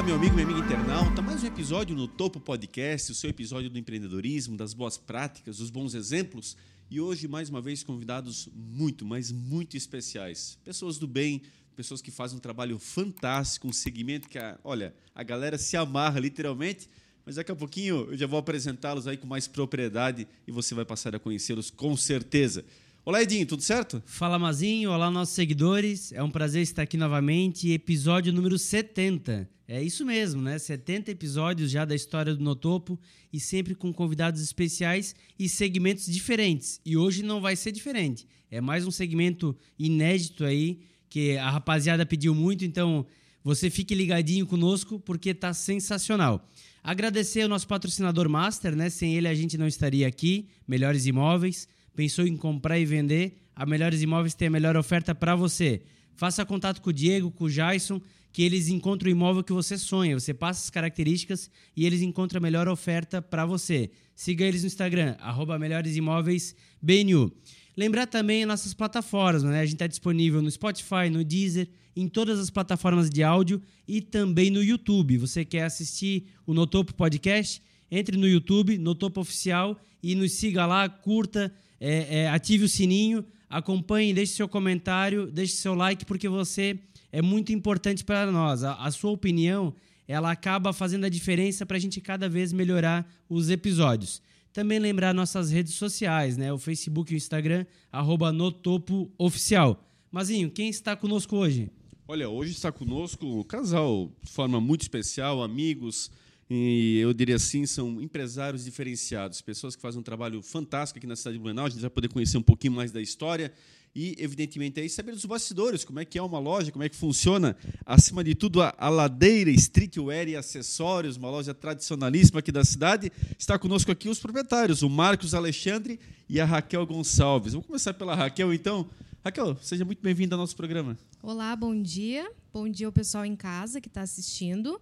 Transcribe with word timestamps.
Olá, 0.00 0.06
meu 0.06 0.16
amigo, 0.16 0.34
minha 0.34 0.46
amiga 0.46 0.60
internauta. 0.60 1.20
Mais 1.20 1.42
um 1.42 1.46
episódio 1.46 1.94
no 1.94 2.08
Topo 2.08 2.40
Podcast, 2.40 3.12
o 3.12 3.14
seu 3.14 3.28
episódio 3.28 3.68
do 3.68 3.78
empreendedorismo, 3.78 4.56
das 4.56 4.72
boas 4.72 4.96
práticas, 4.96 5.58
dos 5.58 5.68
bons 5.68 5.92
exemplos. 5.92 6.56
E 6.90 6.98
hoje, 6.98 7.28
mais 7.28 7.50
uma 7.50 7.60
vez, 7.60 7.82
convidados 7.82 8.48
muito, 8.54 9.04
mas 9.04 9.30
muito 9.30 9.76
especiais. 9.76 10.56
Pessoas 10.64 10.96
do 10.96 11.06
bem, 11.06 11.42
pessoas 11.76 12.00
que 12.00 12.10
fazem 12.10 12.38
um 12.38 12.40
trabalho 12.40 12.78
fantástico, 12.78 13.68
um 13.68 13.74
segmento 13.74 14.26
que, 14.26 14.38
a, 14.38 14.58
olha, 14.64 14.94
a 15.14 15.22
galera 15.22 15.58
se 15.58 15.76
amarra 15.76 16.18
literalmente. 16.18 16.88
Mas 17.26 17.34
daqui 17.34 17.52
a 17.52 17.54
pouquinho 17.56 18.06
eu 18.10 18.16
já 18.16 18.26
vou 18.26 18.38
apresentá-los 18.38 19.06
aí 19.06 19.18
com 19.18 19.26
mais 19.26 19.46
propriedade 19.46 20.26
e 20.48 20.50
você 20.50 20.74
vai 20.74 20.86
passar 20.86 21.14
a 21.14 21.18
conhecê-los 21.18 21.68
com 21.68 21.94
certeza. 21.94 22.64
Olá, 23.02 23.22
Edinho, 23.22 23.46
tudo 23.46 23.62
certo? 23.62 24.02
Fala, 24.04 24.38
Mazinho. 24.38 24.90
Olá, 24.90 25.10
nossos 25.10 25.34
seguidores. 25.34 26.12
É 26.12 26.22
um 26.22 26.30
prazer 26.30 26.60
estar 26.60 26.82
aqui 26.82 26.98
novamente. 26.98 27.70
Episódio 27.70 28.30
número 28.30 28.58
70. 28.58 29.48
É 29.66 29.82
isso 29.82 30.04
mesmo, 30.04 30.42
né? 30.42 30.58
70 30.58 31.10
episódios 31.10 31.70
já 31.70 31.86
da 31.86 31.94
história 31.94 32.34
do 32.34 32.44
Notopo 32.44 33.00
e 33.32 33.40
sempre 33.40 33.74
com 33.74 33.90
convidados 33.90 34.42
especiais 34.42 35.14
e 35.38 35.48
segmentos 35.48 36.04
diferentes. 36.04 36.78
E 36.84 36.94
hoje 36.94 37.22
não 37.22 37.40
vai 37.40 37.56
ser 37.56 37.72
diferente. 37.72 38.28
É 38.50 38.60
mais 38.60 38.86
um 38.86 38.90
segmento 38.90 39.56
inédito 39.78 40.44
aí 40.44 40.80
que 41.08 41.38
a 41.38 41.48
rapaziada 41.48 42.04
pediu 42.04 42.34
muito, 42.34 42.66
então 42.66 43.06
você 43.42 43.70
fique 43.70 43.94
ligadinho 43.94 44.46
conosco 44.46 45.00
porque 45.00 45.32
tá 45.32 45.54
sensacional. 45.54 46.46
Agradecer 46.84 47.42
ao 47.42 47.48
nosso 47.48 47.66
patrocinador 47.66 48.28
Master, 48.28 48.76
né? 48.76 48.90
Sem 48.90 49.14
ele 49.14 49.26
a 49.26 49.34
gente 49.34 49.56
não 49.56 49.66
estaria 49.66 50.06
aqui. 50.06 50.48
Melhores 50.68 51.06
Imóveis 51.06 51.66
pensou 51.94 52.26
em 52.26 52.36
comprar 52.36 52.78
e 52.78 52.84
vender, 52.84 53.38
a 53.54 53.66
Melhores 53.66 54.02
Imóveis 54.02 54.34
tem 54.34 54.48
a 54.48 54.50
melhor 54.50 54.76
oferta 54.76 55.14
para 55.14 55.34
você. 55.36 55.82
Faça 56.14 56.44
contato 56.44 56.80
com 56.80 56.90
o 56.90 56.92
Diego, 56.92 57.30
com 57.30 57.44
o 57.44 57.50
Jason, 57.50 58.00
que 58.32 58.42
eles 58.42 58.68
encontram 58.68 59.08
o 59.08 59.12
imóvel 59.12 59.42
que 59.42 59.52
você 59.52 59.76
sonha. 59.76 60.18
Você 60.18 60.32
passa 60.32 60.62
as 60.62 60.70
características 60.70 61.50
e 61.76 61.84
eles 61.84 62.00
encontram 62.00 62.38
a 62.38 62.42
melhor 62.42 62.68
oferta 62.68 63.20
para 63.20 63.44
você. 63.44 63.90
Siga 64.14 64.44
eles 64.44 64.62
no 64.62 64.66
Instagram, 64.66 65.16
arroba 65.18 65.58
Melhores 65.58 65.96
Imóveis 65.96 66.54
BNU. 66.80 67.32
Lembrar 67.76 68.06
também 68.06 68.44
nossas 68.44 68.74
plataformas, 68.74 69.42
né? 69.42 69.60
A 69.60 69.64
gente 69.64 69.74
está 69.74 69.86
disponível 69.86 70.42
no 70.42 70.50
Spotify, 70.50 71.08
no 71.10 71.24
Deezer, 71.24 71.68
em 71.96 72.08
todas 72.08 72.38
as 72.38 72.50
plataformas 72.50 73.08
de 73.08 73.22
áudio 73.22 73.60
e 73.86 74.00
também 74.00 74.50
no 74.50 74.62
YouTube. 74.62 75.18
Você 75.18 75.44
quer 75.44 75.64
assistir 75.64 76.26
o 76.46 76.52
Notopo 76.52 76.94
Podcast? 76.94 77.62
Entre 77.90 78.16
no 78.16 78.28
YouTube, 78.28 78.78
Notopo 78.78 79.20
Oficial, 79.20 79.80
e 80.02 80.14
nos 80.14 80.32
siga 80.32 80.66
lá, 80.66 80.88
curta, 80.88 81.52
é, 81.80 82.20
é, 82.20 82.28
ative 82.28 82.64
o 82.64 82.68
sininho, 82.68 83.24
acompanhe, 83.48 84.12
deixe 84.12 84.34
seu 84.34 84.48
comentário, 84.48 85.26
deixe 85.26 85.54
seu 85.54 85.74
like, 85.74 86.04
porque 86.04 86.28
você 86.28 86.78
é 87.10 87.22
muito 87.22 87.52
importante 87.52 88.04
para 88.04 88.30
nós. 88.30 88.62
A, 88.62 88.74
a, 88.74 88.90
sua 88.90 89.10
opinião 89.10 89.74
ela 90.06 90.30
acaba 90.30 90.72
fazendo 90.72 91.04
a 91.04 91.08
diferença 91.08 91.64
para 91.64 91.76
a 91.76 91.80
gente 91.80 92.00
cada 92.00 92.28
vez 92.28 92.52
melhorar 92.52 93.10
os 93.28 93.48
episódios. 93.48 94.20
Também 94.52 94.78
lembrar 94.78 95.14
nossas 95.14 95.50
redes 95.50 95.74
sociais, 95.74 96.36
né? 96.36 96.52
O 96.52 96.58
Facebook 96.58 97.12
e 97.12 97.16
o 97.16 97.16
Instagram, 97.16 97.64
arroba 97.90 98.32
Notopo 98.32 99.10
Oficial. 99.16 99.82
Mazinho, 100.10 100.50
quem 100.50 100.68
está 100.68 100.96
conosco 100.96 101.36
hoje? 101.36 101.70
Olha, 102.08 102.28
hoje 102.28 102.50
está 102.50 102.72
conosco 102.72 103.24
o 103.24 103.44
casal 103.44 104.10
de 104.20 104.28
forma 104.28 104.60
muito 104.60 104.82
especial, 104.82 105.40
amigos, 105.40 106.10
e 106.52 106.98
eu 106.98 107.14
diria 107.14 107.36
assim, 107.36 107.64
são 107.64 108.02
empresários 108.02 108.64
diferenciados, 108.64 109.40
pessoas 109.40 109.76
que 109.76 109.80
fazem 109.80 110.00
um 110.00 110.02
trabalho 110.02 110.42
fantástico 110.42 110.98
aqui 110.98 111.06
na 111.06 111.14
cidade 111.14 111.36
de 111.36 111.38
Blumenau. 111.38 111.66
A 111.66 111.68
gente 111.68 111.80
vai 111.80 111.90
poder 111.90 112.08
conhecer 112.08 112.36
um 112.38 112.42
pouquinho 112.42 112.72
mais 112.72 112.90
da 112.90 113.00
história 113.00 113.52
e, 113.94 114.16
evidentemente, 114.18 114.80
aí 114.80 114.88
saber 114.88 115.12
dos 115.12 115.24
bastidores, 115.24 115.84
como 115.84 116.00
é 116.00 116.04
que 116.04 116.18
é 116.18 116.22
uma 116.22 116.40
loja, 116.40 116.72
como 116.72 116.82
é 116.82 116.88
que 116.88 116.96
funciona. 116.96 117.56
Acima 117.86 118.24
de 118.24 118.34
tudo, 118.34 118.62
a, 118.62 118.74
a 118.76 118.88
Ladeira 118.88 119.48
Streetwear 119.52 120.28
e 120.28 120.34
Acessórios, 120.34 121.16
uma 121.16 121.30
loja 121.30 121.54
tradicionalíssima 121.54 122.40
aqui 122.40 122.50
da 122.50 122.64
cidade. 122.64 123.12
Está 123.38 123.56
conosco 123.56 123.92
aqui 123.92 124.08
os 124.08 124.18
proprietários, 124.18 124.82
o 124.82 124.90
Marcos 124.90 125.34
Alexandre 125.34 126.00
e 126.28 126.40
a 126.40 126.44
Raquel 126.44 126.84
Gonçalves. 126.84 127.52
Vamos 127.52 127.68
começar 127.68 127.94
pela 127.94 128.16
Raquel, 128.16 128.52
então. 128.52 128.90
Raquel, 129.24 129.56
seja 129.62 129.84
muito 129.84 130.02
bem-vinda 130.02 130.34
ao 130.34 130.40
nosso 130.40 130.56
programa. 130.56 130.98
Olá, 131.22 131.54
bom 131.54 131.80
dia. 131.80 132.28
Bom 132.52 132.68
dia 132.68 132.86
ao 132.86 132.92
pessoal 132.92 133.24
em 133.24 133.36
casa 133.36 133.80
que 133.80 133.86
está 133.86 134.02
assistindo. 134.02 134.80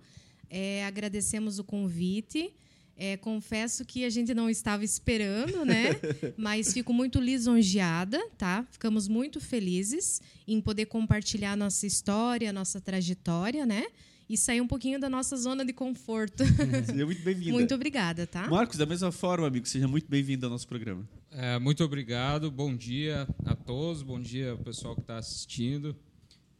É, 0.50 0.84
agradecemos 0.84 1.58
o 1.58 1.64
convite. 1.64 2.54
É, 3.00 3.16
confesso 3.16 3.84
que 3.84 4.04
a 4.04 4.10
gente 4.10 4.34
não 4.34 4.50
estava 4.50 4.84
esperando, 4.84 5.64
né? 5.64 5.90
Mas 6.36 6.72
fico 6.72 6.92
muito 6.92 7.20
lisonjeada, 7.20 8.20
tá? 8.36 8.66
Ficamos 8.72 9.06
muito 9.06 9.40
felizes 9.40 10.20
em 10.48 10.60
poder 10.60 10.86
compartilhar 10.86 11.56
nossa 11.56 11.86
história, 11.86 12.52
nossa 12.52 12.80
trajetória, 12.80 13.64
né? 13.64 13.86
E 14.28 14.36
sair 14.36 14.60
um 14.60 14.66
pouquinho 14.66 14.98
da 14.98 15.08
nossa 15.08 15.36
zona 15.36 15.64
de 15.64 15.72
conforto. 15.72 16.44
Seja 16.86 17.06
muito 17.06 17.22
bem-vinda. 17.22 17.52
Muito 17.52 17.72
obrigada, 17.72 18.26
tá? 18.26 18.48
Marcos, 18.48 18.76
da 18.76 18.84
mesma 18.84 19.12
forma, 19.12 19.46
amigo, 19.46 19.66
seja 19.66 19.86
muito 19.86 20.08
bem-vindo 20.08 20.44
ao 20.44 20.50
nosso 20.50 20.66
programa. 20.66 21.08
É, 21.30 21.58
muito 21.58 21.84
obrigado, 21.84 22.50
bom 22.50 22.74
dia 22.74 23.28
a 23.44 23.54
todos, 23.54 24.02
bom 24.02 24.20
dia 24.20 24.50
ao 24.50 24.58
pessoal 24.58 24.94
que 24.96 25.02
está 25.02 25.18
assistindo. 25.18 25.96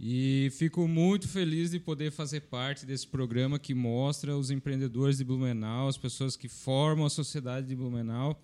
E 0.01 0.49
fico 0.53 0.87
muito 0.87 1.27
feliz 1.27 1.73
de 1.73 1.81
poder 1.81 2.13
fazer 2.13 2.43
parte 2.43 2.87
desse 2.87 3.07
programa 3.07 3.59
que 3.59 3.75
mostra 3.75 4.37
os 4.37 4.49
empreendedores 4.49 5.19
de 5.19 5.25
Blumenau, 5.25 5.89
as 5.89 5.99
pessoas 5.99 6.37
que 6.37 6.49
formam 6.49 7.05
a 7.05 7.11
sociedade 7.11 7.67
de 7.67 7.75
Blumenau 7.75 8.41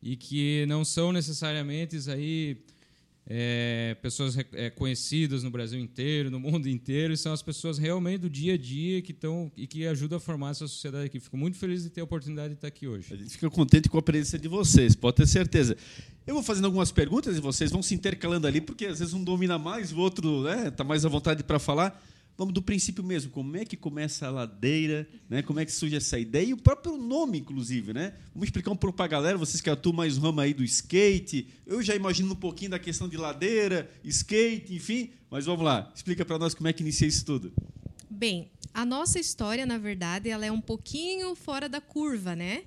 e 0.00 0.16
que 0.16 0.64
não 0.66 0.84
são 0.84 1.10
necessariamente 1.10 1.98
aí 2.08 2.58
é, 3.26 3.96
pessoas 4.02 4.36
é, 4.52 4.70
conhecidas 4.70 5.42
no 5.42 5.50
Brasil 5.50 5.78
inteiro, 5.78 6.30
no 6.30 6.40
mundo 6.40 6.68
inteiro, 6.68 7.12
e 7.12 7.16
são 7.16 7.32
as 7.32 7.42
pessoas 7.42 7.78
realmente 7.78 8.22
do 8.22 8.30
dia 8.30 8.54
a 8.54 8.58
dia 8.58 9.00
que 9.00 9.12
estão 9.12 9.50
e 9.56 9.66
que 9.66 9.86
ajudam 9.86 10.16
a 10.16 10.20
formar 10.20 10.50
essa 10.50 10.66
sociedade 10.66 11.06
aqui. 11.06 11.20
Fico 11.20 11.36
muito 11.36 11.56
feliz 11.56 11.82
de 11.82 11.90
ter 11.90 12.00
a 12.00 12.04
oportunidade 12.04 12.48
de 12.48 12.54
estar 12.54 12.68
aqui 12.68 12.86
hoje. 12.86 13.12
A 13.12 13.16
gente 13.16 13.30
fica 13.30 13.48
contente 13.48 13.88
com 13.88 13.98
a 13.98 14.02
presença 14.02 14.38
de 14.38 14.48
vocês, 14.48 14.96
pode 14.96 15.16
ter 15.16 15.26
certeza. 15.26 15.76
Eu 16.26 16.34
vou 16.34 16.42
fazendo 16.42 16.66
algumas 16.66 16.90
perguntas 16.92 17.36
e 17.36 17.40
vocês 17.40 17.70
vão 17.70 17.82
se 17.82 17.94
intercalando 17.94 18.46
ali, 18.46 18.60
porque 18.60 18.86
às 18.86 18.98
vezes 18.98 19.14
um 19.14 19.22
domina 19.22 19.58
mais, 19.58 19.92
o 19.92 19.98
outro 19.98 20.46
está 20.46 20.64
né, 20.64 20.70
tá 20.70 20.84
mais 20.84 21.04
à 21.04 21.08
vontade 21.08 21.42
para 21.42 21.58
falar. 21.58 22.02
Vamos 22.36 22.54
do 22.54 22.62
princípio 22.62 23.04
mesmo. 23.04 23.30
Como 23.30 23.56
é 23.56 23.64
que 23.64 23.76
começa 23.76 24.26
a 24.26 24.30
ladeira? 24.30 25.08
Né? 25.28 25.42
Como 25.42 25.60
é 25.60 25.64
que 25.64 25.72
surge 25.72 25.96
essa 25.96 26.18
ideia? 26.18 26.46
E 26.46 26.52
o 26.52 26.56
próprio 26.56 26.96
nome, 26.96 27.38
inclusive. 27.38 27.92
Né? 27.92 28.14
Vamos 28.34 28.48
explicar 28.48 28.70
um 28.70 28.76
pouco 28.76 28.96
para 28.96 29.04
a 29.04 29.08
galera, 29.08 29.38
vocês 29.38 29.60
que 29.60 29.70
atuam 29.70 29.94
mais 29.94 30.16
ramo 30.16 30.40
aí 30.40 30.54
do 30.54 30.64
skate. 30.64 31.48
Eu 31.66 31.82
já 31.82 31.94
imagino 31.94 32.32
um 32.32 32.36
pouquinho 32.36 32.70
da 32.70 32.78
questão 32.78 33.08
de 33.08 33.16
ladeira, 33.16 33.90
skate, 34.04 34.74
enfim. 34.74 35.10
Mas 35.30 35.46
vamos 35.46 35.64
lá, 35.64 35.90
explica 35.94 36.24
para 36.24 36.38
nós 36.38 36.54
como 36.54 36.68
é 36.68 36.72
que 36.72 36.82
inicia 36.82 37.06
isso 37.06 37.24
tudo. 37.24 37.52
Bem, 38.10 38.50
a 38.74 38.84
nossa 38.84 39.18
história, 39.18 39.66
na 39.66 39.78
verdade, 39.78 40.28
ela 40.28 40.44
é 40.44 40.52
um 40.52 40.60
pouquinho 40.60 41.34
fora 41.34 41.68
da 41.68 41.80
curva, 41.80 42.36
né? 42.36 42.64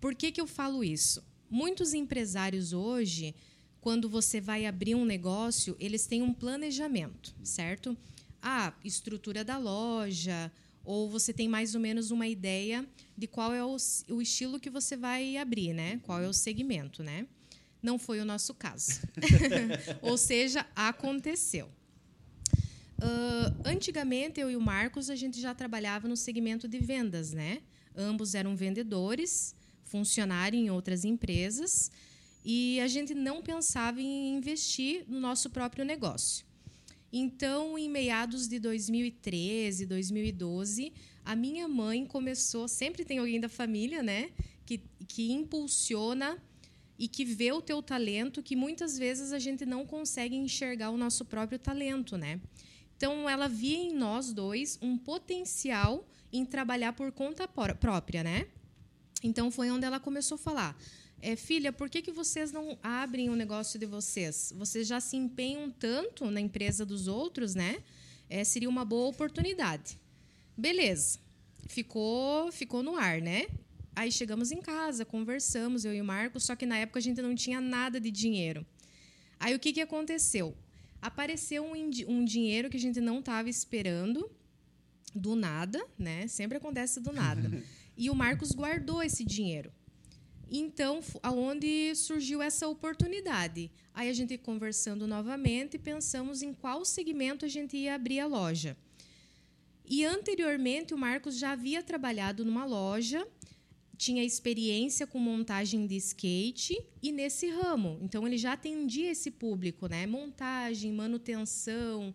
Por 0.00 0.14
que, 0.14 0.32
que 0.32 0.40
eu 0.40 0.46
falo 0.46 0.82
isso? 0.82 1.22
Muitos 1.48 1.94
empresários 1.94 2.72
hoje, 2.72 3.34
quando 3.80 4.08
você 4.08 4.40
vai 4.40 4.66
abrir 4.66 4.94
um 4.94 5.04
negócio, 5.04 5.76
eles 5.78 6.06
têm 6.06 6.22
um 6.22 6.32
planejamento, 6.32 7.34
certo? 7.42 7.96
A 8.42 8.72
estrutura 8.84 9.44
da 9.44 9.56
loja, 9.56 10.50
ou 10.84 11.08
você 11.08 11.32
tem 11.32 11.48
mais 11.48 11.74
ou 11.74 11.80
menos 11.80 12.10
uma 12.10 12.26
ideia 12.26 12.86
de 13.16 13.26
qual 13.26 13.54
é 13.54 13.64
o, 13.64 13.76
o 14.08 14.20
estilo 14.20 14.58
que 14.58 14.68
você 14.68 14.96
vai 14.96 15.36
abrir, 15.36 15.72
né? 15.72 16.00
Qual 16.02 16.20
é 16.20 16.28
o 16.28 16.32
segmento, 16.32 17.02
né? 17.02 17.26
Não 17.80 17.98
foi 17.98 18.20
o 18.20 18.24
nosso 18.24 18.52
caso. 18.54 19.00
ou 20.02 20.18
seja, 20.18 20.66
aconteceu. 20.74 21.66
Uh, 22.98 23.62
antigamente, 23.64 24.40
eu 24.40 24.50
e 24.50 24.56
o 24.56 24.60
Marcos, 24.60 25.10
a 25.10 25.16
gente 25.16 25.40
já 25.40 25.54
trabalhava 25.54 26.06
no 26.06 26.16
segmento 26.16 26.68
de 26.68 26.78
vendas, 26.78 27.32
né? 27.32 27.60
Ambos 27.96 28.34
eram 28.34 28.56
vendedores, 28.56 29.54
funcionários 29.84 30.62
em 30.62 30.70
outras 30.70 31.04
empresas, 31.04 31.90
e 32.44 32.80
a 32.80 32.88
gente 32.88 33.14
não 33.14 33.42
pensava 33.42 34.00
em 34.00 34.36
investir 34.36 35.04
no 35.08 35.20
nosso 35.20 35.50
próprio 35.50 35.84
negócio. 35.84 36.46
Então, 37.12 37.78
em 37.78 37.90
meados 37.90 38.48
de 38.48 38.58
2013, 38.58 39.84
2012, 39.84 40.92
a 41.24 41.36
minha 41.36 41.68
mãe 41.68 42.06
começou. 42.06 42.66
Sempre 42.66 43.04
tem 43.04 43.18
alguém 43.18 43.38
da 43.38 43.50
família, 43.50 44.02
né? 44.02 44.30
Que, 44.64 44.80
que 45.06 45.30
impulsiona 45.30 46.42
e 46.98 47.06
que 47.06 47.24
vê 47.24 47.52
o 47.52 47.60
teu 47.60 47.82
talento, 47.82 48.42
que 48.42 48.56
muitas 48.56 48.96
vezes 48.96 49.32
a 49.32 49.38
gente 49.38 49.66
não 49.66 49.84
consegue 49.84 50.36
enxergar 50.36 50.90
o 50.90 50.96
nosso 50.96 51.24
próprio 51.24 51.58
talento, 51.58 52.16
né? 52.16 52.40
Então, 52.96 53.28
ela 53.28 53.48
via 53.48 53.76
em 53.76 53.92
nós 53.92 54.32
dois 54.32 54.78
um 54.80 54.96
potencial 54.96 56.08
em 56.32 56.46
trabalhar 56.46 56.94
por 56.94 57.12
conta 57.12 57.46
própria, 57.46 58.22
né? 58.22 58.46
Então, 59.22 59.50
foi 59.50 59.70
onde 59.70 59.84
ela 59.84 60.00
começou 60.00 60.36
a 60.36 60.38
falar 60.38 60.78
é, 61.22 61.36
filha, 61.36 61.72
por 61.72 61.88
que, 61.88 62.02
que 62.02 62.10
vocês 62.10 62.50
não 62.50 62.76
abrem 62.82 63.30
o 63.30 63.36
negócio 63.36 63.78
de 63.78 63.86
vocês? 63.86 64.52
Vocês 64.56 64.88
já 64.88 65.00
se 65.00 65.16
empenham 65.16 65.70
tanto 65.70 66.28
na 66.28 66.40
empresa 66.40 66.84
dos 66.84 67.06
outros, 67.06 67.54
né? 67.54 67.80
É, 68.28 68.42
seria 68.42 68.68
uma 68.68 68.84
boa 68.84 69.08
oportunidade. 69.08 69.96
Beleza. 70.58 71.20
Ficou, 71.68 72.50
ficou 72.50 72.82
no 72.82 72.96
ar, 72.96 73.20
né? 73.20 73.46
Aí 73.94 74.10
chegamos 74.10 74.50
em 74.50 74.60
casa, 74.60 75.04
conversamos, 75.04 75.84
eu 75.84 75.94
e 75.94 76.00
o 76.00 76.04
Marcos, 76.04 76.42
só 76.42 76.56
que 76.56 76.66
na 76.66 76.78
época 76.78 76.98
a 76.98 77.02
gente 77.02 77.22
não 77.22 77.36
tinha 77.36 77.60
nada 77.60 78.00
de 78.00 78.10
dinheiro. 78.10 78.66
Aí 79.38 79.54
o 79.54 79.60
que, 79.60 79.72
que 79.72 79.80
aconteceu? 79.80 80.56
Apareceu 81.00 81.64
um, 81.64 81.90
um 82.08 82.24
dinheiro 82.24 82.68
que 82.68 82.76
a 82.76 82.80
gente 82.80 83.00
não 83.00 83.20
estava 83.20 83.48
esperando 83.48 84.28
do 85.14 85.36
nada, 85.36 85.86
né? 85.96 86.26
Sempre 86.26 86.56
acontece 86.56 86.98
do 86.98 87.12
nada. 87.12 87.62
e 87.96 88.10
o 88.10 88.14
Marcos 88.14 88.50
guardou 88.50 89.00
esse 89.00 89.24
dinheiro. 89.24 89.72
Então, 90.54 91.00
aonde 91.22 91.94
surgiu 91.94 92.42
essa 92.42 92.68
oportunidade? 92.68 93.70
Aí 93.94 94.10
a 94.10 94.12
gente 94.12 94.36
conversando 94.36 95.06
novamente, 95.06 95.78
pensamos 95.78 96.42
em 96.42 96.52
qual 96.52 96.84
segmento 96.84 97.46
a 97.46 97.48
gente 97.48 97.74
ia 97.74 97.94
abrir 97.94 98.20
a 98.20 98.26
loja. 98.26 98.76
E 99.82 100.04
anteriormente 100.04 100.92
o 100.92 100.98
Marcos 100.98 101.38
já 101.38 101.52
havia 101.52 101.82
trabalhado 101.82 102.44
numa 102.44 102.66
loja, 102.66 103.26
tinha 103.96 104.22
experiência 104.22 105.06
com 105.06 105.18
montagem 105.18 105.86
de 105.86 105.96
skate 105.96 106.78
e 107.02 107.10
nesse 107.10 107.48
ramo. 107.48 107.98
Então 108.02 108.26
ele 108.26 108.36
já 108.36 108.52
atendia 108.52 109.10
esse 109.10 109.30
público, 109.30 109.86
né? 109.86 110.06
Montagem, 110.06 110.92
manutenção, 110.92 112.14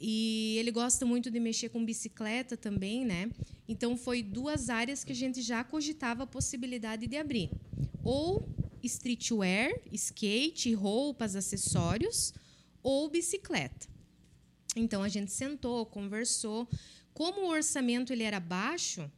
e 0.00 0.56
ele 0.58 0.70
gosta 0.70 1.06
muito 1.06 1.30
de 1.30 1.40
mexer 1.40 1.68
com 1.68 1.84
bicicleta 1.84 2.56
também, 2.56 3.04
né? 3.04 3.30
Então 3.68 3.96
foi 3.96 4.22
duas 4.22 4.68
áreas 4.68 5.02
que 5.02 5.12
a 5.12 5.14
gente 5.14 5.42
já 5.42 5.64
cogitava 5.64 6.24
a 6.24 6.26
possibilidade 6.26 7.06
de 7.06 7.16
abrir. 7.16 7.50
Ou 8.04 8.48
streetwear, 8.82 9.72
skate, 9.92 10.72
roupas, 10.74 11.34
acessórios, 11.34 12.32
ou 12.82 13.08
bicicleta. 13.08 13.88
Então 14.76 15.02
a 15.02 15.08
gente 15.08 15.32
sentou, 15.32 15.86
conversou. 15.86 16.68
Como 17.12 17.42
o 17.42 17.48
orçamento 17.48 18.12
ele 18.12 18.22
era 18.22 18.38
baixo, 18.38 19.10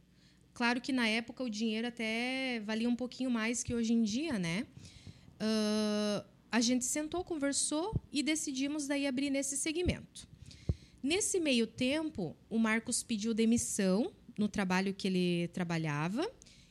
claro 0.53 0.79
que 0.79 0.93
na 0.93 1.07
época 1.07 1.43
o 1.43 1.49
dinheiro 1.49 1.87
até 1.87 2.61
valia 2.61 2.89
um 2.89 2.95
pouquinho 2.95 3.29
mais 3.29 3.61
que 3.61 3.75
hoje 3.75 3.93
em 3.93 4.03
dia, 4.03 4.39
né? 4.39 4.65
Uh, 5.35 6.25
a 6.51 6.61
gente 6.61 6.85
sentou, 6.85 7.23
conversou 7.23 7.93
e 8.11 8.23
decidimos 8.23 8.87
daí 8.87 9.05
abrir 9.05 9.29
nesse 9.29 9.55
segmento. 9.55 10.27
Nesse 11.01 11.39
meio 11.39 11.65
tempo, 11.65 12.35
o 12.49 12.59
Marcos 12.59 13.03
pediu 13.03 13.33
demissão 13.33 14.11
no 14.37 14.47
trabalho 14.47 14.93
que 14.93 15.07
ele 15.07 15.47
trabalhava 15.49 16.29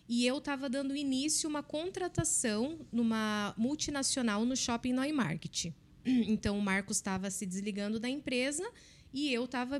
e 0.08 0.26
eu 0.26 0.38
estava 0.38 0.69
dando 0.69 0.96
início 0.96 1.46
a 1.46 1.50
uma 1.50 1.62
contratação 1.62 2.78
numa 2.92 3.54
multinacional 3.56 4.44
no 4.44 4.56
Shopping 4.56 4.92
Neumarkt. 4.92 5.72
Então, 6.06 6.58
o 6.58 6.62
Marcos 6.62 6.96
estava 6.96 7.30
se 7.30 7.44
desligando 7.44 8.00
da 8.00 8.08
empresa 8.08 8.66
e 9.12 9.30
eu 9.30 9.44
estava 9.44 9.78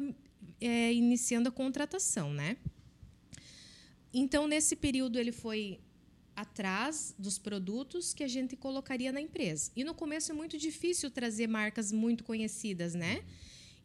é, 0.61 0.93
iniciando 0.93 1.49
a 1.49 1.53
contratação, 1.53 2.35
né? 2.35 2.59
Então, 4.13 4.47
nesse 4.47 4.77
período, 4.77 5.19
ele 5.19 5.33
foi 5.33 5.81
atrás 6.37 7.15
dos 7.19 7.39
produtos 7.39 8.13
que 8.13 8.23
a 8.23 8.29
gente 8.29 8.57
colocaria 8.57 9.11
na 9.11 9.21
empresa. 9.21 9.71
E 9.75 9.83
no 9.83 9.95
começo 9.95 10.31
é 10.31 10.35
muito 10.35 10.59
difícil 10.59 11.11
trazer 11.11 11.47
marcas 11.47 11.91
muito 11.93 12.25
conhecidas, 12.25 12.95
né? 12.95 13.25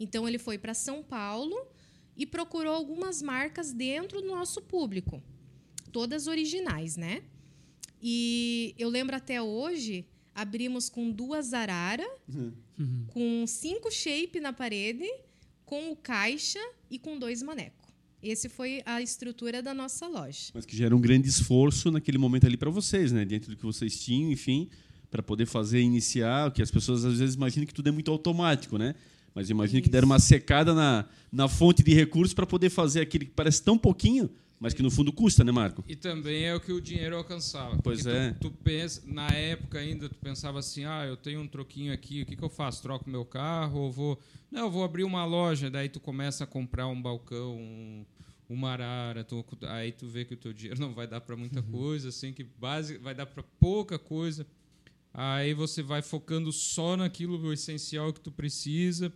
Então 0.04 0.28
ele 0.28 0.38
foi 0.38 0.58
para 0.58 0.74
São 0.74 1.02
Paulo 1.02 1.56
e 2.18 2.26
procurou 2.26 2.74
algumas 2.74 3.22
marcas 3.22 3.72
dentro 3.72 4.22
do 4.22 4.28
nosso 4.28 4.62
público, 4.62 5.24
todas 5.94 6.28
originais, 6.28 6.98
né? 6.98 7.24
E 8.02 8.76
eu 8.78 8.90
lembro 8.90 9.16
até 9.16 9.42
hoje, 9.42 10.06
abrimos 10.36 10.90
com 10.90 11.10
duas 11.10 11.54
arara, 11.54 12.06
uhum. 12.28 13.06
com 13.08 13.48
cinco 13.48 13.90
shape 13.90 14.42
na 14.42 14.52
parede, 14.52 15.10
com 15.66 15.90
o 15.90 15.96
caixa 15.96 16.60
e 16.92 17.00
com 17.00 17.18
dois 17.18 17.42
manecos. 17.42 17.82
Esse 18.22 18.50
foi 18.50 18.82
a 18.86 19.02
estrutura 19.02 19.62
da 19.62 19.74
nossa 19.74 20.06
loja. 20.08 20.52
Mas 20.54 20.66
que 20.66 20.76
gera 20.76 20.94
um 20.94 21.00
grande 21.00 21.30
esforço 21.30 21.90
naquele 21.90 22.18
momento 22.18 22.46
ali 22.46 22.58
para 22.58 22.70
vocês, 22.70 23.12
né? 23.14 23.24
Dentro 23.24 23.52
do 23.52 23.58
que 23.58 23.64
vocês 23.64 24.02
tinham, 24.02 24.32
enfim, 24.32 24.70
para 25.10 25.24
poder 25.24 25.46
fazer 25.46 25.80
iniciar, 25.80 26.50
o 26.50 26.52
que 26.52 26.62
as 26.62 26.72
pessoas 26.72 27.06
às 27.06 27.20
vezes 27.20 27.36
imaginam 27.36 27.66
que 27.66 27.74
tudo 27.74 27.88
é 27.88 27.92
muito 27.92 28.12
automático, 28.12 28.78
né? 28.78 28.96
Mas 29.34 29.50
imagino 29.50 29.82
que 29.82 29.90
deram 29.90 30.06
uma 30.06 30.20
secada 30.20 30.74
na, 30.74 31.06
na 31.32 31.48
fonte 31.48 31.82
de 31.82 31.94
recursos 31.94 32.34
para 32.34 32.46
poder 32.46 32.70
fazer 32.70 33.02
aquele 33.02 33.26
que 33.26 33.32
parece 33.32 33.64
tão 33.64 33.78
pouquinho, 33.78 34.30
mas 34.60 34.74
que 34.74 34.84
no 34.84 34.92
fundo 34.92 35.12
custa, 35.12 35.44
né, 35.44 35.52
Marco? 35.52 35.84
E 35.88 35.96
também 35.96 36.46
é 36.46 36.56
o 36.56 36.60
que 36.60 36.72
o 36.72 36.80
dinheiro 36.80 37.18
alcançava. 37.18 37.78
Pois 37.82 38.06
é. 38.06 38.32
Tu, 38.34 38.50
tu 38.50 38.52
pensa, 38.64 39.02
na 39.06 39.28
época 39.28 39.80
ainda, 39.80 40.08
tu 40.08 40.16
pensava 40.16 40.60
assim, 40.60 40.86
ah, 40.86 41.06
eu 41.06 41.18
tenho 41.18 41.42
um 41.42 41.48
troquinho 41.48 41.92
aqui, 41.92 42.22
o 42.22 42.26
que, 42.26 42.36
que 42.36 42.44
eu 42.44 42.50
faço? 42.50 42.82
Troco 42.82 43.10
meu 43.10 43.26
carro 43.26 43.82
ou 43.82 43.92
vou... 43.92 44.20
Não, 44.52 44.62
eu 44.62 44.72
vou 44.72 44.84
abrir 44.84 45.04
uma 45.04 45.26
loja, 45.26 45.70
daí 45.70 45.90
tu 45.90 46.00
começa 46.00 46.44
a 46.44 46.48
comprar 46.48 46.88
um 46.88 47.02
balcão, 47.02 47.58
um, 47.58 48.06
uma 48.48 48.70
arara, 48.72 49.24
tu, 49.24 49.44
aí 49.64 49.92
tu 49.92 50.08
vê 50.08 50.24
que 50.24 50.36
o 50.36 50.38
teu 50.38 50.54
dinheiro 50.54 50.80
não 50.80 50.94
vai 50.94 51.08
dar 51.08 51.20
para 51.22 51.36
muita 51.36 51.60
uhum. 51.60 51.72
coisa, 51.72 52.10
assim, 52.10 52.32
que 52.32 52.44
base 52.44 52.98
vai 53.00 53.16
dar 53.16 53.26
para 53.26 53.42
pouca 53.60 53.98
coisa. 53.98 54.46
Aí 55.12 55.54
você 55.54 55.84
vai 55.84 56.02
focando 56.02 56.52
só 56.52 56.96
naquilo 56.96 57.52
essencial 57.52 58.14
que 58.14 58.22
tu 58.22 58.32
precisa 58.32 59.12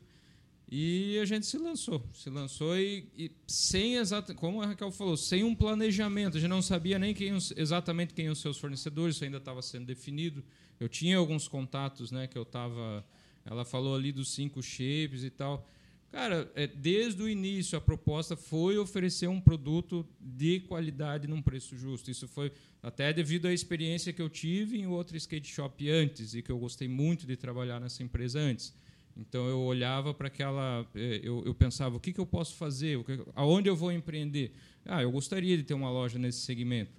e 0.69 1.17
a 1.19 1.25
gente 1.25 1.45
se 1.45 1.57
lançou, 1.57 2.05
se 2.13 2.29
lançou 2.29 2.77
e, 2.77 3.07
e 3.17 3.31
sem 3.47 3.95
exato, 3.95 4.35
como 4.35 4.61
a 4.61 4.65
Raquel 4.67 4.91
falou, 4.91 5.15
sem 5.15 5.43
um 5.43 5.55
planejamento. 5.55 6.35
A 6.35 6.39
gente 6.41 6.49
não 6.49 6.61
sabia 6.61 6.99
nem 6.99 7.13
quem 7.13 7.31
exatamente 7.55 8.13
quem 8.13 8.27
os 8.27 8.39
seus 8.39 8.57
fornecedores, 8.57 9.15
isso 9.15 9.23
ainda 9.23 9.37
estava 9.37 9.61
sendo 9.61 9.85
definido. 9.85 10.43
Eu 10.77 10.89
tinha 10.89 11.17
alguns 11.17 11.47
contatos, 11.47 12.11
né, 12.11 12.27
que 12.27 12.37
eu 12.37 12.43
estava. 12.43 13.05
Ela 13.45 13.63
falou 13.63 13.95
ali 13.95 14.11
dos 14.11 14.33
cinco 14.33 14.61
shapes 14.61 15.23
e 15.23 15.29
tal. 15.29 15.65
Cara, 16.11 16.51
é, 16.53 16.67
desde 16.67 17.21
o 17.21 17.29
início 17.29 17.77
a 17.77 17.81
proposta 17.81 18.35
foi 18.35 18.77
oferecer 18.77 19.27
um 19.27 19.39
produto 19.39 20.05
de 20.19 20.59
qualidade 20.61 21.27
num 21.27 21.41
preço 21.41 21.77
justo. 21.77 22.11
Isso 22.11 22.27
foi 22.27 22.51
até 22.83 23.13
devido 23.13 23.47
à 23.47 23.53
experiência 23.53 24.11
que 24.11 24.21
eu 24.21 24.29
tive 24.29 24.79
em 24.79 24.87
outro 24.87 25.15
skate 25.15 25.53
shop 25.53 25.89
antes 25.89 26.33
e 26.33 26.41
que 26.41 26.51
eu 26.51 26.59
gostei 26.59 26.87
muito 26.87 27.25
de 27.25 27.37
trabalhar 27.37 27.79
nessa 27.79 28.03
empresa 28.03 28.39
antes. 28.39 28.73
Então 29.19 29.47
eu 29.47 29.59
olhava 29.59 30.13
para 30.13 30.27
aquela, 30.27 30.85
eh, 30.93 31.21
eu, 31.23 31.43
eu, 31.45 31.53
pensava 31.55 31.95
o 31.95 31.99
que, 31.99 32.13
que 32.13 32.19
eu 32.19 32.25
posso 32.25 32.55
fazer, 32.55 32.99
aonde 33.35 33.67
eu 33.67 33.75
vou 33.75 33.91
empreender. 33.91 34.51
Ah, 34.85 35.01
eu 35.01 35.11
gostaria 35.11 35.57
de 35.57 35.63
ter 35.63 35.73
uma 35.73 35.89
loja 35.89 36.19
nesse 36.19 36.41
segmento. 36.41 36.91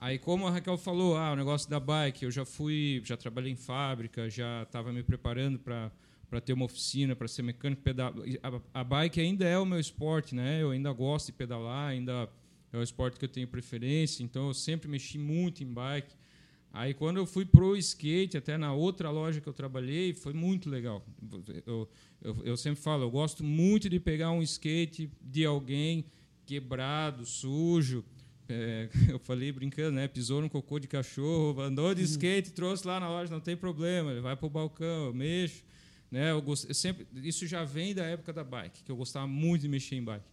Aí 0.00 0.18
como 0.18 0.46
a 0.46 0.50
Raquel 0.50 0.78
falou, 0.78 1.16
ah, 1.16 1.32
o 1.32 1.36
negócio 1.36 1.68
da 1.68 1.80
bike, 1.80 2.24
eu 2.24 2.30
já 2.30 2.44
fui, 2.44 3.02
já 3.04 3.16
trabalhei 3.16 3.52
em 3.52 3.56
fábrica, 3.56 4.30
já 4.30 4.62
estava 4.62 4.92
me 4.92 5.02
preparando 5.02 5.58
para 5.58 5.90
para 6.28 6.40
ter 6.40 6.52
uma 6.52 6.64
oficina, 6.64 7.14
para 7.14 7.28
ser 7.28 7.42
mecânico 7.42 7.82
pedal. 7.82 8.12
A, 8.42 8.80
a, 8.80 8.84
bike 8.84 9.20
ainda 9.20 9.44
é 9.44 9.56
o 9.58 9.64
meu 9.64 9.78
esporte, 9.78 10.34
né? 10.34 10.60
Eu 10.60 10.70
ainda 10.70 10.92
gosto 10.92 11.26
de 11.26 11.32
pedalar, 11.32 11.90
ainda 11.90 12.28
é 12.72 12.76
o 12.76 12.82
esporte 12.82 13.18
que 13.18 13.24
eu 13.24 13.28
tenho 13.28 13.46
preferência. 13.46 14.22
Então 14.22 14.48
eu 14.48 14.54
sempre 14.54 14.88
mexi 14.88 15.18
muito 15.18 15.62
em 15.62 15.72
bike. 15.72 16.14
Aí 16.76 16.92
quando 16.92 17.16
eu 17.16 17.24
fui 17.24 17.46
pro 17.46 17.74
skate, 17.74 18.36
até 18.36 18.58
na 18.58 18.74
outra 18.74 19.10
loja 19.10 19.40
que 19.40 19.48
eu 19.48 19.52
trabalhei, 19.54 20.12
foi 20.12 20.34
muito 20.34 20.68
legal. 20.68 21.02
Eu, 21.66 21.88
eu, 22.20 22.36
eu, 22.44 22.56
sempre 22.56 22.82
falo, 22.82 23.04
eu 23.04 23.10
gosto 23.10 23.42
muito 23.42 23.88
de 23.88 23.98
pegar 23.98 24.30
um 24.30 24.42
skate 24.42 25.10
de 25.22 25.46
alguém 25.46 26.04
quebrado, 26.44 27.24
sujo. 27.24 28.04
É, 28.46 28.90
eu 29.08 29.18
falei 29.18 29.50
brincando, 29.52 29.92
né? 29.92 30.06
Pisou 30.06 30.42
no 30.42 30.50
cocô 30.50 30.78
de 30.78 30.86
cachorro, 30.86 31.62
andou 31.62 31.94
de 31.94 32.02
uhum. 32.02 32.08
skate, 32.08 32.52
trouxe 32.52 32.86
lá 32.86 33.00
na 33.00 33.08
loja, 33.08 33.32
não 33.32 33.40
tem 33.40 33.56
problema, 33.56 34.10
ele 34.10 34.20
vai 34.20 34.36
pro 34.36 34.50
balcão, 34.50 35.06
eu 35.06 35.14
mexo. 35.14 35.64
Né? 36.10 36.30
Eu, 36.30 36.42
gost... 36.42 36.68
eu 36.68 36.74
sempre... 36.74 37.06
Isso 37.14 37.46
já 37.46 37.64
vem 37.64 37.94
da 37.94 38.04
época 38.04 38.34
da 38.34 38.44
bike, 38.44 38.84
que 38.84 38.92
eu 38.92 38.96
gostava 38.96 39.26
muito 39.26 39.62
de 39.62 39.68
mexer 39.68 39.96
em 39.96 40.04
bike. 40.04 40.26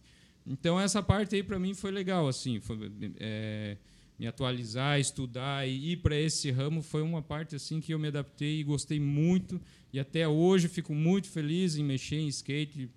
Então 0.46 0.78
essa 0.78 1.02
parte 1.02 1.36
aí 1.36 1.42
para 1.42 1.58
mim 1.58 1.72
foi 1.72 1.90
legal, 1.90 2.28
assim. 2.28 2.60
Foi, 2.60 2.92
é 3.18 3.78
me 4.18 4.26
atualizar, 4.26 4.98
estudar 5.00 5.66
e 5.66 5.92
ir 5.92 5.96
para 5.98 6.16
esse 6.16 6.50
ramo 6.50 6.82
foi 6.82 7.02
uma 7.02 7.20
parte 7.20 7.56
assim 7.56 7.80
que 7.80 7.92
eu 7.92 7.98
me 7.98 8.08
adaptei 8.08 8.60
e 8.60 8.64
gostei 8.64 9.00
muito 9.00 9.60
e 9.92 9.98
até 9.98 10.26
hoje 10.26 10.68
fico 10.68 10.94
muito 10.94 11.28
feliz 11.28 11.76
em 11.76 11.84
mexer 11.84 12.16
em 12.16 12.28
skate 12.28 12.88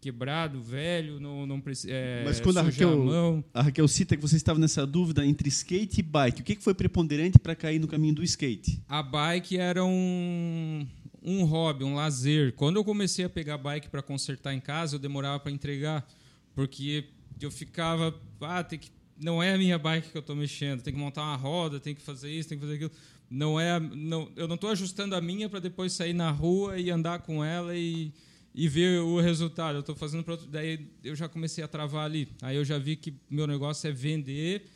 quebrado, 0.00 0.60
velho, 0.60 1.20
não 1.20 1.46
não 1.46 1.62
é, 1.86 2.22
Mas 2.24 2.40
quando 2.40 2.58
a 2.58 2.62
Raquel, 2.62 3.44
a, 3.54 3.60
a 3.60 3.62
Raquel 3.62 3.86
cita 3.86 4.16
que 4.16 4.22
você 4.22 4.34
estava 4.34 4.58
nessa 4.58 4.84
dúvida 4.84 5.24
entre 5.24 5.48
skate 5.48 6.00
e 6.00 6.02
bike, 6.02 6.40
o 6.40 6.44
que 6.44 6.56
foi 6.56 6.74
preponderante 6.74 7.38
para 7.38 7.54
cair 7.54 7.78
no 7.78 7.86
caminho 7.86 8.16
do 8.16 8.24
skate? 8.24 8.82
A 8.88 9.00
bike 9.00 9.58
era 9.58 9.84
um 9.84 10.84
um 11.22 11.44
hobby, 11.44 11.84
um 11.84 11.94
lazer. 11.94 12.52
Quando 12.54 12.76
eu 12.76 12.84
comecei 12.84 13.24
a 13.24 13.30
pegar 13.30 13.56
bike 13.58 13.88
para 13.88 14.02
consertar 14.02 14.52
em 14.52 14.60
casa, 14.60 14.96
eu 14.96 14.98
demorava 14.98 15.38
para 15.38 15.52
entregar, 15.52 16.04
porque 16.52 17.04
eu 17.40 17.50
ficava, 17.50 18.12
ah, 18.40 18.64
tem 18.64 18.80
que 18.80 18.90
não 19.16 19.42
é 19.42 19.54
a 19.54 19.58
minha 19.58 19.78
bike 19.78 20.10
que 20.10 20.16
eu 20.16 20.20
estou 20.20 20.36
mexendo, 20.36 20.82
tem 20.82 20.92
que 20.92 20.98
montar 20.98 21.22
uma 21.22 21.36
roda, 21.36 21.78
tem 21.80 21.94
que 21.94 22.02
fazer 22.02 22.30
isso, 22.30 22.48
tem 22.48 22.58
que 22.58 22.64
fazer 22.64 22.76
aquilo. 22.76 22.92
Não 23.30 23.58
é, 23.58 23.80
não, 23.80 24.30
eu 24.36 24.46
não 24.46 24.56
estou 24.56 24.70
ajustando 24.70 25.14
a 25.14 25.20
minha 25.20 25.48
para 25.48 25.60
depois 25.60 25.92
sair 25.92 26.12
na 26.12 26.30
rua 26.30 26.78
e 26.78 26.90
andar 26.90 27.20
com 27.20 27.42
ela 27.42 27.74
e, 27.74 28.12
e 28.54 28.68
ver 28.68 29.00
o 29.00 29.20
resultado. 29.20 29.76
Eu 29.76 29.80
estou 29.80 29.94
fazendo 29.94 30.22
para 30.22 30.36
daí 30.48 30.86
eu 31.02 31.16
já 31.16 31.28
comecei 31.28 31.64
a 31.64 31.68
travar 31.68 32.04
ali. 32.04 32.28
Aí 32.42 32.56
eu 32.56 32.64
já 32.64 32.78
vi 32.78 32.96
que 32.96 33.14
meu 33.30 33.46
negócio 33.46 33.88
é 33.88 33.92
vender 33.92 34.66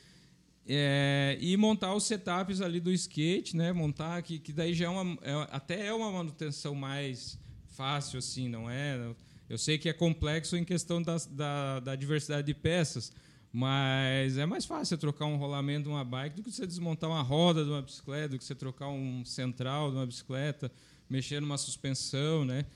é, 0.68 1.36
e 1.40 1.56
montar 1.56 1.94
os 1.94 2.04
setups 2.04 2.60
ali 2.60 2.80
do 2.80 2.90
skate, 2.92 3.56
né? 3.56 3.72
Montar 3.72 4.22
que, 4.22 4.38
que 4.38 4.52
daí 4.52 4.74
já 4.74 4.86
é 4.86 4.88
uma 4.88 5.18
é, 5.22 5.48
até 5.50 5.86
é 5.86 5.92
uma 5.92 6.10
manutenção 6.10 6.74
mais 6.74 7.38
fácil 7.68 8.18
assim, 8.18 8.48
não 8.48 8.68
é? 8.68 9.14
Eu 9.48 9.58
sei 9.58 9.78
que 9.78 9.88
é 9.88 9.92
complexo 9.92 10.56
em 10.56 10.64
questão 10.64 11.00
da, 11.00 11.16
da, 11.30 11.80
da 11.80 11.94
diversidade 11.94 12.46
de 12.46 12.54
peças, 12.54 13.12
mas 13.58 14.36
é 14.36 14.44
mais 14.44 14.66
fácil 14.66 14.98
trocar 14.98 15.24
um 15.24 15.38
rolamento 15.38 15.84
de 15.84 15.88
uma 15.88 16.04
bike 16.04 16.36
do 16.36 16.42
que 16.42 16.52
você 16.52 16.66
desmontar 16.66 17.08
uma 17.08 17.22
roda 17.22 17.64
de 17.64 17.70
uma 17.70 17.80
bicicleta, 17.80 18.28
do 18.28 18.38
que 18.38 18.44
você 18.44 18.54
trocar 18.54 18.90
um 18.90 19.24
central 19.24 19.90
de 19.90 19.96
uma 19.96 20.04
bicicleta, 20.04 20.70
mexer 21.08 21.40
numa 21.40 21.56
suspensão, 21.56 22.44
né? 22.44 22.66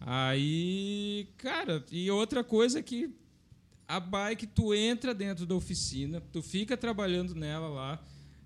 Aí, 0.00 1.26
cara, 1.36 1.84
e 1.90 2.08
outra 2.12 2.44
coisa 2.44 2.80
que 2.80 3.12
a 3.88 3.98
bike, 3.98 4.46
tu 4.46 4.72
entra 4.72 5.12
dentro 5.12 5.44
da 5.44 5.56
oficina, 5.56 6.22
tu 6.32 6.40
fica 6.40 6.76
trabalhando 6.76 7.34
nela 7.34 7.68
lá, 7.68 8.00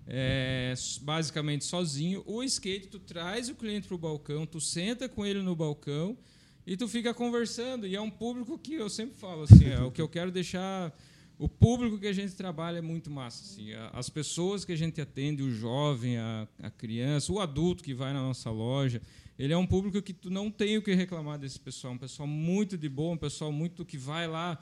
é, 0.07 0.73
basicamente 1.03 1.65
sozinho. 1.65 2.23
O 2.25 2.41
skate, 2.41 2.87
tu 2.87 2.97
traz 2.97 3.47
o 3.47 3.53
cliente 3.53 3.87
para 3.87 3.93
o 3.93 3.99
balcão, 3.99 4.47
tu 4.47 4.59
senta 4.59 5.07
com 5.07 5.23
ele 5.23 5.43
no 5.43 5.55
balcão 5.55 6.17
e 6.65 6.75
tu 6.75 6.87
fica 6.87 7.13
conversando. 7.13 7.85
E 7.85 7.95
é 7.95 8.01
um 8.01 8.09
público 8.09 8.57
que 8.57 8.73
eu 8.73 8.89
sempre 8.89 9.15
falo 9.19 9.43
assim, 9.43 9.69
é 9.69 9.81
o 9.81 9.91
que 9.91 10.01
eu 10.01 10.09
quero 10.09 10.31
deixar. 10.31 10.91
O 11.37 11.49
público 11.49 11.99
que 11.99 12.07
a 12.07 12.13
gente 12.13 12.33
trabalha 12.33 12.77
é 12.77 12.81
muito 12.81 13.11
massa. 13.11 13.43
Assim, 13.43 13.73
as 13.93 14.09
pessoas 14.09 14.63
que 14.63 14.71
a 14.71 14.75
gente 14.75 15.01
atende, 15.01 15.43
o 15.43 15.51
jovem, 15.51 16.17
a, 16.17 16.47
a 16.61 16.69
criança, 16.69 17.31
o 17.31 17.39
adulto 17.39 17.83
que 17.83 17.93
vai 17.93 18.13
na 18.13 18.21
nossa 18.21 18.49
loja, 18.49 19.01
ele 19.37 19.51
é 19.51 19.57
um 19.57 19.65
público 19.65 20.01
que 20.01 20.13
tu 20.13 20.29
não 20.29 20.49
tem 20.49 20.77
o 20.77 20.81
que 20.81 20.93
reclamar 20.93 21.37
desse 21.37 21.59
pessoal. 21.59 21.93
Um 21.93 21.97
pessoal 21.97 22.27
muito 22.27 22.77
de 22.77 22.87
bom, 22.87 23.13
um 23.13 23.17
pessoal 23.17 23.51
muito 23.51 23.83
que 23.83 23.97
vai 23.97 24.27
lá 24.27 24.57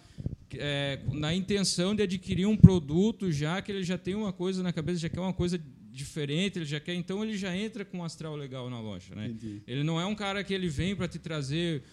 é, 0.56 1.00
na 1.12 1.34
intenção 1.34 1.96
de 1.96 2.02
adquirir 2.02 2.48
um 2.48 2.58
produto, 2.58 3.32
já 3.32 3.62
que 3.62 3.72
ele 3.72 3.84
já 3.84 3.98
tem 3.98 4.16
uma 4.16 4.34
coisa 4.34 4.64
na 4.64 4.74
cabeça, 4.74 5.00
já 5.00 5.10
quer 5.10 5.20
uma 5.20 5.34
coisa 5.34 5.62
diferente, 5.92 6.58
ele 6.58 6.66
já 6.66 6.80
quer, 6.80 6.96
então 6.96 7.24
ele 7.24 7.38
já 7.38 7.56
entra 7.56 7.86
com 7.86 8.00
um 8.00 8.04
astral 8.04 8.36
legal 8.36 8.68
na 8.68 8.80
loja, 8.80 9.14
né? 9.14 9.28
Ele 9.68 9.84
não 9.84 10.02
é 10.02 10.06
um 10.08 10.16
cara 10.16 10.44
que 10.44 10.52
ele 10.52 10.68
vem 10.68 10.96
para 10.96 11.08
te 11.08 11.20
trazer 11.20 11.84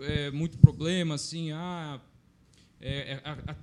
é, 0.00 0.30
muito 0.30 0.56
problema, 0.56 1.16
assim, 1.16 1.52
ah, 1.52 2.00
é, 2.80 3.12
é, 3.12 3.20
a, 3.22 3.32
a, 3.32 3.54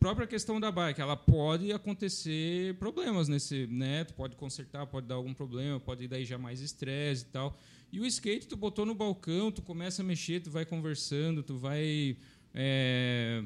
própria 0.00 0.26
questão 0.26 0.58
da 0.58 0.72
bike, 0.72 0.98
ela 0.98 1.14
pode 1.14 1.70
acontecer 1.72 2.74
problemas 2.76 3.28
nesse, 3.28 3.66
né? 3.66 4.02
Tu 4.04 4.14
pode 4.14 4.34
consertar, 4.34 4.86
pode 4.86 5.06
dar 5.06 5.16
algum 5.16 5.34
problema, 5.34 5.78
pode 5.78 6.08
daí 6.08 6.24
já 6.24 6.38
mais 6.38 6.62
estresse 6.62 7.24
e 7.24 7.26
tal. 7.26 7.56
E 7.92 8.00
o 8.00 8.06
skate 8.06 8.48
tu 8.48 8.56
botou 8.56 8.86
no 8.86 8.94
balcão, 8.94 9.52
tu 9.52 9.60
começa 9.60 10.00
a 10.00 10.04
mexer, 10.04 10.40
tu 10.40 10.50
vai 10.50 10.64
conversando, 10.64 11.42
tu 11.42 11.58
vai 11.58 12.16
é, 12.54 13.44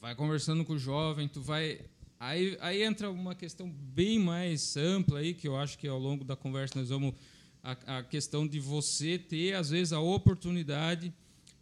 vai 0.00 0.14
conversando 0.14 0.64
com 0.64 0.74
o 0.74 0.78
jovem, 0.78 1.26
tu 1.26 1.42
vai. 1.42 1.80
Aí, 2.20 2.56
aí 2.60 2.82
entra 2.82 3.10
uma 3.10 3.34
questão 3.34 3.68
bem 3.68 4.18
mais 4.18 4.76
ampla 4.76 5.18
aí, 5.18 5.34
que 5.34 5.48
eu 5.48 5.56
acho 5.56 5.76
que 5.76 5.88
ao 5.88 5.98
longo 5.98 6.24
da 6.24 6.36
conversa 6.36 6.78
nós 6.78 6.88
vamos. 6.88 7.14
A, 7.60 7.98
a 7.98 8.02
questão 8.04 8.46
de 8.46 8.60
você 8.60 9.18
ter, 9.18 9.54
às 9.54 9.70
vezes, 9.70 9.92
a 9.92 9.98
oportunidade 9.98 11.12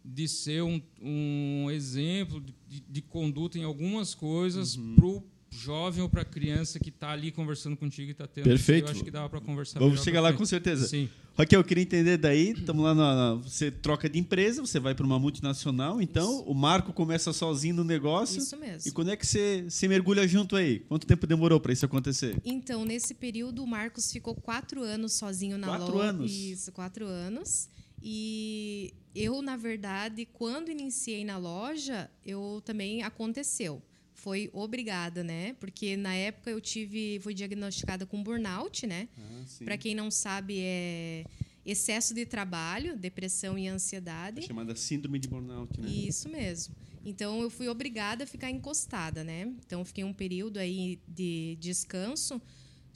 de 0.07 0.27
ser 0.27 0.63
um, 0.63 0.81
um 1.01 1.69
exemplo 1.69 2.41
de, 2.67 2.79
de, 2.79 3.01
conduta 3.01 3.59
em 3.59 3.63
algumas 3.63 4.15
coisas 4.15 4.77
uhum. 4.77 4.95
para 4.95 5.05
o 5.05 5.23
jovem 5.49 6.01
ou 6.01 6.09
para 6.09 6.21
a 6.21 6.25
criança 6.25 6.79
que 6.79 6.89
está 6.89 7.11
ali 7.11 7.31
conversando 7.31 7.75
contigo 7.75 8.09
e 8.09 8.11
está 8.11 8.25
tendo. 8.25 8.45
Perfeito. 8.45 8.87
Eu 8.87 8.91
acho 8.91 9.03
que 9.03 9.11
dava 9.11 9.29
para 9.29 9.41
conversar. 9.41 9.79
Vamos 9.79 10.03
chegar 10.03 10.21
lá 10.21 10.31
com 10.31 10.45
certeza. 10.45 10.87
Sim. 10.87 11.09
Raquel, 11.37 11.59
eu 11.59 11.63
queria 11.63 11.83
entender 11.83 12.17
daí, 12.17 12.51
estamos 12.51 12.83
lá 12.83 12.95
na, 12.95 13.35
você 13.35 13.69
troca 13.69 14.09
de 14.09 14.17
empresa, 14.17 14.59
você 14.59 14.79
vai 14.79 14.95
para 14.95 15.05
uma 15.05 15.19
multinacional, 15.19 16.01
então 16.01 16.39
Isso. 16.39 16.49
o 16.49 16.55
Marco 16.55 16.91
começa 16.91 17.31
sozinho 17.31 17.75
no 17.75 17.83
negócio. 17.83 18.39
Isso 18.39 18.57
mesmo. 18.57 18.89
E 18.89 18.91
quando 18.91 19.11
é 19.11 19.15
que 19.15 19.27
você 19.27 19.65
se 19.69 19.87
mergulha 19.87 20.27
junto 20.27 20.55
aí? 20.55 20.79
Quanto 20.79 21.05
tempo 21.05 21.27
demorou 21.27 21.59
para 21.59 21.71
isso 21.71 21.85
acontecer? 21.85 22.41
Então, 22.43 22.83
nesse 22.83 23.13
período, 23.13 23.63
o 23.63 23.67
Marcos 23.67 24.11
ficou 24.11 24.33
quatro 24.33 24.81
anos 24.81 25.13
sozinho 25.13 25.59
na 25.59 25.67
loja. 25.67 25.79
Quatro 25.79 25.99
anos? 25.99 26.31
Isso, 26.31 26.71
quatro 26.71 27.05
anos. 27.05 27.69
E 28.01 28.93
eu, 29.15 29.41
na 29.41 29.57
verdade, 29.57 30.25
quando 30.25 30.69
iniciei 30.69 31.25
na 31.25 31.37
loja, 31.37 32.09
eu 32.25 32.61
também 32.65 33.03
aconteceu 33.03 33.81
foi 34.17 34.49
obrigada, 34.51 35.23
né? 35.23 35.53
Porque 35.59 35.95
na 35.95 36.13
época 36.13 36.49
eu 36.49 36.59
tive, 36.59 37.19
fui 37.21 37.33
diagnosticada 37.35 38.05
com 38.05 38.21
burnout, 38.21 38.85
né? 38.87 39.07
Ah, 39.15 39.43
Para 39.63 39.77
quem 39.77 39.93
não 39.93 40.09
sabe, 40.09 40.57
é 40.59 41.23
excesso 41.63 42.13
de 42.13 42.25
trabalho, 42.25 42.97
depressão 42.97 43.57
e 43.57 43.67
ansiedade. 43.67 44.39
É 44.39 44.47
chamada 44.47 44.75
síndrome 44.75 45.19
de 45.19 45.27
burnout, 45.27 45.79
né? 45.79 45.87
Isso 45.87 46.27
mesmo. 46.29 46.75
Então 47.05 47.41
eu 47.41 47.49
fui 47.49 47.67
obrigada 47.67 48.23
a 48.23 48.27
ficar 48.27 48.49
encostada, 48.49 49.23
né? 49.23 49.53
Então 49.65 49.85
fiquei 49.85 50.03
um 50.03 50.13
período 50.13 50.57
aí 50.57 50.99
de 51.07 51.55
descanso. 51.59 52.41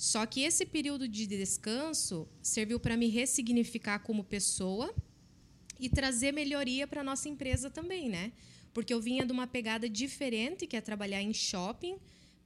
Só 0.10 0.26
que 0.26 0.42
esse 0.42 0.66
período 0.66 1.08
de 1.08 1.28
descanso 1.28 2.28
serviu 2.42 2.80
para 2.80 2.98
me 2.98 3.08
ressignificar 3.08 4.00
como 4.00 4.24
pessoa 4.24 4.88
e 5.80 5.88
trazer 5.90 6.32
melhoria 6.32 6.88
para 6.88 7.04
nossa 7.04 7.30
empresa 7.30 7.70
também, 7.70 8.10
né? 8.10 8.32
porque 8.74 8.94
eu 8.94 9.02
vinha 9.02 9.26
de 9.26 9.32
uma 9.32 9.48
pegada 9.48 9.90
diferente, 9.90 10.66
que 10.66 10.76
é 10.76 10.82
trabalhar 10.82 11.22
em 11.22 11.34
shopping, 11.34 11.98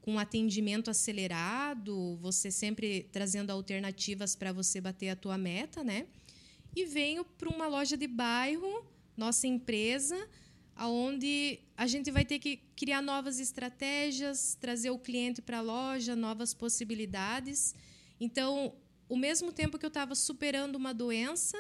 com 0.02 0.20
atendimento 0.20 0.90
acelerado, 0.90 2.18
você 2.22 2.52
sempre 2.52 3.08
trazendo 3.12 3.50
alternativas 3.50 4.36
para 4.36 4.52
você 4.52 4.80
bater 4.80 5.10
a 5.10 5.16
tua 5.16 5.38
meta, 5.38 5.84
né? 5.84 6.06
E 6.76 6.86
venho 6.86 7.24
para 7.24 7.50
uma 7.50 7.68
loja 7.68 7.98
de 7.98 8.08
bairro, 8.08 8.86
nossa 9.18 9.48
empresa, 9.48 10.16
aonde 10.76 11.60
a 11.78 11.88
gente 11.88 12.12
vai 12.12 12.26
ter 12.26 12.40
que 12.40 12.58
criar 12.76 13.02
novas 13.02 13.40
estratégias, 13.40 14.56
trazer 14.60 14.90
o 14.90 15.00
cliente 15.00 15.42
para 15.42 15.60
a 15.60 15.62
loja, 15.62 16.16
novas 16.16 16.54
possibilidades. 16.54 17.74
Então, 18.20 18.74
ao 19.10 19.16
mesmo 19.16 19.52
tempo 19.52 19.78
que 19.78 19.86
eu 19.86 19.90
estava 19.90 20.14
superando 20.16 20.76
uma 20.76 20.94
doença, 20.94 21.58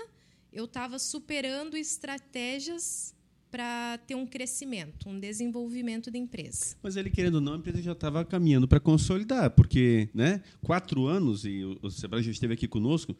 eu 0.51 0.65
estava 0.65 0.99
superando 0.99 1.77
estratégias 1.77 3.15
para 3.49 3.97
ter 3.99 4.15
um 4.15 4.25
crescimento, 4.25 5.07
um 5.07 5.17
desenvolvimento 5.17 6.11
da 6.11 6.17
empresa. 6.17 6.75
Mas 6.83 6.97
ele, 6.97 7.09
querendo 7.09 7.35
ou 7.35 7.41
não, 7.41 7.53
a 7.53 7.57
empresa 7.57 7.81
já 7.81 7.93
estava 7.93 8.25
caminhando 8.25 8.67
para 8.67 8.81
consolidar, 8.81 9.51
porque 9.51 10.09
né, 10.13 10.43
quatro 10.61 11.05
anos, 11.05 11.45
e 11.45 11.63
o 11.81 11.89
Sebrae 11.89 12.21
já 12.21 12.31
esteve 12.31 12.53
aqui 12.53 12.67
conosco, 12.67 13.15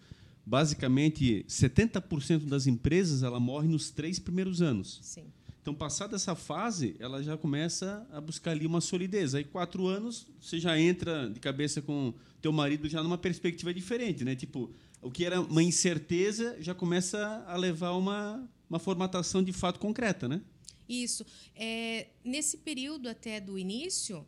basicamente 0.46 1.46
70% 1.48 2.48
das 2.48 2.68
empresas 2.68 3.24
ela 3.24 3.40
morre 3.40 3.70
nos 3.70 3.92
três 3.92 4.20
primeiros 4.20 4.62
anos. 4.62 5.00
Sim. 5.02 5.26
Então, 5.66 5.74
passada 5.74 6.16
essa 6.16 6.36
fase, 6.36 6.96
ela 7.00 7.24
já 7.24 7.36
começa 7.36 8.08
a 8.12 8.22
buscar 8.22 8.52
ali 8.52 8.68
uma 8.68 8.80
solidez. 8.80 9.34
Aí, 9.34 9.44
quatro 9.44 9.88
anos, 9.88 10.28
você 10.40 10.60
já 10.60 10.80
entra 10.80 11.28
de 11.28 11.40
cabeça 11.40 11.82
com 11.82 12.14
teu 12.40 12.52
marido 12.52 12.88
já 12.88 13.02
numa 13.02 13.18
perspectiva 13.18 13.74
diferente, 13.74 14.24
né? 14.24 14.36
Tipo, 14.36 14.72
o 15.02 15.10
que 15.10 15.26
era 15.26 15.42
uma 15.42 15.64
incerteza 15.64 16.56
já 16.62 16.76
começa 16.76 17.44
a 17.48 17.58
levar 17.58 17.94
uma 17.94 18.48
uma 18.70 18.78
formatação 18.78 19.42
de 19.42 19.52
fato 19.52 19.80
concreta, 19.80 20.28
né? 20.28 20.40
Isso. 20.88 21.26
É, 21.56 22.10
nesse 22.24 22.58
período 22.58 23.10
até 23.10 23.40
do 23.40 23.58
início, 23.58 24.24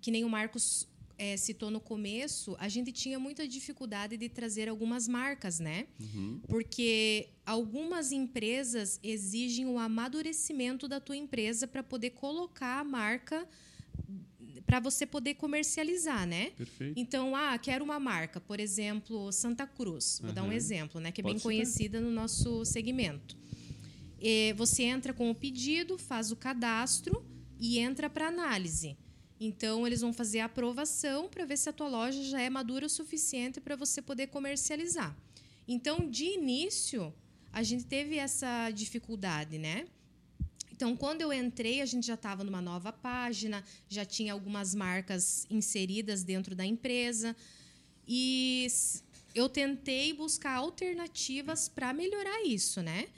que 0.00 0.12
nem 0.12 0.24
o 0.24 0.28
Marcos 0.28 0.86
é, 1.18 1.36
citou 1.36 1.70
no 1.70 1.80
começo, 1.80 2.56
a 2.58 2.68
gente 2.68 2.92
tinha 2.92 3.18
muita 3.18 3.46
dificuldade 3.46 4.16
de 4.16 4.28
trazer 4.28 4.68
algumas 4.68 5.08
marcas, 5.08 5.58
né? 5.58 5.86
Uhum. 6.00 6.40
Porque 6.48 7.28
algumas 7.44 8.12
empresas 8.12 8.98
exigem 9.02 9.66
o 9.66 9.78
amadurecimento 9.78 10.86
da 10.86 11.00
tua 11.00 11.16
empresa 11.16 11.66
para 11.66 11.82
poder 11.82 12.10
colocar 12.10 12.80
a 12.80 12.84
marca 12.84 13.46
para 14.64 14.80
você 14.80 15.06
poder 15.06 15.34
comercializar, 15.34 16.26
né? 16.26 16.50
Perfeito. 16.56 16.98
Então, 16.98 17.36
ah, 17.36 17.56
quero 17.56 17.84
uma 17.84 18.00
marca, 18.00 18.40
por 18.40 18.58
exemplo, 18.58 19.30
Santa 19.30 19.64
Cruz. 19.66 20.18
Vou 20.20 20.30
uhum. 20.30 20.34
dar 20.34 20.42
um 20.42 20.52
exemplo, 20.52 21.00
né? 21.00 21.12
Que 21.12 21.20
é 21.20 21.22
Pode 21.22 21.34
bem 21.34 21.42
conhecida 21.42 22.00
no 22.00 22.10
nosso 22.10 22.64
segmento 22.64 23.36
você 24.56 24.84
entra 24.84 25.12
com 25.12 25.30
o 25.30 25.34
pedido, 25.34 25.98
faz 25.98 26.32
o 26.32 26.36
cadastro 26.36 27.24
e 27.58 27.78
entra 27.78 28.08
para 28.08 28.28
análise. 28.28 28.96
Então, 29.38 29.86
eles 29.86 30.00
vão 30.00 30.12
fazer 30.12 30.40
a 30.40 30.46
aprovação 30.46 31.28
para 31.28 31.44
ver 31.44 31.58
se 31.58 31.68
a 31.68 31.72
tua 31.72 31.88
loja 31.88 32.22
já 32.24 32.40
é 32.40 32.48
madura 32.48 32.86
o 32.86 32.88
suficiente 32.88 33.60
para 33.60 33.76
você 33.76 34.00
poder 34.00 34.28
comercializar. 34.28 35.14
Então, 35.68 36.08
de 36.08 36.24
início, 36.24 37.12
a 37.52 37.62
gente 37.62 37.84
teve 37.84 38.16
essa 38.16 38.70
dificuldade, 38.70 39.58
né? 39.58 39.86
Então, 40.72 40.94
quando 40.94 41.22
eu 41.22 41.32
entrei, 41.32 41.80
a 41.80 41.86
gente 41.86 42.06
já 42.06 42.14
estava 42.14 42.44
numa 42.44 42.60
nova 42.60 42.92
página, 42.92 43.64
já 43.88 44.04
tinha 44.04 44.32
algumas 44.32 44.74
marcas 44.74 45.46
inseridas 45.50 46.22
dentro 46.22 46.54
da 46.54 46.66
empresa. 46.66 47.34
E 48.06 48.66
eu 49.34 49.48
tentei 49.48 50.12
buscar 50.12 50.56
alternativas 50.56 51.68
para 51.68 51.92
melhorar 51.92 52.42
isso, 52.44 52.82
né? 52.82 53.08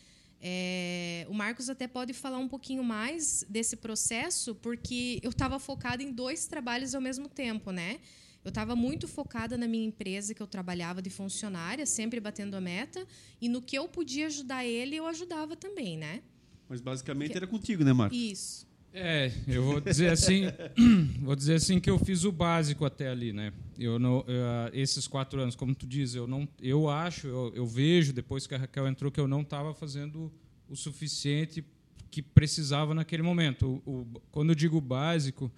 É, 0.40 1.26
o 1.28 1.34
Marcos 1.34 1.68
até 1.68 1.88
pode 1.88 2.12
falar 2.12 2.38
um 2.38 2.48
pouquinho 2.48 2.84
mais 2.84 3.44
desse 3.48 3.76
processo, 3.76 4.54
porque 4.54 5.18
eu 5.22 5.30
estava 5.30 5.58
focada 5.58 6.02
em 6.02 6.12
dois 6.12 6.46
trabalhos 6.46 6.94
ao 6.94 7.00
mesmo 7.00 7.28
tempo, 7.28 7.72
né? 7.72 7.98
Eu 8.44 8.50
estava 8.50 8.76
muito 8.76 9.08
focada 9.08 9.58
na 9.58 9.66
minha 9.66 9.84
empresa 9.84 10.32
que 10.32 10.40
eu 10.40 10.46
trabalhava 10.46 11.02
de 11.02 11.10
funcionária, 11.10 11.84
sempre 11.84 12.20
batendo 12.20 12.54
a 12.54 12.60
meta, 12.60 13.04
e 13.40 13.48
no 13.48 13.60
que 13.60 13.76
eu 13.76 13.88
podia 13.88 14.26
ajudar 14.26 14.64
ele, 14.64 14.94
eu 14.96 15.06
ajudava 15.06 15.56
também, 15.56 15.96
né? 15.96 16.22
Mas 16.68 16.80
basicamente 16.80 17.36
era 17.36 17.46
contigo, 17.46 17.82
né, 17.82 17.92
Marcos? 17.92 18.16
Isso. 18.16 18.67
É, 18.92 19.30
eu 19.46 19.62
vou 19.62 19.80
dizer 19.80 20.10
assim, 20.10 20.44
vou 21.20 21.36
dizer 21.36 21.54
assim 21.54 21.78
que 21.78 21.90
eu 21.90 21.98
fiz 21.98 22.24
o 22.24 22.32
básico 22.32 22.84
até 22.84 23.08
ali, 23.08 23.32
né? 23.32 23.52
Eu 23.78 23.98
não, 23.98 24.24
eu, 24.26 24.72
esses 24.72 25.06
quatro 25.06 25.40
anos, 25.40 25.54
como 25.54 25.74
tu 25.74 25.86
diz, 25.86 26.14
eu 26.14 26.26
não, 26.26 26.48
eu 26.60 26.88
acho, 26.88 27.28
eu, 27.28 27.52
eu 27.54 27.66
vejo 27.66 28.12
depois 28.12 28.46
que 28.46 28.54
a 28.54 28.58
Raquel 28.58 28.88
entrou 28.88 29.10
que 29.10 29.20
eu 29.20 29.28
não 29.28 29.42
estava 29.42 29.74
fazendo 29.74 30.32
o 30.68 30.74
suficiente 30.74 31.64
que 32.10 32.22
precisava 32.22 32.94
naquele 32.94 33.22
momento. 33.22 33.82
O, 33.84 34.00
o, 34.00 34.06
quando 34.32 34.50
eu 34.50 34.54
digo 34.54 34.80
básico, 34.80 35.50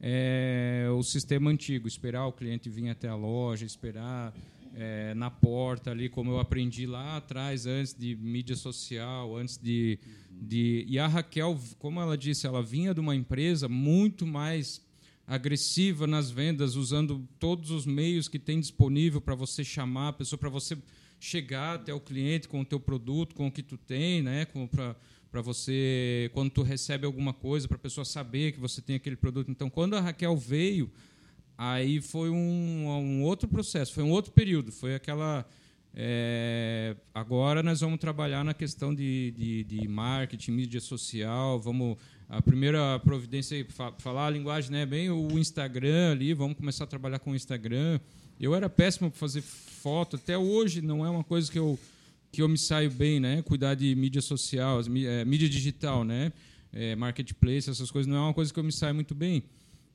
é 0.00 0.86
o 0.94 1.02
sistema 1.02 1.50
antigo, 1.50 1.88
esperar 1.88 2.26
o 2.26 2.32
cliente 2.32 2.68
vir 2.68 2.90
até 2.90 3.08
a 3.08 3.14
loja, 3.14 3.64
esperar 3.64 4.34
é, 4.74 5.14
na 5.14 5.30
porta 5.30 5.90
ali, 5.90 6.08
como 6.08 6.32
eu 6.32 6.38
aprendi 6.38 6.86
lá 6.86 7.16
atrás, 7.16 7.66
antes 7.66 7.94
de 7.94 8.16
mídia 8.16 8.56
social, 8.56 9.36
antes 9.36 9.56
de, 9.56 9.98
de. 10.30 10.84
E 10.88 10.98
a 10.98 11.06
Raquel, 11.06 11.58
como 11.78 12.00
ela 12.00 12.18
disse, 12.18 12.46
ela 12.46 12.62
vinha 12.62 12.92
de 12.92 13.00
uma 13.00 13.14
empresa 13.14 13.68
muito 13.68 14.26
mais 14.26 14.82
agressiva 15.26 16.06
nas 16.06 16.30
vendas, 16.30 16.76
usando 16.76 17.26
todos 17.38 17.70
os 17.70 17.86
meios 17.86 18.28
que 18.28 18.38
tem 18.38 18.60
disponível 18.60 19.20
para 19.20 19.34
você 19.34 19.64
chamar 19.64 20.08
a 20.08 20.12
pessoa, 20.12 20.38
para 20.38 20.50
você 20.50 20.76
chegar 21.18 21.76
até 21.76 21.94
o 21.94 22.00
cliente 22.00 22.48
com 22.48 22.60
o 22.60 22.64
teu 22.64 22.78
produto, 22.78 23.34
com 23.34 23.46
o 23.46 23.52
que 23.52 23.62
tu 23.62 23.78
tem, 23.78 24.22
né? 24.22 24.46
para 25.30 25.40
você 25.40 26.30
quando 26.34 26.50
tu 26.50 26.62
recebe 26.62 27.06
alguma 27.06 27.32
coisa 27.32 27.66
para 27.66 27.76
a 27.76 27.80
pessoa 27.80 28.04
saber 28.04 28.52
que 28.52 28.60
você 28.60 28.82
tem 28.82 28.96
aquele 28.96 29.16
produto. 29.16 29.50
Então, 29.50 29.70
quando 29.70 29.96
a 29.96 30.00
Raquel 30.00 30.36
veio, 30.36 30.92
aí 31.56 32.00
foi 32.00 32.30
um, 32.30 32.86
um 32.88 33.22
outro 33.22 33.48
processo, 33.48 33.92
foi 33.92 34.02
um 34.02 34.10
outro 34.10 34.32
período, 34.32 34.72
foi 34.72 34.94
aquela 34.94 35.46
é, 35.96 36.96
agora 37.14 37.62
nós 37.62 37.80
vamos 37.80 38.00
trabalhar 38.00 38.44
na 38.44 38.52
questão 38.52 38.92
de, 38.92 39.32
de, 39.36 39.64
de 39.64 39.88
marketing, 39.88 40.50
mídia 40.50 40.80
social, 40.80 41.60
vamos 41.60 41.96
a 42.28 42.42
primeira 42.42 42.98
providência 43.00 43.64
falar 43.98 44.26
a 44.26 44.30
linguagem, 44.30 44.72
né, 44.72 44.84
bem 44.84 45.10
o 45.10 45.38
Instagram 45.38 46.12
ali, 46.12 46.34
vamos 46.34 46.56
começar 46.56 46.84
a 46.84 46.86
trabalhar 46.86 47.18
com 47.20 47.30
o 47.30 47.36
Instagram. 47.36 48.00
Eu 48.40 48.54
era 48.54 48.68
péssimo 48.68 49.10
para 49.10 49.20
fazer 49.20 49.42
foto, 49.42 50.16
até 50.16 50.36
hoje 50.36 50.82
não 50.82 51.06
é 51.06 51.10
uma 51.10 51.22
coisa 51.22 51.50
que 51.50 51.58
eu 51.58 51.78
que 52.32 52.42
eu 52.42 52.48
me 52.48 52.58
saio 52.58 52.90
bem, 52.90 53.20
né? 53.20 53.42
Cuidar 53.42 53.76
de 53.76 53.94
mídia 53.94 54.20
social, 54.20 54.80
é, 54.80 55.24
mídia 55.24 55.48
digital, 55.48 56.02
né? 56.02 56.32
É, 56.72 56.96
marketplace, 56.96 57.70
essas 57.70 57.92
coisas 57.92 58.10
não 58.10 58.16
é 58.16 58.20
uma 58.22 58.34
coisa 58.34 58.52
que 58.52 58.58
eu 58.58 58.64
me 58.64 58.72
saio 58.72 58.92
muito 58.92 59.14
bem. 59.14 59.44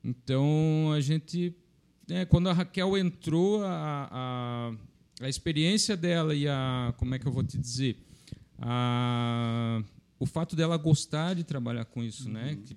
Então 0.04 0.92
a 0.94 1.00
gente, 1.00 1.54
né, 2.08 2.24
quando 2.24 2.48
a 2.48 2.52
Raquel 2.52 2.96
entrou, 2.96 3.62
a, 3.64 4.08
a, 4.10 5.24
a 5.24 5.28
experiência 5.28 5.96
dela 5.96 6.34
e 6.34 6.48
a 6.48 6.94
como 6.96 7.14
é 7.14 7.18
que 7.18 7.26
eu 7.26 7.32
vou 7.32 7.44
te 7.44 7.58
dizer, 7.58 7.98
a 8.58 9.82
o 10.20 10.26
fato 10.26 10.54
dela 10.54 10.76
gostar 10.76 11.34
de 11.34 11.42
trabalhar 11.42 11.86
com 11.86 12.04
isso, 12.04 12.28
né? 12.28 12.40
uhum. 12.40 12.46
né? 12.48 12.58
Que, 12.66 12.76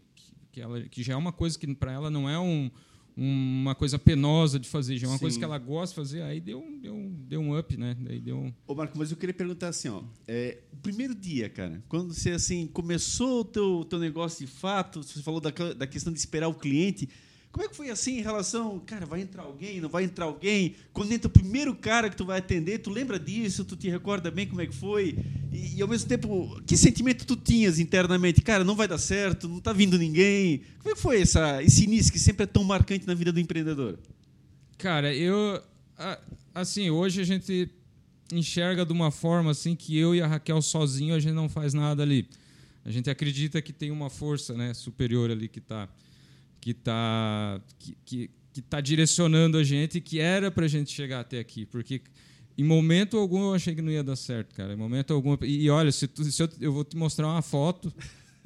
que, 0.54 0.62
ela, 0.62 0.82
que 0.84 1.04
já 1.04 1.14
é 1.14 1.16
uma 1.18 1.34
coisa 1.34 1.60
que 1.60 1.68
para 1.76 1.92
ela 1.92 2.10
não 2.10 2.30
é 2.30 2.40
um, 2.40 2.72
uma 3.16 3.76
coisa 3.76 4.00
penosa 4.00 4.60
de 4.60 4.68
fazer, 4.68 4.98
já 4.98 5.08
é 5.08 5.10
uma 5.10 5.18
Sim. 5.18 5.22
coisa 5.22 5.38
que 5.38 5.46
ela 5.46 5.58
gosta 5.58 5.94
de 5.94 6.08
fazer, 6.08 6.22
aí 6.24 6.40
deu, 6.40 6.64
deu, 6.82 7.12
deu 7.28 7.42
um 7.42 7.58
up, 7.58 7.78
né? 7.78 7.96
Daí 8.00 8.20
deu 8.20 8.38
um... 8.38 8.54
Ô 8.68 8.74
Marco, 8.74 8.98
mas 8.98 9.12
eu 9.12 9.18
queria 9.18 9.34
perguntar 9.34 9.70
assim, 9.70 9.90
ó, 9.90 10.04
é, 10.28 10.60
o 10.72 10.78
primeiro 10.78 11.14
dia, 11.14 11.50
cara, 11.50 11.84
quando 11.88 12.14
você 12.14 12.32
assim 12.32 12.68
começou 12.68 13.42
o 13.42 13.46
teu, 13.46 13.86
teu 13.86 14.00
negócio 14.00 14.46
de 14.46 14.52
fato, 14.52 15.04
você 15.04 15.22
falou 15.22 15.40
da, 15.40 15.52
da 15.52 15.86
questão 15.86 16.12
de 16.12 16.20
esperar 16.20 16.48
o 16.48 16.56
cliente, 16.56 17.08
como 17.54 17.68
é 17.68 17.70
que 17.70 17.76
foi 17.76 17.92
assim 17.92 18.18
em 18.18 18.22
relação, 18.22 18.80
cara, 18.80 19.06
vai 19.06 19.22
entrar 19.22 19.44
alguém, 19.44 19.80
não 19.80 19.88
vai 19.88 20.06
entrar 20.06 20.26
alguém? 20.26 20.74
Quando 20.92 21.12
entra 21.12 21.28
o 21.28 21.32
primeiro 21.32 21.76
cara 21.76 22.10
que 22.10 22.16
tu 22.16 22.26
vai 22.26 22.40
atender, 22.40 22.80
tu 22.80 22.90
lembra 22.90 23.20
disso? 23.20 23.64
Tu 23.64 23.76
te 23.76 23.88
recorda 23.92 24.32
bem 24.32 24.48
como 24.48 24.60
é 24.60 24.66
que 24.66 24.74
foi? 24.74 25.16
E, 25.52 25.78
e 25.78 25.82
ao 25.84 25.88
mesmo 25.88 26.10
tempo, 26.10 26.60
que 26.66 26.76
sentimento 26.76 27.28
tu 27.28 27.36
tinhas 27.36 27.78
internamente? 27.78 28.42
Cara, 28.42 28.64
não 28.64 28.76
vai 28.76 28.88
dar 28.88 28.98
certo, 28.98 29.48
não 29.48 29.60
está 29.60 29.72
vindo 29.72 30.00
ninguém. 30.00 30.64
Como 30.80 30.94
é 30.94 30.96
que 30.96 31.00
foi 31.00 31.22
essa, 31.22 31.62
esse 31.62 31.84
início 31.84 32.12
que 32.12 32.18
sempre 32.18 32.46
é 32.46 32.48
tão 32.48 32.64
marcante 32.64 33.06
na 33.06 33.14
vida 33.14 33.32
do 33.32 33.40
empreendedor? 33.40 34.00
Cara, 34.80 35.14
eu 35.14 35.62
assim, 36.56 36.90
hoje 36.90 37.22
a 37.22 37.24
gente 37.24 37.70
enxerga 38.32 38.84
de 38.84 38.92
uma 38.92 39.12
forma 39.12 39.52
assim 39.52 39.76
que 39.76 39.96
eu 39.96 40.16
e 40.16 40.24
a 40.24 40.26
Raquel 40.28 40.60
sozinho 40.60 41.14
a 41.14 41.20
gente 41.20 41.36
não 41.36 41.48
faz 41.48 41.72
nada 41.72 42.02
ali. 42.02 42.28
A 42.84 42.90
gente 42.90 43.12
acredita 43.12 43.62
que 43.62 43.72
tem 43.72 43.92
uma 43.92 44.10
força, 44.10 44.56
né, 44.56 44.74
superior 44.74 45.30
ali 45.30 45.48
que 45.48 45.60
está 45.60 45.88
que 46.64 46.72
está 46.72 47.62
que, 47.78 47.98
que, 48.06 48.32
que 48.54 48.62
tá 48.62 48.80
direcionando 48.80 49.58
a 49.58 49.64
gente 49.64 50.00
que 50.00 50.20
era 50.20 50.50
para 50.50 50.64
a 50.64 50.68
gente 50.70 50.92
chegar 50.94 51.20
até 51.20 51.38
aqui. 51.38 51.66
Porque 51.66 52.02
em 52.58 52.64
momento 52.64 53.18
algum 53.18 53.44
eu 53.44 53.54
achei 53.54 53.76
que 53.76 53.82
não 53.82 53.92
ia 53.92 54.04
dar 54.04 54.16
certo, 54.16 54.56
cara. 54.56 54.72
Em 54.72 54.78
momento 54.78 55.14
algum. 55.14 55.36
E, 55.42 55.66
e 55.66 55.70
olha, 55.70 55.92
se, 55.92 56.08
tu, 56.08 56.24
se 56.24 56.42
eu, 56.42 56.50
eu, 56.62 56.72
vou 56.72 56.86
te 56.86 56.96
mostrar 56.96 57.28
uma 57.28 57.42
foto 57.42 57.94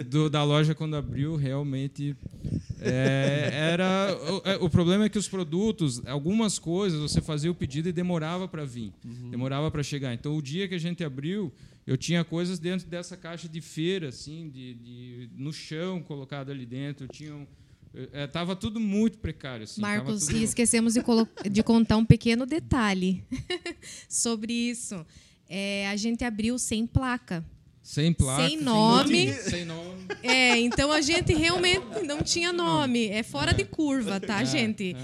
do, 0.04 0.32
da 0.32 0.44
loja 0.44 0.74
quando 0.74 0.96
abriu, 0.96 1.36
realmente. 1.36 2.16
É, 2.80 3.50
era 3.54 4.18
o, 4.32 4.50
é, 4.50 4.56
o, 4.56 4.70
problema 4.70 5.06
é 5.06 5.10
que 5.10 5.20
os 5.20 5.28
produtos, 5.28 6.04
algumas 6.08 6.58
coisas, 6.58 7.00
você 7.00 7.22
fazia 7.22 7.52
o 7.52 7.56
pedido 7.56 7.88
e 7.88 7.92
demorava 7.92 8.48
para 8.48 8.66
vir, 8.66 8.94
uhum. 9.06 9.30
demorava 9.30 9.70
para 9.70 9.84
chegar. 9.84 10.14
Então, 10.16 10.36
o 10.36 10.42
dia 10.42 10.68
que 10.68 10.74
a 10.76 10.80
gente 10.80 11.04
abriu, 11.04 11.54
eu 11.86 11.98
tinha 11.98 12.24
coisas 12.24 12.58
dentro 12.58 12.88
dessa 12.88 13.16
caixa 13.16 13.48
de 13.48 13.62
feira, 13.62 14.10
assim, 14.10 14.50
de, 14.50 14.74
de 14.74 15.30
no 15.36 15.54
chão 15.54 16.02
colocado 16.02 16.52
ali 16.52 16.66
dentro. 16.66 17.08
Tinham 17.08 17.46
Estava 17.46 17.67
é, 17.94 18.56
tudo 18.56 18.80
muito 18.80 19.18
precário. 19.18 19.64
Assim, 19.64 19.82
Marcos, 19.82 20.26
tudo... 20.26 20.38
e 20.38 20.44
esquecemos 20.44 20.94
de, 20.94 21.02
de, 21.50 21.64
contar 21.64 21.98
um 21.98 22.06
pequeno 22.06 22.46
detalhe 22.46 23.24
sobre 24.08 24.54
isso. 24.54 25.06
É, 25.50 25.88
a 25.88 25.96
gente 25.96 26.24
abriu 26.24 26.60
sem 26.60 26.86
placa. 26.86 27.44
Sem 27.82 28.12
placa. 28.12 28.48
Sem 28.48 28.62
nome. 28.62 29.34
Sem 29.34 29.66
nome. 29.66 30.06
É, 30.22 30.60
então 30.60 30.92
a 30.92 31.00
gente 31.00 31.34
realmente 31.34 32.04
não 32.06 32.22
tinha 32.22 32.52
nome. 32.52 33.08
É 33.08 33.24
fora 33.24 33.52
é. 33.52 33.54
de 33.54 33.64
curva, 33.64 34.20
tá, 34.20 34.42
é, 34.42 34.46
gente? 34.46 34.96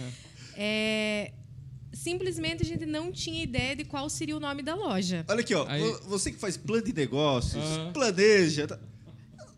É. 0.56 1.32
é. 1.32 1.34
Simplesmente 1.94 2.64
a 2.64 2.66
gente 2.66 2.86
não 2.86 3.12
tinha 3.12 3.42
ideia 3.42 3.76
de 3.76 3.86
qual 3.86 4.10
seria 4.10 4.36
o 4.36 4.40
nome 4.40 4.62
da 4.62 4.76
loja. 4.76 5.24
Olha 5.30 5.40
aqui, 5.40 5.56
ó. 5.56 5.66
Aí... 5.68 5.82
Você 6.08 6.32
que 6.32 6.38
faz 6.38 6.58
plano 6.58 6.84
de 6.84 6.92
negócios, 6.92 7.64
planeja. 7.94 8.68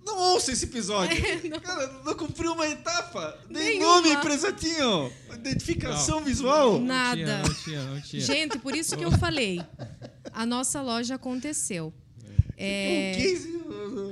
Não 0.05 0.17
ouça 0.33 0.51
esse 0.51 0.65
episódio. 0.65 1.17
É, 1.17 1.41
não. 1.49 1.59
Cara, 1.59 2.01
não 2.05 2.13
cumpriu 2.13 2.53
uma 2.53 2.67
etapa. 2.67 3.37
Nem 3.49 3.79
nome 3.79 4.09
empresa 4.09 4.53
tinha. 4.53 5.11
Identificação 5.33 6.19
não, 6.19 6.25
visual. 6.25 6.79
Nada. 6.79 7.39
Não 7.39 7.53
tinha, 7.53 7.83
não 7.83 8.01
tinha, 8.01 8.21
Gente, 8.21 8.59
por 8.59 8.75
isso 8.75 8.95
que 8.95 9.03
eu 9.03 9.11
falei. 9.17 9.61
A 10.31 10.45
nossa 10.45 10.81
loja 10.81 11.15
aconteceu. 11.15 11.93
É... 12.57 13.17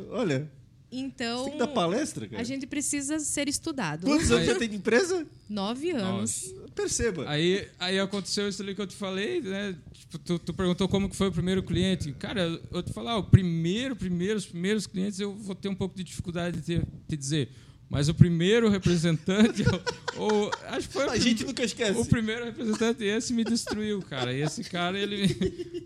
Olha. 0.10 0.52
Então. 0.94 1.40
Você 1.40 1.44
tem 1.46 1.54
que 1.54 1.60
dar 1.60 1.68
palestra, 1.68 2.28
cara. 2.28 2.42
A 2.42 2.46
gente 2.46 2.68
precisa 2.68 3.20
ser 3.20 3.50
estudado. 3.50 4.06
Quantos 4.06 4.32
anos 4.32 4.46
já 4.46 4.56
tem 4.56 4.70
de 4.70 4.76
empresa? 4.76 5.26
Nove 5.50 5.92
anos. 5.92 6.52
Nossa. 6.52 6.64
Perceba. 6.74 7.26
Aí, 7.28 7.68
aí 7.80 8.00
aconteceu 8.00 8.48
isso 8.50 8.62
ali 8.62 8.74
que 8.74 8.82
eu 8.82 8.88
te 8.88 8.96
falei, 8.96 9.42
né? 9.42 9.76
Tipo, 9.92 10.18
tu, 10.20 10.40
tu, 10.40 10.54
perguntou 10.54 10.88
como 10.88 11.10
que 11.10 11.16
foi 11.16 11.28
o 11.28 11.32
primeiro 11.32 11.62
cliente. 11.62 12.12
Cara, 12.14 12.60
eu 12.72 12.84
te 12.84 12.92
falar, 12.92 13.18
o 13.18 13.24
primeiro, 13.24 13.96
primeiro, 13.96 14.38
os 14.38 14.46
primeiros 14.46 14.88
clientes 14.88 15.20
eu 15.20 15.34
vou 15.36 15.56
ter 15.56 15.70
um 15.70 15.76
pouco 15.76 15.96
de 15.96 16.04
dificuldade 16.04 16.60
de 16.62 16.80
te, 16.80 16.88
te 17.08 17.18
dizer. 17.18 17.50
Mas 17.94 18.10
o 18.10 18.14
primeiro 18.16 18.70
representante, 18.70 19.64
ou, 20.18 20.50
acho 20.70 20.88
que 20.88 20.94
foi 20.94 21.08
a 21.08 21.16
gente 21.16 21.46
nunca 21.46 21.64
esquece. 21.64 22.00
O 22.00 22.04
primeiro 22.04 22.44
representante 22.44 23.04
esse 23.04 23.32
me 23.32 23.44
destruiu, 23.44 24.02
cara. 24.02 24.34
E 24.34 24.42
esse 24.42 24.64
cara 24.64 24.98
ele 24.98 25.28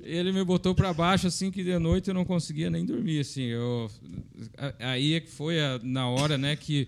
ele 0.03 0.31
me 0.31 0.41
botou 0.41 0.73
para 0.73 0.93
baixo 0.93 1.27
assim 1.27 1.51
que 1.51 1.61
de 1.65 1.77
noite 1.77 2.07
eu 2.07 2.13
não 2.13 2.23
conseguia 2.23 2.69
nem 2.69 2.85
dormir 2.85 3.19
assim. 3.19 3.43
Eu 3.43 3.91
aí 4.79 5.15
é 5.15 5.19
que 5.19 5.29
foi 5.29 5.59
a, 5.59 5.81
na 5.83 6.07
hora, 6.07 6.37
né, 6.37 6.55
que 6.55 6.87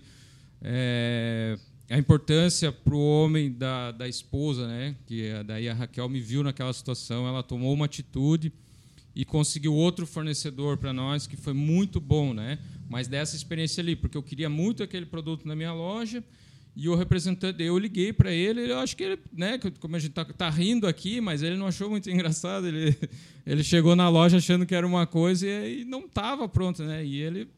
é, 0.62 1.58
a 1.90 1.98
importância 1.98 2.72
para 2.72 2.94
o 2.94 3.22
homem 3.22 3.52
da, 3.52 3.92
da 3.92 4.08
esposa, 4.08 4.66
né? 4.66 4.96
Que 5.04 5.32
daí 5.44 5.68
a 5.68 5.74
Raquel 5.74 6.08
me 6.08 6.22
viu 6.22 6.42
naquela 6.42 6.72
situação, 6.72 7.28
ela 7.28 7.42
tomou 7.42 7.74
uma 7.74 7.84
atitude 7.84 8.50
e 9.14 9.26
conseguiu 9.26 9.74
outro 9.74 10.06
fornecedor 10.06 10.78
para 10.78 10.94
nós 10.94 11.26
que 11.26 11.36
foi 11.36 11.52
muito 11.52 12.00
bom, 12.00 12.32
né? 12.32 12.58
Mas 12.90 13.06
dessa 13.06 13.36
experiência 13.36 13.80
ali, 13.80 13.94
porque 13.94 14.18
eu 14.18 14.22
queria 14.22 14.50
muito 14.50 14.82
aquele 14.82 15.06
produto 15.06 15.46
na 15.46 15.54
minha 15.54 15.72
loja 15.72 16.24
e 16.74 16.88
o 16.88 16.96
representante, 16.96 17.62
eu 17.62 17.78
liguei 17.78 18.12
para 18.12 18.32
ele, 18.32 18.68
eu 18.68 18.80
acho 18.80 18.96
que 18.96 19.04
ele, 19.04 19.18
né, 19.32 19.60
como 19.78 19.94
a 19.94 19.98
gente 20.00 20.10
tá, 20.10 20.24
tá, 20.24 20.50
rindo 20.50 20.88
aqui, 20.88 21.20
mas 21.20 21.40
ele 21.40 21.56
não 21.56 21.68
achou 21.68 21.88
muito 21.88 22.10
engraçado, 22.10 22.66
ele 22.66 22.96
ele 23.46 23.62
chegou 23.62 23.94
na 23.94 24.08
loja 24.08 24.38
achando 24.38 24.66
que 24.66 24.74
era 24.74 24.84
uma 24.84 25.06
coisa 25.06 25.46
e, 25.46 25.82
e 25.82 25.84
não 25.84 26.06
estava 26.06 26.48
pronto, 26.48 26.82
né? 26.82 27.04
E 27.04 27.20
ele 27.20 27.48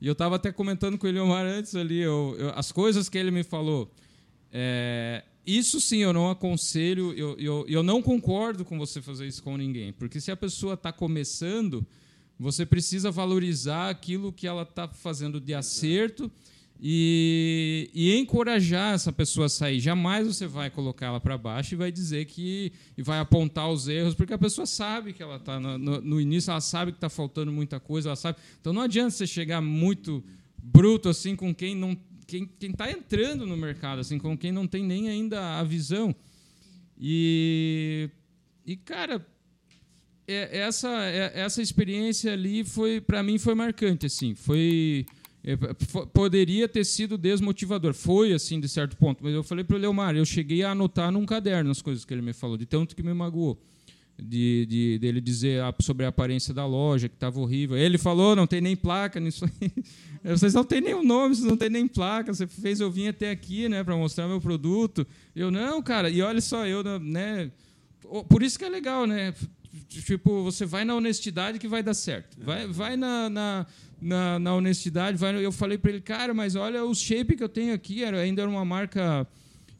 e 0.00 0.06
eu 0.06 0.12
estava 0.12 0.36
até 0.36 0.50
comentando 0.50 0.96
com 0.96 1.06
o 1.06 1.10
Eliomar 1.10 1.44
antes 1.44 1.74
ali, 1.74 1.98
eu, 1.98 2.34
eu, 2.38 2.50
as 2.54 2.72
coisas 2.72 3.10
que 3.10 3.18
ele 3.18 3.30
me 3.30 3.44
falou. 3.44 3.92
É, 4.50 5.22
isso 5.46 5.82
sim 5.82 5.98
eu 5.98 6.14
não 6.14 6.30
aconselho, 6.30 7.12
eu, 7.12 7.36
eu, 7.38 7.66
eu 7.68 7.82
não 7.82 8.00
concordo 8.00 8.64
com 8.64 8.78
você 8.78 9.02
fazer 9.02 9.26
isso 9.26 9.42
com 9.42 9.54
ninguém. 9.54 9.92
Porque 9.92 10.18
se 10.18 10.30
a 10.30 10.36
pessoa 10.36 10.72
está 10.74 10.90
começando, 10.90 11.86
você 12.38 12.64
precisa 12.64 13.10
valorizar 13.10 13.90
aquilo 13.90 14.32
que 14.32 14.46
ela 14.46 14.62
está 14.62 14.86
fazendo 14.86 15.40
de 15.40 15.54
acerto 15.54 16.30
e, 16.80 17.90
e, 17.92 18.16
encorajar 18.16 18.94
essa 18.94 19.12
pessoa 19.12 19.46
a 19.46 19.48
sair. 19.48 19.80
Jamais 19.80 20.26
você 20.28 20.46
vai 20.46 20.70
colocar 20.70 21.06
ela 21.06 21.20
para 21.20 21.36
baixo 21.36 21.74
e 21.74 21.76
vai 21.76 21.90
dizer 21.90 22.26
que. 22.26 22.72
e 22.96 23.02
vai 23.02 23.18
apontar 23.18 23.68
os 23.68 23.88
erros, 23.88 24.14
porque 24.14 24.32
a 24.32 24.38
pessoa 24.38 24.64
sabe 24.64 25.12
que 25.12 25.20
ela 25.20 25.36
está 25.36 25.58
no, 25.58 25.76
no, 25.76 26.00
no, 26.00 26.20
início, 26.20 26.52
ela 26.52 26.60
sabe 26.60 26.92
que 26.92 26.98
está 26.98 27.08
faltando 27.08 27.50
muita 27.50 27.80
coisa, 27.80 28.10
ela 28.10 28.16
sabe. 28.16 28.38
Então 28.60 28.72
não 28.72 28.82
adianta 28.82 29.10
você 29.10 29.26
chegar 29.26 29.60
muito 29.60 30.22
bruto 30.56 31.08
assim 31.08 31.34
com 31.34 31.52
quem 31.52 31.74
não. 31.74 31.96
quem 32.28 32.48
está 32.60 32.88
entrando 32.88 33.44
no 33.44 33.56
mercado, 33.56 33.98
assim, 33.98 34.18
com 34.18 34.38
quem 34.38 34.52
não 34.52 34.66
tem 34.66 34.84
nem 34.84 35.08
ainda 35.08 35.58
a 35.58 35.64
visão. 35.64 36.14
E. 36.96 38.08
E, 38.64 38.76
cara, 38.76 39.26
é, 40.28 40.58
essa, 40.58 40.88
é, 41.06 41.32
essa 41.34 41.62
experiência 41.62 42.32
ali 42.32 42.62
foi 42.62 43.00
para 43.00 43.22
mim 43.22 43.38
foi 43.38 43.54
marcante 43.54 44.06
assim 44.06 44.34
foi 44.34 45.06
é, 45.44 45.56
poderia 46.12 46.68
ter 46.68 46.84
sido 46.84 47.16
desmotivador. 47.16 47.94
Foi, 47.94 48.32
assim, 48.32 48.60
de 48.60 48.68
certo 48.68 48.96
ponto. 48.96 49.22
Mas 49.24 49.32
eu 49.32 49.42
falei 49.42 49.64
para 49.64 49.76
o 49.76 49.78
Leomar, 49.78 50.14
eu 50.14 50.24
cheguei 50.26 50.62
a 50.62 50.72
anotar 50.72 51.10
num 51.10 51.24
caderno 51.24 51.70
as 51.70 51.80
coisas 51.80 52.04
que 52.04 52.12
ele 52.12 52.20
me 52.20 52.32
falou, 52.32 52.56
de 52.56 52.66
tanto 52.66 52.94
que 52.94 53.02
me 53.02 53.14
magoou. 53.14 53.58
de, 54.20 54.66
de 54.66 54.98
dele 54.98 55.20
dizer 55.20 55.62
sobre 55.80 56.04
a 56.04 56.08
aparência 56.08 56.52
da 56.52 56.66
loja, 56.66 57.08
que 57.08 57.14
estava 57.14 57.38
horrível. 57.40 57.78
Ele 57.78 57.96
falou, 57.96 58.34
não 58.34 58.46
tem 58.46 58.60
nem 58.60 58.76
placa 58.76 59.20
nisso 59.20 59.44
aí. 59.44 59.72
Vocês 60.36 60.52
não 60.52 60.64
têm 60.64 60.80
nem 60.80 60.94
o 60.94 61.04
nome, 61.04 61.36
vocês 61.36 61.48
não 61.48 61.56
têm 61.56 61.70
nem 61.70 61.86
placa. 61.86 62.34
Você 62.34 62.46
fez 62.46 62.80
eu 62.80 62.90
vim 62.90 63.06
até 63.06 63.30
aqui, 63.30 63.68
né, 63.68 63.84
para 63.84 63.96
mostrar 63.96 64.26
meu 64.26 64.40
produto. 64.40 65.06
Eu 65.34 65.48
não, 65.48 65.80
cara. 65.80 66.10
E 66.10 66.20
olha 66.20 66.40
só, 66.40 66.66
eu, 66.66 66.82
né, 66.98 67.50
por 68.28 68.42
isso 68.42 68.58
que 68.58 68.64
é 68.64 68.68
legal, 68.68 69.06
né? 69.06 69.32
Tipo, 69.88 70.42
você 70.42 70.64
vai 70.64 70.84
na 70.84 70.94
honestidade 70.94 71.58
que 71.58 71.68
vai 71.68 71.82
dar 71.82 71.94
certo. 71.94 72.36
Vai, 72.40 72.66
vai 72.66 72.96
na, 72.96 73.28
na, 73.28 73.66
na, 74.00 74.38
na 74.38 74.54
honestidade. 74.54 75.16
Vai, 75.16 75.44
eu 75.44 75.52
falei 75.52 75.78
para 75.78 75.90
ele, 75.90 76.00
cara, 76.00 76.32
mas 76.32 76.56
olha 76.56 76.84
o 76.84 76.94
shape 76.94 77.36
que 77.36 77.42
eu 77.42 77.48
tenho 77.48 77.74
aqui. 77.74 78.02
Era, 78.02 78.20
ainda 78.20 78.42
era 78.42 78.50
uma 78.50 78.64
marca 78.64 79.26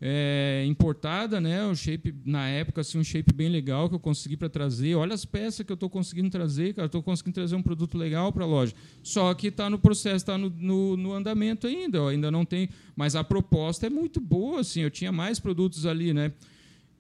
é, 0.00 0.64
importada, 0.66 1.40
né? 1.40 1.66
Um 1.66 1.74
shape 1.74 2.14
na 2.24 2.48
época 2.48 2.80
assim 2.80 2.98
um 2.98 3.04
shape 3.04 3.32
bem 3.32 3.48
legal 3.48 3.88
que 3.88 3.94
eu 3.94 4.00
consegui 4.00 4.37
para 4.37 4.48
trazer. 4.48 4.94
Olha 4.94 5.14
as 5.14 5.24
peças 5.24 5.66
que 5.66 5.72
eu 5.72 5.74
estou 5.74 5.90
conseguindo 5.90 6.30
trazer, 6.30 6.74
cara. 6.74 6.87
Estou 6.87 7.02
conseguindo 7.02 7.34
trazer 7.34 7.56
um 7.56 7.62
produto 7.62 7.98
legal 7.98 8.32
para 8.32 8.44
a 8.44 8.46
loja. 8.46 8.74
Só 9.02 9.32
que 9.34 9.48
está 9.48 9.68
no 9.68 9.78
processo, 9.78 10.16
está 10.16 10.38
no, 10.38 10.50
no, 10.50 10.96
no, 10.96 11.12
andamento 11.12 11.66
ainda. 11.66 12.02
Ó, 12.02 12.08
ainda 12.08 12.30
não 12.30 12.44
tem, 12.44 12.68
mas 12.94 13.16
a 13.16 13.24
proposta 13.24 13.87
é 13.87 13.90
muito 13.90 14.20
boa. 14.20 14.61
Assim, 14.61 14.82
eu 14.82 14.90
tinha 14.90 15.11
mais 15.11 15.40
produtos 15.40 15.84
ali, 15.84 16.14
né? 16.14 16.32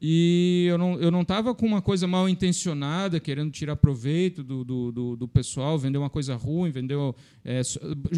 E 0.00 0.66
eu 0.68 0.78
não 0.78 1.00
eu 1.00 1.10
não 1.10 1.22
estava 1.22 1.52
com 1.54 1.66
uma 1.66 1.82
coisa 1.82 2.06
mal 2.06 2.28
intencionada, 2.28 3.18
querendo 3.18 3.50
tirar 3.50 3.74
proveito 3.74 4.44
do, 4.44 4.64
do, 4.64 4.92
do, 4.92 5.16
do 5.16 5.28
pessoal, 5.28 5.76
vender 5.76 5.98
uma 5.98 6.10
coisa 6.10 6.36
ruim, 6.36 6.70
vender 6.70 6.96
é, 7.44 7.60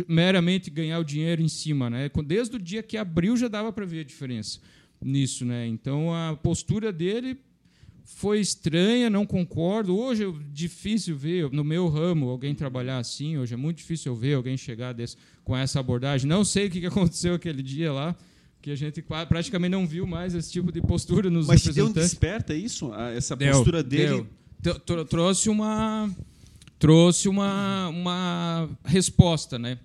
meramente 0.06 0.68
ganhar 0.70 0.98
o 0.98 1.04
dinheiro 1.04 1.40
em 1.40 1.48
cima, 1.48 1.88
né? 1.88 2.10
Desde 2.26 2.56
o 2.56 2.58
dia 2.58 2.82
que 2.82 2.98
abriu 2.98 3.34
já 3.36 3.48
dava 3.48 3.72
para 3.72 3.86
ver 3.86 4.00
a 4.00 4.04
diferença 4.04 4.60
nisso, 5.00 5.44
né? 5.46 5.66
Então 5.66 6.12
a 6.14 6.36
postura 6.36 6.92
dele 6.92 7.38
foi 8.04 8.40
estranha, 8.40 9.08
não 9.08 9.24
concordo. 9.24 9.96
Hoje 9.96 10.24
é 10.24 10.32
difícil 10.52 11.16
ver 11.16 11.50
no 11.50 11.64
meu 11.64 11.88
ramo 11.88 12.28
alguém 12.28 12.54
trabalhar 12.54 12.98
assim. 12.98 13.38
Hoje 13.38 13.54
é 13.54 13.56
muito 13.56 13.78
difícil 13.78 14.14
ver 14.14 14.34
alguém 14.34 14.56
chegar 14.56 14.92
desse, 14.92 15.16
com 15.42 15.56
essa 15.56 15.80
abordagem. 15.80 16.28
Não 16.28 16.44
sei 16.44 16.66
o 16.66 16.70
que 16.70 16.84
aconteceu 16.84 17.34
aquele 17.34 17.62
dia 17.62 17.90
lá 17.90 18.14
que 18.60 18.70
a 18.70 18.76
gente 18.76 19.02
praticamente 19.28 19.70
não 19.70 19.86
viu 19.86 20.06
mais 20.06 20.34
esse 20.34 20.50
tipo 20.52 20.70
de 20.70 20.80
postura 20.80 21.30
nos 21.30 21.46
Mas 21.46 21.64
representantes. 21.64 21.94
Mas 21.94 21.94
deu 21.94 22.04
um 22.04 22.06
desperta 22.06 22.54
isso? 22.54 22.94
Essa 22.94 23.34
deu, 23.34 23.52
postura 23.52 23.82
dele? 23.82 24.26
Deu. 24.60 25.04
Trouxe 25.06 25.48
uma 25.48 26.10
trouxe 26.78 27.28
uma, 27.28 27.88
uma 27.88 28.68
resposta, 28.84 29.58
né? 29.58 29.78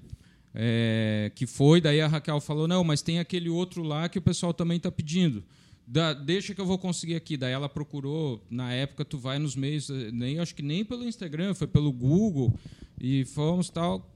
É, 0.53 1.29
que 1.35 1.45
foi, 1.45 1.81
daí 1.81 1.99
a 1.99 2.07
Raquel 2.07 2.39
falou, 2.39 2.65
não, 2.65 2.81
mas 2.81 3.01
tem 3.01 3.19
aquele 3.19 3.49
outro 3.49 3.83
lá 3.83 4.07
que 4.07 4.17
o 4.17 4.21
pessoal 4.21 4.53
também 4.53 4.77
está 4.77 4.89
pedindo. 4.89 5.43
Da, 5.85 6.13
deixa 6.13 6.55
que 6.55 6.61
eu 6.61 6.65
vou 6.65 6.77
conseguir 6.77 7.15
aqui. 7.15 7.35
Daí 7.35 7.51
ela 7.51 7.67
procurou, 7.67 8.41
na 8.49 8.71
época 8.71 9.03
tu 9.03 9.17
vai 9.17 9.38
nos 9.38 9.55
meios, 9.55 9.89
nem 10.13 10.39
acho 10.39 10.55
que 10.55 10.63
nem 10.63 10.85
pelo 10.85 11.03
Instagram, 11.03 11.53
foi 11.53 11.67
pelo 11.67 11.91
Google, 11.91 12.57
e 12.99 13.25
fomos 13.25 13.69
tal. 13.69 14.09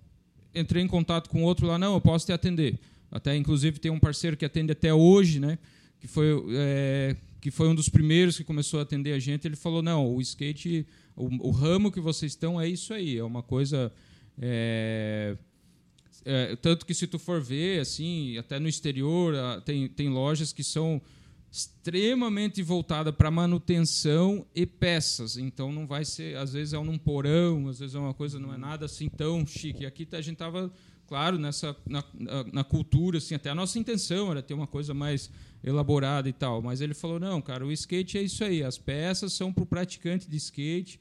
Entrei 0.56 0.82
em 0.82 0.88
contato 0.88 1.30
com 1.30 1.44
outro 1.44 1.68
lá, 1.68 1.78
não, 1.78 1.94
eu 1.96 2.02
posso 2.02 2.26
te 2.26 2.32
atender. 2.32 2.80
Até, 3.12 3.36
inclusive, 3.36 3.80
tem 3.80 3.92
um 3.92 4.00
parceiro 4.00 4.38
que 4.38 4.46
atende 4.46 4.72
até 4.72 4.94
hoje, 4.94 5.40
né? 5.40 5.58
que, 6.00 6.08
foi, 6.08 6.28
é, 6.52 7.16
que 7.42 7.52
foi 7.52 7.68
um 7.68 7.76
dos 7.76 7.90
primeiros 7.90 8.38
que 8.38 8.44
começou 8.44 8.80
a 8.80 8.84
atender 8.84 9.14
a 9.14 9.20
gente. 9.20 9.48
Ele 9.48 9.56
falou: 9.56 9.82
não, 9.82 10.16
o 10.16 10.22
skate, 10.22 10.88
o, 11.16 11.48
o 11.48 11.52
ramo 11.52 11.92
que 11.92 12.00
vocês 12.00 12.32
estão 12.32 12.60
é 12.60 12.68
isso 12.68 12.94
aí, 12.94 13.18
é 13.18 13.24
uma 13.24 13.44
coisa. 13.44 13.92
É, 14.42 15.38
é, 16.26 16.56
tanto 16.58 16.86
que 16.86 16.94
se 16.94 17.08
tu 17.08 17.20
for 17.20 17.42
ver, 17.42 17.82
assim, 17.82 18.38
até 18.38 18.60
no 18.60 18.68
exterior, 18.68 19.34
tem, 19.64 19.88
tem 19.88 20.10
lojas 20.10 20.54
que 20.54 20.64
são 20.64 21.02
extremamente 21.52 22.62
voltadas 22.62 23.14
para 23.16 23.32
manutenção 23.32 24.46
e 24.54 24.66
peças. 24.66 25.38
Então 25.38 25.72
não 25.72 25.88
vai 25.88 26.06
ser, 26.06 26.38
às 26.38 26.54
vezes 26.54 26.74
é 26.74 26.78
num 26.78 26.98
porão, 26.98 27.68
às 27.68 27.80
vezes 27.80 27.96
é 27.96 28.00
uma 28.00 28.14
coisa 28.14 28.40
não 28.40 28.54
é 28.54 28.58
nada 28.58 28.86
assim 28.86 29.10
tão 29.10 29.46
chique. 29.46 29.86
Aqui 29.86 30.08
a 30.12 30.22
gente 30.22 30.34
estava 30.34 30.72
claro, 31.10 31.40
nessa 31.40 31.76
na, 31.90 32.04
na, 32.54 32.64
cultura, 32.64 33.18
assim, 33.18 33.34
até 33.34 33.50
a 33.50 33.56
nossa 33.56 33.80
intenção 33.80 34.30
era 34.30 34.44
ter 34.44 34.54
uma 34.54 34.68
coisa 34.68 34.94
mais 34.94 35.32
elaborada 35.64 36.30
e 36.30 36.34
tal. 36.34 36.62
Mas 36.62 36.82
ele 36.82 36.94
falou, 36.94 37.20
não, 37.20 37.42
cara, 37.42 37.66
o 37.66 37.72
skate 37.72 38.20
é 38.20 38.22
isso 38.22 38.44
aí. 38.44 38.64
As 38.64 38.78
peças 38.78 39.34
são 39.34 39.52
para 39.52 39.64
o 39.64 39.66
praticante 39.66 40.30
de 40.30 40.38
skate, 40.38 41.00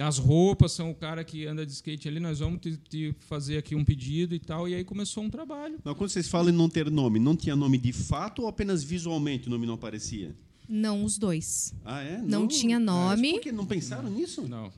as 0.00 0.18
roupas 0.18 0.72
são 0.72 0.90
o 0.90 0.94
cara 0.94 1.22
que 1.22 1.46
anda 1.46 1.64
de 1.64 1.70
skate 1.70 2.08
ali. 2.08 2.18
Nós 2.18 2.40
vamos 2.40 2.60
te, 2.60 2.76
te 2.76 3.14
fazer 3.20 3.58
aqui 3.58 3.76
um 3.76 3.84
pedido 3.84 4.34
e 4.34 4.40
tal. 4.40 4.68
E 4.68 4.74
aí 4.74 4.82
começou 4.82 5.22
um 5.22 5.30
trabalho. 5.30 5.78
Mas 5.84 5.96
quando 5.96 6.10
vocês 6.10 6.26
falam 6.26 6.52
em 6.52 6.56
não 6.56 6.68
ter 6.68 6.90
nome, 6.90 7.20
não 7.20 7.36
tinha 7.36 7.54
nome 7.54 7.78
de 7.78 7.92
fato 7.92 8.42
ou 8.42 8.48
apenas 8.48 8.82
visualmente 8.82 9.46
o 9.46 9.50
nome 9.50 9.66
não 9.66 9.74
aparecia? 9.74 10.34
Não, 10.68 11.04
os 11.04 11.16
dois. 11.16 11.72
Ah, 11.84 12.02
é? 12.02 12.18
Não, 12.18 12.40
não 12.40 12.48
tinha 12.48 12.80
nome. 12.80 13.22
Mas 13.22 13.32
por 13.32 13.40
que 13.40 13.52
não 13.52 13.66
pensaram 13.66 14.10
nisso? 14.10 14.42
Não. 14.48 14.72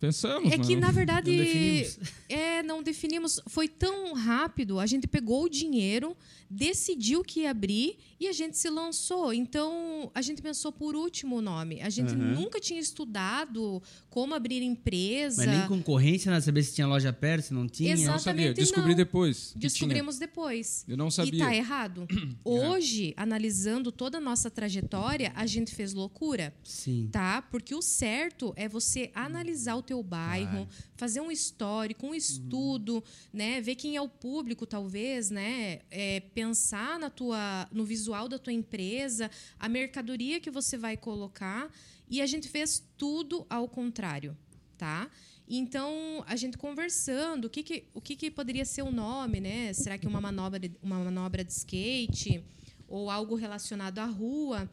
Pensamos. 0.00 0.52
É 0.52 0.58
que, 0.58 0.76
na 0.76 0.90
verdade, 0.90 1.30
não 1.30 1.44
definimos. 1.44 1.98
é, 2.28 2.62
não 2.62 2.82
definimos. 2.82 3.40
Foi 3.46 3.66
tão 3.66 4.14
rápido, 4.14 4.78
a 4.78 4.86
gente 4.86 5.08
pegou 5.08 5.44
o 5.44 5.48
dinheiro, 5.48 6.16
decidiu 6.48 7.22
que 7.22 7.40
ia 7.40 7.50
abrir 7.50 7.98
e 8.20 8.26
a 8.26 8.32
gente 8.32 8.56
se 8.56 8.70
lançou. 8.70 9.32
Então, 9.32 10.10
a 10.14 10.22
gente 10.22 10.40
pensou 10.40 10.72
por 10.72 10.94
último 10.94 11.36
o 11.36 11.42
nome. 11.42 11.80
A 11.82 11.90
gente 11.90 12.12
uhum. 12.12 12.34
nunca 12.34 12.60
tinha 12.60 12.80
estudado 12.80 13.82
como 14.08 14.34
abrir 14.34 14.62
empresa. 14.62 15.44
Mas 15.44 15.58
nem 15.58 15.68
concorrência, 15.68 16.30
né? 16.30 16.40
Saber 16.40 16.62
se 16.62 16.74
tinha 16.74 16.86
loja 16.86 17.12
perto, 17.12 17.46
se 17.46 17.54
não 17.54 17.68
tinha. 17.68 17.92
Exatamente, 17.92 18.12
não 18.12 18.18
sabia. 18.18 18.54
Descobri 18.54 18.90
não. 18.90 18.96
depois. 18.96 19.52
Descobrimos 19.56 20.16
tinha. 20.16 20.26
depois. 20.26 20.84
Eu 20.88 20.96
não 20.96 21.10
sabia. 21.10 21.34
E 21.34 21.38
tá 21.38 21.54
errado. 21.54 22.06
Hoje, 22.44 23.14
é. 23.16 23.22
analisando 23.22 23.92
toda 23.92 24.18
a 24.18 24.20
nossa 24.20 24.50
trajetória, 24.50 25.32
a 25.34 25.46
gente 25.46 25.74
fez 25.74 25.92
loucura. 25.92 26.54
Sim. 26.64 27.08
Tá? 27.12 27.42
Porque 27.42 27.74
o 27.74 27.82
certo 27.82 28.52
é 28.56 28.68
você 28.68 29.10
analisar 29.14 29.74
o 29.76 29.82
teu 29.88 30.02
bairro, 30.02 30.66
claro. 30.66 30.68
fazer 30.96 31.20
um 31.20 31.30
histórico, 31.30 32.06
um 32.06 32.14
estudo, 32.14 32.96
uhum. 32.96 33.02
né? 33.32 33.60
Ver 33.62 33.74
quem 33.74 33.96
é 33.96 34.02
o 34.02 34.08
público, 34.08 34.66
talvez, 34.66 35.30
né? 35.30 35.80
É, 35.90 36.20
pensar 36.34 36.98
na 36.98 37.08
tua, 37.08 37.66
no 37.72 37.84
visual 37.86 38.28
da 38.28 38.38
tua 38.38 38.52
empresa, 38.52 39.30
a 39.58 39.66
mercadoria 39.68 40.38
que 40.40 40.50
você 40.50 40.76
vai 40.76 40.96
colocar. 40.96 41.72
E 42.10 42.20
a 42.20 42.26
gente 42.26 42.48
fez 42.48 42.84
tudo 42.98 43.46
ao 43.48 43.66
contrário, 43.66 44.36
tá? 44.76 45.10
Então, 45.48 46.22
a 46.26 46.36
gente 46.36 46.58
conversando, 46.58 47.46
o 47.46 47.50
que, 47.50 47.62
que, 47.62 47.84
o 47.94 48.00
que, 48.00 48.14
que 48.14 48.30
poderia 48.30 48.66
ser 48.66 48.82
o 48.82 48.90
nome, 48.90 49.40
né? 49.40 49.72
Será 49.72 49.96
que 49.96 50.06
uma 50.06 50.20
manobra, 50.20 50.60
uma 50.82 50.98
manobra 50.98 51.42
de 51.42 51.52
skate 51.52 52.44
ou 52.86 53.10
algo 53.10 53.34
relacionado 53.34 53.98
à 53.98 54.04
rua? 54.04 54.70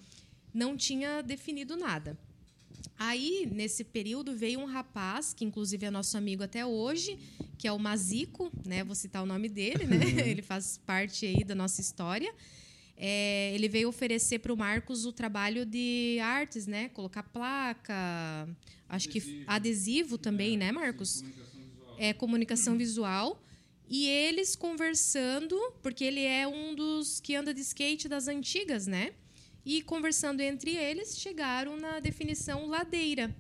Não 0.54 0.75
tinha 0.75 1.21
definido 1.21 1.78
nada. 1.78 2.17
Aí, 2.98 3.48
nesse 3.52 3.84
período, 3.84 4.36
veio 4.36 4.60
um 4.60 4.65
rapaz, 4.65 5.34
que 5.34 5.43
inclusive 5.43 5.86
é 5.86 5.91
nosso 5.91 6.17
amigo 6.17 6.43
até 6.43 6.65
hoje, 6.65 7.17
que 7.58 7.67
é 7.67 7.71
o 7.71 7.80
Mazico, 7.80 8.52
né? 8.65 8.84
Vou 8.84 8.95
citar 8.95 9.24
o 9.24 9.26
nome 9.26 9.50
dele, 9.50 9.86
né? 9.86 9.98
Uhum. 9.98 10.19
Ele 10.26 10.41
faz 10.41 10.80
parte 10.86 11.26
aí 11.26 11.43
da 11.43 11.56
nossa 11.56 11.82
história. 11.82 12.34
É, 12.98 13.52
ele 13.54 13.67
veio 13.67 13.89
oferecer 13.89 14.39
para 14.39 14.54
o 14.54 14.58
Marcos 14.58 15.06
o 15.06 15.12
trabalho 15.12 15.65
de 15.65 16.17
artes, 16.21 16.65
né? 16.65 16.88
Colocar 16.89 17.24
placa, 17.24 18.48
acho 18.88 19.10
adesivo. 19.10 19.36
que 19.38 19.43
adesivo 19.45 20.17
também, 20.17 20.54
é, 20.54 20.58
né, 20.58 20.71
Marcos? 20.71 21.21
Comunicação 21.21 21.95
é 21.98 22.13
comunicação 22.13 22.78
visual. 22.78 23.41
E 23.88 24.08
eles 24.08 24.56
conversando, 24.56 25.60
porque 25.84 26.04
ele 26.04 26.21
é 26.21 26.48
um 26.48 26.74
dos 26.74 27.19
que 27.19 27.36
anda 27.36 27.54
de 27.54 27.62
skate 27.62 28.08
das 28.08 28.28
antigas, 28.28 28.88
né? 28.88 29.12
E 29.65 29.82
conversando 29.82 30.41
entre 30.41 30.75
eles, 30.75 31.17
chegaram 31.17 31.75
na 31.75 31.99
definição 31.99 32.67
ladeira. 32.67 33.36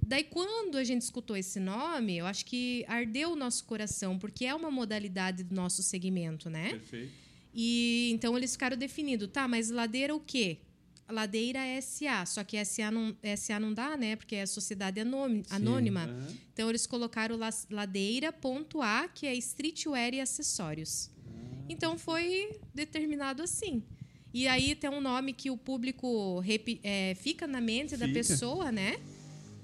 Daí, 0.00 0.24
quando 0.24 0.76
a 0.76 0.84
gente 0.84 1.02
escutou 1.02 1.36
esse 1.36 1.60
nome, 1.60 2.16
eu 2.16 2.26
acho 2.26 2.44
que 2.44 2.84
ardeu 2.88 3.32
o 3.32 3.36
nosso 3.36 3.64
coração, 3.64 4.18
porque 4.18 4.44
é 4.44 4.54
uma 4.54 4.70
modalidade 4.70 5.44
do 5.44 5.54
nosso 5.54 5.82
segmento, 5.82 6.50
né? 6.50 6.70
Perfeito. 6.70 7.12
E 7.52 8.10
então 8.12 8.36
eles 8.36 8.52
ficaram 8.52 8.76
definindo, 8.76 9.26
tá, 9.26 9.46
mas 9.48 9.70
ladeira 9.70 10.14
o 10.14 10.20
quê? 10.20 10.58
Ladeira 11.08 11.58
é 11.58 11.80
SA, 11.80 12.24
só 12.24 12.44
que 12.44 12.64
SA 12.64 12.90
não, 12.90 13.16
SA 13.36 13.58
não 13.58 13.74
dá, 13.74 13.96
né? 13.96 14.14
Porque 14.14 14.36
é 14.36 14.46
sociedade 14.46 15.00
anônima. 15.00 16.06
Sim, 16.06 16.12
uhum. 16.12 16.36
Então 16.52 16.68
eles 16.68 16.86
colocaram 16.86 17.36
ladeira.a, 17.68 19.08
que 19.08 19.26
é 19.26 19.34
streetwear 19.34 20.14
e 20.14 20.20
acessórios. 20.20 21.10
Uhum. 21.26 21.66
Então 21.68 21.98
foi 21.98 22.58
determinado 22.72 23.42
assim. 23.42 23.82
E 24.32 24.46
aí 24.46 24.74
tem 24.74 24.90
um 24.90 25.00
nome 25.00 25.32
que 25.32 25.50
o 25.50 25.56
público 25.56 26.42
é, 26.82 27.14
fica 27.16 27.46
na 27.46 27.60
mente 27.60 27.94
fica. 27.94 28.06
da 28.06 28.12
pessoa, 28.12 28.70
né? 28.70 28.96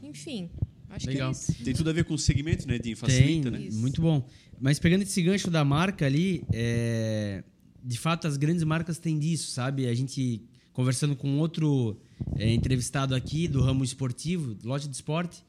Enfim, 0.03 0.51
acho 0.91 1.07
Legal. 1.07 1.33
que 1.33 1.39
é 1.39 1.41
isso. 1.41 1.65
Tem 1.65 1.75
tudo 1.75 1.91
a 1.91 1.93
ver 1.93 2.05
com 2.05 2.15
o 2.15 2.19
segmento, 2.19 2.67
né, 2.67 2.79
Dinho? 2.79 2.97
Facilita, 2.97 3.51
tem, 3.51 3.61
né? 3.61 3.69
Muito 3.73 4.01
bom. 4.01 4.27
Mas 4.61 4.79
pegando 4.79 5.03
esse 5.03 5.23
gancho 5.23 5.51
da 5.51 5.65
marca 5.65 6.07
ali, 6.07 6.45
é 6.53 7.45
de 7.87 7.97
fato, 7.97 8.27
as 8.27 8.37
grandes 8.37 8.65
marcas 8.65 8.99
têm 8.99 9.17
disso, 9.17 9.53
sabe? 9.53 9.87
A 9.87 9.95
gente 9.95 10.43
conversando 10.73 11.15
com 11.15 11.39
outro 11.39 11.97
é, 12.37 12.53
entrevistado 12.53 13.15
aqui 13.15 13.47
do 13.47 13.63
ramo 13.63 13.85
esportivo, 13.85 14.57
loja 14.65 14.89
de 14.89 14.95
esporte, 14.95 15.45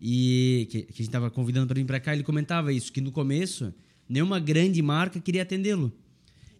e 0.00 0.68
que, 0.70 0.82
que 0.82 0.92
a 0.92 0.96
gente 0.96 1.00
estava 1.00 1.30
convidando 1.30 1.66
para 1.66 1.76
vir 1.76 1.86
para 1.86 1.98
cá, 1.98 2.12
ele 2.12 2.22
comentava 2.22 2.72
isso, 2.72 2.92
que 2.92 3.00
no 3.00 3.10
começo 3.10 3.74
nenhuma 4.06 4.38
grande 4.38 4.82
marca 4.82 5.18
queria 5.18 5.42
atendê-lo. 5.42 5.90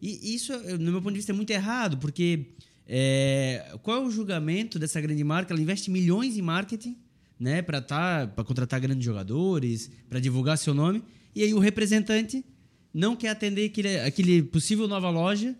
E 0.00 0.34
isso, 0.34 0.52
no 0.78 0.92
meu 0.92 1.02
ponto 1.02 1.12
de 1.12 1.18
vista, 1.18 1.32
é 1.32 1.34
muito 1.34 1.50
errado, 1.50 1.98
porque 1.98 2.46
é, 2.86 3.76
qual 3.82 3.98
é 3.98 4.06
o 4.06 4.10
julgamento 4.10 4.78
dessa 4.78 5.00
grande 5.00 5.22
marca? 5.22 5.52
Ela 5.52 5.60
investe 5.60 5.90
milhões 5.90 6.36
em 6.36 6.42
marketing, 6.42 6.96
né, 7.38 7.62
para 7.62 7.80
tá, 7.80 8.26
para 8.26 8.44
contratar 8.44 8.80
grandes 8.80 9.04
jogadores, 9.04 9.90
para 10.08 10.18
divulgar 10.18 10.56
seu 10.58 10.74
nome, 10.74 11.02
e 11.34 11.42
aí 11.42 11.52
o 11.54 11.58
representante 11.58 12.44
não 12.92 13.14
quer 13.14 13.28
atender 13.28 13.66
aquele, 13.66 14.00
aquele 14.00 14.42
possível 14.42 14.88
nova 14.88 15.10
loja 15.10 15.54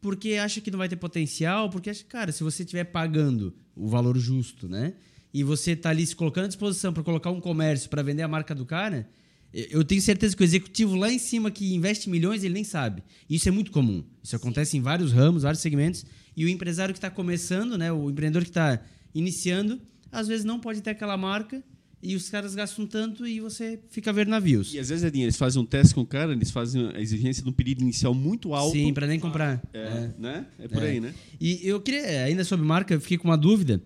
porque 0.00 0.34
acha 0.34 0.60
que 0.60 0.70
não 0.70 0.78
vai 0.78 0.88
ter 0.88 0.96
potencial, 0.96 1.70
porque 1.70 1.88
acha, 1.88 2.04
cara, 2.04 2.32
se 2.32 2.42
você 2.42 2.64
estiver 2.64 2.84
pagando 2.84 3.54
o 3.74 3.86
valor 3.88 4.18
justo, 4.18 4.68
né, 4.68 4.94
e 5.32 5.44
você 5.44 5.76
tá 5.76 5.90
ali 5.90 6.04
se 6.04 6.14
colocando 6.14 6.46
à 6.46 6.48
disposição 6.48 6.92
para 6.92 7.04
colocar 7.04 7.30
um 7.30 7.40
comércio 7.40 7.88
para 7.88 8.02
vender 8.02 8.22
a 8.22 8.28
marca 8.28 8.54
do 8.54 8.66
cara, 8.66 9.08
eu 9.52 9.84
tenho 9.84 10.00
certeza 10.00 10.36
que 10.36 10.42
o 10.42 10.44
executivo 10.44 10.94
lá 10.96 11.12
em 11.12 11.18
cima 11.18 11.50
que 11.50 11.74
investe 11.74 12.08
milhões, 12.08 12.42
ele 12.42 12.54
nem 12.54 12.64
sabe. 12.64 13.02
Isso 13.28 13.48
é 13.48 13.52
muito 13.52 13.70
comum. 13.70 14.02
Isso 14.22 14.34
acontece 14.34 14.76
em 14.76 14.80
vários 14.80 15.12
ramos, 15.12 15.42
vários 15.42 15.60
segmentos. 15.60 16.04
E 16.36 16.44
o 16.44 16.48
empresário 16.48 16.94
que 16.94 16.98
está 16.98 17.10
começando, 17.10 17.76
né, 17.76 17.92
o 17.92 18.10
empreendedor 18.10 18.42
que 18.42 18.50
está 18.50 18.80
iniciando, 19.14 19.80
às 20.10 20.26
vezes 20.26 20.44
não 20.44 20.58
pode 20.58 20.80
ter 20.80 20.90
aquela 20.90 21.16
marca 21.16 21.62
e 22.02 22.16
os 22.16 22.28
caras 22.28 22.54
gastam 22.54 22.84
tanto 22.84 23.26
e 23.26 23.40
você 23.40 23.78
fica 23.90 24.10
a 24.10 24.12
ver 24.12 24.26
navios. 24.26 24.74
E 24.74 24.78
às 24.78 24.88
vezes, 24.88 25.04
Edinho, 25.04 25.24
eles 25.24 25.36
fazem 25.36 25.62
um 25.62 25.64
teste 25.64 25.94
com 25.94 26.00
o 26.00 26.06
cara, 26.06 26.32
eles 26.32 26.50
fazem 26.50 26.90
a 26.94 27.00
exigência 27.00 27.44
de 27.44 27.48
um 27.48 27.52
pedido 27.52 27.80
inicial 27.82 28.12
muito 28.12 28.54
alto. 28.54 28.72
Sim, 28.72 28.92
para 28.92 29.06
nem 29.06 29.20
comprar. 29.20 29.62
É, 29.72 29.78
é, 29.78 30.10
Né? 30.18 30.46
é 30.58 30.66
por 30.68 30.82
é. 30.82 30.90
aí, 30.90 31.00
né? 31.00 31.14
E 31.40 31.60
eu 31.62 31.80
queria, 31.80 32.24
ainda 32.24 32.42
sobre 32.42 32.66
marca, 32.66 32.92
eu 32.92 33.00
fiquei 33.00 33.18
com 33.18 33.28
uma 33.28 33.38
dúvida. 33.38 33.80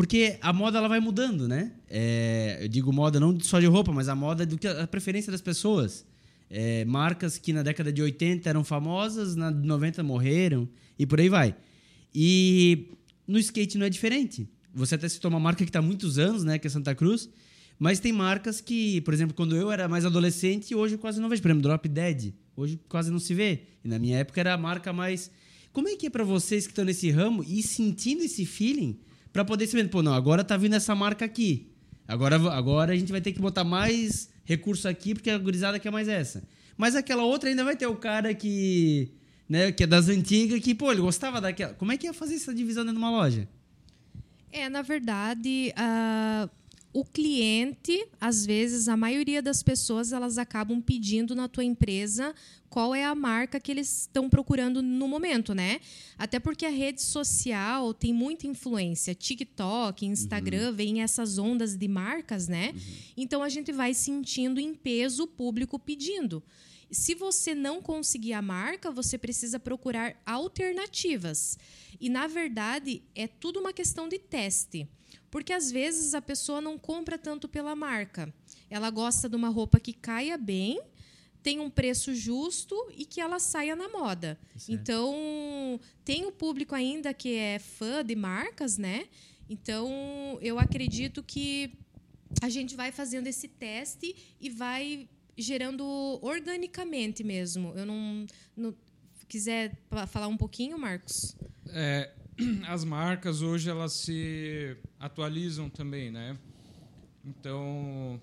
Porque 0.00 0.38
a 0.40 0.50
moda 0.50 0.78
ela 0.78 0.88
vai 0.88 0.98
mudando, 0.98 1.46
né? 1.46 1.72
É, 1.86 2.56
eu 2.62 2.68
digo 2.68 2.90
moda 2.90 3.20
não 3.20 3.38
só 3.38 3.60
de 3.60 3.66
roupa, 3.66 3.92
mas 3.92 4.08
a 4.08 4.14
moda 4.14 4.46
do 4.46 4.56
que 4.56 4.66
a 4.66 4.86
preferência 4.86 5.30
das 5.30 5.42
pessoas. 5.42 6.06
É, 6.48 6.86
marcas 6.86 7.36
que 7.36 7.52
na 7.52 7.62
década 7.62 7.92
de 7.92 8.00
80 8.00 8.48
eram 8.48 8.64
famosas, 8.64 9.36
na 9.36 9.50
90 9.50 10.02
morreram 10.02 10.66
e 10.98 11.04
por 11.04 11.20
aí 11.20 11.28
vai. 11.28 11.54
E 12.14 12.96
no 13.28 13.38
skate 13.38 13.76
não 13.76 13.84
é 13.84 13.90
diferente. 13.90 14.48
Você 14.72 14.94
até 14.94 15.06
citou 15.06 15.30
uma 15.30 15.38
marca 15.38 15.64
que 15.64 15.68
está 15.68 15.80
há 15.80 15.82
muitos 15.82 16.18
anos, 16.18 16.44
né? 16.44 16.58
Que 16.58 16.66
é 16.66 16.70
Santa 16.70 16.94
Cruz. 16.94 17.28
Mas 17.78 18.00
tem 18.00 18.10
marcas 18.10 18.58
que, 18.58 19.02
por 19.02 19.12
exemplo, 19.12 19.36
quando 19.36 19.54
eu 19.54 19.70
era 19.70 19.86
mais 19.86 20.06
adolescente, 20.06 20.74
hoje 20.74 20.94
eu 20.94 20.98
quase 20.98 21.20
não 21.20 21.28
vejo. 21.28 21.42
Por 21.42 21.48
exemplo, 21.48 21.62
Drop 21.62 21.86
Dead. 21.86 22.32
Hoje 22.56 22.80
quase 22.88 23.10
não 23.10 23.18
se 23.18 23.34
vê. 23.34 23.64
E 23.84 23.88
na 23.88 23.98
minha 23.98 24.16
época 24.16 24.40
era 24.40 24.54
a 24.54 24.56
marca 24.56 24.94
mais. 24.94 25.30
Como 25.74 25.88
é 25.88 25.94
que 25.94 26.06
é 26.06 26.10
para 26.10 26.24
vocês 26.24 26.66
que 26.66 26.72
estão 26.72 26.86
nesse 26.86 27.10
ramo 27.10 27.44
e 27.46 27.62
sentindo 27.62 28.22
esse 28.22 28.46
feeling 28.46 28.98
para 29.32 29.44
poder 29.44 29.66
saber, 29.66 29.88
pô, 29.88 30.02
não, 30.02 30.14
agora 30.14 30.42
tá 30.44 30.56
vindo 30.56 30.74
essa 30.74 30.94
marca 30.94 31.24
aqui. 31.24 31.70
Agora, 32.06 32.36
agora 32.52 32.92
a 32.92 32.96
gente 32.96 33.12
vai 33.12 33.20
ter 33.20 33.32
que 33.32 33.40
botar 33.40 33.62
mais 33.62 34.28
recurso 34.44 34.88
aqui 34.88 35.14
porque 35.14 35.30
a 35.30 35.38
gurizada 35.38 35.78
quer 35.78 35.92
mais 35.92 36.08
essa. 36.08 36.42
Mas 36.76 36.96
aquela 36.96 37.22
outra 37.22 37.48
ainda 37.48 37.62
vai 37.62 37.76
ter 37.76 37.86
o 37.86 37.94
cara 37.94 38.34
que, 38.34 39.12
né, 39.48 39.70
que 39.70 39.84
é 39.84 39.86
das 39.86 40.08
antigas 40.08 40.60
que, 40.60 40.74
pô, 40.74 40.90
ele 40.90 41.00
gostava 41.00 41.40
daquela. 41.40 41.74
Como 41.74 41.92
é 41.92 41.96
que 41.96 42.06
ia 42.06 42.12
fazer 42.12 42.34
essa 42.34 42.54
divisão 42.54 42.84
dentro 42.84 42.98
de 42.98 43.04
uma 43.04 43.10
loja? 43.10 43.48
É, 44.50 44.68
na 44.68 44.82
verdade, 44.82 45.72
uh, 45.76 46.50
o 46.92 47.04
cliente, 47.04 48.04
às 48.20 48.44
vezes, 48.44 48.88
a 48.88 48.96
maioria 48.96 49.40
das 49.40 49.62
pessoas, 49.62 50.12
elas 50.12 50.38
acabam 50.38 50.80
pedindo 50.80 51.36
na 51.36 51.46
tua 51.46 51.62
empresa 51.62 52.34
qual 52.68 52.94
é 52.94 53.04
a 53.04 53.14
marca 53.14 53.60
que 53.60 53.70
eles 53.70 54.02
estão 54.02 54.28
procurando 54.28 54.82
no 54.82 55.06
momento, 55.06 55.54
né? 55.54 55.80
Até 56.18 56.40
porque 56.40 56.66
a 56.66 56.70
rede 56.70 57.00
social 57.00 57.94
tem 57.94 58.12
muita 58.12 58.46
influência. 58.46 59.14
TikTok, 59.14 60.04
Instagram, 60.04 60.70
uhum. 60.70 60.74
vem 60.74 61.02
essas 61.02 61.38
ondas 61.38 61.76
de 61.76 61.86
marcas, 61.86 62.48
né? 62.48 62.72
Uhum. 62.74 62.80
Então 63.16 63.42
a 63.42 63.48
gente 63.48 63.70
vai 63.70 63.94
sentindo 63.94 64.58
em 64.58 64.74
peso 64.74 65.24
o 65.24 65.28
público 65.28 65.78
pedindo. 65.78 66.42
Se 66.90 67.14
você 67.14 67.54
não 67.54 67.80
conseguir 67.80 68.32
a 68.32 68.42
marca, 68.42 68.90
você 68.90 69.16
precisa 69.16 69.60
procurar 69.60 70.20
alternativas. 70.26 71.56
E 72.00 72.08
na 72.08 72.26
verdade, 72.26 73.02
é 73.14 73.28
tudo 73.28 73.60
uma 73.60 73.72
questão 73.72 74.08
de 74.08 74.18
teste. 74.18 74.88
Porque 75.30 75.52
às 75.52 75.70
vezes 75.70 76.14
a 76.14 76.20
pessoa 76.20 76.60
não 76.60 76.78
compra 76.78 77.16
tanto 77.16 77.48
pela 77.48 77.76
marca. 77.76 78.32
Ela 78.68 78.90
gosta 78.90 79.28
de 79.28 79.36
uma 79.36 79.48
roupa 79.48 79.78
que 79.78 79.92
caia 79.92 80.36
bem, 80.36 80.80
tem 81.42 81.60
um 81.60 81.70
preço 81.70 82.14
justo 82.14 82.76
e 82.96 83.04
que 83.04 83.20
ela 83.20 83.38
saia 83.38 83.74
na 83.74 83.88
moda. 83.88 84.38
Certo. 84.56 84.72
Então, 84.72 85.80
tem 86.04 86.26
o 86.26 86.32
público 86.32 86.74
ainda 86.74 87.14
que 87.14 87.36
é 87.36 87.58
fã 87.58 88.04
de 88.04 88.14
marcas, 88.14 88.76
né? 88.76 89.06
Então, 89.48 90.38
eu 90.40 90.58
acredito 90.58 91.22
que 91.22 91.72
a 92.42 92.48
gente 92.48 92.76
vai 92.76 92.92
fazendo 92.92 93.26
esse 93.26 93.48
teste 93.48 94.14
e 94.40 94.50
vai 94.50 95.08
gerando 95.36 95.84
organicamente 96.22 97.24
mesmo. 97.24 97.72
Eu 97.74 97.86
não, 97.86 98.26
não 98.56 98.74
quiser 99.26 99.76
falar 100.08 100.28
um 100.28 100.36
pouquinho, 100.36 100.78
Marcos? 100.78 101.36
É, 101.68 102.12
as 102.68 102.84
marcas 102.84 103.42
hoje 103.42 103.70
elas 103.70 103.92
se 103.92 104.76
atualizam 105.00 105.70
também, 105.70 106.10
né? 106.10 106.38
Então, 107.24 108.20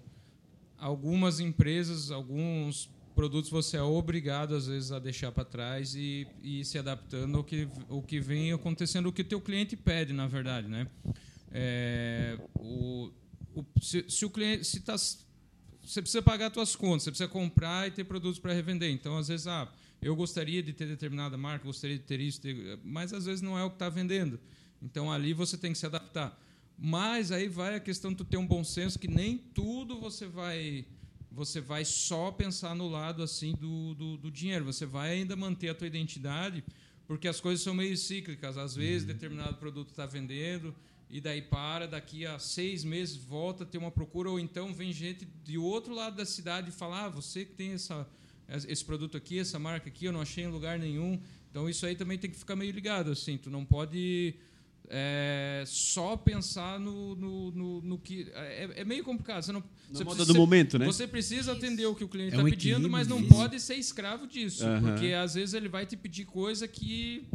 algumas 0.77 1.39
empresas, 1.39 2.11
alguns 2.11 2.89
produtos 3.15 3.49
você 3.49 3.77
é 3.77 3.81
obrigado 3.81 4.55
às 4.55 4.67
vezes 4.67 4.91
a 4.91 4.99
deixar 4.99 5.31
para 5.31 5.43
trás 5.43 5.95
e, 5.95 6.27
e 6.43 6.63
se 6.63 6.77
adaptando 6.77 7.37
ao 7.37 7.43
que 7.43 7.67
o 7.89 8.01
que 8.01 8.19
vem 8.19 8.53
acontecendo, 8.53 9.07
o 9.07 9.11
que 9.11 9.23
o 9.23 9.25
teu 9.25 9.41
cliente 9.41 9.75
pede, 9.75 10.13
na 10.13 10.27
verdade, 10.27 10.67
né? 10.67 10.87
É, 11.51 12.37
o, 12.59 13.11
o, 13.55 13.65
se, 13.81 14.05
se, 14.07 14.23
o 14.23 14.29
cliente 14.29 14.63
se 14.65 14.79
tá, 14.81 14.95
você 14.95 16.01
precisa 16.01 16.21
pagar 16.21 16.53
suas 16.53 16.75
contas, 16.75 17.03
você 17.03 17.11
precisa 17.11 17.29
comprar 17.29 17.87
e 17.87 17.91
ter 17.91 18.03
produtos 18.03 18.39
para 18.39 18.53
revender. 18.53 18.91
Então, 18.91 19.17
às 19.17 19.29
vezes, 19.29 19.47
ah, 19.47 19.67
eu 20.01 20.15
gostaria 20.15 20.61
de 20.61 20.73
ter 20.73 20.87
determinada 20.87 21.37
marca, 21.37 21.65
gostaria 21.65 21.97
de 21.97 22.03
ter 22.03 22.19
isso, 22.19 22.39
ter, 22.39 22.79
mas 22.83 23.13
às 23.13 23.25
vezes 23.25 23.41
não 23.41 23.57
é 23.57 23.63
o 23.63 23.69
que 23.69 23.75
está 23.75 23.89
vendendo. 23.89 24.39
Então 24.81 25.11
ali 25.11 25.33
você 25.33 25.57
tem 25.57 25.71
que 25.71 25.77
se 25.77 25.85
adaptar. 25.85 26.39
Mas 26.77 27.31
aí 27.31 27.47
vai 27.47 27.75
a 27.75 27.79
questão 27.79 28.11
de 28.11 28.17
tu 28.17 28.25
ter 28.25 28.37
um 28.37 28.45
bom 28.45 28.63
senso 28.63 28.99
que 28.99 29.07
nem 29.07 29.37
tudo 29.37 29.99
você 29.99 30.27
vai 30.27 30.85
você 31.31 31.61
vai 31.61 31.85
só 31.85 32.31
pensar 32.31 32.73
no 32.73 32.87
lado 32.87 33.21
assim 33.21 33.53
do, 33.53 33.93
do, 33.93 34.17
do 34.17 34.31
dinheiro. 34.31 34.65
Você 34.65 34.85
vai 34.85 35.11
ainda 35.11 35.35
manter 35.35 35.69
a 35.69 35.75
tua 35.75 35.85
identidade, 35.85 36.63
porque 37.05 37.27
as 37.27 37.39
coisas 37.39 37.63
são 37.63 37.75
meio 37.75 37.95
cíclicas. 37.95 38.57
Às 38.57 38.75
vezes 38.75 39.07
uhum. 39.07 39.13
determinado 39.13 39.55
produto 39.57 39.89
está 39.89 40.05
vendendo 40.05 40.73
e 41.09 41.21
daí 41.21 41.41
para, 41.41 41.87
daqui 41.87 42.25
a 42.25 42.37
seis 42.39 42.83
meses 42.83 43.15
volta 43.15 43.63
a 43.63 43.67
ter 43.67 43.77
uma 43.77 43.91
procura, 43.91 44.29
ou 44.29 44.39
então 44.39 44.73
vem 44.73 44.91
gente 44.91 45.25
de 45.43 45.57
outro 45.57 45.93
lado 45.93 46.15
da 46.17 46.25
cidade 46.25 46.69
e 46.69 46.71
fala, 46.71 47.05
ah, 47.05 47.09
você 47.09 47.45
que 47.45 47.53
tem 47.53 47.71
essa 47.73 48.07
esse 48.65 48.83
produto 48.83 49.17
aqui, 49.17 49.39
essa 49.39 49.59
marca 49.59 49.89
aqui, 49.89 50.05
eu 50.05 50.13
não 50.13 50.21
achei 50.21 50.45
em 50.45 50.47
lugar 50.47 50.79
nenhum. 50.79 51.21
Então 51.49 51.69
isso 51.69 51.85
aí 51.85 51.95
também 51.95 52.17
tem 52.17 52.29
que 52.31 52.37
ficar 52.37 52.55
meio 52.55 52.71
ligado, 52.71 53.11
assim, 53.11 53.37
tu 53.37 53.49
não 53.49 53.65
pode 53.65 54.35
é, 54.89 55.63
só 55.65 56.15
pensar 56.15 56.79
no, 56.79 57.15
no, 57.15 57.51
no, 57.51 57.81
no 57.81 57.97
que. 57.97 58.27
É, 58.33 58.69
é, 58.77 58.85
meio 58.85 59.03
complicado. 59.03 59.43
Você 59.43 59.51
não, 59.51 59.63
você 59.91 60.03
moda 60.03 60.15
precisa, 60.15 60.33
do 60.33 60.39
momento, 60.39 60.79
né? 60.79 60.85
Você 60.85 61.05
precisa 61.05 61.51
atender 61.51 61.85
o 61.85 61.95
que 61.95 62.03
o 62.03 62.07
cliente 62.07 62.29
está 62.29 62.41
é 62.41 62.45
um 62.45 62.49
pedindo, 62.49 62.89
mas 62.89 63.07
não 63.07 63.19
isso. 63.19 63.29
pode 63.29 63.59
ser 63.59 63.75
escravo 63.75 64.25
disso. 64.25 64.63
Porque 64.81 65.13
às 65.13 65.33
vezes 65.35 65.53
ele 65.53 65.67
vai 65.67 65.85
te 65.85 65.97
pedir 65.97 66.25
coisa 66.25 66.67
que 66.67 67.27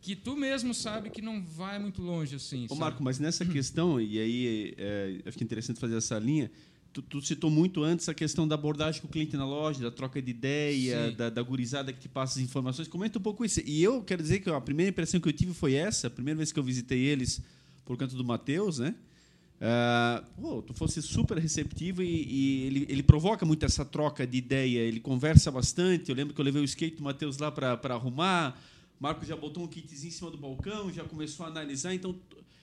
que 0.00 0.14
tu 0.14 0.36
mesmo 0.36 0.72
sabe 0.72 1.10
que 1.10 1.20
não 1.20 1.44
vai 1.44 1.78
muito 1.78 2.00
longe 2.00 2.36
assim. 2.36 2.66
Ô, 2.70 2.76
Marco, 2.76 3.02
mas 3.02 3.18
nessa 3.18 3.44
questão, 3.44 4.00
e 4.00 4.18
aí 4.18 4.74
é, 4.78 5.18
acho 5.26 5.36
que 5.36 5.42
é 5.42 5.46
interessante 5.46 5.80
fazer 5.80 5.96
essa 5.96 6.18
linha, 6.18 6.50
Tu, 6.96 7.02
tu, 7.02 7.20
citou 7.20 7.50
muito 7.50 7.84
antes 7.84 8.08
a 8.08 8.14
questão 8.14 8.48
da 8.48 8.54
abordagem 8.54 9.02
com 9.02 9.06
o 9.06 9.10
cliente 9.10 9.36
na 9.36 9.44
loja, 9.44 9.82
da 9.82 9.90
troca 9.90 10.22
de 10.22 10.30
ideia, 10.30 11.12
da, 11.12 11.28
da, 11.28 11.42
gurizada 11.42 11.92
que 11.92 12.00
te 12.00 12.08
passa 12.08 12.38
as 12.38 12.44
informações. 12.44 12.88
Comenta 12.88 13.18
um 13.18 13.22
pouco 13.22 13.44
isso. 13.44 13.60
E 13.66 13.82
eu 13.82 14.02
quero 14.02 14.22
dizer 14.22 14.40
que 14.40 14.48
a 14.48 14.58
primeira 14.62 14.88
impressão 14.88 15.20
que 15.20 15.28
eu 15.28 15.32
tive 15.34 15.52
foi 15.52 15.74
essa, 15.74 16.06
a 16.06 16.10
primeira 16.10 16.38
vez 16.38 16.52
que 16.52 16.58
eu 16.58 16.62
visitei 16.62 16.98
eles 17.00 17.42
por 17.84 17.98
canto 17.98 18.16
do 18.16 18.24
Matheus, 18.24 18.78
né? 18.78 18.94
Uh, 19.56 20.40
pô, 20.40 20.62
tu 20.62 20.72
fosse 20.72 21.02
super 21.02 21.36
receptivo 21.36 22.02
e, 22.02 22.06
e, 22.06 22.66
ele, 22.66 22.86
ele 22.88 23.02
provoca 23.02 23.44
muito 23.44 23.66
essa 23.66 23.84
troca 23.84 24.26
de 24.26 24.38
ideia, 24.38 24.78
ele 24.78 24.98
conversa 24.98 25.50
bastante. 25.50 26.08
Eu 26.08 26.16
lembro 26.16 26.32
que 26.32 26.40
eu 26.40 26.44
levei 26.46 26.62
o 26.62 26.64
skate 26.64 26.96
do 26.96 27.02
Matheus 27.02 27.36
lá 27.36 27.52
para 27.52 27.78
arrumar. 27.92 28.58
Marcos 28.98 29.28
já 29.28 29.36
botou 29.36 29.62
um 29.62 29.66
kitzinho 29.66 30.08
em 30.08 30.12
cima 30.12 30.30
do 30.30 30.38
balcão, 30.38 30.90
já 30.90 31.04
começou 31.04 31.44
a 31.44 31.50
analisar. 31.50 31.92
Então, 31.92 32.18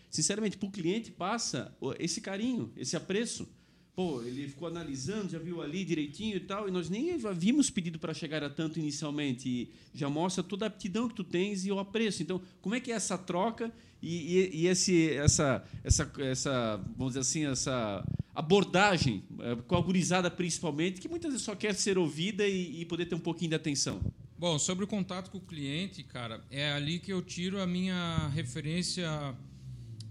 sinceramente, 0.09 0.57
para 0.57 0.67
o 0.67 0.71
cliente 0.71 1.11
passa 1.11 1.71
esse 1.99 2.19
carinho, 2.19 2.71
esse 2.75 2.95
apreço. 2.95 3.47
Pô, 3.95 4.23
ele 4.23 4.47
ficou 4.47 4.67
analisando, 4.67 5.29
já 5.29 5.37
viu 5.37 5.61
ali 5.61 5.85
direitinho 5.85 6.35
e 6.35 6.39
tal, 6.39 6.67
e 6.67 6.71
nós 6.71 6.89
nem 6.89 7.11
havíamos 7.11 7.69
pedido 7.69 7.99
para 7.99 8.11
chegar 8.11 8.43
a 8.43 8.49
tanto 8.49 8.79
inicialmente. 8.79 9.47
E 9.47 9.69
já 9.93 10.09
mostra 10.09 10.43
toda 10.43 10.65
a 10.65 10.67
aptidão 10.67 11.07
que 11.07 11.13
tu 11.13 11.23
tens 11.23 11.63
e 11.63 11.71
o 11.71 11.77
apreço. 11.77 12.23
Então, 12.23 12.41
como 12.59 12.73
é 12.73 12.79
que 12.79 12.91
é 12.91 12.95
essa 12.95 13.17
troca 13.17 13.71
e, 14.01 14.37
e, 14.37 14.61
e 14.61 14.67
esse, 14.67 15.11
essa, 15.11 15.63
essa, 15.83 16.11
essa, 16.17 16.77
vamos 16.97 17.13
dizer 17.13 17.19
assim, 17.19 17.45
essa 17.45 18.03
abordagem 18.33 19.23
eh, 19.39 19.55
com 19.67 19.75
a 19.75 19.81
gurizada 19.81 20.29
principalmente, 20.29 20.99
que 20.99 21.07
muitas 21.07 21.31
vezes 21.31 21.45
só 21.45 21.55
quer 21.55 21.75
ser 21.75 21.97
ouvida 21.97 22.47
e, 22.47 22.81
e 22.81 22.85
poder 22.85 23.05
ter 23.05 23.13
um 23.15 23.19
pouquinho 23.19 23.49
de 23.49 23.55
atenção? 23.55 24.01
Bom, 24.37 24.57
sobre 24.59 24.83
o 24.83 24.87
contato 24.87 25.29
com 25.29 25.37
o 25.37 25.41
cliente, 25.41 26.03
cara, 26.03 26.43
é 26.49 26.73
ali 26.73 26.99
que 26.99 27.13
eu 27.13 27.21
tiro 27.21 27.61
a 27.61 27.67
minha 27.67 28.27
referência. 28.29 29.07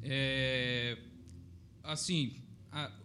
É, 0.02 0.96
assim, 1.84 2.32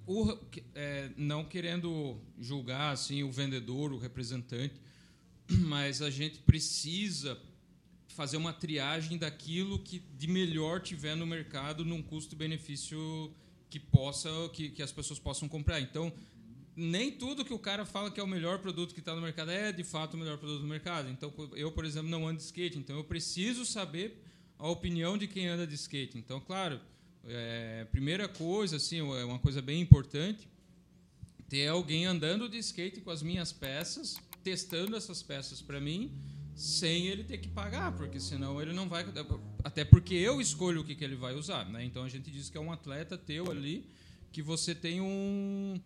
o, 0.08 0.36
é, 0.74 1.12
não 1.18 1.44
querendo 1.44 2.18
julgar 2.40 2.94
assim 2.94 3.24
o 3.24 3.32
vendedor, 3.32 3.92
o 3.92 3.98
representante, 3.98 4.76
mas 5.68 6.02
a 6.02 6.10
gente 6.10 6.40
precisa 6.40 7.38
fazer 8.08 8.38
uma 8.38 8.54
triagem 8.54 9.18
daquilo 9.18 9.78
que 9.80 10.00
de 10.00 10.28
melhor 10.28 10.82
tiver 10.82 11.16
no 11.16 11.28
mercado 11.28 11.86
num 11.86 12.02
custo-benefício 12.02 13.32
que 13.70 13.80
possa 13.80 14.30
que, 14.54 14.70
que 14.70 14.82
as 14.82 14.92
pessoas 14.92 15.20
possam 15.20 15.48
comprar. 15.48 15.82
Então, 15.82 16.12
nem 16.76 17.12
tudo 17.12 17.44
que 17.44 17.54
o 17.54 17.60
cara 17.60 17.86
fala 17.86 18.10
que 18.10 18.20
é 18.20 18.24
o 18.24 18.28
melhor 18.28 18.60
produto 18.60 18.94
que 18.94 19.02
está 19.02 19.14
no 19.14 19.22
mercado 19.22 19.52
é 19.52 19.72
de 19.72 19.84
fato 19.84 20.14
o 20.14 20.18
melhor 20.18 20.38
produto 20.38 20.62
do 20.62 20.68
mercado. 20.68 21.10
Então, 21.10 21.34
eu, 21.54 21.72
por 21.72 21.84
exemplo, 21.84 22.10
não 22.10 22.28
ando 22.28 22.38
de 22.38 22.44
skate, 22.44 22.78
então 22.78 22.96
eu 22.96 23.04
preciso 23.04 23.66
saber 23.66 24.24
a 24.58 24.70
opinião 24.70 25.18
de 25.18 25.28
quem 25.28 25.48
anda 25.48 25.68
de 25.68 25.76
skate. 25.76 26.18
Então, 26.18 26.40
claro, 26.40 26.80
é, 27.28 27.86
primeira 27.92 28.28
coisa, 28.28 28.78
assim, 28.78 29.00
é 29.00 29.26
uma 29.26 29.40
coisa 29.40 29.62
bem 29.62 29.82
importante, 29.82 30.48
ter 31.50 31.68
alguém 31.68 32.06
andando 32.06 32.48
de 32.50 32.58
skate 32.58 33.02
com 33.02 33.12
as 33.12 33.22
minhas 33.22 33.52
peças, 33.52 34.18
testando 34.44 34.96
essas 34.96 35.22
peças 35.22 35.62
para 35.62 35.80
mim, 35.80 36.12
sem 36.56 37.08
ele 37.08 37.24
ter 37.24 37.38
que 37.38 37.48
pagar, 37.48 37.96
porque 37.96 38.20
senão 38.20 38.62
ele 38.62 38.74
não 38.74 38.90
vai. 38.90 39.06
Até 39.64 39.86
porque 39.86 40.16
eu 40.16 40.42
escolho 40.42 40.82
o 40.82 40.84
que, 40.84 40.96
que 40.96 41.04
ele 41.04 41.16
vai 41.16 41.36
usar. 41.36 41.70
Né? 41.70 41.84
Então 41.86 42.04
a 42.04 42.10
gente 42.10 42.32
diz 42.32 42.50
que 42.50 42.58
é 42.58 42.62
um 42.62 42.72
atleta 42.72 43.18
teu 43.18 43.52
ali 43.52 43.86
que 44.32 44.42
você 44.42 44.74
tem 44.74 45.00
um. 45.00 45.80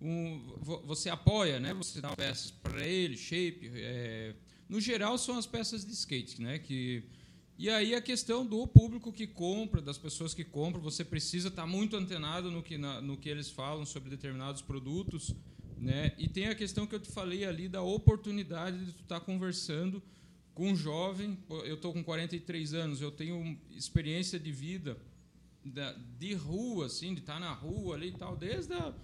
um 0.00 0.58
você 0.84 1.08
apoia, 1.08 1.58
né? 1.58 1.72
Você 1.74 2.00
dá 2.00 2.14
peças 2.14 2.50
para 2.50 2.86
ele, 2.86 3.16
shape. 3.16 3.70
É, 3.74 4.34
no 4.68 4.80
geral 4.80 5.16
são 5.16 5.38
as 5.38 5.46
peças 5.46 5.84
de 5.84 5.92
skate, 5.92 6.42
né? 6.42 6.58
Que 6.58 7.04
e 7.58 7.68
aí 7.68 7.92
a 7.92 8.00
questão 8.00 8.46
do 8.46 8.64
público 8.68 9.12
que 9.12 9.26
compra, 9.26 9.82
das 9.82 9.98
pessoas 9.98 10.32
que 10.32 10.44
compram, 10.44 10.80
você 10.80 11.04
precisa 11.04 11.48
estar 11.48 11.66
muito 11.66 11.96
antenado 11.96 12.52
no 12.52 12.62
que, 12.62 12.78
na, 12.78 13.00
no 13.00 13.16
que 13.16 13.28
eles 13.28 13.50
falam 13.50 13.84
sobre 13.84 14.08
determinados 14.08 14.62
produtos. 14.62 15.34
Né? 15.76 16.12
E 16.16 16.28
tem 16.28 16.46
a 16.46 16.54
questão 16.54 16.86
que 16.86 16.94
eu 16.94 17.00
te 17.00 17.10
falei 17.10 17.44
ali 17.44 17.68
da 17.68 17.82
oportunidade 17.82 18.84
de 18.84 18.92
tu 18.92 19.02
estar 19.02 19.18
conversando 19.20 20.00
com 20.54 20.70
um 20.70 20.76
jovem. 20.76 21.36
Eu 21.64 21.74
estou 21.74 21.92
com 21.92 22.04
43 22.04 22.74
anos, 22.74 23.00
eu 23.00 23.10
tenho 23.10 23.58
experiência 23.70 24.38
de 24.38 24.52
vida 24.52 24.96
de 26.18 26.34
rua, 26.34 26.86
assim, 26.86 27.12
de 27.12 27.20
estar 27.20 27.40
na 27.40 27.52
rua 27.52 27.96
ali 27.96 28.08
e 28.08 28.12
tal, 28.12 28.36
desde 28.36 28.72
a 28.72 28.94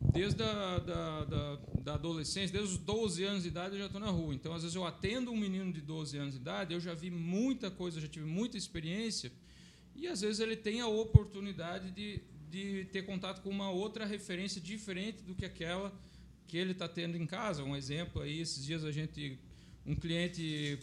desde 0.00 0.42
a 0.42 0.78
da, 0.78 1.24
da, 1.24 1.58
da, 1.82 1.94
adolescência, 1.94 2.52
desde 2.52 2.74
os 2.74 2.78
12 2.78 3.24
anos 3.24 3.42
de 3.42 3.48
idade, 3.48 3.74
eu 3.74 3.80
já 3.80 3.86
estou 3.86 4.00
na 4.00 4.10
rua. 4.10 4.34
Então, 4.34 4.52
às 4.52 4.62
vezes, 4.62 4.74
eu 4.74 4.84
atendo 4.84 5.30
um 5.30 5.36
menino 5.36 5.72
de 5.72 5.80
12 5.80 6.16
anos 6.18 6.34
de 6.34 6.40
idade, 6.40 6.74
eu 6.74 6.80
já 6.80 6.94
vi 6.94 7.10
muita 7.10 7.70
coisa, 7.70 8.00
já 8.00 8.08
tive 8.08 8.26
muita 8.26 8.56
experiência, 8.56 9.32
e 9.94 10.06
às 10.06 10.20
vezes 10.20 10.40
ele 10.40 10.56
tem 10.56 10.80
a 10.80 10.86
oportunidade 10.86 11.90
de, 11.90 12.20
de 12.50 12.84
ter 12.92 13.02
contato 13.02 13.42
com 13.42 13.50
uma 13.50 13.70
outra 13.70 14.04
referência 14.04 14.60
diferente 14.60 15.22
do 15.22 15.34
que 15.34 15.44
aquela 15.44 15.92
que 16.46 16.56
ele 16.56 16.72
está 16.72 16.88
tendo 16.88 17.16
em 17.16 17.26
casa. 17.26 17.64
Um 17.64 17.74
exemplo 17.74 18.22
aí, 18.22 18.40
esses 18.40 18.64
dias 18.64 18.84
a 18.84 18.92
gente, 18.92 19.38
um 19.84 19.94
cliente 19.94 20.78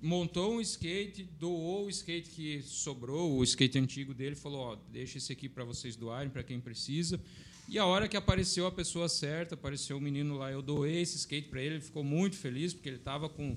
montou 0.00 0.56
um 0.56 0.60
skate, 0.60 1.24
doou 1.38 1.86
o 1.86 1.90
skate 1.90 2.30
que 2.30 2.62
sobrou, 2.62 3.38
o 3.38 3.44
skate 3.44 3.78
antigo 3.78 4.14
dele, 4.14 4.36
falou: 4.36 4.76
deixa 4.92 5.18
esse 5.18 5.32
aqui 5.32 5.48
para 5.48 5.64
vocês 5.64 5.96
doarem, 5.96 6.30
para 6.30 6.42
quem 6.42 6.60
precisa. 6.60 7.20
E 7.68 7.78
a 7.78 7.86
hora 7.86 8.06
que 8.06 8.16
apareceu 8.16 8.66
a 8.66 8.72
pessoa 8.72 9.08
certa, 9.08 9.54
apareceu 9.54 9.96
o 9.96 10.00
menino 10.00 10.36
lá, 10.36 10.50
eu 10.50 10.60
doei 10.60 11.00
esse 11.00 11.16
skate 11.16 11.48
para 11.48 11.62
ele, 11.62 11.76
ele 11.76 11.82
ficou 11.82 12.04
muito 12.04 12.36
feliz, 12.36 12.74
porque 12.74 12.88
ele 12.88 12.96
estava 12.96 13.28
com, 13.28 13.56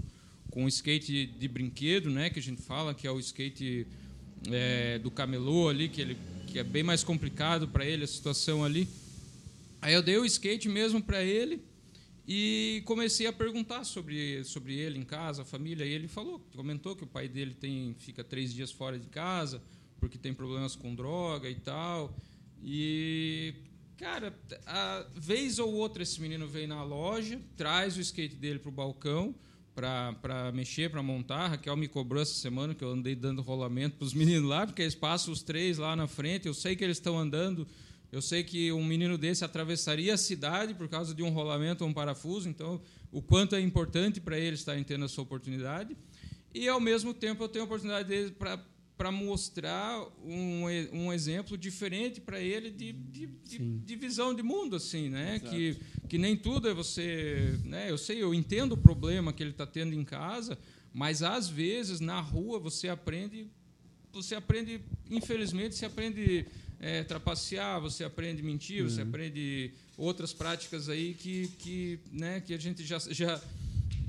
com 0.49 0.63
um 0.63 0.67
skate 0.67 1.25
de 1.25 1.47
brinquedo, 1.47 2.09
né, 2.09 2.29
que 2.29 2.39
a 2.39 2.41
gente 2.41 2.61
fala, 2.61 2.93
que 2.93 3.05
é 3.05 3.11
o 3.11 3.19
skate 3.19 3.85
é, 4.49 4.97
do 4.99 5.11
camelô 5.11 5.67
ali, 5.67 5.89
que, 5.89 6.01
ele, 6.01 6.17
que 6.47 6.57
é 6.57 6.63
bem 6.63 6.83
mais 6.83 7.03
complicado 7.03 7.67
para 7.67 7.85
ele 7.85 8.03
a 8.03 8.07
situação 8.07 8.63
ali. 8.63 8.87
Aí 9.81 9.93
eu 9.93 10.01
dei 10.01 10.17
o 10.17 10.25
skate 10.25 10.69
mesmo 10.69 11.01
para 11.01 11.21
ele 11.21 11.61
e 12.27 12.81
comecei 12.85 13.27
a 13.27 13.33
perguntar 13.33 13.83
sobre, 13.83 14.43
sobre 14.45 14.73
ele 14.73 14.97
em 14.97 15.03
casa, 15.03 15.41
a 15.41 15.45
família, 15.45 15.85
e 15.85 15.91
ele 15.91 16.07
falou, 16.07 16.39
comentou 16.55 16.95
que 16.95 17.03
o 17.03 17.07
pai 17.07 17.27
dele 17.27 17.53
tem 17.53 17.95
fica 17.99 18.23
três 18.23 18.53
dias 18.53 18.71
fora 18.71 18.97
de 18.97 19.07
casa 19.07 19.61
porque 19.99 20.17
tem 20.17 20.33
problemas 20.33 20.75
com 20.75 20.93
droga 20.93 21.49
e 21.49 21.55
tal. 21.55 22.15
E 22.63 23.53
Cara, 23.97 24.31
a 24.67 25.05
vez 25.15 25.57
ou 25.57 25.73
outra 25.73 26.03
esse 26.03 26.21
menino 26.21 26.47
vem 26.47 26.67
na 26.67 26.83
loja, 26.83 27.41
traz 27.55 27.97
o 27.97 28.01
skate 28.01 28.35
dele 28.35 28.59
pro 28.59 28.71
balcão 28.71 29.33
para 29.73 30.51
mexer, 30.53 30.89
para 30.91 31.01
montar. 31.01 31.47
Raquel 31.47 31.75
me 31.75 31.87
cobrou 31.87 32.21
essa 32.21 32.33
semana 32.33 32.75
que 32.75 32.83
eu 32.83 32.91
andei 32.91 33.15
dando 33.15 33.41
rolamento 33.41 33.97
para 33.97 34.05
os 34.05 34.13
meninos 34.13 34.47
lá, 34.47 34.67
porque 34.67 34.83
eles 34.83 34.93
passam 34.93 35.33
os 35.33 35.41
três 35.41 35.79
lá 35.79 35.95
na 35.95 36.07
frente. 36.07 36.47
Eu 36.47 36.53
sei 36.53 36.75
que 36.75 36.83
eles 36.83 36.97
estão 36.97 37.17
andando. 37.17 37.67
Eu 38.11 38.21
sei 38.21 38.43
que 38.43 38.71
um 38.71 38.83
menino 38.83 39.17
desse 39.17 39.43
atravessaria 39.43 40.13
a 40.13 40.17
cidade 40.17 40.75
por 40.75 40.87
causa 40.87 41.13
de 41.13 41.23
um 41.23 41.29
rolamento 41.29 41.83
ou 41.83 41.89
um 41.89 41.93
parafuso. 41.93 42.47
Então, 42.47 42.79
o 43.11 43.21
quanto 43.21 43.55
é 43.55 43.59
importante 43.59 44.21
para 44.21 44.37
eles 44.39 44.59
estarem 44.59 44.83
tendo 44.83 45.05
essa 45.05 45.21
oportunidade. 45.21 45.97
E, 46.53 46.67
ao 46.67 46.79
mesmo 46.79 47.15
tempo, 47.15 47.43
eu 47.43 47.49
tenho 47.49 47.63
a 47.63 47.65
oportunidade 47.65 48.31
para 48.37 48.59
para 48.97 49.11
mostrar 49.11 50.01
um, 50.25 50.63
um 50.91 51.13
exemplo 51.13 51.55
diferente 51.57 52.19
para 52.19 52.39
ele 52.39 52.71
de, 52.71 52.91
de, 52.91 53.27
de, 53.27 53.59
de, 53.59 53.95
visão 53.95 54.33
de 54.33 54.41
mundo 54.41 54.75
assim 54.75 55.07
né? 55.09 55.39
Que, 55.39 55.77
que 56.09 56.17
nem 56.17 56.35
tudo 56.35 56.67
é 56.67 56.73
você 56.73 57.59
né? 57.63 57.91
Eu 57.91 57.97
sei 57.97 58.21
eu 58.21 58.33
entendo 58.33 58.71
o 58.71 58.77
problema 58.77 59.31
que 59.31 59.43
ele 59.43 59.51
está 59.51 59.67
tendo 59.67 59.93
em 59.93 60.03
casa 60.03 60.57
mas 60.93 61.21
às 61.21 61.47
vezes 61.47 61.99
na 61.99 62.19
rua 62.19 62.59
você 62.59 62.89
aprende 62.89 63.47
você 64.11 64.33
aprende 64.33 64.81
infelizmente 65.11 65.75
você 65.75 65.85
aprende 65.85 66.47
é, 66.79 67.03
trapacear 67.03 67.79
você 67.79 68.03
aprende 68.03 68.41
mentir 68.41 68.81
uhum. 68.81 68.89
você 68.89 69.01
aprende 69.01 69.71
outras 69.95 70.33
práticas 70.33 70.89
aí 70.89 71.13
que 71.13 71.49
que 71.59 71.99
né? 72.11 72.41
Que 72.41 72.53
a 72.53 72.57
gente 72.57 72.83
já 72.83 72.97
já 72.97 73.39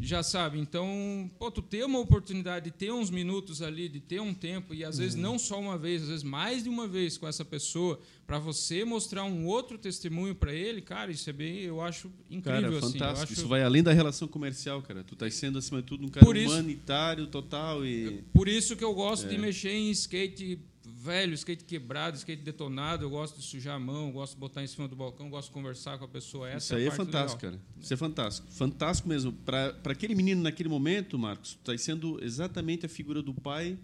já 0.01 0.23
sabe. 0.23 0.59
Então, 0.59 1.31
pô, 1.39 1.51
tu 1.51 1.61
ter 1.61 1.85
uma 1.85 1.99
oportunidade 1.99 2.67
de 2.67 2.71
ter 2.71 2.93
uns 2.93 3.11
minutos 3.11 3.61
ali, 3.63 3.89
de 3.89 4.01
ter 4.01 4.21
um 4.21 4.33
tempo, 4.33 4.75
e 4.75 4.85
às 4.85 4.99
vezes 4.99 5.15
uhum. 5.15 5.23
não 5.23 5.39
só 5.39 5.59
uma 5.61 5.77
vez, 5.77 6.03
às 6.03 6.09
vezes 6.09 6.23
mais 6.23 6.63
de 6.63 6.69
uma 6.69 6.87
vez 6.87 7.19
com 7.19 7.27
essa 7.27 7.45
pessoa, 7.45 7.99
para 8.27 8.39
você 8.39 8.85
mostrar 8.85 9.25
um 9.25 9.47
outro 9.47 9.79
testemunho 9.79 10.35
para 10.35 10.53
ele, 10.53 10.81
cara, 10.81 11.11
isso 11.11 11.29
é 11.29 11.33
bem, 11.33 11.61
eu 11.61 11.81
acho 11.81 12.11
incrível. 12.31 12.63
Cara, 12.63 12.73
fantástico. 12.73 13.05
Assim, 13.05 13.23
acho... 13.23 13.33
Isso 13.33 13.49
vai 13.49 13.63
além 13.63 13.83
da 13.83 13.93
relação 13.93 14.29
comercial, 14.29 14.83
cara. 14.83 15.03
Tu 15.03 15.17
tá 15.17 15.29
sendo, 15.31 15.59
acima 15.59 15.81
de 15.81 15.89
tudo, 15.89 16.07
um 16.07 16.09
cara 16.09 16.25
por 16.25 16.37
humanitário 16.37 17.23
isso, 17.23 17.33
total. 17.33 17.85
e 17.85 18.23
Por 18.33 18.49
isso 18.49 18.77
que 18.77 18.85
eu 18.85 18.95
gosto 18.95 19.27
é. 19.27 19.31
de 19.31 19.39
mexer 19.39 19.73
em 19.73 19.91
skate 19.91 20.61
velho, 21.09 21.33
skate 21.35 21.65
quebrado, 21.65 22.17
skate 22.17 22.43
detonado, 22.43 23.05
eu 23.05 23.11
gosto 23.11 23.39
de 23.39 23.43
sujar 23.43 23.77
a 23.77 23.79
mão, 23.79 24.13
gosto 24.13 24.35
de 24.35 24.41
botar 24.41 24.63
em 24.63 24.67
cima 24.67 24.87
do 24.87 24.95
balcão, 24.95 25.31
gosto 25.31 25.49
de 25.49 25.55
conversar 25.55 25.99
com 25.99 26.05
a 26.05 26.09
pessoa. 26.09 26.49
Essa 26.49 26.59
Isso 26.59 26.75
aí 26.77 26.85
é, 26.85 26.87
é 26.89 26.91
fantástico, 26.91 27.45
legal. 27.45 27.59
cara. 27.59 27.81
Isso 27.81 27.95
é 27.95 27.97
fantástico. 27.97 28.53
Fantástico 28.53 29.09
mesmo. 29.09 29.33
Para 29.33 29.75
aquele 29.87 30.15
menino 30.15 30.43
naquele 30.43 30.69
momento, 30.69 31.19
Marcos, 31.19 31.51
está 31.53 31.77
sendo 31.79 32.23
exatamente 32.23 32.85
a 32.85 32.89
figura 32.89 33.23
do 33.23 33.33
pai 33.33 33.79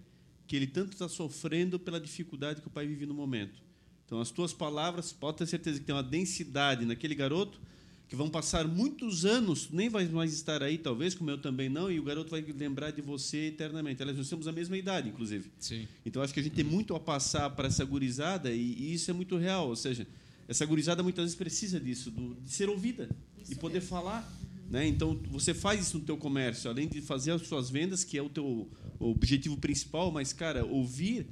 que 0.47 0.55
ele 0.55 0.67
tanto 0.67 0.93
está 0.93 1.09
sofrendo 1.09 1.79
pela 1.79 1.99
dificuldade 1.99 2.61
que 2.61 2.67
o 2.67 2.69
pai 2.69 2.85
vive 2.85 3.07
no 3.07 3.15
momento. 3.15 3.63
Então, 4.05 4.21
as 4.21 4.29
tuas 4.29 4.53
palavras, 4.53 5.11
pode 5.11 5.37
ter 5.37 5.47
certeza 5.47 5.79
que 5.79 5.85
tem 5.85 5.95
uma 5.95 6.03
densidade 6.03 6.85
naquele 6.85 7.15
garoto 7.15 7.59
que 8.07 8.15
vão 8.15 8.29
passar 8.29 8.67
muitos 8.67 9.25
anos, 9.25 9.69
nem 9.71 9.89
vai 9.89 10.05
mais 10.05 10.31
estar 10.31 10.61
aí, 10.61 10.77
talvez, 10.77 11.15
como 11.15 11.31
eu 11.31 11.37
também 11.39 11.69
não, 11.69 11.91
e 11.91 11.99
o 11.99 12.03
garoto 12.03 12.29
vai 12.29 12.41
lembrar 12.41 12.91
de 12.91 13.01
você 13.01 13.47
eternamente. 13.47 14.01
Aliás, 14.01 14.17
nós 14.17 14.29
temos 14.29 14.47
a 14.47 14.51
mesma 14.51 14.77
idade, 14.77 15.09
inclusive. 15.09 15.49
Sim. 15.59 15.87
Então, 16.05 16.21
acho 16.21 16.33
que 16.33 16.39
a 16.39 16.43
gente 16.43 16.53
tem 16.53 16.63
muito 16.63 16.95
a 16.95 16.99
passar 16.99 17.49
para 17.51 17.67
essa 17.67 17.83
gurizada, 17.83 18.51
e, 18.51 18.59
e, 18.59 18.93
isso 18.93 19.09
é 19.09 19.13
muito 19.13 19.37
real. 19.37 19.69
Ou 19.69 19.75
seja, 19.75 20.05
essa 20.47 20.65
gurizada 20.65 21.01
muitas 21.01 21.23
vezes 21.23 21.35
precisa 21.35 21.79
disso, 21.79 22.11
do, 22.11 22.35
de 22.35 22.51
ser 22.51 22.69
ouvida 22.69 23.09
isso 23.41 23.53
e 23.53 23.55
poder 23.55 23.81
falar. 23.81 24.31
Né? 24.69 24.87
Então, 24.87 25.19
você 25.31 25.53
faz 25.53 25.81
isso 25.81 25.97
no 25.97 26.05
teu 26.05 26.17
comércio, 26.17 26.69
além 26.69 26.87
de 26.87 27.01
fazer 27.01 27.31
as 27.31 27.41
suas 27.47 27.71
vendas, 27.71 28.03
que 28.03 28.17
é 28.17 28.21
o 28.21 28.29
teu 28.29 28.69
objetivo 28.99 29.57
principal, 29.57 30.11
mas, 30.11 30.31
cara, 30.31 30.63
ouvir... 30.65 31.25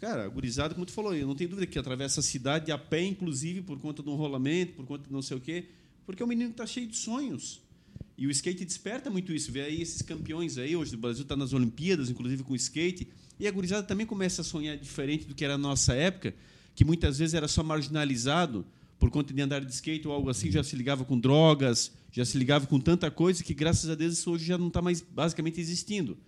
Cara, 0.00 0.26
gurizada, 0.28 0.72
como 0.72 0.86
tu 0.86 0.92
falou, 0.92 1.14
eu 1.14 1.26
não 1.26 1.34
tenho 1.34 1.50
dúvida 1.50 1.66
que 1.66 1.78
atravessa 1.78 2.20
a 2.20 2.22
cidade 2.22 2.72
a 2.72 2.78
pé, 2.78 3.04
inclusive, 3.04 3.60
por 3.60 3.78
conta 3.78 4.02
de 4.02 4.08
um 4.08 4.14
rolamento, 4.14 4.72
por 4.72 4.86
conta 4.86 5.06
de 5.06 5.12
não 5.12 5.20
sei 5.20 5.36
o 5.36 5.40
quê, 5.40 5.66
porque 6.06 6.22
o 6.22 6.26
menino 6.26 6.50
está 6.50 6.66
cheio 6.66 6.86
de 6.86 6.96
sonhos. 6.96 7.62
E 8.16 8.26
o 8.26 8.30
skate 8.30 8.64
desperta 8.64 9.08
muito 9.08 9.32
isso. 9.32 9.50
Vê 9.50 9.62
aí 9.62 9.80
esses 9.80 10.02
campeões 10.02 10.58
aí, 10.58 10.76
hoje 10.76 10.94
o 10.94 10.98
Brasil 10.98 11.22
está 11.22 11.34
nas 11.34 11.52
Olimpíadas, 11.52 12.10
inclusive 12.10 12.42
com 12.42 12.54
skate. 12.54 13.08
E 13.38 13.48
a 13.48 13.50
gurizada 13.50 13.82
também 13.82 14.06
começa 14.06 14.42
a 14.42 14.44
sonhar 14.44 14.76
diferente 14.76 15.24
do 15.24 15.34
que 15.34 15.44
era 15.44 15.54
a 15.54 15.58
nossa 15.58 15.94
época, 15.94 16.34
que 16.74 16.84
muitas 16.84 17.18
vezes 17.18 17.32
era 17.32 17.48
só 17.48 17.62
marginalizado 17.62 18.66
por 18.98 19.10
conta 19.10 19.32
de 19.32 19.40
andar 19.40 19.64
de 19.64 19.72
skate 19.72 20.06
ou 20.06 20.12
algo 20.12 20.28
assim, 20.28 20.50
já 20.50 20.62
se 20.62 20.76
ligava 20.76 21.06
com 21.06 21.18
drogas, 21.18 21.90
já 22.12 22.22
se 22.22 22.36
ligava 22.36 22.66
com 22.66 22.78
tanta 22.78 23.10
coisa 23.10 23.42
que, 23.42 23.54
graças 23.54 23.88
a 23.88 23.94
Deus, 23.94 24.12
isso 24.12 24.30
hoje 24.30 24.44
já 24.44 24.58
não 24.58 24.68
está 24.68 24.82
mais 24.82 25.00
basicamente 25.00 25.58
existindo. 25.58 26.18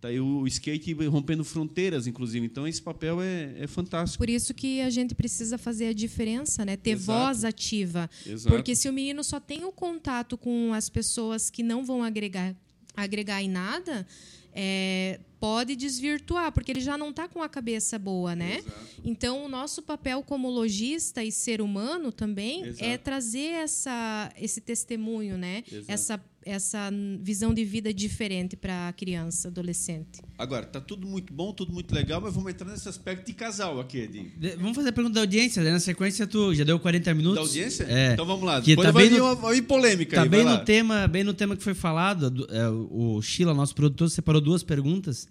Tá 0.00 0.08
aí 0.08 0.20
o 0.20 0.46
skate 0.46 0.92
rompendo 1.08 1.44
fronteiras, 1.44 2.06
inclusive. 2.06 2.46
Então, 2.46 2.68
esse 2.68 2.80
papel 2.80 3.20
é, 3.20 3.54
é 3.58 3.66
fantástico. 3.66 4.18
Por 4.18 4.30
isso 4.30 4.54
que 4.54 4.80
a 4.80 4.90
gente 4.90 5.12
precisa 5.12 5.58
fazer 5.58 5.88
a 5.88 5.92
diferença, 5.92 6.64
né? 6.64 6.76
Ter 6.76 6.90
Exato. 6.90 7.18
voz 7.18 7.44
ativa. 7.44 8.08
Exato. 8.24 8.54
Porque 8.54 8.76
se 8.76 8.88
o 8.88 8.92
menino 8.92 9.24
só 9.24 9.40
tem 9.40 9.64
o 9.64 9.72
contato 9.72 10.38
com 10.38 10.72
as 10.72 10.88
pessoas 10.88 11.50
que 11.50 11.64
não 11.64 11.84
vão 11.84 12.04
agregar, 12.04 12.54
agregar 12.96 13.42
em 13.42 13.48
nada, 13.48 14.06
é, 14.52 15.20
pode 15.38 15.76
desvirtuar, 15.76 16.52
porque 16.52 16.72
ele 16.72 16.80
já 16.80 16.98
não 16.98 17.10
está 17.10 17.28
com 17.28 17.42
a 17.42 17.48
cabeça 17.48 17.98
boa, 17.98 18.34
né? 18.34 18.62
Então, 19.04 19.44
o 19.44 19.48
nosso 19.48 19.82
papel 19.82 20.22
como 20.22 20.50
lojista 20.50 21.22
e 21.22 21.30
ser 21.30 21.60
humano 21.60 22.10
também 22.10 22.66
Exato. 22.66 22.84
é 22.84 22.98
trazer 22.98 23.52
essa, 23.52 24.32
esse 24.36 24.60
testemunho, 24.60 25.38
né? 25.38 25.62
Exato. 25.70 25.84
Essa, 25.88 26.24
essa 26.48 26.90
visão 27.20 27.52
de 27.52 27.64
vida 27.64 27.92
diferente 27.92 28.56
para 28.56 28.88
a 28.88 28.92
criança, 28.92 29.48
adolescente. 29.48 30.20
Agora, 30.38 30.64
tá 30.64 30.80
tudo 30.80 31.06
muito 31.06 31.32
bom, 31.32 31.52
tudo 31.52 31.72
muito 31.72 31.94
legal, 31.94 32.20
mas 32.20 32.34
vamos 32.34 32.50
entrar 32.50 32.66
nesse 32.70 32.88
aspecto 32.88 33.26
de 33.26 33.32
casal 33.34 33.78
aqui, 33.78 33.98
Edinho. 33.98 34.30
De- 34.38 34.56
Vamos 34.56 34.74
fazer 34.74 34.88
a 34.88 34.92
pergunta 34.92 35.14
da 35.16 35.20
audiência, 35.20 35.62
né? 35.62 35.70
Na 35.70 35.80
sequência, 35.80 36.26
tu 36.26 36.54
já 36.54 36.64
deu 36.64 36.78
40 36.80 37.12
minutos. 37.14 37.34
Da 37.36 37.40
audiência? 37.42 37.84
É. 37.88 38.12
Então 38.14 38.24
vamos 38.24 38.44
lá. 38.44 38.60
Que 38.60 38.68
Depois 38.68 38.86
tá 38.86 38.92
vai 38.92 39.02
bem 39.02 39.12
vir 39.12 39.18
no- 39.18 39.24
uma, 39.34 39.34
uma 39.52 39.62
polêmica 39.62 40.16
Tá 40.16 40.22
aí, 40.22 40.28
bem 40.28 40.42
vai 40.44 40.52
lá. 40.54 40.58
no, 40.58 40.64
tema, 40.64 41.06
bem 41.06 41.22
no 41.24 41.34
tema 41.34 41.56
que 41.56 41.62
foi 41.62 41.74
falado. 41.74 42.30
do- 42.30 42.46
é, 42.50 42.68
o 42.68 43.20
Sheila, 43.20 43.52
nosso 43.52 43.74
produtor, 43.74 44.08
separou 44.10 44.40
duas 44.40 44.62
perguntas 44.62 45.28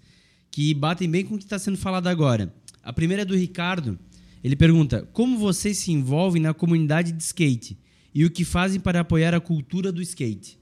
que 0.52 0.74
batem 0.74 1.10
bem 1.10 1.26
com 1.26 1.36
o 1.36 1.38
que 1.38 1.44
está 1.44 1.58
sendo 1.58 1.78
falado 1.78 2.08
agora. 2.08 2.54
A 2.84 2.94
primeira 2.94 3.24
é 3.24 3.26
do 3.26 3.36
Ricardo. 3.36 3.98
Ele 4.44 4.56
pergunta: 4.56 5.08
Como 5.12 5.38
vocês 5.38 5.78
se 5.80 5.92
envolvem 5.92 6.42
na 6.42 6.54
comunidade 6.54 7.12
de 7.12 7.24
skate? 7.24 7.78
E 8.14 8.24
o 8.26 8.32
que 8.32 8.44
fazem 8.46 8.80
para 8.80 9.02
apoiar 9.02 9.34
a 9.36 9.40
cultura 9.40 9.92
do 9.92 10.02
skate? 10.02 10.58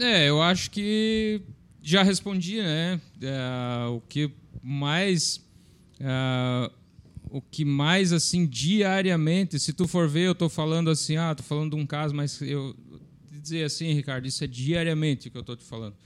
É, 0.00 0.28
eu 0.28 0.40
acho 0.40 0.70
que 0.70 1.42
já 1.82 2.02
respondi, 2.02 2.62
né? 2.62 3.00
É, 3.20 3.86
o 3.88 4.00
que 4.00 4.30
mais. 4.62 5.44
é, 6.00 6.70
o 7.28 7.40
que 7.40 7.64
mais, 7.64 8.12
assim, 8.12 8.46
diariamente, 8.46 9.58
se 9.58 9.72
tu 9.72 9.88
for 9.88 10.06
ver, 10.06 10.26
eu 10.26 10.34
tô 10.34 10.50
falando 10.50 10.90
assim, 10.90 11.16
ah, 11.16 11.34
tô 11.34 11.42
falando 11.42 11.74
de 11.74 11.82
um 11.82 11.86
caso, 11.86 12.14
mas 12.14 12.40
eu. 12.42 12.76
Dizer 13.30 13.64
assim, 13.64 13.92
Ricardo, 13.92 14.24
isso 14.28 14.44
é 14.44 14.46
diariamente 14.46 15.28
que 15.28 15.36
eu 15.36 15.42
tô 15.42 15.56
te 15.56 15.64
falando. 15.64 15.96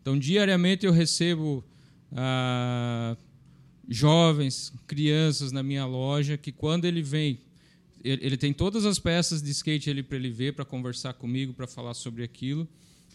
Então, 0.00 0.18
diariamente 0.18 0.86
eu 0.86 0.92
recebo 0.92 1.62
ah, 2.12 3.16
jovens, 3.88 4.72
crianças 4.86 5.52
na 5.52 5.62
minha 5.62 5.84
loja 5.84 6.36
que 6.36 6.52
quando 6.52 6.84
ele 6.84 7.02
vem, 7.02 7.38
ele, 8.02 8.24
ele 8.24 8.36
tem 8.36 8.52
todas 8.52 8.84
as 8.86 8.98
peças 8.98 9.42
de 9.42 9.50
skate 9.50 9.90
ali 9.90 10.02
para 10.02 10.16
ele 10.16 10.30
ver, 10.30 10.54
para 10.54 10.64
conversar 10.64 11.12
comigo, 11.14 11.52
para 11.52 11.66
falar 11.66 11.92
sobre 11.94 12.22
aquilo, 12.22 12.66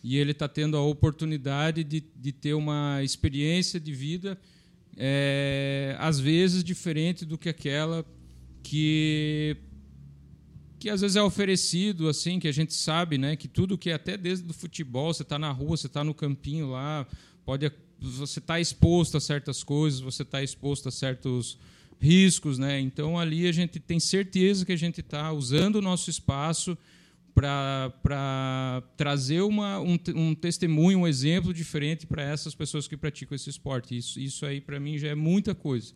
e 0.03 0.17
ele 0.17 0.31
está 0.31 0.47
tendo 0.47 0.75
a 0.77 0.81
oportunidade 0.81 1.83
de, 1.83 2.03
de 2.15 2.31
ter 2.31 2.53
uma 2.53 3.03
experiência 3.03 3.79
de 3.79 3.93
vida, 3.93 4.37
é, 4.97 5.95
às 5.99 6.19
vezes 6.19 6.63
diferente 6.63 7.25
do 7.25 7.37
que 7.37 7.49
aquela 7.49 8.05
que 8.63 9.55
que 10.77 10.89
às 10.89 11.01
vezes 11.01 11.15
é 11.15 11.21
oferecido 11.21 12.09
assim 12.09 12.39
que 12.39 12.47
a 12.47 12.51
gente 12.51 12.73
sabe 12.73 13.17
né 13.17 13.35
que 13.35 13.47
tudo 13.47 13.77
que 13.77 13.89
é 13.89 13.93
até 13.93 14.17
desde 14.17 14.45
do 14.45 14.53
futebol 14.53 15.13
você 15.13 15.21
está 15.21 15.39
na 15.39 15.51
rua 15.51 15.77
você 15.77 15.87
está 15.87 16.03
no 16.03 16.13
campinho 16.13 16.71
lá 16.71 17.07
pode 17.45 17.71
você 17.99 18.39
está 18.39 18.59
exposto 18.59 19.15
a 19.15 19.21
certas 19.21 19.63
coisas 19.63 20.01
você 20.01 20.23
está 20.23 20.43
exposto 20.43 20.89
a 20.89 20.91
certos 20.91 21.57
riscos 21.99 22.57
né? 22.57 22.79
Então 22.79 23.17
ali 23.17 23.47
a 23.47 23.51
gente 23.51 23.79
tem 23.79 23.99
certeza 23.99 24.65
que 24.65 24.71
a 24.71 24.77
gente 24.77 25.01
está 25.01 25.31
usando 25.31 25.75
o 25.75 25.81
nosso 25.81 26.09
espaço 26.09 26.77
para 27.33 28.83
trazer 28.97 29.41
uma, 29.41 29.79
um, 29.79 29.97
um 30.15 30.35
testemunho 30.35 30.99
um 30.99 31.07
exemplo 31.07 31.53
diferente 31.53 32.05
para 32.05 32.21
essas 32.21 32.53
pessoas 32.53 32.87
que 32.87 32.97
praticam 32.97 33.35
esse 33.35 33.49
esporte 33.49 33.95
isso 33.95 34.19
isso 34.19 34.45
aí 34.45 34.59
para 34.59 34.79
mim 34.79 34.97
já 34.97 35.07
é 35.07 35.15
muita 35.15 35.55
coisa 35.55 35.93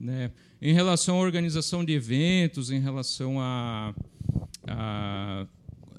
né 0.00 0.30
em 0.60 0.72
relação 0.72 1.16
à 1.16 1.20
organização 1.20 1.84
de 1.84 1.92
eventos 1.92 2.70
em 2.70 2.80
relação 2.80 3.40
a 3.40 3.94
a, 4.66 5.46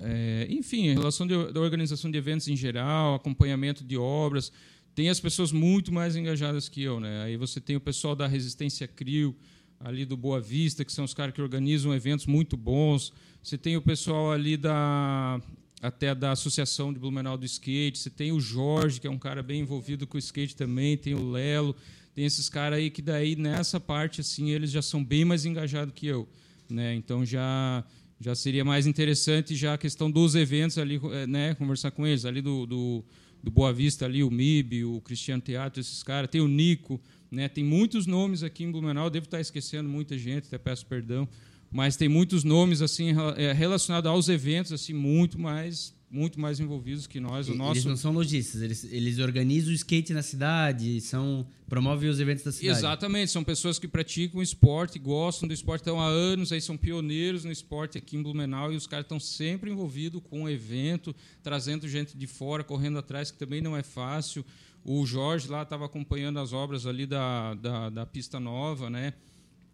é, 0.02 0.48
enfim, 0.50 0.88
em 0.88 0.94
relação 0.94 1.28
da 1.28 1.60
organização 1.60 2.10
de 2.10 2.18
eventos 2.18 2.48
em 2.48 2.56
geral, 2.56 3.16
acompanhamento 3.16 3.84
de 3.84 3.98
obras, 3.98 4.52
tem 4.96 5.10
as 5.10 5.20
pessoas 5.20 5.52
muito 5.52 5.92
mais 5.92 6.16
engajadas 6.16 6.70
que 6.70 6.82
eu, 6.82 7.00
né? 7.00 7.24
Aí 7.24 7.38
você 7.38 7.60
tem 7.60 7.76
o 7.76 7.82
pessoal 7.82 8.16
da 8.16 8.28
Resistência 8.28 8.88
Crio, 8.88 9.36
ali 9.80 10.06
do 10.06 10.18
Boa 10.18 10.42
Vista, 10.42 10.84
que 10.84 10.92
são 10.92 11.06
os 11.06 11.14
caras 11.14 11.34
que 11.34 11.42
organizam 11.42 11.94
eventos 11.94 12.26
muito 12.26 12.58
bons. 12.58 13.14
Você 13.42 13.58
tem 13.58 13.78
o 13.78 13.82
pessoal 13.82 14.32
ali 14.32 14.58
da 14.58 15.42
até 15.82 16.14
da 16.14 16.32
Associação 16.32 16.92
de 16.92 17.00
Blumenau 17.00 17.38
do 17.38 17.46
Skate. 17.46 17.98
Você 17.98 18.10
tem 18.10 18.32
o 18.32 18.40
Jorge, 18.40 19.00
que 19.00 19.08
é 19.08 19.10
um 19.10 19.18
cara 19.18 19.42
bem 19.42 19.62
envolvido 19.62 20.06
com 20.06 20.18
o 20.18 20.20
skate 20.20 20.56
também. 20.56 20.98
Tem 20.98 21.14
o 21.14 21.32
Lelo. 21.32 21.76
Tem 22.14 22.26
esses 22.26 22.50
caras 22.50 22.80
aí 22.80 22.90
que 22.90 23.02
daí 23.02 23.36
nessa 23.36 23.80
parte 23.80 24.20
assim 24.20 24.50
eles 24.50 24.72
já 24.72 24.82
são 24.82 25.04
bem 25.04 25.24
mais 25.24 25.46
engajados 25.46 25.94
que 25.94 26.06
eu, 26.06 26.28
né? 26.70 26.94
Então 26.96 27.26
já 27.26 27.84
já 28.20 28.36
seria 28.36 28.66
mais 28.66 28.86
interessante 28.86 29.56
já 29.56 29.76
a 29.76 29.78
questão 29.78 30.12
dos 30.12 30.36
eventos 30.36 30.78
ali, 30.78 31.00
eh, 31.02 31.26
né? 31.26 31.56
Conversar 31.56 31.92
com 31.92 32.06
eles 32.06 32.26
ali 32.26 32.42
do, 32.42 32.66
do, 32.66 33.06
do 33.42 33.50
Boa 33.50 33.72
Vista 33.72 34.04
ali, 34.04 34.22
o 34.22 34.30
MIB, 34.30 34.84
o 34.84 35.00
Cristiano 35.00 35.42
Teatro, 35.42 35.80
esses 35.80 36.04
caras. 36.04 36.30
Tem 36.30 36.42
o 36.42 36.48
Nico, 36.48 37.00
né? 37.32 37.48
Tem 37.48 37.64
muitos 37.64 38.06
nomes 38.06 38.44
aqui 38.44 38.66
em 38.66 38.72
Blumenau. 38.72 39.10
Devo 39.10 39.26
estar 39.26 39.40
esquecendo 39.40 39.88
muita 39.88 40.18
gente, 40.18 40.48
até 40.48 40.58
peço 40.58 40.86
perdão, 40.86 41.30
mas 41.72 41.96
tem 41.96 42.10
muitos 42.10 42.44
nomes 42.44 42.82
assim 42.82 43.10
eh, 43.38 43.54
relacionados 43.54 44.10
aos 44.10 44.30
eventos 44.30 44.72
assim 44.72 44.94
muito 44.94 45.40
mais 45.40 45.94
muito 46.10 46.40
mais 46.40 46.60
envolvidos 46.60 47.06
que 47.06 47.20
nós. 47.20 47.48
O 47.48 47.52
Eles 47.52 47.60
nosso 47.60 47.90
não 47.90 47.96
são 47.96 48.12
lojistas, 48.12 48.62
eles, 48.62 48.84
eles 48.86 49.20
organizam 49.20 49.72
o 49.72 49.74
skate 49.74 50.14
na 50.14 50.24
cidade, 50.24 51.00
são 51.02 51.46
promovem 51.68 52.10
os 52.10 52.20
eventos 52.20 52.44
da 52.44 52.52
cidade. 52.52 52.80
Exatamente, 52.80 53.32
são 53.32 53.44
pessoas 53.44 53.78
que 53.78 53.88
praticam 53.88 54.42
esporte, 54.42 54.98
gostam 54.98 55.48
do 55.48 55.54
esporte, 55.54 55.82
estão 55.82 56.02
há 56.02 56.08
anos, 56.08 56.52
aí 56.52 56.60
são 56.60 56.76
pioneiros 56.76 57.46
no 57.46 57.52
esporte 57.52 57.98
aqui 57.98 58.18
em 58.18 58.24
Blumenau 58.24 58.74
e 58.74 58.76
os 58.76 58.88
caras 58.88 59.06
estão 59.06 59.20
sempre 59.20 59.70
envolvidos 59.70 60.22
com 60.28 60.44
o 60.44 60.50
evento, 60.50 61.16
trazendo 61.44 61.88
gente 61.88 62.18
de 62.18 62.26
fora, 62.26 62.64
correndo 62.64 62.98
atrás, 62.98 63.30
que 63.30 63.38
também 63.38 63.62
não 63.62 63.78
é 63.78 63.84
fácil. 63.84 64.44
O 64.84 65.06
Jorge 65.06 65.48
lá 65.48 65.62
estava 65.62 65.86
acompanhando 65.86 66.40
as 66.40 66.54
obras 66.54 66.88
ali 66.88 67.06
da, 67.06 67.54
da, 67.54 67.90
da 67.90 68.06
pista 68.06 68.40
nova, 68.40 68.90
né? 68.90 69.14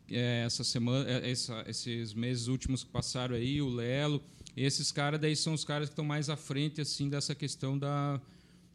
É, 0.10 0.43
essa 0.45 0.64
semana, 0.64 1.10
é, 1.10 1.32
essa- 1.32 1.64
esses 1.68 2.14
meses 2.14 2.47
últimos 2.47 2.84
que 2.84 2.89
passaram 2.91 3.36
aí, 3.36 3.62
o 3.62 3.70
Lelo, 3.70 4.22
esses 4.56 4.91
caras 4.91 5.20
daí 5.20 5.36
são 5.36 5.53
os 5.53 5.64
caras 5.64 5.89
que 5.89 5.93
estão 5.93 6.06
mais 6.06 6.30
à 6.30 6.36
frente 6.38 6.80
assim 6.82 7.10
dessa 7.10 7.34
questão 7.34 7.78
da, 7.78 8.22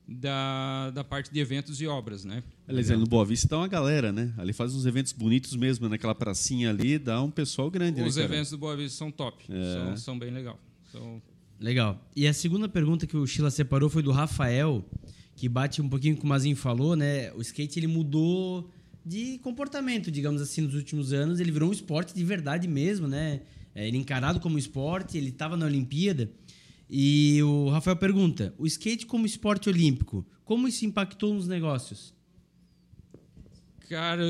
da, 0.09 0.91
da 0.91 1.05
parte 1.05 1.33
de 1.33 1.39
eventos 1.39 1.81
e 1.81 1.87
obras, 1.87 2.25
né? 2.25 2.43
Aliás, 2.67 2.91
ali 2.91 2.99
no 3.01 3.07
Boa 3.07 3.25
Vista 3.25 3.47
dá 3.49 3.59
uma 3.59 3.69
galera, 3.69 4.11
né? 4.13 4.33
Ali 4.39 4.53
faz 4.53 4.75
uns 4.75 4.87
eventos 4.87 5.13
bonitos 5.13 5.55
mesmo, 5.55 5.89
naquela 5.89 6.15
pracinha 6.15 6.71
ali, 6.71 6.99
dá 6.99 7.23
um 7.23 7.31
pessoal 7.31 7.71
grande, 7.71 8.03
Os 8.03 8.17
né, 8.17 8.25
eventos 8.25 8.51
do 8.51 8.59
Boa 8.59 8.77
Vista 8.77 8.99
são 8.99 9.11
top. 9.11 9.45
É. 9.49 9.73
São, 9.75 9.97
são 9.97 10.19
bem 10.19 10.31
legal. 10.33 10.59
São- 10.91 11.23
Legal. 11.61 12.03
E 12.17 12.27
a 12.27 12.33
segunda 12.33 12.69
pergunta 12.69 13.07
que 13.07 13.17
o 13.17 13.27
Sheila 13.27 13.51
separou 13.51 13.91
foi 13.91 14.03
do 14.03 14.11
Rafael, 14.11 14.83
que 15.37 15.47
bate 15.49 15.83
um 15.83 15.89
pouquinho 15.89 16.17
com 16.17 16.25
o 16.25 16.29
Mazinho 16.29 16.57
falou, 16.57 16.97
né? 16.97 17.31
O 17.35 17.41
skate 17.43 17.79
ele 17.79 17.87
mudou 17.87 18.69
de 19.05 19.39
comportamento, 19.39 20.11
digamos 20.11 20.43
assim, 20.43 20.61
nos 20.63 20.75
últimos 20.75 21.13
anos. 21.13 21.41
Ele 21.41 21.51
virou 21.51 21.69
um 21.71 21.73
esporte 21.73 22.15
de 22.15 22.25
verdade 22.25 22.69
mesmo, 22.69 23.07
né? 23.09 23.41
É, 23.75 23.87
ele 23.87 23.97
encarado 23.97 24.41
como 24.41 24.59
esporte, 24.59 25.17
ele 25.17 25.29
estava 25.31 25.57
na 25.57 25.67
Olimpíada. 25.67 26.31
E 26.89 27.43
o 27.43 27.69
Rafael 27.69 27.97
pergunta: 27.97 28.55
o 28.59 28.67
skate 28.67 29.07
como 29.07 29.25
esporte 29.27 29.69
olímpico, 29.69 30.27
como 30.45 30.67
isso 30.67 30.85
impactou 30.85 31.33
nos 31.33 31.47
negócios? 31.47 32.13
Cara, 33.89 34.25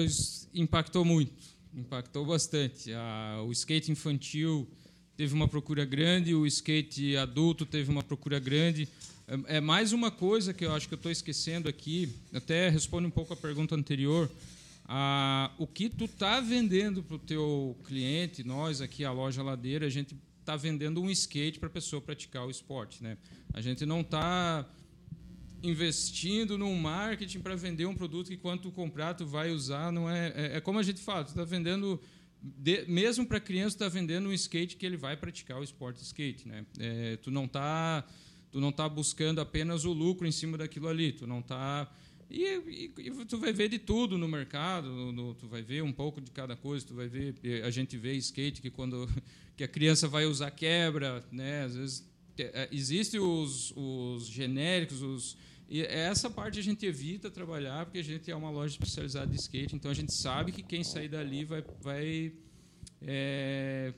impactou 0.54 1.04
muito. 1.04 1.32
Impactou 1.74 2.26
bastante. 2.26 2.92
A- 2.92 3.42
o 3.46 3.52
skate 3.52 3.90
infantil 3.90 4.68
teve 5.16 5.34
uma 5.34 5.46
procura 5.48 5.84
grande, 5.84 6.34
o 6.34 6.46
skate 6.46 7.16
adulto 7.16 7.64
teve 7.66 7.90
uma 7.90 8.02
procura 8.02 8.38
grande. 8.38 8.88
É, 9.28 9.56
é 9.56 9.60
mais 9.60 9.92
uma 9.92 10.10
coisa 10.10 10.52
que 10.52 10.64
eu 10.64 10.74
acho 10.74 10.88
que 10.88 10.94
eu 10.94 10.96
estou 10.96 11.12
esquecendo 11.12 11.68
aqui, 11.68 12.08
até 12.32 12.68
responde 12.68 13.06
um 13.06 13.10
pouco 13.10 13.32
a 13.32 13.36
pergunta 13.36 13.74
anterior. 13.74 14.30
Ah, 14.92 15.52
o 15.56 15.68
que 15.68 15.88
tu 15.88 16.08
tá 16.08 16.40
vendendo 16.40 17.00
para 17.00 17.14
o 17.14 17.18
teu 17.18 17.78
cliente, 17.84 18.42
nós 18.42 18.80
aqui, 18.80 19.04
a 19.04 19.12
loja 19.12 19.40
Ladeira, 19.40 19.86
a 19.86 19.88
gente 19.88 20.16
está 20.40 20.56
vendendo 20.56 21.00
um 21.00 21.08
skate 21.08 21.60
para 21.60 21.68
a 21.68 21.70
pessoa 21.70 22.02
praticar 22.02 22.44
o 22.44 22.50
esporte. 22.50 23.00
Né? 23.00 23.16
A 23.54 23.60
gente 23.60 23.86
não 23.86 24.00
está 24.00 24.68
investindo 25.62 26.58
num 26.58 26.74
marketing 26.74 27.38
para 27.38 27.54
vender 27.54 27.86
um 27.86 27.94
produto 27.94 28.28
que 28.30 28.36
quando 28.36 28.62
tu 28.62 28.72
comprar 28.72 29.14
tu 29.14 29.26
vai 29.26 29.50
usar 29.52 29.92
não 29.92 30.08
é 30.10 30.32
é, 30.34 30.56
é 30.56 30.60
como 30.60 30.78
a 30.78 30.82
gente 30.82 31.00
fala 31.02 31.22
tu 31.22 31.28
está 31.28 31.44
vendendo 31.44 32.00
de- 32.42 32.86
mesmo 32.88 33.26
para 33.26 33.38
criança 33.38 33.76
está 33.76 33.86
vendendo 33.86 34.30
um 34.30 34.32
skate 34.32 34.76
que 34.76 34.86
ele 34.86 34.96
vai 34.96 35.18
praticar 35.18 35.60
o 35.60 35.62
esporte 35.62 36.02
skate 36.02 36.48
né 36.48 36.64
É, 36.78 37.16
tu 37.18 37.30
não 37.30 37.46
tá 37.46 38.08
tu 38.50 38.58
não 38.58 38.72
tá 38.72 38.88
buscando 38.88 39.38
apenas 39.38 39.84
o 39.84 39.92
lucro 39.92 40.26
em 40.26 40.32
cima 40.32 40.56
daquilo 40.56 40.88
ali 40.88 41.12
tu 41.12 41.26
não 41.26 41.42
tá 41.42 41.86
e, 42.30 42.44
e- 42.44 42.92
e 43.08 43.24
tu 43.26 43.38
vai 43.38 43.52
ver 43.52 43.68
de 43.68 43.78
tudo 43.78 44.16
no 44.16 44.28
mercado 44.28 44.88
no- 45.12 45.34
tu 45.34 45.48
vai 45.48 45.62
ver 45.62 45.82
um 45.82 45.92
pouco 45.92 46.20
de 46.20 46.30
cada 46.30 46.56
coisa 46.56 46.86
tu 46.86 46.94
vai 46.94 47.08
ver 47.08 47.34
eh, 47.42 47.62
a 47.62 47.70
gente 47.70 47.96
vê 47.96 48.14
skate 48.14 48.62
que 48.62 48.70
quando 48.70 49.08
que 49.56 49.64
a 49.64 49.68
criança 49.68 50.06
vai 50.08 50.24
usar 50.26 50.50
quebra 50.50 51.24
né 51.32 51.64
às 51.64 51.74
vezes 51.74 52.08
é, 52.38 52.68
Existem 52.72 53.20
os, 53.20 53.70
os 53.76 54.26
genéricos, 54.26 55.02
os, 55.02 55.36
e 55.68 55.82
essa 55.82 56.30
parte 56.30 56.58
a 56.58 56.62
gente 56.62 56.86
evita 56.86 57.30
trabalhar 57.30 57.84
porque 57.84 57.98
a 57.98 58.04
gente 58.04 58.30
é 58.30 58.34
uma 58.34 58.50
loja 58.50 58.72
especializada 58.72 59.26
de 59.26 59.36
skate, 59.36 59.76
então 59.76 59.90
a 59.90 59.94
gente 59.94 60.10
sabe 60.14 60.50
que 60.50 60.62
quem 60.62 60.82
sair 60.82 61.08
dali 61.08 61.44
vai, 61.44 61.62
vai, 61.82 62.32
é, 63.02 63.92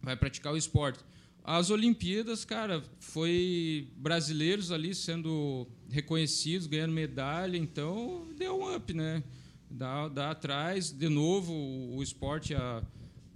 vai 0.00 0.16
praticar 0.16 0.54
o 0.54 0.56
esporte. 0.56 1.00
As 1.44 1.68
Olimpíadas, 1.68 2.44
cara, 2.46 2.82
foi 2.98 3.88
brasileiros 3.96 4.70
ali 4.72 4.94
sendo 4.94 5.66
reconhecidos, 5.90 6.66
ganhando 6.66 6.92
medalha, 6.92 7.56
então 7.56 8.26
deu 8.38 8.58
um 8.60 8.74
up, 8.74 8.92
né? 8.92 9.22
Dá, 9.70 10.08
dá 10.08 10.30
atrás, 10.30 10.90
de 10.90 11.08
novo, 11.08 11.52
o, 11.52 11.96
o 11.96 12.02
esporte 12.02 12.54
à, 12.54 12.82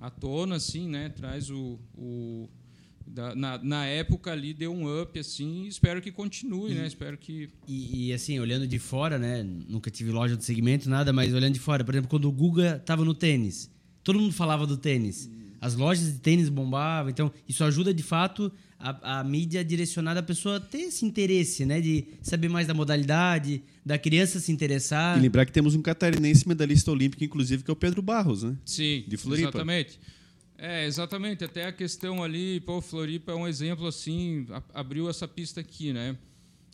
à 0.01 0.11
tona, 0.11 0.57
assim, 0.57 0.89
né? 0.89 1.09
Traz 1.09 1.51
o, 1.51 1.79
o 1.97 2.49
da, 3.07 3.35
na, 3.35 3.59
na, 3.59 3.87
época 3.87 4.33
ali 4.33 4.55
deu 4.55 4.73
um 4.73 5.03
up 5.03 5.19
assim 5.19 5.67
espero 5.67 6.01
que 6.01 6.11
continue 6.11 6.73
e, 6.73 6.75
né 6.75 6.87
espero 6.87 7.19
que 7.19 7.51
e, 7.69 8.09
e, 8.09 8.13
assim 8.15 8.41
olhando 8.41 8.67
de 8.67 8.79
fora 8.79 9.19
né 9.19 9.43
nunca 9.43 9.91
tive 9.91 10.11
loja 10.11 10.37
de 10.37 10.43
segmento 10.43 10.89
nada 10.89 11.13
mas 11.13 11.35
olhando 11.35 11.53
de 11.53 11.61
fora 11.61 11.85
por 11.85 11.95
exemplo 11.95 12.09
quando 12.09 12.27
o 12.27 12.33
Guga 12.33 12.79
estava 12.81 13.05
no 13.05 13.15
tênis 13.15 13.71
todo 14.03 14.19
mundo 14.19 14.33
falava 14.33 14.67
do 14.67 14.79
tênis 14.79 15.31
as 15.65 15.75
lojas 15.75 16.13
de 16.13 16.19
tênis 16.19 16.51
bombavam. 16.51 17.11
Então, 17.11 17.33
isso 17.49 17.65
ajuda 17.65 17.95
de 17.95 18.03
fato 18.03 18.53
a, 18.79 19.21
a 19.21 19.25
mídia 19.25 19.65
direcionada 19.65 20.21
a 20.21 20.23
pessoa 20.23 20.61
ter 20.61 20.83
esse 20.83 21.07
interesse, 21.07 21.65
né? 21.65 21.81
De 21.81 22.07
saber 22.21 22.51
mais 22.51 22.67
da 22.67 22.75
modalidade, 22.75 23.63
da 23.83 23.97
criança 23.97 24.39
se 24.41 24.53
interessar. 24.53 25.17
E 25.17 25.23
lembrar 25.23 25.47
que 25.47 25.53
temos 25.53 25.75
um 25.75 25.81
catarinense 25.81 26.47
medalhista 26.47 26.93
olímpico, 26.93 27.25
inclusive, 27.25 27.65
que 27.65 27.71
é 27.71 27.73
o 27.73 27.77
Pedro 27.77 28.03
Barros, 28.03 28.43
né? 28.43 28.55
Sim, 28.63 29.05
de 29.09 29.17
Floripa. 29.17 29.49
Exatamente. 29.49 29.99
É, 30.59 30.85
exatamente. 30.85 31.43
Até 31.45 31.65
a 31.65 31.73
questão 31.73 32.23
ali, 32.23 32.61
pô, 32.61 32.83
Floripa 32.83 33.33
é 33.33 33.35
um 33.35 33.49
exemplo 33.49 33.87
assim, 33.87 34.47
abriu 34.75 35.09
essa 35.09 35.27
pista 35.27 35.63
aqui, 35.63 35.95
né? 35.95 36.15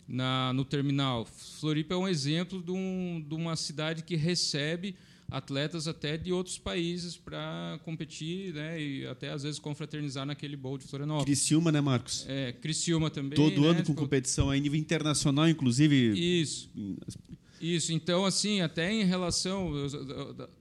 Na, 0.08 0.52
no 0.52 0.64
terminal. 0.64 1.24
Floripa 1.60 1.94
é 1.94 1.96
um 1.96 2.08
exemplo 2.08 2.60
de, 2.60 2.72
um, 2.72 3.24
de 3.24 3.36
uma 3.36 3.54
cidade 3.54 4.02
que 4.02 4.16
recebe 4.16 4.96
atletas 5.30 5.86
até 5.86 6.16
de 6.16 6.32
outros 6.32 6.58
países 6.58 7.16
para 7.16 7.78
competir, 7.84 8.52
né? 8.52 8.80
E 8.80 9.06
até 9.06 9.30
às 9.30 9.44
vezes 9.44 9.58
confraternizar 9.58 10.26
naquele 10.26 10.56
bowl 10.56 10.76
de 10.76 10.84
Florianópolis. 10.86 11.24
Criciúma, 11.24 11.70
né, 11.70 11.80
Marcos? 11.80 12.24
É, 12.28 12.52
Criciúma 12.52 13.10
também. 13.10 13.36
Todo 13.36 13.60
né? 13.60 13.68
ano 13.68 13.84
com 13.84 13.94
competição 13.94 14.50
a 14.50 14.56
nível 14.56 14.78
internacional, 14.78 15.48
inclusive. 15.48 16.12
Isso. 16.18 16.70
Isso, 17.60 17.92
então, 17.92 18.24
assim, 18.24 18.60
até 18.60 18.90
em 18.92 19.04
relação. 19.04 19.70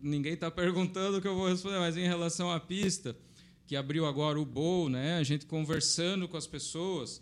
Ninguém 0.01 0.33
está 0.33 0.51
perguntando 0.51 1.17
o 1.17 1.21
que 1.21 1.27
eu 1.27 1.35
vou 1.35 1.47
responder, 1.47 1.79
mas 1.79 1.97
em 1.97 2.05
relação 2.05 2.51
à 2.51 2.59
pista, 2.59 3.15
que 3.65 3.75
abriu 3.75 4.05
agora 4.05 4.39
o 4.39 4.45
bowl, 4.45 4.89
né? 4.89 5.17
A 5.17 5.23
gente 5.23 5.45
conversando 5.45 6.27
com 6.27 6.37
as 6.37 6.45
pessoas. 6.45 7.21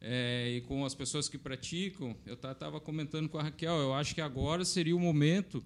É, 0.00 0.52
e 0.56 0.60
com 0.60 0.84
as 0.84 0.94
pessoas 0.94 1.28
que 1.28 1.36
praticam, 1.36 2.14
eu 2.24 2.34
estava 2.34 2.78
comentando 2.78 3.28
com 3.28 3.36
a 3.36 3.42
Raquel, 3.42 3.74
eu 3.78 3.92
acho 3.92 4.14
que 4.14 4.20
agora 4.20 4.64
seria 4.64 4.94
o 4.94 5.00
momento 5.00 5.60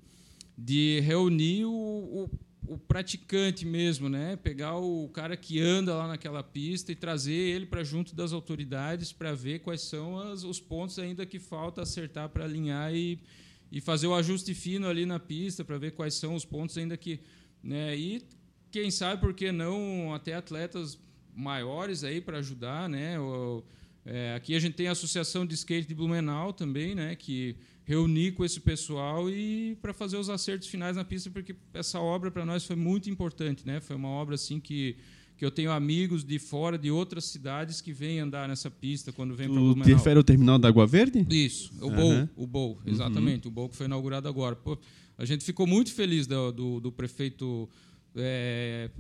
de 0.57 1.01
reunir 1.01 1.65
o, 1.65 1.71
o, 1.71 2.31
o, 2.75 2.79
praticante 2.79 3.65
mesmo, 3.65 4.09
né? 4.09 4.37
Pegar 4.37 4.77
o 4.77 5.09
cara 5.09 5.37
que 5.37 5.61
anda 5.61 5.95
lá 5.95 6.09
naquela 6.09 6.43
pista 6.43 6.93
e 6.93 6.95
trazer 6.97 7.33
ele 7.33 7.67
para 7.67 7.83
junto 7.83 8.15
das 8.15 8.33
autoridades 8.33 9.13
para 9.13 9.35
ver 9.35 9.61
quais 9.61 9.83
são 9.83 10.19
as, 10.19 10.45
os 10.45 10.61
pontos 10.61 10.99
ainda 10.99 11.25
que 11.25 11.39
falta 11.39 11.83
acertar 11.83 12.29
para 12.29 12.45
alinhar 12.45 12.95
e, 12.95 13.19
e 13.71 13.81
fazer 13.81 14.07
o 14.07 14.15
ajuste 14.15 14.55
fino 14.55 14.87
ali 14.87 15.07
na 15.07 15.19
pista 15.19 15.65
para 15.65 15.79
ver 15.79 15.93
quais 15.93 16.15
são 16.15 16.35
os 16.35 16.45
pontos 16.45 16.77
ainda 16.77 16.97
que, 16.97 17.21
né? 17.63 17.97
E 17.97 18.23
quem 18.71 18.91
sabe 18.91 19.21
por 19.21 19.35
que 19.35 19.51
não 19.53 20.15
até 20.15 20.35
atletas 20.35 20.99
maiores 21.35 22.05
aí 22.05 22.21
para 22.21 22.39
ajudar, 22.39 22.89
né? 22.89 23.17
É, 24.05 24.35
aqui 24.35 24.55
a 24.55 24.59
gente 24.59 24.75
tem 24.75 24.89
a 24.89 24.93
Associação 24.93 25.47
de 25.47 25.55
Skate 25.55 25.87
de 25.87 25.95
Blumenau 25.95 26.53
também, 26.53 26.95
né? 26.95 27.15
Que 27.15 27.57
reunir 27.85 28.33
com 28.33 28.45
esse 28.45 28.61
pessoal 28.61 29.29
e 29.29 29.77
para 29.83 29.93
fazer 29.93 30.17
os 30.17 30.31
acertos 30.31 30.69
finais 30.69 30.97
na 30.97 31.05
pista, 31.05 31.31
porque 31.31 31.55
essa 31.75 31.99
obra 32.01 32.31
para 32.31 32.47
nós 32.47 32.65
foi 32.65 32.77
muito 32.77 33.11
importante, 33.11 33.67
né? 33.67 33.81
Foi 33.81 33.97
uma 33.97 34.09
obra 34.09 34.35
assim 34.35 34.61
que 34.61 34.97
que 35.37 35.45
eu 35.45 35.51
tenho 35.51 35.73
amigos 35.73 36.23
de 36.23 36.39
fora 36.39 36.79
de 36.79 36.89
outras 36.89 37.25
cidades 37.25 37.81
que 37.81 37.93
vêm 37.93 38.21
andar 38.21 38.47
nessa 38.47 38.71
pista 38.71 39.11
quando 39.11 39.35
vem 39.35 39.49
para 39.49 39.59
Blumenau. 39.59 39.85
Te 39.85 39.93
refere 39.93 40.17
ao 40.17 40.23
terminal 40.23 40.57
da 40.57 40.69
Água 40.69 40.87
Verde? 40.87 41.27
Isso, 41.29 41.73
o 41.81 41.87
uhum. 41.87 41.97
Bowl, 41.97 42.29
o 42.37 42.47
Bowl, 42.47 42.79
exatamente, 42.87 43.47
uhum. 43.47 43.51
o 43.51 43.55
Bowl 43.55 43.69
que 43.69 43.75
foi 43.75 43.87
inaugurado 43.87 44.29
agora. 44.29 44.55
Pô, 44.55 44.79
a 45.19 45.25
gente 45.25 45.45
ficou 45.45 45.67
muito 45.67 45.93
feliz 45.93 46.29
do, 46.29 46.53
do, 46.53 46.81
do 46.81 46.93
prefeito 46.93 47.69
é, 48.15 48.89
é, 48.89 48.91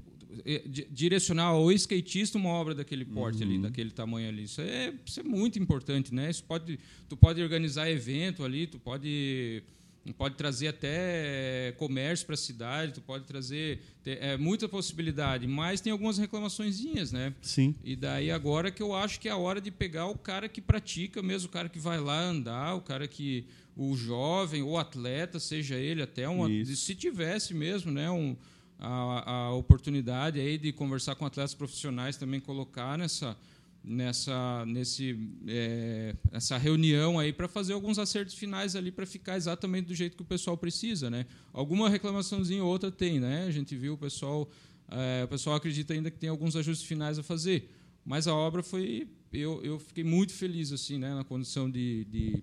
direcionar 0.90 1.46
ao 1.46 1.70
skatista 1.72 2.38
uma 2.38 2.50
obra 2.50 2.74
daquele 2.74 3.04
porte 3.04 3.42
uhum. 3.42 3.50
ali, 3.50 3.58
daquele 3.58 3.90
tamanho 3.90 4.28
ali. 4.28 4.44
Isso 4.44 4.60
é, 4.60 4.92
isso 5.04 5.20
é 5.20 5.22
muito 5.22 5.58
importante, 5.58 6.14
né? 6.14 6.30
Isso 6.30 6.44
pode, 6.44 6.78
tu 7.08 7.16
pode 7.16 7.42
organizar 7.42 7.90
evento 7.90 8.44
ali, 8.44 8.66
tu 8.66 8.78
pode 8.78 9.62
pode 10.10 10.34
trazer 10.34 10.66
até 10.66 11.72
comércio 11.78 12.26
para 12.26 12.34
a 12.34 12.38
cidade, 12.38 12.94
tu 12.94 13.00
pode 13.00 13.24
trazer 13.24 13.80
é, 14.04 14.36
muita 14.36 14.68
possibilidade, 14.68 15.46
mas 15.46 15.80
tem 15.80 15.92
algumas 15.92 16.18
reclamaçõezinhas, 16.18 17.12
né? 17.12 17.32
Sim. 17.40 17.72
E 17.84 17.94
daí 17.94 18.28
agora 18.32 18.72
que 18.72 18.82
eu 18.82 18.92
acho 18.94 19.20
que 19.20 19.28
é 19.28 19.30
a 19.30 19.36
hora 19.36 19.60
de 19.60 19.70
pegar 19.70 20.06
o 20.06 20.18
cara 20.18 20.48
que 20.48 20.60
pratica 20.60 21.22
mesmo, 21.22 21.48
o 21.48 21.52
cara 21.52 21.68
que 21.68 21.78
vai 21.78 22.00
lá 22.00 22.20
andar, 22.20 22.74
o 22.74 22.80
cara 22.80 23.06
que 23.06 23.44
o 23.76 23.94
jovem 23.96 24.62
ou 24.62 24.76
atleta, 24.76 25.38
seja 25.38 25.76
ele 25.76 26.02
até 26.02 26.28
um, 26.28 26.64
se 26.64 26.94
tivesse 26.94 27.54
mesmo, 27.54 27.92
né, 27.92 28.10
um 28.10 28.36
a, 28.84 29.30
a 29.30 29.54
oportunidade 29.54 30.40
aí 30.40 30.58
de 30.58 30.72
conversar 30.72 31.14
com 31.14 31.24
atletas 31.24 31.54
profissionais 31.54 32.16
também 32.16 32.40
colocar 32.40 32.98
nessa 32.98 33.36
nessa 33.84 34.64
nesse 34.66 35.18
é, 35.46 36.14
essa 36.30 36.56
reunião 36.56 37.18
aí 37.18 37.32
para 37.32 37.48
fazer 37.48 37.72
alguns 37.72 37.98
acertos 37.98 38.34
finais 38.34 38.76
ali 38.76 38.90
para 38.92 39.06
ficar 39.06 39.36
exatamente 39.36 39.86
do 39.86 39.94
jeito 39.94 40.16
que 40.16 40.22
o 40.22 40.26
pessoal 40.26 40.56
precisa 40.56 41.08
né? 41.08 41.26
Alguma 41.52 41.88
reclamaçãozinha 41.88 42.62
ou 42.62 42.70
outra 42.70 42.90
tem 42.90 43.20
né? 43.20 43.44
A 43.46 43.50
gente 43.50 43.76
viu 43.76 43.94
o 43.94 43.98
pessoal 43.98 44.48
é, 44.90 45.22
o 45.24 45.28
pessoal 45.28 45.56
acredita 45.56 45.94
ainda 45.94 46.10
que 46.10 46.18
tem 46.18 46.28
alguns 46.28 46.56
ajustes 46.56 46.86
finais 46.86 47.18
a 47.18 47.22
fazer. 47.22 47.70
Mas 48.04 48.26
a 48.26 48.34
obra 48.34 48.64
foi 48.64 49.08
eu, 49.32 49.62
eu 49.64 49.78
fiquei 49.78 50.04
muito 50.04 50.32
feliz 50.32 50.72
assim 50.72 50.98
né 50.98 51.14
na 51.14 51.24
condição 51.24 51.70
de, 51.70 52.04
de 52.04 52.42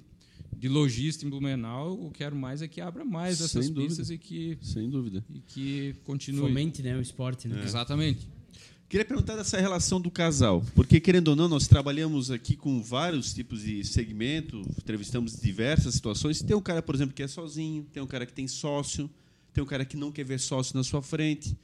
de 0.55 0.67
lojista 0.67 1.25
em 1.25 1.29
Blumenau, 1.29 1.99
eu 2.03 2.11
quero 2.11 2.35
mais 2.35 2.61
é 2.61 2.67
que 2.67 2.81
abra 2.81 3.05
mais 3.05 3.41
essas 3.41 3.65
Sem 3.65 3.73
pistas 3.73 4.07
dúvida. 4.09 4.13
e 4.13 4.17
que 4.17 4.57
Sem 4.61 4.89
dúvida. 4.89 5.25
e 5.33 5.39
que 5.39 5.95
continue. 6.03 6.41
Fomente, 6.41 6.81
né, 6.81 6.97
o 6.97 7.01
esporte, 7.01 7.47
né? 7.47 7.61
É. 7.61 7.63
Exatamente. 7.63 8.27
Queria 8.89 9.05
perguntar 9.05 9.35
dessa 9.35 9.59
relação 9.59 10.01
do 10.01 10.09
casal, 10.09 10.65
porque 10.73 10.99
querendo 10.99 11.27
ou 11.27 11.35
não, 11.35 11.47
nós 11.47 11.67
trabalhamos 11.67 12.31
aqui 12.31 12.55
com 12.55 12.81
vários 12.81 13.31
tipos 13.33 13.61
de 13.61 13.83
segmento, 13.83 14.61
entrevistamos 14.79 15.39
diversas 15.39 15.93
situações. 15.93 16.41
Tem 16.41 16.55
um 16.55 16.61
cara, 16.61 16.81
por 16.81 16.95
exemplo, 16.95 17.13
que 17.13 17.21
é 17.21 17.27
sozinho, 17.27 17.85
tem 17.93 18.01
um 18.01 18.07
cara 18.07 18.25
que 18.25 18.33
tem 18.33 18.47
sócio, 18.47 19.07
tem 19.53 19.63
um 19.63 19.67
cara 19.67 19.85
que 19.85 19.95
não 19.95 20.11
quer 20.11 20.25
ver 20.25 20.39
sócio 20.39 20.75
na 20.75 20.83
sua 20.83 21.03
frente, 21.03 21.55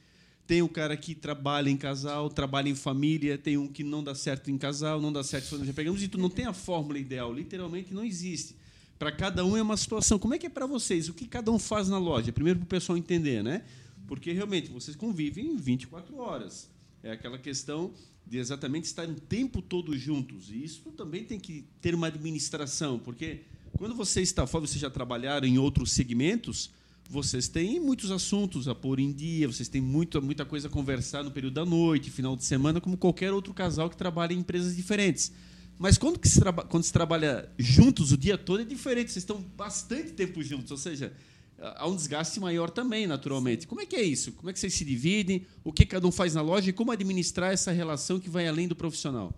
tem 0.46 0.62
um 0.62 0.68
cara 0.68 0.96
que 0.96 1.16
trabalha 1.16 1.68
em 1.68 1.76
casal, 1.76 2.30
trabalha 2.30 2.68
em 2.68 2.76
família, 2.76 3.36
tem 3.36 3.58
um 3.58 3.66
que 3.66 3.82
não 3.82 4.04
dá 4.04 4.14
certo 4.14 4.48
em 4.48 4.56
casal, 4.56 5.00
não 5.00 5.12
dá 5.12 5.24
certo 5.24 5.64
já 5.64 5.72
pegamos 5.72 6.00
e 6.04 6.06
tu 6.06 6.18
não 6.18 6.30
tem 6.30 6.46
a 6.46 6.52
fórmula 6.52 6.96
ideal, 6.96 7.34
literalmente 7.34 7.92
não 7.92 8.04
existe. 8.04 8.54
Para 8.98 9.12
cada 9.12 9.44
um 9.44 9.56
é 9.56 9.62
uma 9.62 9.76
situação. 9.76 10.18
Como 10.18 10.34
é 10.34 10.38
que 10.38 10.46
é 10.46 10.50
para 10.50 10.66
vocês? 10.66 11.08
O 11.08 11.14
que 11.14 11.26
cada 11.26 11.50
um 11.50 11.58
faz 11.58 11.88
na 11.88 11.98
loja? 11.98 12.32
Primeiro 12.32 12.58
para 12.60 12.64
o 12.64 12.68
pessoal 12.68 12.96
entender, 12.96 13.42
né? 13.42 13.62
Porque 14.06 14.32
realmente 14.32 14.70
vocês 14.70 14.96
convivem 14.96 15.56
24 15.56 16.16
horas. 16.18 16.68
É 17.02 17.12
aquela 17.12 17.38
questão 17.38 17.92
de 18.26 18.38
exatamente 18.38 18.84
estar 18.84 19.08
o 19.08 19.14
tempo 19.14 19.62
todo 19.62 19.96
juntos. 19.96 20.50
E 20.50 20.64
isso 20.64 20.90
também 20.92 21.24
tem 21.24 21.38
que 21.38 21.64
ter 21.80 21.94
uma 21.94 22.08
administração, 22.08 22.98
porque 22.98 23.42
quando 23.76 23.94
você 23.94 24.22
está 24.22 24.46
fora, 24.46 24.66
vocês 24.66 24.80
já 24.80 24.90
trabalharam 24.90 25.46
em 25.46 25.58
outros 25.58 25.92
segmentos, 25.92 26.70
vocês 27.08 27.46
têm 27.46 27.78
muitos 27.78 28.10
assuntos 28.10 28.66
a 28.66 28.74
pôr 28.74 28.98
em 28.98 29.12
dia, 29.12 29.46
vocês 29.46 29.68
têm 29.68 29.80
muita, 29.80 30.20
muita 30.20 30.44
coisa 30.44 30.66
a 30.66 30.70
conversar 30.70 31.22
no 31.22 31.30
período 31.30 31.54
da 31.54 31.64
noite, 31.64 32.10
final 32.10 32.34
de 32.34 32.44
semana, 32.44 32.80
como 32.80 32.96
qualquer 32.96 33.32
outro 33.32 33.54
casal 33.54 33.88
que 33.88 33.96
trabalha 33.96 34.32
em 34.32 34.38
empresas 34.38 34.74
diferentes. 34.74 35.32
Mas 35.78 35.98
quando, 35.98 36.18
que 36.18 36.28
se 36.28 36.40
quando 36.68 36.82
se 36.82 36.92
trabalha 36.92 37.50
juntos 37.58 38.10
o 38.10 38.16
dia 38.16 38.38
todo 38.38 38.62
é 38.62 38.64
diferente, 38.64 39.10
vocês 39.10 39.22
estão 39.22 39.40
bastante 39.40 40.12
tempo 40.12 40.42
juntos, 40.42 40.70
ou 40.70 40.76
seja, 40.76 41.12
há 41.58 41.86
um 41.86 41.94
desgaste 41.94 42.40
maior 42.40 42.70
também, 42.70 43.06
naturalmente. 43.06 43.66
Como 43.66 43.80
é 43.80 43.86
que 43.86 43.94
é 43.94 44.02
isso? 44.02 44.32
Como 44.32 44.48
é 44.48 44.52
que 44.52 44.58
vocês 44.58 44.72
se 44.72 44.84
dividem? 44.84 45.46
O 45.62 45.72
que 45.72 45.84
cada 45.84 46.06
um 46.06 46.12
faz 46.12 46.34
na 46.34 46.40
loja 46.40 46.70
e 46.70 46.72
como 46.72 46.92
administrar 46.92 47.52
essa 47.52 47.72
relação 47.72 48.18
que 48.18 48.30
vai 48.30 48.48
além 48.48 48.66
do 48.66 48.74
profissional? 48.74 49.34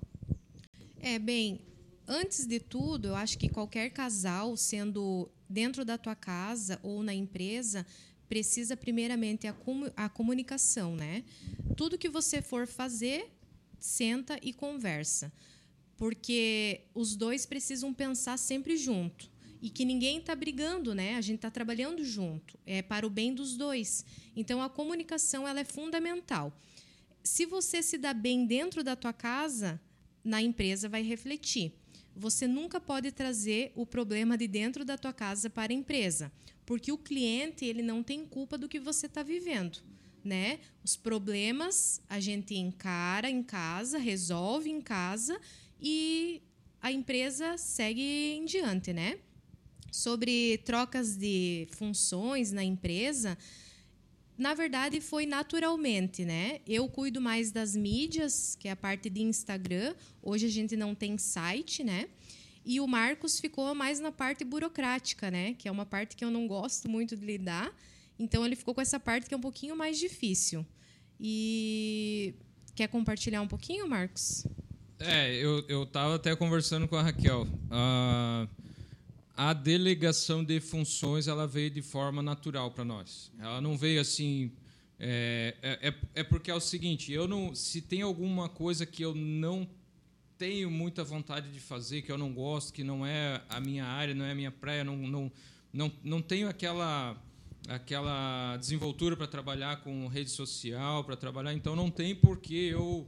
É, 1.00 1.18
bem, 1.18 1.60
antes 2.06 2.46
de 2.46 2.60
tudo, 2.60 3.08
eu 3.08 3.16
acho 3.16 3.36
que 3.36 3.48
qualquer 3.48 3.90
casal, 3.90 4.56
sendo 4.56 5.28
dentro 5.48 5.84
da 5.84 5.98
tua 5.98 6.14
casa 6.14 6.78
ou 6.84 7.02
na 7.02 7.14
empresa, 7.14 7.84
precisa 8.28 8.76
primeiramente 8.76 9.48
a, 9.48 9.54
a 9.96 10.08
comunicação, 10.08 10.94
né? 10.94 11.24
Tudo 11.76 11.98
que 11.98 12.08
você 12.08 12.40
for 12.42 12.66
fazer, 12.66 13.28
senta 13.78 14.38
e 14.40 14.52
conversa 14.52 15.32
porque 15.98 16.82
os 16.94 17.16
dois 17.16 17.44
precisam 17.44 17.92
pensar 17.92 18.38
sempre 18.38 18.76
junto 18.76 19.28
e 19.60 19.68
que 19.68 19.84
ninguém 19.84 20.18
está 20.18 20.34
brigando, 20.34 20.94
né? 20.94 21.16
A 21.16 21.20
gente 21.20 21.36
está 21.38 21.50
trabalhando 21.50 22.04
junto, 22.04 22.56
é 22.64 22.80
para 22.80 23.04
o 23.04 23.10
bem 23.10 23.34
dos 23.34 23.56
dois. 23.56 24.06
Então 24.36 24.62
a 24.62 24.70
comunicação 24.70 25.46
ela 25.46 25.58
é 25.58 25.64
fundamental. 25.64 26.56
Se 27.24 27.44
você 27.44 27.82
se 27.82 27.98
dá 27.98 28.14
bem 28.14 28.46
dentro 28.46 28.84
da 28.84 28.94
tua 28.94 29.12
casa, 29.12 29.80
na 30.24 30.40
empresa 30.40 30.88
vai 30.88 31.02
refletir. 31.02 31.72
Você 32.14 32.46
nunca 32.46 32.80
pode 32.80 33.10
trazer 33.10 33.72
o 33.74 33.84
problema 33.84 34.38
de 34.38 34.46
dentro 34.46 34.84
da 34.84 34.96
tua 34.96 35.12
casa 35.12 35.50
para 35.50 35.72
a 35.72 35.76
empresa, 35.76 36.30
porque 36.64 36.92
o 36.92 36.98
cliente 36.98 37.64
ele 37.64 37.82
não 37.82 38.04
tem 38.04 38.24
culpa 38.24 38.56
do 38.56 38.68
que 38.68 38.78
você 38.78 39.06
está 39.06 39.22
vivendo. 39.24 39.82
né? 40.24 40.60
Os 40.84 40.96
problemas 40.96 42.00
a 42.08 42.20
gente 42.20 42.54
encara 42.54 43.30
em 43.30 43.42
casa, 43.42 43.98
resolve 43.98 44.70
em 44.70 44.80
casa 44.80 45.40
e 45.80 46.42
a 46.80 46.92
empresa 46.92 47.56
segue 47.56 48.02
em 48.02 48.44
diante, 48.44 48.92
né? 48.92 49.18
Sobre 49.90 50.58
trocas 50.58 51.16
de 51.16 51.66
funções 51.72 52.52
na 52.52 52.62
empresa, 52.62 53.38
na 54.38 54.54
verdade 54.54 55.00
foi 55.00 55.26
naturalmente, 55.26 56.24
né? 56.24 56.60
Eu 56.66 56.88
cuido 56.88 57.20
mais 57.20 57.50
das 57.50 57.74
mídias, 57.74 58.54
que 58.54 58.68
é 58.68 58.70
a 58.70 58.76
parte 58.76 59.10
de 59.10 59.20
Instagram. 59.20 59.94
Hoje 60.22 60.46
a 60.46 60.50
gente 60.50 60.76
não 60.76 60.94
tem 60.94 61.18
site, 61.18 61.82
né? 61.82 62.08
E 62.64 62.80
o 62.80 62.86
Marcos 62.86 63.40
ficou 63.40 63.74
mais 63.74 63.98
na 63.98 64.12
parte 64.12 64.44
burocrática, 64.44 65.30
né? 65.30 65.54
Que 65.54 65.66
é 65.66 65.72
uma 65.72 65.86
parte 65.86 66.14
que 66.14 66.24
eu 66.24 66.30
não 66.30 66.46
gosto 66.46 66.88
muito 66.88 67.16
de 67.16 67.26
lidar. 67.26 67.74
Então 68.18 68.44
ele 68.46 68.54
ficou 68.54 68.74
com 68.74 68.80
essa 68.80 69.00
parte 69.00 69.26
que 69.26 69.34
é 69.34 69.36
um 69.36 69.40
pouquinho 69.40 69.74
mais 69.74 69.98
difícil. 69.98 70.64
E 71.18 72.34
quer 72.76 72.86
compartilhar 72.88 73.42
um 73.42 73.48
pouquinho, 73.48 73.88
Marcos? 73.88 74.46
É, 75.00 75.32
eu, 75.36 75.64
eu 75.68 75.86
tava 75.86 76.16
até 76.16 76.34
conversando 76.34 76.88
com 76.88 76.96
a 76.96 77.02
Raquel. 77.02 77.42
Uh, 77.42 78.48
a 79.36 79.52
delegação 79.52 80.42
de 80.42 80.58
funções 80.60 81.28
ela 81.28 81.46
veio 81.46 81.70
de 81.70 81.82
forma 81.82 82.20
natural 82.20 82.72
para 82.72 82.84
nós. 82.84 83.30
Ela 83.38 83.60
não 83.60 83.78
veio 83.78 84.00
assim. 84.00 84.50
É, 84.98 85.54
é, 85.62 85.88
é, 85.88 85.94
é 86.16 86.24
porque 86.24 86.50
é 86.50 86.54
o 86.54 86.58
seguinte, 86.58 87.12
eu 87.12 87.28
não, 87.28 87.54
se 87.54 87.80
tem 87.80 88.02
alguma 88.02 88.48
coisa 88.48 88.84
que 88.84 89.00
eu 89.00 89.14
não 89.14 89.68
tenho 90.36 90.68
muita 90.68 91.04
vontade 91.04 91.52
de 91.52 91.60
fazer, 91.60 92.02
que 92.02 92.10
eu 92.10 92.18
não 92.18 92.32
gosto, 92.32 92.72
que 92.72 92.82
não 92.82 93.06
é 93.06 93.40
a 93.48 93.60
minha 93.60 93.84
área, 93.84 94.12
não 94.12 94.24
é 94.24 94.32
a 94.32 94.34
minha 94.34 94.50
praia, 94.50 94.82
não, 94.82 94.96
não, 94.96 95.30
não, 95.72 95.92
não 96.02 96.20
tenho 96.20 96.48
aquela 96.48 97.16
aquela 97.68 98.56
desenvoltura 98.56 99.16
para 99.16 99.26
trabalhar 99.26 99.82
com 99.82 100.08
rede 100.08 100.30
social, 100.30 101.04
para 101.04 101.16
trabalhar, 101.16 101.52
então 101.52 101.76
não 101.76 101.90
tem 101.90 102.14
por 102.14 102.38
que 102.38 102.68
eu 102.68 103.06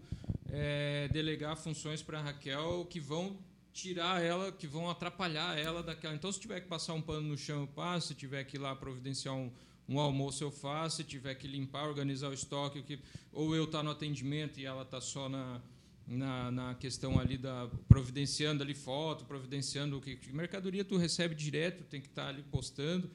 é, 0.52 1.08
delegar 1.08 1.56
funções 1.56 2.02
para 2.02 2.20
Raquel 2.20 2.86
que 2.88 3.00
vão 3.00 3.38
tirar 3.72 4.22
ela, 4.22 4.50
que 4.50 4.66
vão 4.66 4.90
atrapalhar 4.90 5.58
ela 5.58 5.82
daquela. 5.82 6.14
Então, 6.14 6.30
se 6.30 6.40
tiver 6.40 6.60
que 6.60 6.68
passar 6.68 6.94
um 6.94 7.00
pano 7.02 7.28
no 7.28 7.38
chão, 7.38 7.62
eu 7.62 7.66
passo. 7.66 8.08
Se 8.08 8.14
tiver 8.14 8.44
que 8.44 8.56
ir 8.56 8.60
lá 8.60 8.74
providenciar 8.74 9.34
um, 9.34 9.50
um 9.88 9.98
almoço, 9.98 10.42
eu 10.42 10.50
faço. 10.50 10.98
Se 10.98 11.04
tiver 11.04 11.34
que 11.34 11.46
limpar, 11.46 11.86
organizar 11.86 12.28
o 12.28 12.34
estoque, 12.34 12.82
que, 12.82 12.98
ou 13.32 13.54
eu 13.54 13.64
estar 13.64 13.78
tá 13.78 13.84
no 13.84 13.90
atendimento 13.90 14.58
e 14.58 14.66
ela 14.66 14.82
está 14.82 15.00
só 15.00 15.28
na, 15.28 15.60
na, 16.06 16.50
na, 16.50 16.74
questão 16.74 17.18
ali 17.18 17.38
da 17.38 17.68
providenciando 17.88 18.62
ali 18.62 18.74
foto, 18.74 19.24
providenciando 19.24 19.98
o 19.98 20.00
que, 20.00 20.16
que 20.16 20.32
mercadoria 20.32 20.84
tu 20.84 20.96
recebe 20.96 21.34
direto, 21.34 21.84
tem 21.84 22.00
que 22.00 22.08
estar 22.08 22.24
tá 22.24 22.28
ali 22.28 22.42
postando. 22.42 23.08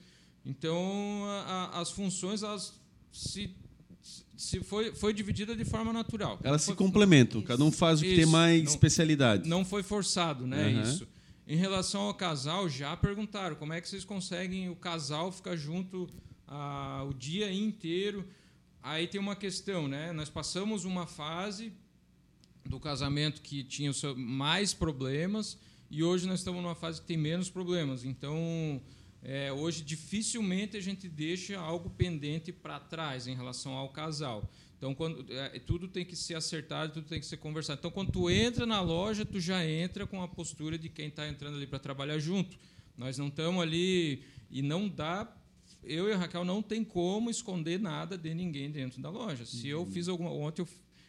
Então, 0.46 1.26
a, 1.26 1.72
a, 1.74 1.82
as 1.82 1.92
funções 1.92 2.44
elas 2.44 2.80
se 3.12 3.56
se 4.38 4.60
foi, 4.62 4.94
foi 4.94 5.14
dividida 5.14 5.56
de 5.56 5.66
forma 5.66 5.92
natural. 5.94 6.40
Elas 6.44 6.64
se 6.64 6.74
complementam, 6.74 7.42
cada 7.42 7.64
um 7.64 7.72
faz 7.72 8.02
o 8.02 8.04
que 8.04 8.16
tem 8.16 8.26
mais 8.26 8.64
não, 8.64 8.72
especialidade. 8.72 9.50
Não 9.50 9.66
foi 9.66 9.82
forçado, 9.82 10.46
né? 10.46 10.68
Uhum. 10.68 10.82
Isso. 10.82 11.08
Em 11.48 11.56
relação 11.56 12.02
ao 12.02 12.14
casal, 12.14 12.68
já 12.68 12.98
perguntaram 12.98 13.56
como 13.56 13.72
é 13.72 13.80
que 13.80 13.88
vocês 13.88 14.04
conseguem 14.04 14.70
o 14.70 14.76
casal 14.76 15.32
ficar 15.32 15.56
junto 15.56 16.10
ah, 16.48 17.06
o 17.08 17.14
dia 17.14 17.52
inteiro. 17.52 18.28
Aí 18.82 19.08
tem 19.08 19.20
uma 19.20 19.36
questão, 19.36 19.88
né? 19.88 20.12
Nós 20.12 20.30
passamos 20.30 20.86
uma 20.86 21.08
fase 21.08 21.72
do 22.66 22.80
casamento 22.80 23.42
que 23.42 23.64
tinha 23.64 23.92
mais 24.16 24.74
problemas 24.74 25.58
e 25.90 26.04
hoje 26.04 26.28
nós 26.28 26.40
estamos 26.40 26.62
numa 26.62 26.76
fase 26.76 27.00
que 27.00 27.08
tem 27.08 27.18
menos 27.18 27.50
problemas. 27.50 28.04
Então, 28.04 28.82
é, 29.28 29.52
hoje 29.52 29.84
dificilmente 29.84 30.78
a 30.78 30.80
gente 30.80 31.10
deixa 31.10 31.60
algo 31.60 31.90
pendente 31.90 32.52
para 32.52 32.80
trás 32.80 33.26
em 33.26 33.36
relação 33.36 33.74
ao 33.74 33.90
casal. 33.90 34.48
Então, 34.78 34.94
quando, 34.94 35.26
é, 35.34 35.58
tudo 35.58 35.88
tem 35.88 36.06
que 36.06 36.16
ser 36.16 36.36
acertado, 36.36 36.94
tudo 36.94 37.08
tem 37.08 37.20
que 37.20 37.26
ser 37.26 37.38
conversado. 37.38 37.80
Então, 37.80 37.90
quando 37.90 38.12
tu 38.12 38.30
entra 38.30 38.68
na 38.68 38.80
loja, 38.82 39.26
tu 39.26 39.40
já 39.40 39.66
entra 39.66 40.06
com 40.06 40.22
a 40.22 40.28
postura 40.28 40.78
de 40.78 40.90
quem 40.90 41.08
está 41.08 41.28
entrando 41.28 41.58
ali 41.58 41.66
para 41.66 41.80
trabalhar 41.80 42.20
junto. 42.20 42.56
Nós 42.96 43.18
não 43.18 43.30
estamos 43.30 43.64
ali 43.64 44.24
e 44.52 44.62
não 44.62 44.88
dá. 44.88 45.36
Eu 45.84 46.08
e 46.08 46.14
a 46.14 46.18
Raquel 46.18 46.46
não 46.46 46.62
tem 46.62 46.84
como 46.84 47.32
esconder 47.32 47.80
nada 47.80 48.16
de 48.16 48.32
ninguém 48.32 48.70
dentro 48.70 49.02
da 49.02 49.10
loja. 49.10 49.44
Se 49.44 49.68
eu 49.68 49.80
uhum. 49.80 49.92
fiz 49.92 50.08
alguma 50.08 50.30
ontem 50.30 50.62
eu, 50.62 50.68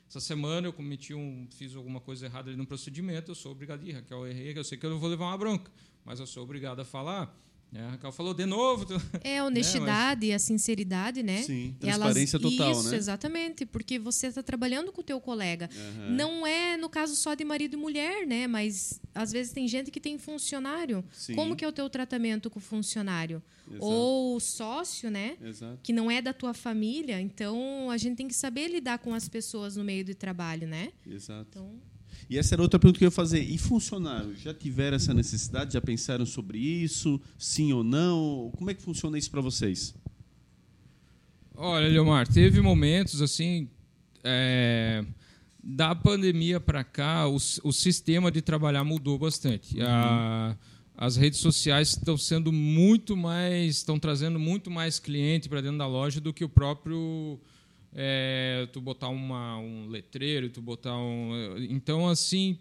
essa 0.08 0.20
semana 0.20 0.66
eu 0.66 0.72
cometi 0.72 1.12
um 1.12 1.46
fiz 1.50 1.76
alguma 1.76 2.00
coisa 2.00 2.24
errada 2.24 2.48
ali 2.48 2.56
no 2.56 2.66
procedimento, 2.66 3.30
eu 3.30 3.34
sou 3.34 3.52
obrigado 3.52 3.82
a 3.82 3.84
ir, 3.84 3.92
Raquel, 3.92 4.18
eu 4.18 4.28
errei, 4.28 4.56
eu 4.56 4.64
sei 4.64 4.78
que 4.78 4.86
eu 4.86 4.98
vou 4.98 5.10
levar 5.10 5.26
uma 5.26 5.36
bronca, 5.36 5.70
mas 6.04 6.18
eu 6.18 6.26
sou 6.26 6.44
obrigado 6.44 6.80
a 6.80 6.84
falar. 6.84 7.45
É, 7.74 7.80
a 7.80 7.90
Raquel 7.90 8.12
falou 8.12 8.32
de 8.32 8.46
novo. 8.46 8.86
É 9.22 9.38
a 9.38 9.44
honestidade 9.46 10.26
e 10.26 10.32
a 10.32 10.38
sinceridade, 10.38 11.22
né? 11.22 11.42
Sim, 11.42 11.74
transparência 11.78 12.36
Elas, 12.36 12.52
total, 12.52 12.72
isso, 12.72 12.90
né? 12.90 12.96
exatamente, 12.96 13.66
porque 13.66 13.98
você 13.98 14.28
está 14.28 14.42
trabalhando 14.42 14.92
com 14.92 15.00
o 15.00 15.04
teu 15.04 15.20
colega. 15.20 15.68
Uhum. 15.74 16.10
Não 16.14 16.46
é 16.46 16.76
no 16.76 16.88
caso 16.88 17.14
só 17.16 17.34
de 17.34 17.44
marido 17.44 17.74
e 17.74 17.76
mulher, 17.76 18.26
né? 18.26 18.46
Mas 18.46 19.00
às 19.14 19.32
vezes 19.32 19.52
tem 19.52 19.66
gente 19.68 19.90
que 19.90 20.00
tem 20.00 20.18
funcionário. 20.18 21.04
Sim. 21.12 21.34
Como 21.34 21.56
que 21.56 21.64
é 21.64 21.68
o 21.68 21.72
teu 21.72 21.88
tratamento 21.90 22.48
com 22.48 22.58
o 22.58 22.62
funcionário? 22.62 23.42
Exato. 23.68 23.84
Ou 23.84 24.40
sócio, 24.40 25.10
né? 25.10 25.36
Exato. 25.42 25.78
Que 25.82 25.92
não 25.92 26.10
é 26.10 26.22
da 26.22 26.32
tua 26.32 26.54
família. 26.54 27.20
Então 27.20 27.90
a 27.90 27.96
gente 27.96 28.16
tem 28.16 28.28
que 28.28 28.34
saber 28.34 28.68
lidar 28.68 28.98
com 28.98 29.12
as 29.12 29.28
pessoas 29.28 29.76
no 29.76 29.84
meio 29.84 30.04
do 30.04 30.14
trabalho, 30.14 30.66
né? 30.66 30.92
Exato. 31.06 31.46
Então, 31.50 31.80
e 32.28 32.36
essa 32.38 32.54
era 32.54 32.62
outra 32.62 32.78
pergunta 32.78 32.98
que 32.98 33.04
eu 33.04 33.08
ia 33.08 33.12
fazer. 33.12 33.40
E 33.40 33.56
funcionários, 33.56 34.40
já 34.40 34.52
tiveram 34.52 34.96
essa 34.96 35.14
necessidade? 35.14 35.74
Já 35.74 35.80
pensaram 35.80 36.26
sobre 36.26 36.58
isso? 36.58 37.20
Sim 37.38 37.72
ou 37.72 37.84
não? 37.84 38.50
Como 38.56 38.70
é 38.70 38.74
que 38.74 38.82
funciona 38.82 39.16
isso 39.16 39.30
para 39.30 39.40
vocês? 39.40 39.94
Olha, 41.54 41.88
Leomar, 41.88 42.26
teve 42.28 42.60
momentos 42.60 43.22
assim. 43.22 43.68
É, 44.24 45.04
da 45.62 45.94
pandemia 45.94 46.60
para 46.60 46.82
cá, 46.82 47.28
o, 47.28 47.36
o, 47.36 47.72
sistema 47.72 48.30
de 48.30 48.42
trabalhar 48.42 48.84
mudou 48.84 49.18
bastante. 49.18 49.76
Uhum. 49.78 49.86
A, 49.86 50.56
as 50.96 51.16
redes 51.16 51.40
sociais 51.40 51.90
estão 51.90 52.16
sendo 52.16 52.52
muito 52.52 53.16
mais. 53.16 53.76
estão 53.76 53.98
trazendo 53.98 54.38
muito 54.38 54.70
mais 54.70 54.98
cliente 54.98 55.48
para 55.48 55.60
dentro 55.60 55.78
da 55.78 55.86
loja 55.86 56.20
do 56.20 56.32
que 56.32 56.44
o 56.44 56.48
próprio 56.48 57.40
é, 57.98 58.68
tu 58.72 58.80
botar 58.80 59.08
uma, 59.08 59.58
um 59.58 59.88
letreiro, 59.88 60.50
tu 60.50 60.60
botar 60.60 60.94
um. 60.98 61.56
Então, 61.70 62.06
assim, 62.06 62.58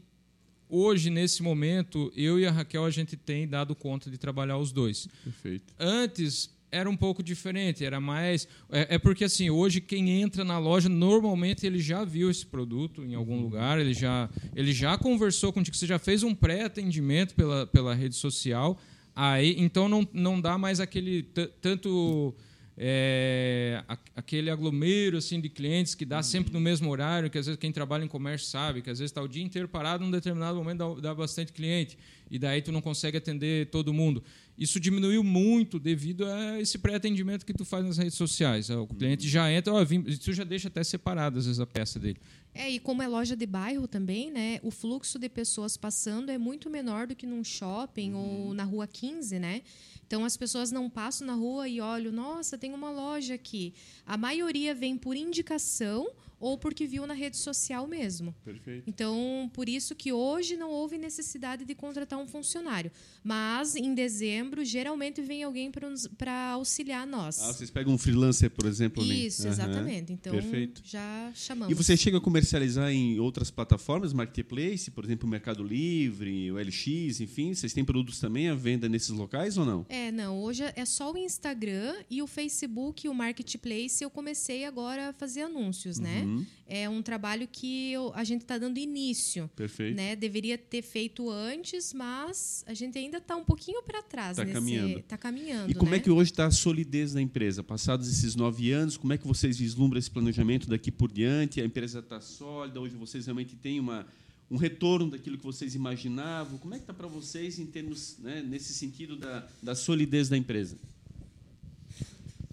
hoje, 0.70 1.10
nesse 1.10 1.44
momento, 1.44 2.10
eu 2.16 2.40
e 2.40 2.46
a 2.46 2.52
Raquel, 2.52 2.86
a 2.86 2.90
gente 2.90 3.18
tem 3.18 3.46
dado 3.46 3.76
conta 3.76 4.10
de 4.10 4.18
trabalhar 4.18 4.58
os 4.58 4.72
dois. 4.72 5.10
Perfeito. 5.26 5.74
Antes 5.78 6.50
era 6.72 6.90
um 6.90 6.96
pouco 6.96 7.22
diferente, 7.22 7.84
era 7.84 8.00
mais. 8.00 8.48
É, 8.72 8.96
é, 8.96 8.98
porque 8.98 9.26
assim, 9.26 9.50
hoje 9.50 9.82
quem 9.82 10.22
entra 10.22 10.46
na 10.46 10.58
loja, 10.58 10.88
normalmente 10.88 11.66
ele 11.66 11.80
já 11.80 12.06
viu 12.06 12.32
esse 12.32 12.46
produto 12.46 13.04
em 13.04 13.14
algum 13.14 13.36
uhum. 13.36 13.44
lugar, 13.44 13.80
ele 13.80 13.94
já, 13.94 14.30
ele 14.56 14.72
já 14.72 14.98
conversou 14.98 15.52
contigo, 15.52 15.76
você 15.76 15.88
já 15.88 16.00
fez 16.00 16.24
um 16.24 16.34
pré-atendimento 16.34 17.36
pela, 17.36 17.68
pela 17.68 17.94
rede 17.94 18.16
social. 18.16 18.80
Aí, 19.14 19.56
então 19.58 19.88
não, 19.88 20.08
não 20.12 20.42
dá 20.42 20.58
mais 20.58 20.80
aquele 20.82 21.24
tanto 21.62 22.36
é, 22.78 23.84
aquele 24.16 24.50
aglomero 24.50 25.18
assim 25.18 25.40
de 25.40 25.48
clientes 25.48 25.96
que 25.96 26.04
dá 26.04 26.22
sempre 26.22 26.52
no 26.52 26.60
mesmo 26.60 26.90
horário, 26.90 27.30
que 27.30 27.38
às 27.38 27.46
vezes 27.46 27.60
quem 27.60 27.72
trabalha 27.72 28.04
em 28.04 28.08
comércio 28.08 28.48
sabe, 28.48 28.82
que 28.82 28.90
às 28.90 29.00
vezes 29.00 29.12
está 29.12 29.22
o 29.22 29.28
dia 29.28 29.44
inteiro 29.44 29.68
parado, 29.68 30.04
num 30.04 30.12
determinado 30.12 30.58
momento 30.58 30.78
dá, 30.78 31.10
dá, 31.10 31.16
bastante 31.16 31.54
cliente 31.54 31.98
e 32.30 32.38
daí 32.38 32.62
tu 32.62 32.72
não 32.72 32.82
consegue 32.82 33.18
atender 33.18 33.68
todo 33.68 33.94
mundo. 33.94 34.22
Isso 34.58 34.80
diminuiu 34.80 35.24
muito 35.24 35.80
devido 35.80 36.26
a 36.26 36.60
esse 36.60 36.78
pré-atendimento 36.78 37.46
que 37.46 37.54
tu 37.54 37.64
faz 37.64 37.86
nas 37.86 37.98
redes 37.98 38.16
sociais. 38.16 38.70
O 38.70 38.88
cliente 38.88 39.28
já 39.28 39.52
entra, 39.52 39.74
ó, 39.74 39.84
vim, 39.84 40.02
tu 40.02 40.34
já 40.34 40.44
deixa 40.44 40.68
até 40.68 40.84
separado 40.84 41.38
às 41.40 41.46
vezes 41.46 41.60
a 41.60 41.66
peça 41.66 42.00
dele. 42.00 42.18
É, 42.54 42.70
e 42.70 42.80
como 42.80 43.02
é 43.02 43.08
loja 43.08 43.36
de 43.36 43.46
bairro 43.46 43.86
também, 43.86 44.32
né? 44.32 44.60
O 44.64 44.72
fluxo 44.72 45.20
de 45.20 45.28
pessoas 45.28 45.76
passando 45.76 46.30
é 46.30 46.38
muito 46.38 46.70
menor 46.70 47.06
do 47.06 47.14
que 47.14 47.28
num 47.28 47.44
shopping 47.44 48.14
uhum. 48.14 48.48
ou 48.48 48.54
na 48.54 48.64
rua 48.64 48.88
15, 48.88 49.38
né? 49.40 49.62
Então 50.08 50.24
as 50.24 50.38
pessoas 50.38 50.72
não 50.72 50.90
passam 50.90 51.26
na 51.26 51.34
rua 51.34 51.68
e 51.68 51.82
olham, 51.82 52.12
nossa, 52.12 52.58
tem 52.58 52.74
uma 52.74 52.92
loja 52.92 53.34
aqui. 53.34 53.74
A 54.06 54.18
maioria 54.18 54.74
vem 54.76 54.98
por 54.98 55.16
indicação 55.16 56.08
ou 56.40 56.58
porque 56.58 56.86
viu 56.86 57.06
na 57.08 57.14
rede 57.14 57.38
social 57.38 57.88
mesmo. 57.88 58.36
Perfeito. 58.44 58.84
Então, 58.88 59.50
por 59.54 59.70
isso 59.70 59.96
que 59.96 60.12
hoje 60.12 60.58
não 60.58 60.70
houve 60.72 60.98
necessidade 60.98 61.66
de 61.66 61.76
contratar 61.76 62.20
um 62.20 62.28
funcionário. 62.28 62.92
Mas, 63.24 63.76
em 63.76 63.94
dezembro, 63.94 64.64
geralmente 64.64 65.22
vem 65.22 65.44
alguém 65.44 65.72
para 66.18 66.52
auxiliar 66.52 67.08
nós. 67.08 67.42
Ah, 67.42 67.54
vocês 67.54 67.70
pegam 67.70 67.94
um 67.94 67.98
freelancer, 67.98 68.50
por 68.50 68.66
exemplo? 68.66 69.04
Isso, 69.04 69.44
ali. 69.44 69.52
exatamente. 69.52 70.14
Então, 70.14 70.34
Perfeito. 70.34 70.82
já 70.84 71.32
chamamos. 71.34 71.72
E 71.72 71.76
você 71.76 71.96
chega 71.96 72.18
a 72.18 72.22
comercializar 72.22 72.92
em 72.92 73.20
outras 73.20 73.50
plataformas, 73.50 74.14
Marketplace, 74.14 74.92
por 74.92 75.04
exemplo, 75.04 75.28
o 75.28 75.30
Mercado 75.30 75.64
Livre, 75.64 76.52
o 76.52 76.58
LX, 76.58 77.22
enfim? 77.22 77.54
Vocês 77.54 77.74
têm 77.74 77.86
produtos 77.86 78.20
também 78.20 78.50
à 78.50 78.56
venda 78.56 78.90
nesses 78.90 79.10
locais 79.10 79.58
ou 79.58 79.66
não? 79.66 79.86
É, 79.90 80.12
não. 80.12 80.42
Hoje 80.42 80.64
é 80.76 80.86
só 80.86 81.12
o 81.12 81.18
Instagram 81.18 81.96
e 82.10 82.22
o 82.22 82.28
Facebook 82.28 83.06
e 83.06 83.10
o 83.10 83.14
Marketplace. 83.14 84.04
Eu 84.04 84.10
comecei 84.10 84.66
agora 84.66 85.10
a 85.10 85.14
fazer 85.14 85.42
anúncios, 85.42 86.00
né? 86.00 86.22
uhum. 86.22 86.25
né? 86.25 86.25
Né? 86.26 86.46
É 86.68 86.90
um 86.90 87.02
trabalho 87.02 87.48
que 87.52 87.92
eu, 87.92 88.12
a 88.16 88.24
gente 88.24 88.42
está 88.42 88.58
dando 88.58 88.78
início. 88.78 89.50
Perfeito. 89.56 89.96
Né? 89.96 90.16
Deveria 90.16 90.58
ter 90.58 90.82
feito 90.82 91.30
antes, 91.30 91.94
mas 91.94 92.64
a 92.68 92.74
gente 92.74 92.98
ainda 92.98 93.18
está 93.18 93.36
um 93.36 93.44
pouquinho 93.44 93.84
para 93.84 94.02
trás. 94.02 94.38
Está 94.38 94.52
caminhando. 94.52 95.00
Está 95.00 95.18
caminhando. 95.18 95.72
E 95.72 95.76
como 95.76 95.92
né? 95.92 95.98
é 95.98 96.00
que 96.00 96.10
hoje 96.10 96.32
está 96.32 96.48
a 96.48 96.52
solidez 96.52 97.14
da 97.14 97.22
empresa? 97.22 97.64
Passados 97.64 98.10
esses 98.10 98.36
nove 98.36 98.72
anos, 98.72 98.98
como 98.98 99.14
é 99.14 99.18
que 99.18 99.28
vocês 99.28 99.60
vislumbram 99.60 100.00
esse 100.00 100.10
planejamento 100.10 100.68
daqui 100.68 100.92
por 100.92 101.12
diante? 101.12 101.62
A 101.62 101.66
empresa 101.66 102.00
está 102.00 102.20
sólida? 102.20 102.82
Hoje 102.82 102.96
vocês 102.96 103.26
realmente 103.26 103.56
têm 103.56 103.80
uma, 103.80 104.08
um 104.50 104.58
retorno 104.58 105.12
daquilo 105.12 105.38
que 105.38 105.46
vocês 105.46 105.76
imaginavam? 105.76 106.58
Como 106.58 106.74
é 106.74 106.78
que 106.78 106.84
está 106.84 106.94
para 106.94 107.08
vocês 107.08 107.60
em 107.60 107.66
termos, 107.66 108.18
né, 108.20 108.42
nesse 108.42 108.74
sentido 108.74 109.16
da, 109.16 109.48
da 109.62 109.76
solidez 109.76 110.30
da 110.30 110.38
empresa? 110.38 110.78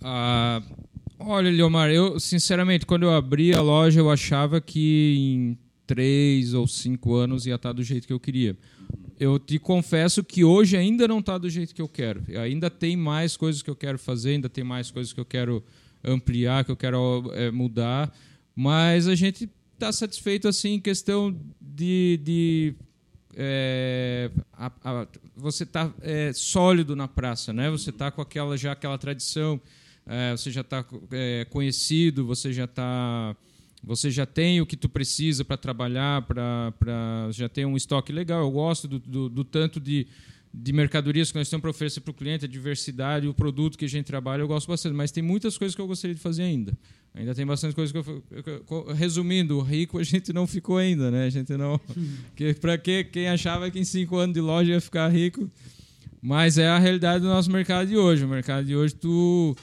Ah, 0.03 0.63
olha, 1.19 1.51
Leomar, 1.51 1.91
eu 1.91 2.19
sinceramente, 2.19 2.87
quando 2.87 3.05
eu 3.05 3.15
abri 3.15 3.55
a 3.55 3.61
loja, 3.61 4.01
eu 4.01 4.11
achava 4.11 4.61
que 4.61 5.15
em 5.19 5.59
três 5.87 6.55
ou 6.55 6.67
cinco 6.67 7.15
anos 7.15 7.47
ia 7.47 7.57
estar 7.57 7.73
do 7.73 7.83
jeito 7.83 8.07
que 8.07 8.13
eu 8.13 8.21
queria. 8.21 8.57
Eu 9.19 9.39
te 9.39 9.59
confesso 9.59 10.25
que 10.25 10.43
hoje 10.43 10.77
ainda 10.77 11.07
não 11.07 11.19
está 11.21 11.39
do 11.39 11.49
jeito 11.49 11.75
que 11.75 11.83
eu 11.83 11.89
quero. 11.89 12.25
Ainda 12.41 12.71
tem 12.71 12.97
mais 12.97 13.37
coisas 13.37 13.63
que 13.63 13.71
eu 13.71 13.77
quero 13.77 13.99
fazer, 13.99 14.31
ainda 14.31 14.49
tem 14.49 14.65
mais 14.65 14.91
coisas 14.91 15.13
que 15.13 15.21
eu 15.21 15.25
quero 15.25 15.63
ampliar, 16.03 16.65
que 16.65 16.71
eu 16.71 16.77
quero 16.77 17.31
é, 17.35 17.51
mudar. 17.51 18.13
Mas 18.55 19.07
a 19.07 19.15
gente 19.15 19.49
está 19.75 19.93
satisfeito 19.93 20.49
assim 20.49 20.75
em 20.75 20.81
questão 20.81 21.37
de, 21.61 22.21
de 22.23 22.75
é, 23.37 24.31
a, 24.53 24.73
a, 24.85 25.07
você 25.37 25.65
está 25.65 25.93
é, 26.01 26.33
sólido 26.33 26.95
na 26.95 27.09
praça, 27.09 27.53
né? 27.53 27.71
Você 27.71 27.91
está 27.91 28.11
com 28.11 28.21
aquela 28.21 28.57
já 28.57 28.73
aquela 28.73 28.99
tradição 28.99 29.61
é, 30.07 30.33
você 30.33 30.51
já 30.51 30.63
está 30.63 30.85
é, 31.11 31.47
conhecido, 31.51 32.27
você 32.27 32.53
já 32.53 32.65
está 32.65 33.37
você 33.85 34.11
já 34.11 34.25
tem 34.25 34.61
o 34.61 34.67
que 34.67 34.77
tu 34.77 34.89
precisa 34.89 35.45
para 35.45 35.57
trabalhar, 35.57 36.23
para 36.23 37.29
já 37.33 37.49
tem 37.49 37.65
um 37.65 37.77
estoque 37.77 38.13
legal. 38.13 38.43
Eu 38.43 38.51
gosto 38.51 38.87
do, 38.87 39.01
do, 39.01 39.29
do, 39.29 39.45
tanto 39.45 39.81
de, 39.81 40.07
de 40.55 40.73
mercadorias 40.73 41.33
que 41.33 41.39
nós 41.39 41.51
temos 41.51 41.63
para 41.63 41.71
oferecer 41.71 42.01
para 42.01 42.13
o 42.13 42.15
cliente, 42.15 42.45
a 42.45 42.49
diversidade, 42.49 43.27
o 43.27 43.35
produto 43.35 43.77
que 43.77 43.85
a 43.85 43.89
gente 43.89 44.07
trabalha, 44.07 44.41
eu 44.41 44.47
gosto 44.47 44.69
bastante. 44.69 44.95
Mas 44.95 45.11
tem 45.11 45.23
muitas 45.23 45.59
coisas 45.59 45.75
que 45.75 45.81
eu 45.81 45.87
gostaria 45.89 46.15
de 46.15 46.21
fazer 46.21 46.45
ainda. 46.45 46.79
Ainda 47.13 47.35
tem 47.35 47.45
bastante 47.45 47.75
coisas 47.75 47.91
que 47.91 47.99
eu, 47.99 48.95
resumindo, 48.95 49.61
rico 49.61 49.99
a 49.99 50.05
gente 50.05 50.33
não 50.33 50.47
ficou 50.47 50.79
ainda, 50.79 51.11
né? 51.11 51.27
A 51.27 51.31
gente 51.31 51.57
não. 51.57 51.81
que 52.37 52.55
para 52.55 52.79
que 52.79 53.03
quem 53.05 53.29
achava 53.29 53.69
que 53.69 53.81
em 53.81 53.85
cinco 53.85 54.17
anos 54.17 54.33
de 54.33 54.41
loja 54.41 54.71
ia 54.71 54.81
ficar 54.81 55.09
rico? 55.09 55.51
Mas 56.23 56.57
é 56.57 56.69
a 56.69 56.79
realidade 56.79 57.21
do 57.21 57.29
nosso 57.29 57.51
mercado 57.51 57.89
de 57.89 57.97
hoje. 57.97 58.25
O 58.25 58.29
mercado 58.29 58.65
de 58.65 58.77
hoje 58.77 58.95
tu 58.95 59.57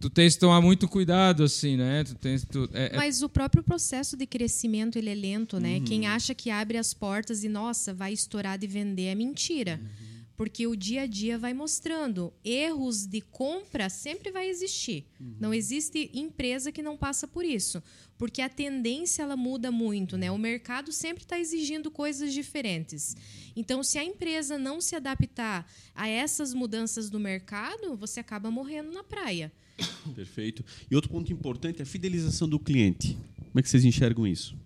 tu 0.00 0.10
tens 0.10 0.34
que 0.34 0.40
tomar 0.40 0.60
muito 0.60 0.88
cuidado, 0.88 1.42
assim, 1.42 1.76
né? 1.76 2.04
Tu 2.04 2.14
tens, 2.14 2.44
tu, 2.44 2.68
é, 2.72 2.94
é, 2.94 2.96
Mas 2.96 3.22
o 3.22 3.28
próprio 3.28 3.62
processo 3.62 4.16
de 4.16 4.26
crescimento 4.26 4.96
ele 4.96 5.10
é 5.10 5.14
lento, 5.14 5.58
né? 5.58 5.78
Uhum. 5.78 5.84
Quem 5.84 6.06
acha 6.06 6.34
que 6.34 6.50
abre 6.50 6.78
as 6.78 6.94
portas 6.94 7.44
e, 7.44 7.48
nossa, 7.48 7.92
vai 7.92 8.12
estourar 8.12 8.58
de 8.58 8.66
vender 8.66 9.06
é 9.06 9.14
mentira. 9.14 9.80
Uhum. 9.82 10.08
Porque 10.36 10.68
o 10.68 10.76
dia 10.76 11.02
a 11.02 11.06
dia 11.06 11.36
vai 11.36 11.52
mostrando. 11.52 12.32
Erros 12.44 13.04
de 13.04 13.20
compra 13.20 13.88
sempre 13.88 14.30
vai 14.30 14.48
existir. 14.48 15.04
Uhum. 15.20 15.34
Não 15.40 15.52
existe 15.52 16.10
empresa 16.14 16.70
que 16.70 16.80
não 16.80 16.96
passa 16.96 17.26
por 17.26 17.44
isso. 17.44 17.82
Porque 18.16 18.40
a 18.40 18.48
tendência 18.48 19.24
ela 19.24 19.36
muda 19.36 19.72
muito, 19.72 20.16
né? 20.16 20.30
O 20.30 20.38
mercado 20.38 20.92
sempre 20.92 21.24
está 21.24 21.40
exigindo 21.40 21.90
coisas 21.90 22.32
diferentes. 22.32 23.16
Então, 23.56 23.82
se 23.82 23.98
a 23.98 24.04
empresa 24.04 24.56
não 24.56 24.80
se 24.80 24.94
adaptar 24.94 25.68
a 25.92 26.08
essas 26.08 26.54
mudanças 26.54 27.10
do 27.10 27.18
mercado, 27.18 27.96
você 27.96 28.20
acaba 28.20 28.48
morrendo 28.48 28.92
na 28.92 29.02
praia. 29.02 29.52
Perfeito. 30.14 30.64
E 30.90 30.94
outro 30.94 31.10
ponto 31.10 31.32
importante 31.32 31.80
é 31.80 31.82
a 31.82 31.86
fidelização 31.86 32.48
do 32.48 32.58
cliente. 32.58 33.16
Como 33.36 33.58
é 33.58 33.62
que 33.62 33.68
vocês 33.68 33.84
enxergam 33.84 34.26
isso? 34.26 34.56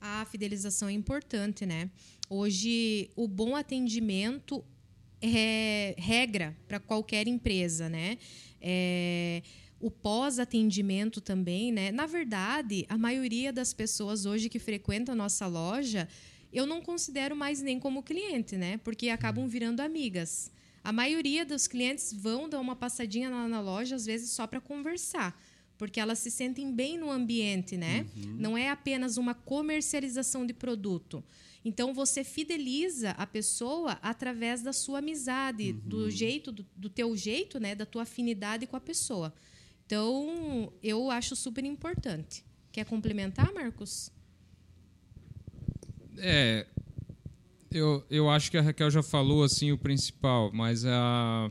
A 0.00 0.24
fidelização 0.24 0.88
é 0.88 0.92
importante, 0.92 1.64
né? 1.64 1.90
Hoje, 2.28 3.10
o 3.14 3.28
bom 3.28 3.54
atendimento 3.54 4.64
é 5.20 5.94
regra 5.96 6.56
para 6.66 6.80
qualquer 6.80 7.28
empresa, 7.28 7.88
né? 7.88 8.18
É, 8.60 9.42
o 9.78 9.90
pós-atendimento 9.90 11.20
também, 11.20 11.70
né? 11.70 11.92
Na 11.92 12.06
verdade, 12.06 12.84
a 12.88 12.98
maioria 12.98 13.52
das 13.52 13.72
pessoas 13.72 14.26
hoje 14.26 14.48
que 14.48 14.58
frequentam 14.58 15.12
a 15.12 15.16
nossa 15.16 15.46
loja, 15.46 16.08
eu 16.52 16.66
não 16.66 16.80
considero 16.80 17.36
mais 17.36 17.60
nem 17.62 17.78
como 17.78 18.02
cliente, 18.02 18.56
né? 18.56 18.78
Porque 18.78 19.08
acabam 19.08 19.46
virando 19.46 19.80
amigas. 19.80 20.50
A 20.84 20.92
maioria 20.92 21.44
dos 21.44 21.66
clientes 21.66 22.12
vão 22.12 22.48
dar 22.48 22.60
uma 22.60 22.74
passadinha 22.74 23.30
na, 23.30 23.46
na 23.48 23.60
loja, 23.60 23.96
às 23.96 24.04
vezes 24.04 24.30
só 24.30 24.46
para 24.46 24.60
conversar, 24.60 25.40
porque 25.78 26.00
elas 26.00 26.18
se 26.18 26.30
sentem 26.30 26.72
bem 26.72 26.98
no 26.98 27.10
ambiente, 27.10 27.76
né? 27.76 28.06
Uhum. 28.16 28.36
Não 28.38 28.58
é 28.58 28.68
apenas 28.68 29.16
uma 29.16 29.34
comercialização 29.34 30.44
de 30.44 30.52
produto. 30.52 31.22
Então 31.64 31.94
você 31.94 32.24
fideliza 32.24 33.10
a 33.10 33.26
pessoa 33.26 33.98
através 34.02 34.62
da 34.62 34.72
sua 34.72 34.98
amizade, 34.98 35.70
uhum. 35.70 35.80
do 35.84 36.10
jeito, 36.10 36.50
do, 36.50 36.66
do 36.76 36.90
teu 36.90 37.16
jeito, 37.16 37.60
né? 37.60 37.74
Da 37.74 37.86
tua 37.86 38.02
afinidade 38.02 38.66
com 38.66 38.76
a 38.76 38.80
pessoa. 38.80 39.32
Então 39.86 40.72
eu 40.82 41.10
acho 41.10 41.36
super 41.36 41.64
importante. 41.64 42.44
Quer 42.72 42.84
complementar, 42.86 43.52
Marcos? 43.52 44.10
É, 46.18 46.66
eu, 47.74 48.04
eu 48.10 48.30
acho 48.30 48.50
que 48.50 48.56
a 48.56 48.62
Raquel 48.62 48.90
já 48.90 49.02
falou 49.02 49.42
assim 49.42 49.72
o 49.72 49.78
principal, 49.78 50.50
mas 50.52 50.84
a 50.84 51.50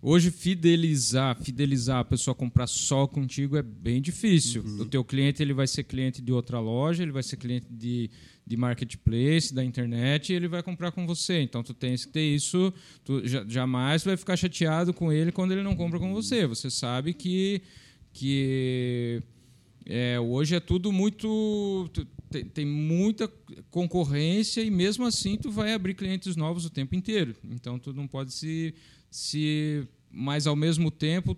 hoje 0.00 0.30
fidelizar, 0.30 1.36
fidelizar 1.42 1.98
a 1.98 2.04
pessoa 2.04 2.32
a 2.32 2.36
comprar 2.36 2.66
só 2.66 3.06
contigo 3.06 3.56
é 3.56 3.62
bem 3.62 4.00
difícil. 4.00 4.62
Uhum. 4.62 4.82
O 4.82 4.86
teu 4.86 5.04
cliente 5.04 5.42
ele 5.42 5.52
vai 5.52 5.66
ser 5.66 5.84
cliente 5.84 6.22
de 6.22 6.32
outra 6.32 6.60
loja, 6.60 7.02
ele 7.02 7.12
vai 7.12 7.22
ser 7.22 7.36
cliente 7.36 7.66
de, 7.70 8.10
de 8.46 8.56
marketplace, 8.56 9.52
da 9.52 9.64
internet, 9.64 10.32
e 10.32 10.36
ele 10.36 10.48
vai 10.48 10.62
comprar 10.62 10.92
com 10.92 11.06
você. 11.06 11.40
Então 11.40 11.62
tu 11.62 11.74
tens 11.74 12.04
que 12.04 12.12
ter 12.12 12.22
isso, 12.22 12.72
tu 13.04 13.22
jamais 13.48 14.04
vai 14.04 14.16
ficar 14.16 14.36
chateado 14.36 14.94
com 14.94 15.12
ele 15.12 15.32
quando 15.32 15.52
ele 15.52 15.62
não 15.62 15.74
compra 15.74 15.98
com 15.98 16.12
você. 16.14 16.46
Você 16.46 16.70
sabe 16.70 17.12
que 17.12 17.62
que 18.12 19.22
é, 19.84 20.18
hoje 20.18 20.54
é 20.54 20.60
tudo 20.60 20.90
muito 20.90 21.86
tem, 22.30 22.44
tem, 22.44 22.66
muita 22.66 23.30
concorrência 23.70 24.60
e 24.62 24.70
mesmo 24.70 25.04
assim 25.04 25.36
tu 25.36 25.50
vai 25.50 25.72
abrir 25.72 25.94
clientes 25.94 26.36
novos 26.36 26.64
o 26.64 26.70
tempo 26.70 26.94
inteiro. 26.94 27.34
Então 27.44 27.78
tu 27.78 27.92
não 27.92 28.06
pode 28.06 28.32
se, 28.32 28.74
se 29.10 29.86
mas 30.10 30.46
ao 30.46 30.56
mesmo 30.56 30.90
tempo 30.90 31.36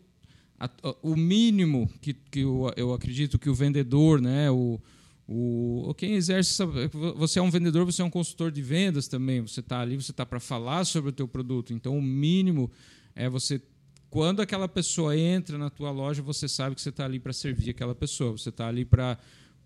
a, 0.58 0.70
o 1.02 1.16
mínimo 1.16 1.90
que, 2.00 2.14
que 2.14 2.40
eu, 2.40 2.72
eu 2.76 2.92
acredito 2.92 3.38
que 3.38 3.48
o 3.48 3.54
vendedor, 3.54 4.20
né, 4.20 4.50
o, 4.50 4.80
o 5.26 5.94
quem 5.94 6.14
exerce 6.14 6.62
você 7.16 7.38
é 7.38 7.42
um 7.42 7.50
vendedor, 7.50 7.84
você 7.84 8.02
é 8.02 8.04
um 8.04 8.10
consultor 8.10 8.50
de 8.50 8.62
vendas 8.62 9.08
também. 9.08 9.40
Você 9.40 9.60
está 9.60 9.80
ali, 9.80 9.96
você 9.96 10.10
está 10.10 10.24
para 10.24 10.40
falar 10.40 10.84
sobre 10.84 11.10
o 11.10 11.12
teu 11.12 11.28
produto. 11.28 11.72
Então 11.72 11.96
o 11.96 12.02
mínimo 12.02 12.70
é 13.14 13.28
você 13.28 13.60
quando 14.10 14.40
aquela 14.40 14.66
pessoa 14.66 15.16
entra 15.16 15.58
na 15.58 15.68
tua 15.68 15.90
loja, 15.90 16.22
você 16.22 16.48
sabe 16.48 16.74
que 16.74 16.80
você 16.80 16.88
está 16.88 17.04
ali 17.04 17.18
para 17.18 17.32
servir 17.32 17.70
aquela 17.70 17.94
pessoa. 17.94 18.32
Você 18.32 18.48
está 18.48 18.66
ali 18.66 18.84
para 18.84 19.18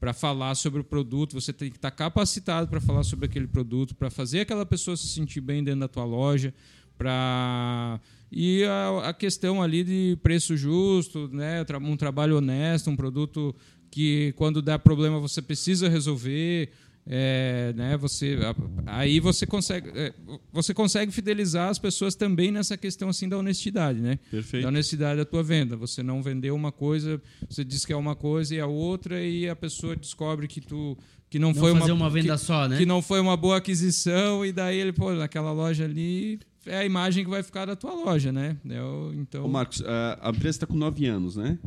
para 0.02 0.12
falar 0.12 0.56
sobre 0.56 0.80
o 0.80 0.84
produto, 0.84 1.32
você 1.32 1.52
tem 1.52 1.70
que 1.70 1.76
estar 1.76 1.92
tá 1.92 1.96
capacitado 1.96 2.66
para 2.66 2.80
falar 2.80 3.04
sobre 3.04 3.26
aquele 3.26 3.46
produto, 3.46 3.94
para 3.94 4.10
fazer 4.10 4.40
aquela 4.40 4.66
pessoa 4.66 4.96
se 4.96 5.06
sentir 5.06 5.40
bem 5.40 5.62
dentro 5.62 5.78
da 5.78 5.86
tua 5.86 6.04
loja, 6.04 6.52
para 6.98 8.00
e 8.32 8.64
a, 8.64 9.10
a, 9.10 9.14
questão 9.14 9.62
ali 9.62 9.84
de 9.84 10.18
preço 10.20 10.56
justo, 10.56 11.28
né, 11.32 11.64
um 11.80 11.96
trabalho 11.96 12.38
honesto, 12.38 12.90
um 12.90 12.96
produto 12.96 13.54
que 13.92 14.34
quando 14.36 14.60
der 14.60 14.80
problema 14.80 15.20
você 15.20 15.40
precisa 15.40 15.88
resolver, 15.88 16.72
é, 17.04 17.72
né, 17.74 17.96
você 17.96 18.38
aí 18.86 19.18
você 19.18 19.44
consegue 19.44 19.90
é, 19.92 20.14
você 20.52 20.72
consegue 20.72 21.10
fidelizar 21.10 21.68
as 21.68 21.78
pessoas 21.78 22.14
também 22.14 22.52
nessa 22.52 22.76
questão 22.76 23.08
assim 23.08 23.28
da 23.28 23.36
honestidade 23.36 24.00
né? 24.00 24.20
Perfeito. 24.30 24.62
da 24.62 24.68
honestidade 24.68 25.18
da 25.18 25.24
tua 25.24 25.42
venda. 25.42 25.76
Você 25.76 26.02
não 26.02 26.22
vendeu 26.22 26.54
uma 26.54 26.70
coisa 26.70 27.20
você 27.50 27.64
diz 27.64 27.84
que 27.84 27.92
é 27.92 27.96
uma 27.96 28.14
coisa 28.14 28.54
e 28.54 28.60
a 28.60 28.66
outra 28.66 29.20
e 29.20 29.48
a 29.48 29.56
pessoa 29.56 29.96
descobre 29.96 30.46
que 30.46 30.60
tu 30.60 30.96
que 31.28 31.40
não, 31.40 31.48
não 31.48 31.54
foi 31.54 31.72
uma, 31.72 31.92
uma 31.92 32.10
venda 32.10 32.34
que, 32.34 32.44
só 32.44 32.68
né? 32.68 32.78
que 32.78 32.86
não 32.86 33.02
foi 33.02 33.18
uma 33.18 33.36
boa 33.36 33.56
aquisição 33.56 34.46
e 34.46 34.52
daí 34.52 34.78
ele 34.78 34.92
pô 34.92 35.12
naquela 35.12 35.50
loja 35.50 35.84
ali 35.84 36.38
é 36.64 36.78
a 36.78 36.84
imagem 36.84 37.24
que 37.24 37.30
vai 37.30 37.42
ficar 37.42 37.66
da 37.66 37.74
tua 37.74 37.94
loja 37.94 38.30
né? 38.30 38.56
Eu, 38.64 39.12
então 39.14 39.44
Ô 39.44 39.48
Marcos 39.48 39.82
a 39.84 40.30
empresa 40.30 40.56
está 40.56 40.66
com 40.68 40.76
nove 40.76 41.04
anos 41.06 41.34
né 41.34 41.58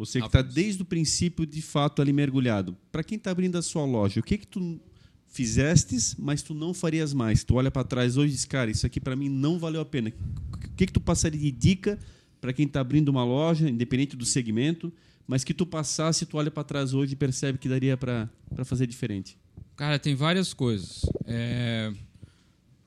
você 0.00 0.18
que 0.18 0.26
está 0.26 0.40
desde 0.40 0.80
o 0.80 0.84
princípio, 0.84 1.44
de 1.44 1.60
fato, 1.60 2.00
ali 2.00 2.10
mergulhado. 2.10 2.74
Para 2.90 3.04
quem 3.04 3.18
está 3.18 3.30
abrindo 3.30 3.58
a 3.58 3.62
sua 3.62 3.84
loja, 3.84 4.20
o 4.20 4.22
que 4.22 4.38
que 4.38 4.46
tu 4.46 4.80
fizestes, 5.28 6.16
mas 6.18 6.40
tu 6.40 6.54
não 6.54 6.72
farias 6.72 7.12
mais? 7.12 7.44
Tu 7.44 7.54
olha 7.54 7.70
para 7.70 7.84
trás 7.84 8.16
hoje 8.16 8.32
e 8.32 8.36
diz, 8.36 8.46
cara, 8.46 8.70
isso 8.70 8.86
aqui 8.86 8.98
para 8.98 9.14
mim 9.14 9.28
não 9.28 9.58
valeu 9.58 9.80
a 9.80 9.84
pena. 9.84 10.10
O 10.54 10.56
que 10.74 10.86
que 10.86 10.92
tu 10.92 11.00
passaria 11.00 11.38
de 11.38 11.50
dica 11.50 11.98
para 12.40 12.50
quem 12.52 12.64
está 12.64 12.80
abrindo 12.80 13.10
uma 13.10 13.22
loja, 13.22 13.68
independente 13.68 14.16
do 14.16 14.24
segmento, 14.24 14.90
mas 15.26 15.44
que 15.44 15.52
tu 15.52 15.66
passasse, 15.66 16.24
tu 16.24 16.38
olha 16.38 16.50
para 16.50 16.64
trás 16.64 16.94
hoje 16.94 17.12
e 17.12 17.16
percebe 17.16 17.58
que 17.58 17.68
daria 17.68 17.94
para 17.94 18.30
fazer 18.64 18.86
diferente? 18.86 19.36
Cara, 19.76 19.98
tem 19.98 20.14
várias 20.14 20.54
coisas. 20.54 21.04
É... 21.26 21.92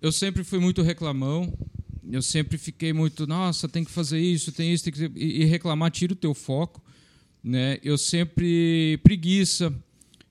Eu 0.02 0.12
sempre 0.12 0.44
fui 0.44 0.58
muito 0.58 0.82
reclamão. 0.82 1.56
Eu 2.12 2.24
sempre 2.24 2.58
fiquei 2.58 2.92
muito, 2.92 3.28
nossa, 3.28 3.70
tem 3.70 3.84
que 3.84 3.92
fazer 3.92 4.20
isso, 4.20 4.52
tem 4.52 4.74
isso, 4.74 4.84
tem 4.84 4.92
que... 4.92 5.12
e 5.16 5.46
reclamar 5.46 5.92
tira 5.92 6.14
o 6.14 6.16
teu 6.16 6.34
foco. 6.34 6.84
Né? 7.44 7.78
Eu 7.84 7.98
sempre 7.98 9.00
preguiça, 9.04 9.74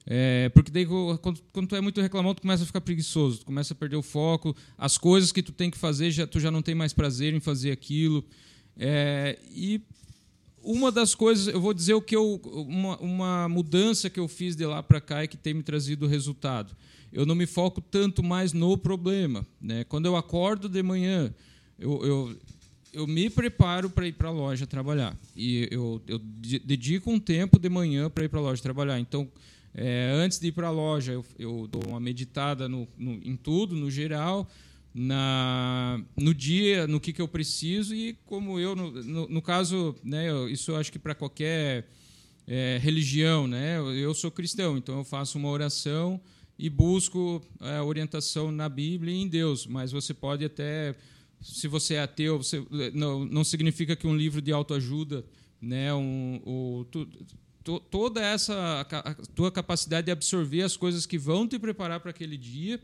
é, 0.06 0.48
porque 0.48 0.70
daí 0.70 0.86
quando, 0.86 1.40
quando, 1.52 1.68
tu 1.68 1.76
é 1.76 1.80
muito 1.80 2.00
reclamão, 2.00 2.34
tu 2.34 2.42
começa 2.42 2.62
a 2.62 2.66
ficar 2.66 2.80
preguiçoso, 2.80 3.40
tu 3.40 3.46
começa 3.46 3.74
a 3.74 3.76
perder 3.76 3.96
o 3.96 4.02
foco, 4.02 4.56
as 4.76 4.98
coisas 4.98 5.30
que 5.30 5.42
tu 5.42 5.52
tem 5.52 5.70
que 5.70 5.78
fazer, 5.78 6.10
já, 6.10 6.26
tu 6.26 6.40
já 6.40 6.50
não 6.50 6.62
tem 6.62 6.74
mais 6.74 6.92
prazer 6.92 7.34
em 7.34 7.40
fazer 7.40 7.70
aquilo. 7.70 8.24
É, 8.76 9.38
e 9.50 9.80
uma 10.62 10.90
das 10.90 11.14
coisas, 11.14 11.52
eu 11.52 11.60
vou 11.60 11.74
dizer 11.74 11.94
o 11.94 12.00
que 12.00 12.16
eu, 12.16 12.36
uma, 12.44 12.96
uma 12.98 13.48
mudança 13.48 14.08
que 14.08 14.18
eu 14.18 14.28
fiz 14.28 14.56
de 14.56 14.64
lá 14.64 14.82
para 14.82 15.00
cá 15.00 15.24
e 15.24 15.28
que 15.28 15.36
tem 15.36 15.54
me 15.54 15.62
trazido 15.62 16.06
resultado. 16.06 16.74
Eu 17.12 17.26
não 17.26 17.34
me 17.34 17.46
foco 17.46 17.80
tanto 17.80 18.22
mais 18.22 18.52
no 18.52 18.78
problema. 18.78 19.46
Né? 19.60 19.84
Quando 19.84 20.06
eu 20.06 20.16
acordo 20.16 20.68
de 20.68 20.82
manhã, 20.82 21.34
eu, 21.78 22.04
eu, 22.04 22.38
eu 22.92 23.06
me 23.06 23.30
preparo 23.30 23.88
para 23.88 24.06
ir 24.06 24.12
para 24.12 24.28
a 24.28 24.32
loja 24.32 24.66
trabalhar. 24.66 25.16
E 25.34 25.68
eu, 25.70 26.00
eu 26.06 26.18
dedico 26.18 27.10
um 27.10 27.18
tempo 27.18 27.58
de 27.58 27.68
manhã 27.68 28.10
para 28.10 28.24
ir 28.24 28.28
para 28.28 28.38
a 28.38 28.42
loja 28.42 28.62
trabalhar. 28.62 29.00
Então, 29.00 29.28
é, 29.74 30.12
antes 30.14 30.38
de 30.38 30.48
ir 30.48 30.52
para 30.52 30.68
a 30.68 30.70
loja, 30.70 31.12
eu, 31.12 31.24
eu, 31.38 31.66
dou 31.66 31.82
uma 31.88 31.98
meditada 31.98 32.68
no, 32.68 32.86
no, 32.98 33.12
em 33.24 33.36
tudo, 33.36 33.74
no 33.74 33.90
geral, 33.90 34.46
na, 34.94 36.02
no 36.16 36.34
dia, 36.34 36.86
no 36.86 37.00
que, 37.00 37.12
que 37.12 37.22
eu 37.22 37.28
preciso 37.28 37.94
e 37.94 38.12
como 38.26 38.60
eu, 38.60 38.76
no, 38.76 39.28
no, 39.28 39.42
caso, 39.42 39.96
né, 40.04 40.28
isso 40.50 40.72
eu 40.72 40.76
acho 40.76 40.92
que 40.92 40.98
para 40.98 41.14
qualquer 41.14 41.88
é, 42.46 42.78
religião, 42.82 43.46
né, 43.46 43.78
eu 43.78 44.12
sou 44.12 44.30
cristão, 44.30 44.76
então 44.76 44.98
eu 44.98 45.04
faço 45.04 45.38
uma 45.38 45.48
oração 45.48 46.20
e 46.58 46.68
busco 46.68 47.42
é, 47.60 47.80
orientação 47.80 48.52
na 48.52 48.68
Bíblia 48.68 49.14
e 49.14 49.22
em 49.22 49.28
Deus, 49.28 49.66
mas 49.66 49.90
você 49.90 50.12
pode 50.12 50.44
até, 50.44 50.94
se 51.42 51.68
você 51.68 51.94
é 51.94 52.02
ateu, 52.02 52.38
você, 52.38 52.64
não, 52.94 53.24
não 53.24 53.44
significa 53.44 53.96
que 53.96 54.06
um 54.06 54.16
livro 54.16 54.40
de 54.40 54.52
autoajuda, 54.52 55.24
né, 55.60 55.92
um, 55.92 56.86
tu, 56.90 57.06
toda 57.80 58.20
essa 58.20 58.86
tua 59.34 59.50
capacidade 59.50 60.06
de 60.06 60.10
absorver 60.10 60.62
as 60.62 60.76
coisas 60.76 61.06
que 61.06 61.18
vão 61.18 61.46
te 61.46 61.58
preparar 61.58 62.00
para 62.00 62.10
aquele 62.10 62.36
dia 62.36 62.80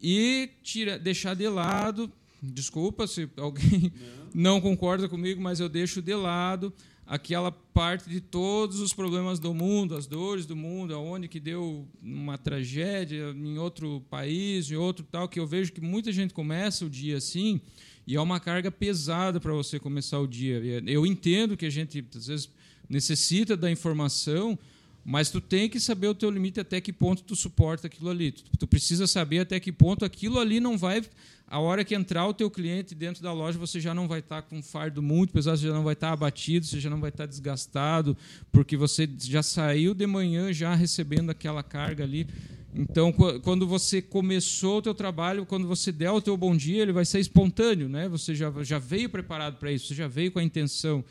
e 0.00 0.50
tira, 0.62 0.98
deixar 0.98 1.34
de 1.34 1.48
lado. 1.48 2.10
Desculpa 2.42 3.06
se 3.06 3.28
alguém 3.36 3.92
não. 4.34 4.54
não 4.56 4.60
concorda 4.60 5.08
comigo, 5.08 5.40
mas 5.40 5.60
eu 5.60 5.68
deixo 5.68 6.00
de 6.00 6.14
lado 6.14 6.72
aquela 7.10 7.50
parte 7.50 8.08
de 8.08 8.20
todos 8.20 8.78
os 8.78 8.92
problemas 8.92 9.40
do 9.40 9.52
mundo, 9.52 9.96
as 9.96 10.06
dores 10.06 10.46
do 10.46 10.54
mundo, 10.54 10.94
aonde 10.94 11.26
que 11.26 11.40
deu 11.40 11.84
uma 12.00 12.38
tragédia 12.38 13.34
em 13.36 13.58
outro 13.58 14.00
país, 14.08 14.70
em 14.70 14.76
outro 14.76 15.04
tal, 15.10 15.28
que 15.28 15.40
eu 15.40 15.44
vejo 15.44 15.72
que 15.72 15.80
muita 15.80 16.12
gente 16.12 16.32
começa 16.32 16.84
o 16.84 16.88
dia 16.88 17.16
assim, 17.16 17.60
e 18.06 18.14
é 18.14 18.20
uma 18.20 18.38
carga 18.38 18.70
pesada 18.70 19.40
para 19.40 19.52
você 19.52 19.80
começar 19.80 20.20
o 20.20 20.26
dia. 20.28 20.62
Eu 20.86 21.04
entendo 21.04 21.56
que 21.56 21.66
a 21.66 21.70
gente 21.70 22.06
às 22.14 22.28
vezes 22.28 22.48
necessita 22.88 23.56
da 23.56 23.68
informação, 23.68 24.56
mas 25.04 25.30
tu 25.30 25.40
tem 25.40 25.68
que 25.68 25.80
saber 25.80 26.08
o 26.08 26.14
teu 26.14 26.30
limite 26.30 26.60
até 26.60 26.80
que 26.80 26.92
ponto 26.92 27.22
tu 27.22 27.34
suporta 27.34 27.86
aquilo 27.86 28.10
ali. 28.10 28.32
Tu, 28.32 28.44
tu, 28.58 28.66
precisa 28.66 29.06
saber 29.06 29.40
até 29.40 29.58
que 29.58 29.72
ponto 29.72 30.04
aquilo 30.04 30.38
ali 30.38 30.60
não 30.60 30.76
vai 30.76 31.02
a 31.50 31.58
hora 31.58 31.84
que 31.84 31.96
entrar 31.96 32.28
o 32.28 32.32
teu 32.32 32.48
cliente 32.48 32.94
dentro 32.94 33.24
da 33.24 33.32
loja, 33.32 33.58
você 33.58 33.80
já 33.80 33.92
não 33.92 34.06
vai 34.06 34.20
estar 34.20 34.42
com 34.42 34.58
um 34.58 34.62
fardo 34.62 35.02
muito 35.02 35.32
pesado, 35.32 35.58
você 35.58 35.66
já 35.66 35.74
não 35.74 35.82
vai 35.82 35.94
estar 35.94 36.12
abatido, 36.12 36.64
você 36.64 36.78
já 36.78 36.88
não 36.88 37.00
vai 37.00 37.10
estar 37.10 37.26
desgastado, 37.26 38.16
porque 38.52 38.76
você 38.76 39.08
já 39.18 39.42
saiu 39.42 39.92
de 39.92 40.06
manhã 40.06 40.52
já 40.52 40.76
recebendo 40.76 41.28
aquela 41.30 41.64
carga 41.64 42.04
ali. 42.04 42.28
Então, 42.72 43.12
quando 43.42 43.66
você 43.66 44.00
começou 44.00 44.78
o 44.78 44.82
teu 44.82 44.94
trabalho, 44.94 45.44
quando 45.44 45.66
você 45.66 45.90
der 45.90 46.12
o 46.12 46.20
teu 46.20 46.36
bom 46.36 46.56
dia, 46.56 46.82
ele 46.82 46.92
vai 46.92 47.04
ser 47.04 47.18
espontâneo, 47.18 47.88
né? 47.88 48.08
Você 48.08 48.32
já, 48.32 48.52
já 48.62 48.78
veio 48.78 49.10
preparado 49.10 49.56
para 49.56 49.72
isso, 49.72 49.88
você 49.88 49.94
já 49.96 50.06
veio 50.06 50.30
com 50.30 50.38
a 50.38 50.44
intenção 50.44 51.04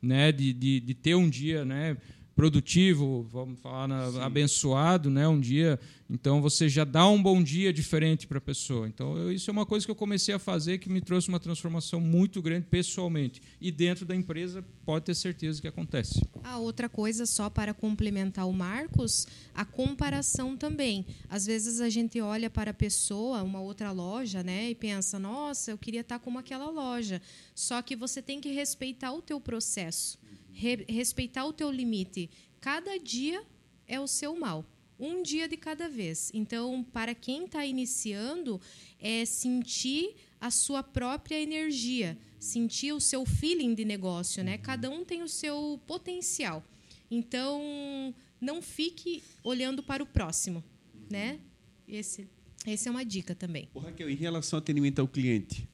né, 0.00 0.32
de, 0.32 0.52
de, 0.54 0.80
de 0.80 0.94
ter 0.94 1.14
um 1.14 1.28
dia 1.28 1.64
né, 1.64 1.96
produtivo, 2.38 3.26
vamos 3.32 3.58
falar 3.58 3.88
na, 3.88 4.24
abençoado, 4.24 5.10
né, 5.10 5.26
um 5.26 5.40
dia. 5.40 5.76
Então 6.08 6.40
você 6.40 6.68
já 6.68 6.84
dá 6.84 7.04
um 7.08 7.20
bom 7.20 7.42
dia 7.42 7.72
diferente 7.72 8.28
para 8.28 8.38
a 8.38 8.40
pessoa. 8.40 8.86
Então 8.86 9.18
eu, 9.18 9.32
isso 9.32 9.50
é 9.50 9.52
uma 9.52 9.66
coisa 9.66 9.84
que 9.84 9.90
eu 9.90 9.96
comecei 9.96 10.32
a 10.32 10.38
fazer 10.38 10.78
que 10.78 10.88
me 10.88 11.00
trouxe 11.00 11.28
uma 11.28 11.40
transformação 11.40 12.00
muito 12.00 12.40
grande 12.40 12.64
pessoalmente 12.70 13.42
e 13.60 13.72
dentro 13.72 14.06
da 14.06 14.14
empresa 14.14 14.64
pode 14.86 15.06
ter 15.06 15.16
certeza 15.16 15.60
que 15.60 15.66
acontece. 15.66 16.22
A 16.44 16.58
outra 16.58 16.88
coisa 16.88 17.26
só 17.26 17.50
para 17.50 17.74
complementar 17.74 18.48
o 18.48 18.52
Marcos, 18.52 19.26
a 19.52 19.64
comparação 19.64 20.56
também. 20.56 21.04
Às 21.28 21.44
vezes 21.44 21.80
a 21.80 21.88
gente 21.88 22.20
olha 22.20 22.48
para 22.48 22.70
a 22.70 22.74
pessoa, 22.74 23.42
uma 23.42 23.60
outra 23.60 23.90
loja, 23.90 24.44
né, 24.44 24.70
e 24.70 24.76
pensa: 24.76 25.18
nossa, 25.18 25.72
eu 25.72 25.76
queria 25.76 26.02
estar 26.02 26.20
como 26.20 26.38
aquela 26.38 26.70
loja. 26.70 27.20
Só 27.52 27.82
que 27.82 27.96
você 27.96 28.22
tem 28.22 28.40
que 28.40 28.52
respeitar 28.52 29.10
o 29.12 29.20
teu 29.20 29.40
processo 29.40 30.16
re, 30.58 30.84
respeitar 30.88 31.44
o 31.46 31.52
teu 31.52 31.70
limite. 31.70 32.28
Cada 32.60 32.98
dia 32.98 33.42
é 33.86 34.00
o 34.00 34.08
seu 34.08 34.36
mal, 34.36 34.66
um 34.98 35.22
dia 35.22 35.48
de 35.48 35.56
cada 35.56 35.88
vez. 35.88 36.30
Então, 36.34 36.82
para 36.82 37.14
quem 37.14 37.44
está 37.44 37.64
iniciando, 37.64 38.60
é 38.98 39.24
sentir 39.24 40.16
a 40.40 40.50
sua 40.50 40.82
própria 40.82 41.40
energia, 41.40 42.18
sentir 42.38 42.92
o 42.92 43.00
seu 43.00 43.24
feeling 43.24 43.74
de 43.74 43.84
negócio, 43.84 44.42
né? 44.42 44.58
Cada 44.58 44.90
um 44.90 45.04
tem 45.04 45.22
o 45.22 45.28
seu 45.28 45.80
potencial. 45.86 46.64
Então, 47.10 48.12
não 48.40 48.60
fique 48.60 49.22
olhando 49.42 49.82
para 49.82 50.02
o 50.02 50.06
próximo, 50.06 50.62
né? 51.08 51.38
Esse, 51.86 52.28
essa 52.66 52.88
é 52.88 52.90
uma 52.90 53.04
dica 53.04 53.34
também. 53.34 53.68
Ô, 53.72 53.78
Raquel, 53.78 54.10
em 54.10 54.16
relação 54.16 54.56
ao 54.58 54.62
atendimento 54.62 54.98
ao 54.98 55.08
cliente, 55.08 55.66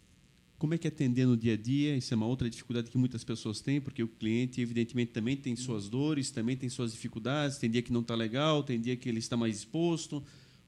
como 0.65 0.73
é 0.73 0.79
que 0.79 0.87
é 0.87 0.89
atender 0.89 1.27
no 1.27 1.37
dia 1.37 1.53
a 1.53 1.57
dia? 1.59 1.95
Isso 1.95 2.15
é 2.15 2.17
uma 2.17 2.25
outra 2.25 2.49
dificuldade 2.49 2.91
que 2.91 2.97
muitas 2.97 3.23
pessoas 3.23 3.61
têm, 3.61 3.83
porque 3.83 4.03
o 4.03 4.09
cliente, 4.09 4.63
evidentemente, 4.63 5.13
também 5.13 5.37
tem 5.37 5.55
suas 5.55 5.91
dores, 5.91 6.31
também 6.31 6.57
tem 6.57 6.71
suas 6.71 6.93
dificuldades. 6.93 7.59
Tem 7.59 7.71
dia 7.71 7.83
que 7.83 7.93
não 7.93 8.01
está 8.01 8.15
legal, 8.15 8.63
tem 8.63 8.81
dia 8.81 8.97
que 8.97 9.07
ele 9.07 9.19
está 9.19 9.37
mais 9.37 9.59
exposto. 9.59 10.25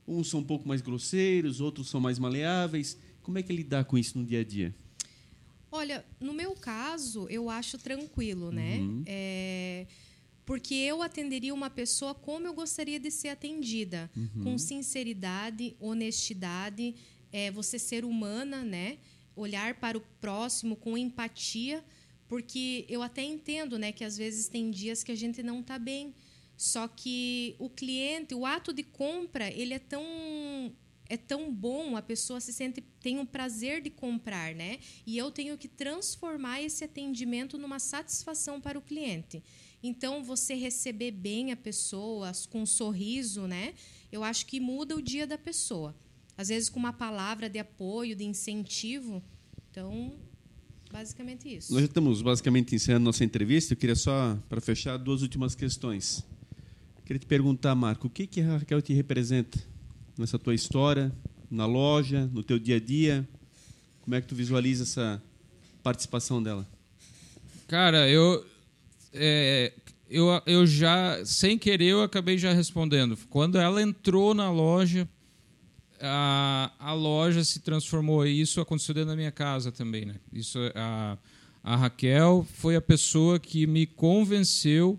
Uns 0.06 0.28
são 0.28 0.40
um 0.40 0.44
pouco 0.44 0.68
mais 0.68 0.82
grosseiros, 0.82 1.62
outros 1.62 1.88
são 1.88 1.98
mais 1.98 2.18
maleáveis. 2.18 2.98
Como 3.22 3.38
é 3.38 3.42
que 3.42 3.50
é 3.50 3.56
lidar 3.56 3.86
com 3.86 3.96
isso 3.96 4.18
no 4.18 4.26
dia 4.26 4.40
a 4.40 4.44
dia? 4.44 4.74
Olha, 5.72 6.04
no 6.20 6.34
meu 6.34 6.52
caso, 6.52 7.26
eu 7.30 7.48
acho 7.48 7.78
tranquilo, 7.78 8.52
né? 8.52 8.76
Uhum. 8.76 9.02
É, 9.06 9.86
porque 10.44 10.74
eu 10.74 11.00
atenderia 11.00 11.54
uma 11.54 11.70
pessoa 11.70 12.14
como 12.14 12.46
eu 12.46 12.52
gostaria 12.52 13.00
de 13.00 13.10
ser 13.10 13.28
atendida, 13.28 14.10
uhum. 14.14 14.44
com 14.44 14.58
sinceridade, 14.58 15.74
honestidade, 15.80 16.94
é, 17.32 17.50
você 17.50 17.78
ser 17.78 18.04
humana, 18.04 18.62
né? 18.62 18.98
Olhar 19.36 19.74
para 19.74 19.96
o 19.98 20.00
próximo 20.20 20.74
com 20.74 20.96
empatia, 20.96 21.84
porque 22.26 22.84
eu 22.88 23.02
até 23.02 23.22
entendo, 23.22 23.78
né, 23.78 23.92
que 23.92 24.02
às 24.02 24.16
vezes 24.16 24.48
tem 24.48 24.70
dias 24.70 25.04
que 25.04 25.12
a 25.12 25.16
gente 25.16 25.42
não 25.42 25.60
está 25.60 25.78
bem. 25.78 26.14
Só 26.56 26.88
que 26.88 27.54
o 27.58 27.68
cliente, 27.68 28.34
o 28.34 28.46
ato 28.46 28.72
de 28.72 28.82
compra, 28.82 29.48
ele 29.50 29.74
é 29.74 29.78
tão 29.78 30.02
é 31.08 31.16
tão 31.16 31.52
bom, 31.52 31.96
a 31.96 32.02
pessoa 32.02 32.40
se 32.40 32.52
sente 32.52 32.80
tem 33.00 33.20
um 33.20 33.26
prazer 33.26 33.80
de 33.80 33.90
comprar, 33.90 34.52
né? 34.56 34.80
E 35.06 35.16
eu 35.16 35.30
tenho 35.30 35.56
que 35.56 35.68
transformar 35.68 36.60
esse 36.60 36.82
atendimento 36.82 37.56
numa 37.56 37.78
satisfação 37.78 38.60
para 38.60 38.76
o 38.76 38.82
cliente. 38.82 39.40
Então, 39.80 40.24
você 40.24 40.54
receber 40.54 41.12
bem 41.12 41.52
a 41.52 41.56
pessoa 41.56 42.32
com 42.50 42.62
um 42.62 42.66
sorriso, 42.66 43.46
né? 43.46 43.74
Eu 44.10 44.24
acho 44.24 44.46
que 44.46 44.58
muda 44.58 44.96
o 44.96 45.02
dia 45.02 45.28
da 45.28 45.38
pessoa 45.38 45.94
às 46.36 46.48
vezes 46.48 46.68
com 46.68 46.78
uma 46.78 46.92
palavra 46.92 47.48
de 47.48 47.58
apoio, 47.58 48.14
de 48.14 48.24
incentivo. 48.24 49.22
Então, 49.70 50.14
basicamente 50.92 51.54
isso. 51.54 51.72
Nós 51.72 51.82
já 51.82 51.86
estamos 51.86 52.22
basicamente 52.22 52.74
encerrando 52.74 53.04
nossa 53.04 53.24
entrevista. 53.24 53.72
Eu 53.72 53.76
queria 53.76 53.96
só, 53.96 54.38
para 54.48 54.60
fechar, 54.60 54.96
duas 54.96 55.22
últimas 55.22 55.54
questões. 55.54 56.24
Eu 56.98 57.02
queria 57.04 57.20
te 57.20 57.26
perguntar, 57.26 57.74
Marco, 57.74 58.06
o 58.06 58.10
que, 58.10 58.26
que 58.26 58.40
a 58.40 58.58
Raquel 58.58 58.82
te 58.82 58.92
representa 58.92 59.58
nessa 60.18 60.38
tua 60.38 60.54
história, 60.54 61.12
na 61.50 61.66
loja, 61.66 62.28
no 62.32 62.42
teu 62.42 62.58
dia 62.58 62.76
a 62.76 62.80
dia? 62.80 63.26
Como 64.02 64.14
é 64.14 64.20
que 64.20 64.26
tu 64.26 64.34
visualiza 64.34 64.82
essa 64.82 65.22
participação 65.82 66.42
dela? 66.42 66.66
Cara, 67.66 68.08
eu, 68.08 68.46
é, 69.12 69.72
eu, 70.08 70.26
eu 70.46 70.66
já, 70.66 71.24
sem 71.24 71.58
querer, 71.58 71.86
eu 71.86 72.02
acabei 72.02 72.38
já 72.38 72.52
respondendo. 72.52 73.18
Quando 73.28 73.58
ela 73.58 73.82
entrou 73.82 74.34
na 74.34 74.50
loja, 74.50 75.08
a, 76.00 76.72
a 76.78 76.92
loja 76.92 77.44
se 77.44 77.60
transformou. 77.60 78.26
Isso 78.26 78.60
aconteceu 78.60 78.94
dentro 78.94 79.10
da 79.10 79.16
minha 79.16 79.32
casa 79.32 79.70
também. 79.72 80.04
Né? 80.04 80.16
Isso, 80.32 80.58
a, 80.74 81.18
a 81.62 81.76
Raquel 81.76 82.46
foi 82.54 82.76
a 82.76 82.80
pessoa 82.80 83.38
que 83.38 83.66
me 83.66 83.86
convenceu 83.86 84.98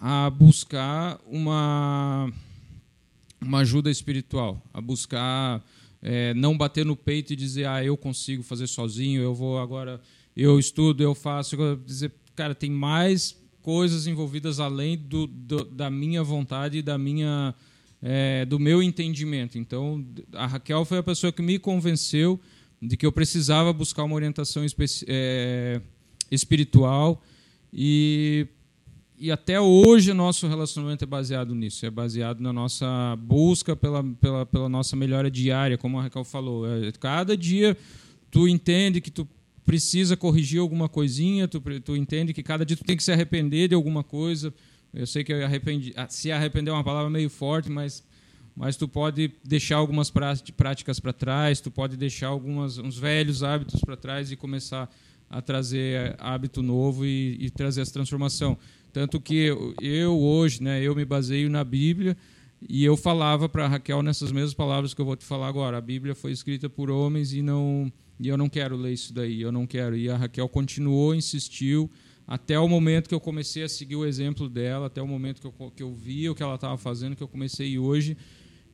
a 0.00 0.28
buscar 0.30 1.18
uma, 1.26 2.30
uma 3.40 3.58
ajuda 3.58 3.90
espiritual, 3.90 4.62
a 4.72 4.80
buscar 4.80 5.64
é, 6.02 6.34
não 6.34 6.56
bater 6.56 6.84
no 6.84 6.94
peito 6.94 7.32
e 7.32 7.36
dizer, 7.36 7.66
ah, 7.66 7.82
eu 7.82 7.96
consigo 7.96 8.42
fazer 8.42 8.66
sozinho, 8.66 9.22
eu 9.22 9.34
vou 9.34 9.58
agora, 9.58 10.00
eu 10.36 10.58
estudo, 10.58 11.02
eu 11.02 11.14
faço. 11.14 11.56
Dizer, 11.84 12.12
cara, 12.34 12.54
tem 12.54 12.70
mais 12.70 13.36
coisas 13.62 14.06
envolvidas 14.06 14.60
além 14.60 14.96
do, 14.96 15.26
do 15.26 15.64
da 15.64 15.90
minha 15.90 16.22
vontade 16.22 16.78
e 16.78 16.82
da 16.82 16.96
minha 16.96 17.52
é, 18.08 18.44
do 18.44 18.60
meu 18.60 18.80
entendimento. 18.80 19.58
Então, 19.58 20.06
a 20.32 20.46
Raquel 20.46 20.84
foi 20.84 20.98
a 20.98 21.02
pessoa 21.02 21.32
que 21.32 21.42
me 21.42 21.58
convenceu 21.58 22.40
de 22.80 22.96
que 22.96 23.04
eu 23.04 23.10
precisava 23.10 23.72
buscar 23.72 24.04
uma 24.04 24.14
orientação 24.14 24.64
é, 25.08 25.80
espiritual 26.30 27.20
e 27.72 28.46
e 29.18 29.32
até 29.32 29.58
hoje 29.58 30.12
nosso 30.12 30.46
relacionamento 30.46 31.02
é 31.02 31.06
baseado 31.06 31.54
nisso, 31.54 31.86
é 31.86 31.90
baseado 31.90 32.38
na 32.40 32.52
nossa 32.52 33.16
busca 33.16 33.74
pela, 33.74 34.04
pela, 34.04 34.44
pela 34.44 34.68
nossa 34.68 34.94
melhora 34.94 35.30
diária, 35.30 35.78
como 35.78 35.98
a 35.98 36.02
Raquel 36.02 36.22
falou. 36.22 36.70
É, 36.70 36.92
cada 36.92 37.34
dia 37.34 37.74
tu 38.30 38.46
entende 38.46 39.00
que 39.00 39.10
tu 39.10 39.26
precisa 39.64 40.18
corrigir 40.18 40.60
alguma 40.60 40.86
coisinha, 40.86 41.48
tu, 41.48 41.62
tu 41.82 41.96
entende 41.96 42.34
que 42.34 42.42
cada 42.42 42.64
dia 42.64 42.76
tu 42.76 42.84
tem 42.84 42.94
que 42.94 43.02
se 43.02 43.10
arrepender 43.10 43.68
de 43.68 43.74
alguma 43.74 44.04
coisa. 44.04 44.52
Eu 44.96 45.06
sei 45.06 45.22
que 45.22 45.32
arrependi, 45.32 45.92
ah, 45.94 46.08
se 46.08 46.32
arrepender 46.32 46.70
é 46.70 46.74
uma 46.74 46.82
palavra 46.82 47.10
meio 47.10 47.28
forte, 47.28 47.70
mas 47.70 48.02
mas 48.56 48.74
tu 48.74 48.88
pode 48.88 49.30
deixar 49.44 49.76
algumas 49.76 50.10
práticas 50.10 50.98
para 50.98 51.12
trás, 51.12 51.60
tu 51.60 51.70
pode 51.70 51.94
deixar 51.94 52.28
algumas 52.28 52.78
uns 52.78 52.96
velhos 52.96 53.42
hábitos 53.42 53.82
para 53.82 53.98
trás 53.98 54.32
e 54.32 54.36
começar 54.36 54.90
a 55.28 55.42
trazer 55.42 56.16
hábito 56.18 56.62
novo 56.62 57.04
e, 57.04 57.36
e 57.38 57.50
trazer 57.50 57.82
essa 57.82 57.92
transformação. 57.92 58.56
Tanto 58.94 59.20
que 59.20 59.54
eu 59.82 60.18
hoje, 60.18 60.62
né, 60.62 60.82
eu 60.82 60.94
me 60.94 61.04
baseio 61.04 61.50
na 61.50 61.62
Bíblia 61.62 62.16
e 62.66 62.82
eu 62.82 62.96
falava 62.96 63.46
para 63.46 63.68
Raquel 63.68 64.02
nessas 64.02 64.32
mesmas 64.32 64.54
palavras 64.54 64.94
que 64.94 65.00
eu 65.02 65.04
vou 65.04 65.16
te 65.16 65.24
falar 65.26 65.48
agora. 65.48 65.76
A 65.76 65.80
Bíblia 65.82 66.14
foi 66.14 66.32
escrita 66.32 66.70
por 66.70 66.90
homens 66.90 67.34
e 67.34 67.42
não 67.42 67.92
e 68.18 68.28
eu 68.28 68.38
não 68.38 68.48
quero 68.48 68.74
ler 68.74 68.94
isso 68.94 69.12
daí, 69.12 69.42
eu 69.42 69.52
não 69.52 69.66
quero. 69.66 69.94
E 69.94 70.08
a 70.08 70.16
Raquel 70.16 70.48
continuou, 70.48 71.14
insistiu 71.14 71.90
até 72.26 72.58
o 72.58 72.68
momento 72.68 73.08
que 73.08 73.14
eu 73.14 73.20
comecei 73.20 73.62
a 73.62 73.68
seguir 73.68 73.96
o 73.96 74.04
exemplo 74.04 74.48
dela, 74.48 74.86
até 74.86 75.00
o 75.00 75.06
momento 75.06 75.40
que 75.40 75.46
eu, 75.46 75.70
que 75.70 75.82
eu 75.82 75.94
vi 75.94 76.28
o 76.28 76.34
que 76.34 76.42
ela 76.42 76.56
estava 76.56 76.76
fazendo, 76.76 77.14
que 77.14 77.22
eu 77.22 77.28
comecei 77.28 77.68
e 77.68 77.78
hoje 77.78 78.16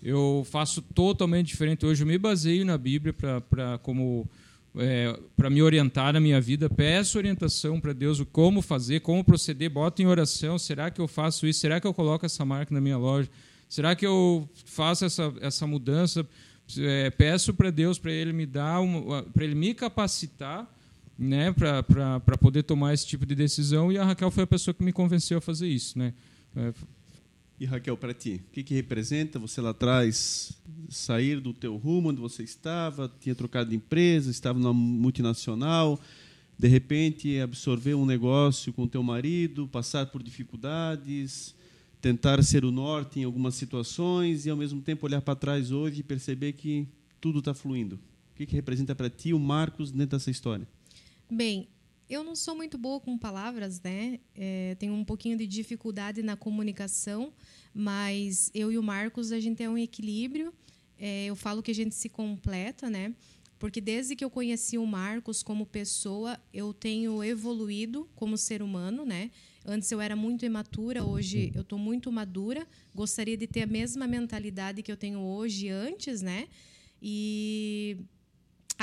eu 0.03 0.45
faço 0.51 0.83
totalmente 0.83 1.49
diferente. 1.49 1.87
Hoje 1.87 2.03
eu 2.03 2.07
me 2.07 2.19
baseio 2.19 2.65
na 2.65 2.77
Bíblia 2.77 3.13
para 3.13 3.79
como 3.79 4.29
é, 4.77 5.19
para 5.37 5.51
me 5.51 5.63
orientar 5.63 6.15
na 6.15 6.21
minha 6.21 6.41
vida, 6.41 6.69
peço 6.69 7.19
orientação 7.19 7.79
para 7.79 7.93
Deus 7.93 8.21
o 8.21 8.27
como 8.27 8.63
fazer, 8.63 9.01
como 9.01 9.23
proceder, 9.23 9.71
boto 9.71 10.01
em 10.01 10.07
oração, 10.07 10.59
será 10.59 10.91
que 10.91 11.01
eu 11.01 11.07
faço 11.07 11.47
isso? 11.47 11.61
Será 11.61 11.79
que 11.79 11.87
eu 11.87 11.93
coloco 11.93 12.25
essa 12.25 12.45
marca 12.45 12.75
na 12.75 12.81
minha 12.81 12.97
loja? 12.97 13.29
Será 13.69 13.95
que 13.95 14.07
eu 14.07 14.49
faço 14.65 15.05
essa, 15.05 15.33
essa 15.41 15.67
mudança? 15.67 16.27
É, 16.79 17.11
peço 17.11 17.53
para 17.53 17.71
Deus 17.71 17.99
para 17.99 18.13
ele 18.13 18.33
me 18.33 18.47
dar 18.47 18.81
para 19.35 19.45
ele 19.45 19.55
me 19.55 19.75
capacitar 19.75 20.67
né 21.23 21.53
para 21.53 22.39
poder 22.39 22.63
tomar 22.63 22.93
esse 22.93 23.07
tipo 23.07 23.25
de 23.25 23.35
decisão 23.35 23.91
e 23.93 23.99
a 23.99 24.05
Raquel 24.05 24.31
foi 24.31 24.45
a 24.45 24.47
pessoa 24.47 24.75
que 24.75 24.83
me 24.83 24.93
convenceu 24.93 25.39
a 25.39 25.41
fazer 25.41 25.69
isso 25.69 25.99
né 25.99 26.13
é, 26.55 26.73
e 27.63 27.65
Raquel, 27.65 27.97
para 27.97 28.13
ti, 28.13 28.43
o 28.49 28.51
que, 28.51 28.65
que 28.65 28.75
representa 28.75 29.39
você 29.39 29.61
lá 29.61 29.71
atrás 29.71 30.53
sair 30.89 31.39
do 31.39 31.55
teu 31.55 31.77
rumo 31.77 32.09
onde 32.09 32.21
você 32.21 32.43
estava, 32.43 33.09
tinha 33.21 33.37
trocado 33.37 33.71
de 33.71 33.77
empresa, 33.77 34.33
estava 34.33 34.59
numa 34.59 34.75
multinacional, 34.75 36.01
de 36.59 36.67
repente 36.67 37.39
absorver 37.39 37.95
um 37.95 38.05
negócio 38.05 38.73
com 38.73 38.89
teu 38.89 39.01
marido, 39.01 39.69
passar 39.69 40.07
por 40.07 40.25
dificuldades, 40.25 41.55
tentar 42.01 42.43
ser 42.43 42.65
o 42.65 42.73
norte 42.73 43.21
em 43.21 43.25
algumas 43.25 43.55
situações 43.55 44.45
e 44.45 44.51
ao 44.51 44.57
mesmo 44.57 44.83
tempo 44.83 45.07
olhar 45.07 45.21
para 45.21 45.37
trás 45.37 45.71
hoje 45.71 46.01
e 46.01 46.03
perceber 46.03 46.55
que 46.55 46.89
tudo 47.21 47.39
está 47.39 47.55
fluindo. 47.55 47.95
O 47.95 48.35
que, 48.35 48.45
que 48.45 48.57
representa 48.57 48.93
para 48.93 49.09
ti 49.09 49.33
o 49.33 49.39
Marcos 49.39 49.93
dentro 49.93 50.19
dessa 50.19 50.33
história? 50.33 50.67
Bem, 51.35 51.67
eu 52.11 52.23
não 52.23 52.37
sou 52.37 52.55
muito 52.55 52.77
boa 52.77 53.01
com 53.01 53.17
palavras, 53.17 53.81
né? 53.81 54.21
É, 54.35 54.77
tenho 54.79 54.93
um 54.93 55.03
pouquinho 55.03 55.35
de 55.35 55.47
dificuldade 55.47 56.23
na 56.23 56.37
comunicação, 56.37 57.33
mas 57.73 58.51
eu 58.53 58.71
e 58.71 58.77
o 58.77 58.83
Marcos 58.83 59.33
a 59.33 59.41
gente 59.41 59.63
é 59.63 59.71
um 59.71 59.79
equilíbrio. 59.79 60.53
É, 60.99 61.25
eu 61.25 61.35
falo 61.35 61.63
que 61.63 61.71
a 61.71 61.75
gente 61.75 61.95
se 61.95 62.11
completa, 62.11 62.91
né? 62.91 63.15
Porque 63.59 63.81
desde 63.81 64.15
que 64.15 64.23
eu 64.23 64.29
conheci 64.29 64.77
o 64.77 64.85
Marcos 64.85 65.43
como 65.43 65.65
pessoa, 65.65 66.39
eu 66.53 66.75
tenho 66.75 67.25
evoluído 67.25 68.07
como 68.15 68.37
ser 68.37 68.63
humano, 68.63 69.07
né? 69.07 69.31
Antes 69.65 69.91
eu 69.91 70.03
era 70.03 70.15
muito 70.15 70.45
imatura, 70.45 71.03
hoje 71.03 71.51
eu 71.55 71.63
estou 71.63 71.79
muito 71.79 72.13
madura. 72.13 72.69
Gostaria 72.95 73.39
de 73.39 73.47
ter 73.47 73.63
a 73.63 73.67
mesma 73.67 74.07
mentalidade 74.07 74.83
que 74.83 74.93
eu 74.93 74.99
tenho 74.99 75.19
hoje 75.19 75.71
antes, 75.71 76.21
né? 76.21 76.47
E 77.01 77.97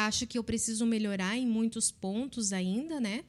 Acho 0.06 0.28
que 0.28 0.38
eu 0.38 0.44
preciso 0.44 0.86
melhorar 0.86 1.38
em 1.38 1.48
muitos 1.48 1.92
pontos 1.92 2.54
ainda, 2.54 3.00
né? 3.00 3.24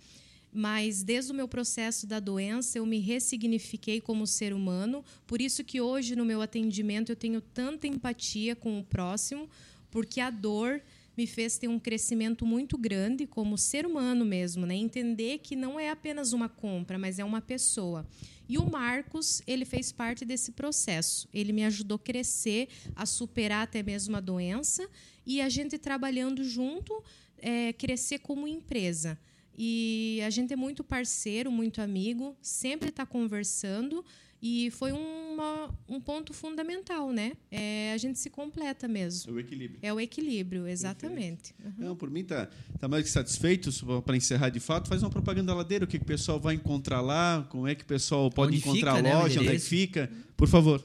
Mas 0.53 1.03
desde 1.03 1.31
o 1.31 1.35
meu 1.35 1.47
processo 1.47 2.07
da 2.07 2.19
doença 2.19 2.79
eu 2.79 2.85
me 2.85 2.99
ressignifiquei 2.99 4.01
como 4.01 4.27
ser 4.27 4.53
humano, 4.53 5.05
por 5.27 5.41
isso 5.41 5.63
que 5.63 5.81
hoje 5.81 6.17
no 6.17 6.25
meu 6.25 6.43
atendimento 6.43 7.11
eu 7.11 7.17
tenho 7.17 7.41
tanta 7.41 7.87
empatia 7.87 8.57
com 8.57 8.79
o 8.79 8.85
próximo, 8.85 9.49
porque 9.91 10.21
a 10.21 10.29
dor 10.29 10.83
me 11.17 11.27
fez 11.27 11.59
ter 11.59 11.69
um 11.69 11.79
crescimento 11.79 12.47
muito 12.47 12.79
grande 12.79 13.27
como 13.27 13.59
ser 13.59 13.85
humano 13.85 14.25
mesmo, 14.25 14.65
né? 14.65 14.75
Entender 14.75 15.39
que 15.39 15.55
não 15.55 15.79
é 15.79 15.91
apenas 15.91 16.33
uma 16.33 16.49
compra, 16.49 16.99
mas 16.99 17.19
é 17.19 17.25
uma 17.25 17.41
pessoa. 17.41 18.07
E 18.49 18.59
o 18.59 18.69
Marcos, 18.69 19.43
ele 19.47 19.65
fez 19.65 19.93
parte 19.93 20.25
desse 20.25 20.53
processo. 20.53 21.29
Ele 21.33 21.53
me 21.53 21.65
ajudou 21.65 21.97
a 21.97 21.99
crescer, 21.99 22.69
a 22.97 23.07
superar 23.07 23.63
até 23.63 23.83
mesmo 23.83 24.17
a 24.17 24.21
doença 24.21 24.89
e 25.31 25.41
a 25.41 25.49
gente 25.49 25.79
trabalhando 25.79 26.43
junto, 26.43 27.05
é, 27.39 27.73
crescer 27.73 28.19
como 28.19 28.49
empresa. 28.49 29.17
E 29.57 30.21
a 30.27 30.31
gente 30.31 30.53
é 30.53 30.57
muito 30.57 30.83
parceiro, 30.83 31.53
muito 31.53 31.81
amigo, 31.81 32.37
sempre 32.43 32.89
está 32.89 33.07
conversando 33.07 34.05
e 34.43 34.73
foi 34.73 34.91
uma, 34.91 35.73
um 35.89 36.01
ponto 36.01 36.33
fundamental, 36.33 37.13
né? 37.13 37.35
É, 37.49 37.93
a 37.93 37.97
gente 37.97 38.19
se 38.19 38.29
completa 38.29 38.89
mesmo. 38.89 39.31
É 39.31 39.35
o 39.35 39.39
equilíbrio. 39.39 39.79
É 39.83 39.93
o 39.93 40.01
equilíbrio, 40.01 40.67
exatamente. 40.67 41.55
Uhum. 41.65 41.73
Não, 41.79 41.97
por 41.97 42.11
mim 42.11 42.25
tá, 42.25 42.49
tá 42.81 42.89
mais 42.89 43.05
que 43.05 43.11
satisfeito. 43.11 43.71
Para 44.03 44.17
encerrar 44.17 44.49
de 44.49 44.59
fato, 44.59 44.89
faz 44.89 45.01
uma 45.01 45.11
propaganda 45.11 45.55
ladeira. 45.55 45.85
O 45.85 45.89
que, 45.89 45.97
que 45.97 46.05
o 46.05 46.09
pessoal 46.09 46.41
vai 46.41 46.57
encontrar 46.57 47.01
lá? 47.03 47.47
Como 47.51 47.69
é 47.69 47.75
que 47.77 47.85
o 47.85 47.87
pessoal 47.87 48.31
pode 48.33 48.57
onde 48.57 48.59
encontrar 48.59 48.97
fica, 48.97 48.99
a 48.99 49.03
né, 49.03 49.15
loja? 49.15 49.35
Né? 49.37 49.47
Onde 49.47 49.57
é 49.57 49.61
que 49.61 49.65
fica? 49.65 50.11
Por 50.37 50.49
favor. 50.49 50.85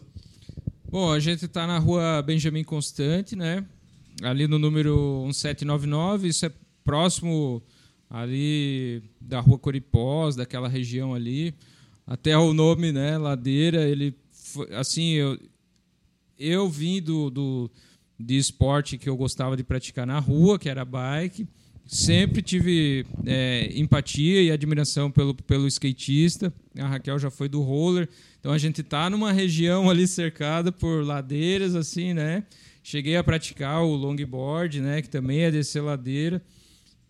Bom, 0.87 1.11
a 1.11 1.19
gente 1.19 1.45
está 1.45 1.65
na 1.65 1.79
rua 1.79 2.21
Benjamin 2.21 2.63
Constante, 2.63 3.35
né? 3.35 3.65
Ali 4.23 4.47
no 4.47 4.57
número 4.57 5.21
1799. 5.23 6.27
Isso 6.27 6.45
é 6.45 6.51
próximo 6.83 7.61
ali 8.09 9.03
da 9.19 9.39
rua 9.39 9.57
Coripós, 9.57 10.35
daquela 10.35 10.67
região 10.67 11.13
ali 11.13 11.53
até 12.05 12.37
o 12.37 12.53
nome, 12.53 12.91
né, 12.91 13.17
ladeira, 13.17 13.87
ele 13.87 14.15
assim, 14.73 15.13
eu 15.13 15.39
eu 16.37 16.69
vim 16.69 17.01
do, 17.01 17.29
do 17.29 17.71
de 18.19 18.37
esporte 18.37 18.97
que 18.97 19.09
eu 19.09 19.17
gostava 19.17 19.57
de 19.57 19.63
praticar 19.63 20.05
na 20.05 20.19
rua, 20.19 20.59
que 20.59 20.69
era 20.69 20.85
bike. 20.85 21.47
Sempre 21.85 22.41
tive 22.41 23.05
é, 23.25 23.71
empatia 23.75 24.41
e 24.41 24.51
admiração 24.51 25.09
pelo, 25.09 25.33
pelo 25.33 25.67
skatista. 25.67 26.53
A 26.77 26.87
Raquel 26.87 27.17
já 27.19 27.29
foi 27.29 27.47
do 27.47 27.61
roller. 27.61 28.09
Então 28.39 28.51
a 28.51 28.57
gente 28.57 28.83
tá 28.83 29.09
numa 29.09 29.31
região 29.31 29.89
ali 29.89 30.07
cercada 30.07 30.71
por 30.71 31.05
ladeiras, 31.05 31.75
assim, 31.75 32.13
né? 32.13 32.43
Cheguei 32.87 33.15
a 33.17 33.23
praticar 33.23 33.81
o 33.81 33.95
longboard, 33.95 34.79
né? 34.79 35.01
Que 35.01 35.09
também 35.09 35.39
é 35.39 35.49
descer 35.49 35.81
ladeira. 35.81 36.39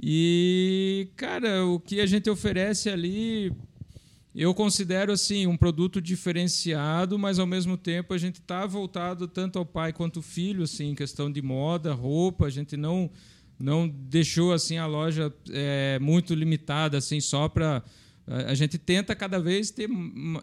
E, 0.01 1.09
cara, 1.17 1.65
o 1.65 1.82
que 1.82 1.99
a 1.99 2.05
gente 2.05 2.30
oferece 2.30 2.89
ali 2.89 3.51
eu 4.34 4.53
considero 4.53 5.11
assim 5.11 5.45
um 5.47 5.57
produto 5.57 6.01
diferenciado, 6.01 7.19
mas 7.19 7.39
ao 7.39 7.45
mesmo 7.45 7.76
tempo 7.76 8.13
a 8.13 8.17
gente 8.17 8.36
está 8.36 8.65
voltado 8.65 9.28
tanto 9.28 9.59
ao 9.59 9.65
pai 9.65 9.91
quanto 9.91 10.19
ao 10.19 10.23
filho, 10.23 10.63
assim, 10.63 10.91
em 10.91 10.95
questão 10.95 11.30
de 11.30 11.41
moda, 11.41 11.93
roupa. 11.93 12.45
A 12.45 12.49
gente 12.49 12.78
não 12.78 13.11
não 13.59 13.86
deixou 13.86 14.53
assim 14.53 14.78
a 14.78 14.86
loja 14.86 15.34
é, 15.49 15.99
muito 15.99 16.34
limitada, 16.34 16.97
assim, 16.99 17.19
só 17.19 17.49
para 17.49 17.84
a 18.26 18.53
gente 18.53 18.78
tenta 18.78 19.13
cada 19.13 19.41
vez 19.41 19.71
ter 19.71 19.89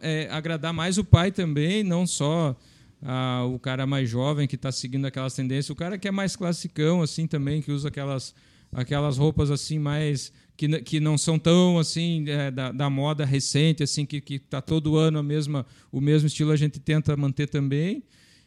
é, 0.03 0.29
agradar 0.31 0.75
mais 0.75 0.99
o 0.99 1.05
pai 1.05 1.33
também, 1.33 1.83
não 1.83 2.07
só 2.07 2.55
ah, 3.03 3.45
o 3.53 3.59
cara 3.59 3.87
mais 3.87 4.09
jovem 4.09 4.47
que 4.47 4.55
está 4.55 4.71
seguindo 4.71 5.07
aquelas 5.07 5.35
tendências, 5.35 5.71
o 5.71 5.75
cara 5.75 5.99
que 5.99 6.07
é 6.07 6.11
mais 6.11 6.37
classicão 6.37 7.03
assim 7.03 7.27
também, 7.27 7.61
que 7.61 7.73
usa 7.73 7.89
aquelas 7.89 8.35
aquelas 8.73 9.19
roupas 9.19 9.51
assim 9.51 9.79
mais 9.79 10.33
que, 10.57 10.81
que 10.81 11.01
não 11.01 11.19
são 11.19 11.39
tão 11.39 11.79
assim 11.79 12.25
é, 12.29 12.51
da, 12.51 12.73
da, 12.73 12.89
moda 12.89 13.25
recente, 13.25 13.83
assim 13.83 14.07
que 14.07 14.21
que 14.21 14.35
está 14.35 14.63
todo 14.63 14.97
ano 14.97 15.19
a 15.19 15.23
mesma 15.23 15.67
o 15.91 16.01
mesmo 16.01 16.27
estilo 16.27 16.53
a 16.53 16.57
gente 16.57 16.79
tenta 16.79 17.17
manter 17.17 17.49
também. 17.49 18.05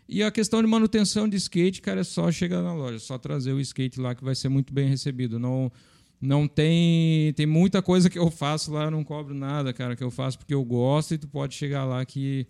E 0.08 0.22
a 0.24 0.32
questão 0.32 0.62
de 0.62 0.68
manutenção 0.68 1.28
de 1.28 1.36
skate, 1.36 1.82
cara, 1.82 2.02
é 2.02 2.04
só 2.04 2.32
chegar 2.32 2.62
na 2.62 2.74
loja, 2.74 3.00
só 3.00 3.18
trazer 3.18 3.54
o 3.54 3.60
skate 3.60 4.00
lá 4.00 4.14
que 4.14 4.24
vai 4.24 4.36
ser 4.36 4.50
muito 4.50 4.72
bem 4.72 4.88
recebido. 4.88 5.38
Não 5.38 5.72
não 6.22 6.48
tem 6.48 7.34
tem 7.34 7.46
muita 7.46 7.82
coisa 7.82 8.10
que 8.10 8.18
eu 8.18 8.32
faço 8.32 8.72
lá, 8.72 8.86
eu 8.86 8.92
não 8.92 9.04
cobro 9.04 9.34
nada, 9.34 9.74
cara, 9.74 9.96
que 9.96 10.04
eu 10.04 10.12
faço 10.12 10.38
porque 10.38 10.54
eu 10.54 10.64
gosto 10.64 11.14
e 11.14 11.18
tu 11.18 11.28
pode 11.28 11.56
chegar 11.56 11.84
lá 11.84 12.06
que 12.06 12.48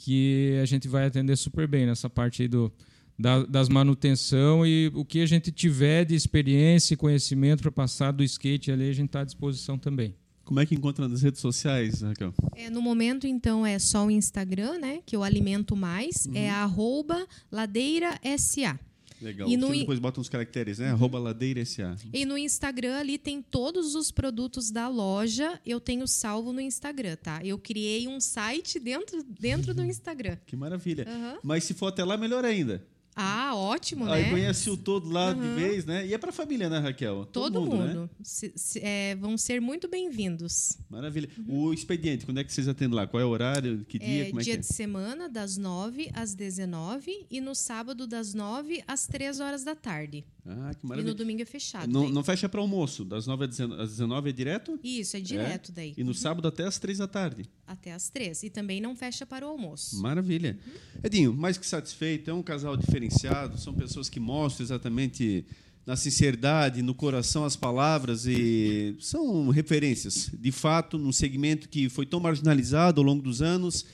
que 0.00 0.58
a 0.62 0.64
gente 0.64 0.88
vai 0.88 1.04
atender 1.04 1.36
super 1.36 1.68
bem 1.68 1.84
nessa 1.84 2.08
parte 2.08 2.40
aí 2.42 2.48
do 2.48 2.72
da, 3.18 3.44
das 3.44 3.68
manutenção 3.68 4.66
e 4.66 4.90
o 4.94 5.04
que 5.04 5.20
a 5.20 5.26
gente 5.26 5.52
tiver 5.52 6.06
de 6.06 6.14
experiência 6.14 6.94
e 6.94 6.96
conhecimento 6.96 7.62
para 7.62 7.70
passar 7.70 8.12
do 8.12 8.24
skate 8.24 8.72
ali, 8.72 8.88
a 8.88 8.94
gente 8.94 9.08
está 9.08 9.20
à 9.20 9.24
disposição 9.24 9.78
também. 9.78 10.14
Como 10.42 10.58
é 10.58 10.64
que 10.64 10.74
encontra 10.74 11.06
nas 11.06 11.20
redes 11.20 11.40
sociais, 11.40 12.00
Raquel? 12.00 12.32
É, 12.56 12.70
no 12.70 12.80
momento, 12.80 13.26
então, 13.26 13.64
é 13.64 13.78
só 13.78 14.06
o 14.06 14.10
Instagram, 14.10 14.78
né? 14.78 15.00
Que 15.04 15.14
eu 15.14 15.22
alimento 15.22 15.76
mais. 15.76 16.24
Uhum. 16.26 16.32
É 16.34 16.48
arroba 16.48 17.26
ladeira 17.52 18.18
SA. 18.38 18.80
Legal. 19.20 19.48
E 19.48 19.56
no 19.56 19.70
depois 19.70 19.98
bota 19.98 20.20
uns 20.20 20.28
caracteres, 20.28 20.78
né? 20.78 20.90
Arroba 20.90 21.18
Ladeira 21.18 21.64
SA. 21.64 21.96
E 22.12 22.24
no 22.24 22.38
Instagram 22.38 22.96
ali 22.96 23.18
tem 23.18 23.42
todos 23.42 23.94
os 23.94 24.10
produtos 24.10 24.70
da 24.70 24.88
loja. 24.88 25.60
Eu 25.64 25.78
tenho 25.80 26.06
salvo 26.06 26.52
no 26.52 26.60
Instagram, 26.60 27.16
tá? 27.16 27.40
Eu 27.44 27.58
criei 27.58 28.08
um 28.08 28.20
site 28.20 28.78
dentro, 28.78 29.22
dentro 29.22 29.74
do 29.74 29.84
Instagram. 29.84 30.36
Que 30.46 30.56
maravilha. 30.56 31.06
Aham. 31.08 31.38
Mas 31.42 31.64
se 31.64 31.74
for 31.74 31.86
até 31.86 32.04
lá, 32.04 32.16
melhor 32.16 32.44
ainda. 32.44 32.84
Ah, 33.22 33.54
ótimo, 33.54 34.06
Aí 34.06 34.22
né? 34.24 34.30
conhece 34.30 34.70
o 34.70 34.76
todo 34.78 35.10
lá 35.10 35.32
de 35.34 35.40
vez, 35.54 35.84
né? 35.84 36.06
E 36.06 36.14
é 36.14 36.18
pra 36.18 36.32
família, 36.32 36.70
né, 36.70 36.78
Raquel? 36.78 37.26
Todo 37.26 37.60
mundo. 37.60 37.76
né? 38.02 38.08
Se- 38.22 38.50
se- 38.56 38.80
é, 38.82 39.14
vão 39.16 39.36
ser 39.36 39.60
muito 39.60 39.86
bem-vindos. 39.88 40.78
Maravilha. 40.88 41.28
O 41.46 41.72
expediente, 41.74 42.24
quando 42.24 42.38
é 42.38 42.44
que 42.44 42.50
vocês 42.52 42.66
atendem 42.66 42.96
lá? 42.96 43.06
Qual 43.06 43.20
é 43.20 43.24
o 43.24 43.28
horário? 43.28 43.84
Que 43.86 43.98
dia? 43.98 44.22
É, 44.22 44.28
Como 44.28 44.40
é 44.40 44.44
dia 44.44 44.54
que 44.54 44.58
é? 44.58 44.60
de 44.62 44.66
semana, 44.66 45.28
das 45.28 45.58
9 45.58 46.10
às 46.14 46.34
19 46.34 47.26
e 47.30 47.40
no 47.42 47.54
sábado, 47.54 48.06
das 48.06 48.32
9 48.32 48.82
às 48.88 49.06
3 49.06 49.38
horas 49.38 49.64
da 49.64 49.74
tarde. 49.74 50.24
Ah, 50.46 50.72
que 50.74 50.86
E 50.86 50.88
maravilha. 50.88 51.12
no 51.12 51.14
domingo 51.14 51.42
é 51.42 51.44
fechado. 51.44 51.92
Não, 51.92 52.08
não 52.08 52.24
fecha 52.24 52.48
para 52.48 52.60
almoço. 52.62 53.04
Das 53.04 53.26
9 53.26 53.44
às 53.44 53.50
19 53.50 53.82
às 53.82 53.90
19 53.90 54.30
é 54.30 54.32
direto? 54.32 54.80
Isso, 54.82 55.14
é 55.16 55.20
direto 55.20 55.70
daí. 55.70 55.92
E 55.96 56.02
no 56.02 56.14
sábado 56.14 56.48
até 56.48 56.64
às 56.64 56.78
3 56.78 56.96
da 56.98 57.06
tarde. 57.06 57.44
Até 57.66 57.92
às 57.92 58.08
3. 58.08 58.42
E 58.44 58.50
também 58.50 58.80
não 58.80 58.96
fecha 58.96 59.26
para 59.26 59.46
o 59.46 59.50
almoço. 59.50 60.00
Maravilha. 60.00 60.58
Edinho, 61.04 61.32
mais 61.34 61.58
que 61.58 61.66
satisfeito, 61.66 62.30
é 62.30 62.34
um 62.34 62.42
casal 62.42 62.74
diferenciado, 62.76 63.09
são 63.56 63.74
pessoas 63.74 64.08
que 64.08 64.20
mostram 64.20 64.64
exatamente 64.64 65.44
na 65.86 65.96
sinceridade, 65.96 66.82
no 66.82 66.94
coração 66.94 67.44
as 67.44 67.56
palavras 67.56 68.26
e 68.26 68.94
são 69.00 69.48
referências, 69.48 70.30
de 70.32 70.52
fato, 70.52 70.98
num 70.98 71.12
segmento 71.12 71.68
que 71.68 71.88
foi 71.88 72.06
tão 72.06 72.20
marginalizado 72.20 73.00
ao 73.00 73.04
longo 73.04 73.22
dos 73.22 73.42
anos, 73.42 73.84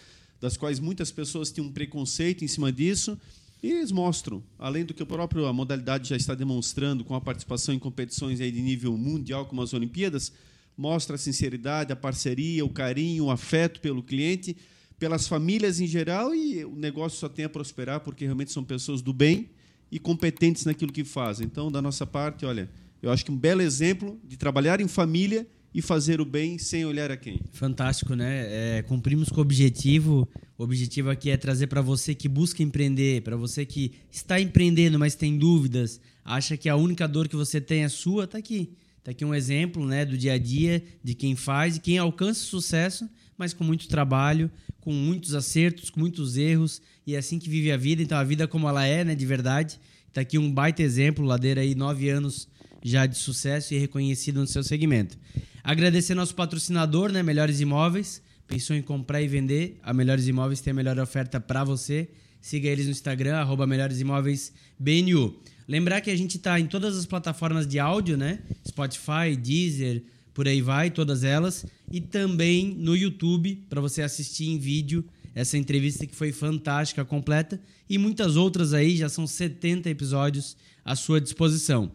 das 0.41 0.57
quais 0.57 0.79
muitas 0.79 1.11
pessoas 1.11 1.51
tinham 1.51 1.69
um 1.69 1.73
preconceito 1.73 2.45
em 2.45 2.49
cima 2.49 2.71
disso, 2.71 3.19
e 3.63 3.71
eles 3.71 3.91
mostram, 3.91 4.43
além 4.59 4.85
do 4.85 4.93
que 4.93 5.03
a 5.03 5.07
própria 5.07 5.51
modalidade 5.53 6.11
já 6.11 6.17
está 6.17 6.35
demonstrando 6.35 7.05
com 7.05 7.15
a 7.15 7.21
participação 7.21 7.75
em 7.75 7.79
competições 7.79 8.39
de 8.39 8.53
nível 8.53 8.97
mundial 8.97 9.47
como 9.47 9.63
as 9.63 9.73
Olimpíadas, 9.73 10.33
mostra 10.77 11.17
a 11.17 11.19
sinceridade, 11.19 11.93
a 11.93 11.97
parceria, 11.97 12.65
o 12.65 12.69
carinho, 12.69 13.25
o 13.25 13.31
afeto 13.31 13.81
pelo 13.81 14.03
cliente, 14.03 14.57
pelas 14.99 15.29
famílias 15.29 15.81
em 15.81 15.87
geral 15.87 16.35
e 16.35 16.65
o 16.65 16.75
negócio 16.75 17.19
só 17.19 17.29
tem 17.29 17.45
a 17.45 17.49
prosperar 17.49 18.01
porque 18.01 18.25
realmente 18.25 18.53
são 18.53 18.65
pessoas 18.65 19.03
do 19.03 19.13
bem 19.13 19.51
e 19.91 19.99
competentes 19.99 20.65
naquilo 20.65 20.93
que 20.93 21.05
fazem. 21.05 21.47
Então, 21.47 21.71
da 21.71 21.81
nossa 21.81 22.07
parte, 22.07 22.45
olha, 22.45 22.71
eu 23.03 23.11
acho 23.11 23.25
que 23.25 23.31
um 23.31 23.37
belo 23.37 23.63
exemplo 23.63 24.19
de 24.25 24.37
trabalhar 24.37 24.81
em 24.81 24.89
família 24.89 25.47
e 25.77 25.83
fazer 25.83 26.23
o 26.23 26.25
bem 26.25 26.57
sem 26.57 26.87
olhar 26.87 27.11
a 27.11 27.17
quem. 27.19 27.39
Fantástico, 27.53 28.15
né? 28.15 28.79
É, 28.79 28.83
cumprimos 28.83 29.29
com 29.29 29.41
o 29.41 29.43
objetivo. 29.43 30.27
O 30.57 30.65
objetivo 30.65 31.11
aqui 31.11 31.29
é 31.29 31.37
trazer 31.37 31.67
para 31.67 31.83
você 31.83 32.15
que 32.15 32.29
busca 32.29 32.63
empreender, 32.63 33.21
para 33.23 33.37
você 33.37 33.67
que 33.67 33.93
está 34.11 34.41
empreendendo, 34.41 34.99
mas 34.99 35.15
tem 35.15 35.37
dúvidas, 35.37 36.01
acha 36.25 36.57
que 36.57 36.71
a 36.71 36.77
única 36.77 37.07
dor 37.07 37.29
que 37.29 37.37
você 37.37 37.61
tem 37.61 37.85
é 37.85 37.91
sua, 37.91 38.27
tá 38.27 38.39
aqui. 38.39 38.73
Tá 39.05 39.11
aqui 39.11 39.25
um 39.25 39.35
exemplo, 39.35 39.87
né, 39.87 40.05
do 40.05 40.17
dia 40.17 40.33
a 40.33 40.39
dia 40.39 40.83
de 41.05 41.15
quem 41.15 41.37
faz 41.37 41.77
e 41.77 41.81
quem 41.81 41.99
alcança 41.99 42.41
sucesso, 42.41 43.09
mas 43.37 43.53
com 43.53 43.65
muito 43.65 43.89
trabalho, 43.89 44.51
com 44.81 44.93
muitos 44.93 45.35
acertos, 45.35 45.91
com 45.91 46.01
muitos 46.01 46.37
erros 46.37 46.81
e 47.07 47.15
é 47.15 47.19
assim 47.19 47.39
que 47.39 47.49
vive 47.49 47.71
a 47.73 47.77
vida. 47.77 48.03
Então 48.03 48.17
a 48.17 48.25
vida 48.25 48.47
como 48.47 48.69
ela 48.69 48.87
é, 48.87 49.05
né, 49.05 49.15
de 49.15 49.27
verdade. 49.27 49.79
Tá 50.13 50.21
aqui 50.21 50.39
um 50.39 50.51
baita 50.51 50.83
exemplo, 50.83 51.25
Ladeira 51.25 51.61
aí 51.61 51.75
nove 51.75 52.09
anos 52.09 52.49
já 52.83 53.05
de 53.05 53.19
sucesso 53.19 53.75
e 53.75 53.79
reconhecido 53.79 54.41
no 54.41 54.47
seu 54.47 54.63
segmento. 54.63 55.19
Agradecer 55.63 56.15
nosso 56.15 56.35
patrocinador, 56.35 57.11
né, 57.11 57.23
Melhores 57.23 57.61
Imóveis. 57.61 58.23
Pensou 58.47 58.77
em 58.77 58.83
comprar 58.83 59.21
e 59.21 59.27
vender? 59.27 59.79
A 59.83 59.93
Melhores 59.93 60.29
Imóveis 60.29 60.61
tem 60.61 60.71
a 60.71 60.75
melhor 60.75 60.99
oferta 60.99 61.41
para 61.41 61.65
você. 61.65 62.09
Siga 62.41 62.69
eles 62.69 62.87
no 62.87 62.93
Instagram, 62.93 63.37
arroba 63.37 63.67
Melhores 63.67 64.01
Imóveis 64.01 64.53
BNU. 64.79 65.35
Lembrar 65.67 66.01
que 66.01 66.11
a 66.11 66.17
gente 66.17 66.37
está 66.37 66.61
em 66.61 66.67
todas 66.67 66.97
as 66.97 67.05
plataformas 67.05 67.67
de 67.67 67.81
áudio, 67.81 68.17
né? 68.17 68.39
Spotify, 68.65 69.35
Deezer, 69.37 70.05
por 70.37 70.47
aí 70.47 70.61
vai, 70.61 70.91
todas 70.91 71.25
elas. 71.25 71.65
E 71.91 71.99
também 71.99 72.75
no 72.79 72.95
YouTube, 72.95 73.65
para 73.71 73.81
você 73.81 74.03
assistir 74.03 74.49
em 74.49 74.59
vídeo 74.59 75.03
essa 75.35 75.57
entrevista 75.57 76.07
que 76.07 76.15
foi 76.15 76.31
fantástica, 76.31 77.07
completa. 77.07 77.59
E 77.89 77.97
muitas 77.97 78.37
outras 78.37 78.75
aí, 78.75 78.97
já 78.97 79.09
são 79.09 79.27
70 79.27 79.89
episódios 79.89 80.55
à 80.85 80.95
sua 80.95 81.23
disposição. 81.23 81.91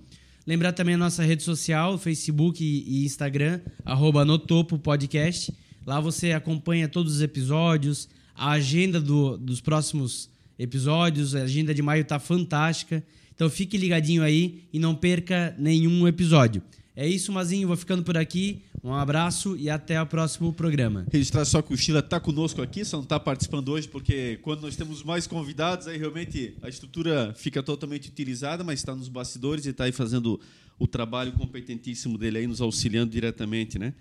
Lembrar 0.47 0.71
também 0.73 0.95
a 0.95 0.97
nossa 0.97 1.23
rede 1.23 1.43
social, 1.43 1.99
Facebook 1.99 2.63
e 2.63 3.05
Instagram, 3.05 3.61
arroba 3.85 4.25
no 4.25 4.39
topo 4.39 4.79
podcast. 4.79 5.53
Lá 5.85 5.99
você 5.99 6.31
acompanha 6.31 6.87
todos 6.87 7.17
os 7.17 7.21
episódios, 7.21 8.09
a 8.33 8.49
agenda 8.51 8.99
do- 8.99 9.37
dos 9.37 9.61
próximos 9.61 10.29
episódios, 10.57 11.35
a 11.35 11.43
agenda 11.43 11.75
de 11.75 11.81
maio 11.83 12.03
tá 12.05 12.17
fantástica. 12.17 13.03
Então 13.35 13.47
fique 13.51 13.77
ligadinho 13.77 14.23
aí 14.23 14.63
e 14.73 14.79
não 14.79 14.95
perca 14.95 15.55
nenhum 15.59 16.07
episódio. 16.07 16.61
É 16.95 17.07
isso, 17.07 17.31
Mazinho, 17.31 17.67
vou 17.67 17.77
ficando 17.77 18.03
por 18.03 18.17
aqui. 18.17 18.63
Um 18.83 18.93
abraço 18.93 19.55
e 19.55 19.69
até 19.69 20.01
o 20.01 20.05
próximo 20.05 20.51
programa. 20.51 21.05
Registrar 21.11 21.45
só 21.45 21.61
que 21.61 21.73
o 21.73 21.77
Sheila 21.77 21.99
está 21.99 22.19
conosco 22.19 22.61
aqui, 22.61 22.83
só 22.83 22.97
não 22.97 23.03
está 23.03 23.19
participando 23.19 23.69
hoje, 23.69 23.87
porque 23.87 24.39
quando 24.41 24.61
nós 24.61 24.75
temos 24.75 25.03
mais 25.03 25.25
convidados, 25.25 25.87
aí 25.87 25.97
realmente 25.97 26.57
a 26.61 26.67
estrutura 26.67 27.33
fica 27.37 27.63
totalmente 27.63 28.09
utilizada, 28.09 28.63
mas 28.63 28.79
está 28.79 28.93
nos 28.93 29.07
bastidores 29.07 29.65
e 29.65 29.69
está 29.69 29.85
aí 29.85 29.91
fazendo 29.91 30.39
o 30.77 30.87
trabalho 30.87 31.31
competentíssimo 31.33 32.17
dele 32.17 32.39
aí, 32.39 32.47
nos 32.47 32.59
auxiliando 32.59 33.11
diretamente, 33.11 33.77
né? 33.79 33.93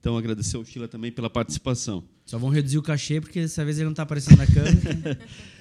Então, 0.00 0.18
agradecer 0.18 0.56
ao 0.58 0.64
Sheila 0.66 0.86
também 0.86 1.10
pela 1.10 1.30
participação. 1.30 2.04
Só 2.26 2.36
vão 2.36 2.50
reduzir 2.50 2.76
o 2.76 2.82
cachê 2.82 3.22
porque 3.22 3.40
dessa 3.40 3.64
vez 3.64 3.78
ele 3.78 3.86
não 3.86 3.94
tá 3.94 4.02
aparecendo 4.02 4.36
na 4.36 4.46
câmera. 4.46 5.18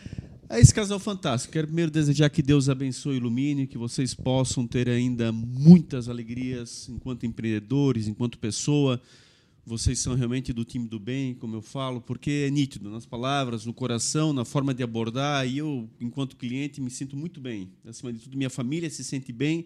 É 0.53 0.59
esse 0.59 0.71
casal 0.71 0.99
fantástico. 0.99 1.51
Quero 1.51 1.65
primeiro 1.65 1.89
desejar 1.89 2.29
que 2.29 2.43
Deus 2.43 2.69
abençoe 2.69 3.15
e 3.15 3.17
ilumine, 3.17 3.65
que 3.65 3.75
vocês 3.75 4.13
possam 4.13 4.67
ter 4.67 4.87
ainda 4.87 5.31
muitas 5.31 6.07
alegrias 6.07 6.87
enquanto 6.89 7.25
empreendedores, 7.25 8.07
enquanto 8.07 8.37
pessoa. 8.37 9.01
Vocês 9.65 9.97
são 9.97 10.13
realmente 10.13 10.53
do 10.53 10.63
time 10.63 10.87
do 10.87 10.99
bem, 10.99 11.33
como 11.33 11.55
eu 11.55 11.61
falo, 11.63 11.99
porque 11.99 12.45
é 12.45 12.51
nítido 12.51 12.91
nas 12.91 13.03
palavras, 13.03 13.65
no 13.65 13.73
coração, 13.73 14.31
na 14.31 14.45
forma 14.45 14.75
de 14.75 14.83
abordar. 14.83 15.47
E 15.47 15.57
eu, 15.57 15.89
enquanto 15.99 16.35
cliente, 16.35 16.79
me 16.79 16.91
sinto 16.91 17.17
muito 17.17 17.41
bem. 17.41 17.71
Acima 17.83 18.13
de 18.13 18.19
tudo, 18.19 18.37
minha 18.37 18.51
família 18.51 18.87
se 18.91 19.03
sente 19.03 19.33
bem. 19.33 19.65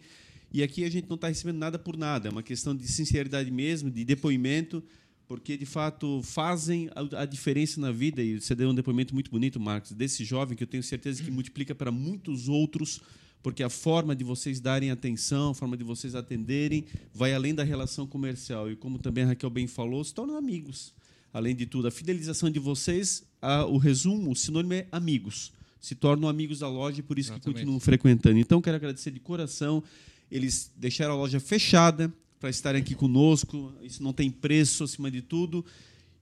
E 0.54 0.64
aqui 0.64 0.86
a 0.86 0.90
gente 0.90 1.10
não 1.10 1.16
está 1.16 1.28
recebendo 1.28 1.58
nada 1.58 1.78
por 1.78 1.98
nada. 1.98 2.30
É 2.30 2.32
uma 2.32 2.42
questão 2.42 2.74
de 2.74 2.88
sinceridade 2.88 3.52
mesmo, 3.52 3.92
de 3.92 4.06
depoimento 4.06 4.82
porque 5.28 5.58
de 5.58 5.66
fato 5.66 6.22
fazem 6.24 6.90
a, 6.96 7.22
a 7.22 7.26
diferença 7.26 7.80
na 7.82 7.92
vida. 7.92 8.22
E 8.24 8.40
você 8.40 8.56
deu 8.56 8.70
um 8.70 8.76
depoimento 8.76 9.14
muito 9.14 9.30
bonito, 9.30 9.60
Marcos, 9.60 9.92
desse 9.92 10.24
jovem 10.24 10.56
que 10.58 10.64
eu 10.64 10.68
tenho 10.68 10.82
certeza 10.84 11.22
que 11.24 11.30
multiplica 11.30 11.76
para 11.76 11.92
muitos 11.92 12.48
outros, 12.48 13.02
porque 13.44 13.62
a 13.62 13.70
forma 13.70 14.16
de 14.16 14.24
vocês 14.24 14.60
darem 14.60 14.90
atenção, 14.90 15.52
a 15.52 15.54
forma 15.54 15.76
de 15.78 15.84
vocês 15.84 16.16
atenderem, 16.16 16.86
vai 17.14 17.34
além 17.34 17.54
da 17.54 17.64
relação 17.64 18.08
comercial. 18.08 18.72
E 18.72 18.76
como 18.76 18.98
também 19.00 19.24
a 19.26 19.28
Raquel 19.28 19.50
bem 19.50 19.68
falou, 19.68 20.04
se 20.04 20.14
tornam 20.14 20.38
amigos. 20.38 20.94
Além 21.34 21.56
de 21.56 21.66
tudo, 21.66 21.88
a 21.88 21.92
fidelização 21.92 22.50
de 22.50 22.58
vocês, 22.60 23.24
a- 23.42 23.66
o 23.66 23.78
resumo, 23.78 24.32
o 24.32 24.36
sinônimo 24.36 24.74
é 24.74 24.88
amigos. 24.92 25.52
Se 25.80 25.94
tornam 25.94 26.28
amigos 26.28 26.60
da 26.60 26.70
loja 26.70 27.00
e 27.00 27.04
por 27.04 27.20
isso 27.20 27.30
que 27.30 27.36
Exatamente. 27.36 27.60
continuam 27.60 27.80
frequentando. 27.80 28.40
Então, 28.40 28.62
quero 28.62 28.78
agradecer 28.78 29.12
de 29.12 29.20
coração. 29.20 29.84
Eles 30.32 30.72
deixaram 30.76 31.14
a 31.14 31.18
loja 31.18 31.40
fechada 31.40 32.12
para 32.40 32.50
estarem 32.50 32.82
aqui 32.82 32.96
conosco. 32.96 33.74
Isso 33.82 34.02
não 34.04 34.14
tem 34.14 34.30
preço 34.30 34.84
acima 34.84 35.10
de 35.10 35.22
tudo. 35.22 35.66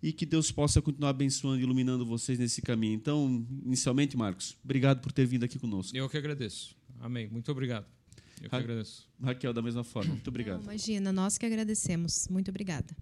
E 0.03 0.11
que 0.13 0.25
Deus 0.25 0.51
possa 0.51 0.81
continuar 0.81 1.09
abençoando 1.09 1.59
e 1.59 1.63
iluminando 1.63 2.05
vocês 2.05 2.37
nesse 2.37 2.61
caminho. 2.61 2.93
Então, 2.93 3.45
inicialmente, 3.65 4.15
Marcos, 4.15 4.55
obrigado 4.63 5.01
por 5.01 5.11
ter 5.11 5.25
vindo 5.25 5.43
aqui 5.43 5.57
conosco. 5.57 5.95
Eu 5.97 6.07
que 6.07 6.17
agradeço. 6.17 6.75
Amém. 6.99 7.27
Muito 7.27 7.51
obrigado. 7.51 7.85
Eu 8.41 8.49
que 8.49 8.55
Ra- 8.55 8.61
agradeço. 8.61 9.07
Raquel, 9.21 9.51
da 9.53 9.61
mesma 9.61 9.83
forma. 9.83 10.11
Muito 10.11 10.25
Não, 10.27 10.31
obrigado. 10.31 10.61
imagina, 10.63 11.11
nós 11.11 11.37
que 11.37 11.45
agradecemos. 11.45 12.27
Muito 12.29 12.49
obrigada. 12.49 12.95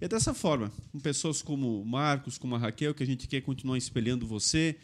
E 0.00 0.04
é 0.06 0.08
dessa 0.08 0.32
forma, 0.32 0.72
com 0.90 0.98
pessoas 0.98 1.42
como 1.42 1.82
o 1.82 1.84
Marcos, 1.84 2.38
como 2.38 2.54
a 2.54 2.58
Raquel, 2.58 2.94
que 2.94 3.02
a 3.02 3.06
gente 3.06 3.28
quer 3.28 3.42
continuar 3.42 3.76
espelhando 3.76 4.26
você, 4.26 4.76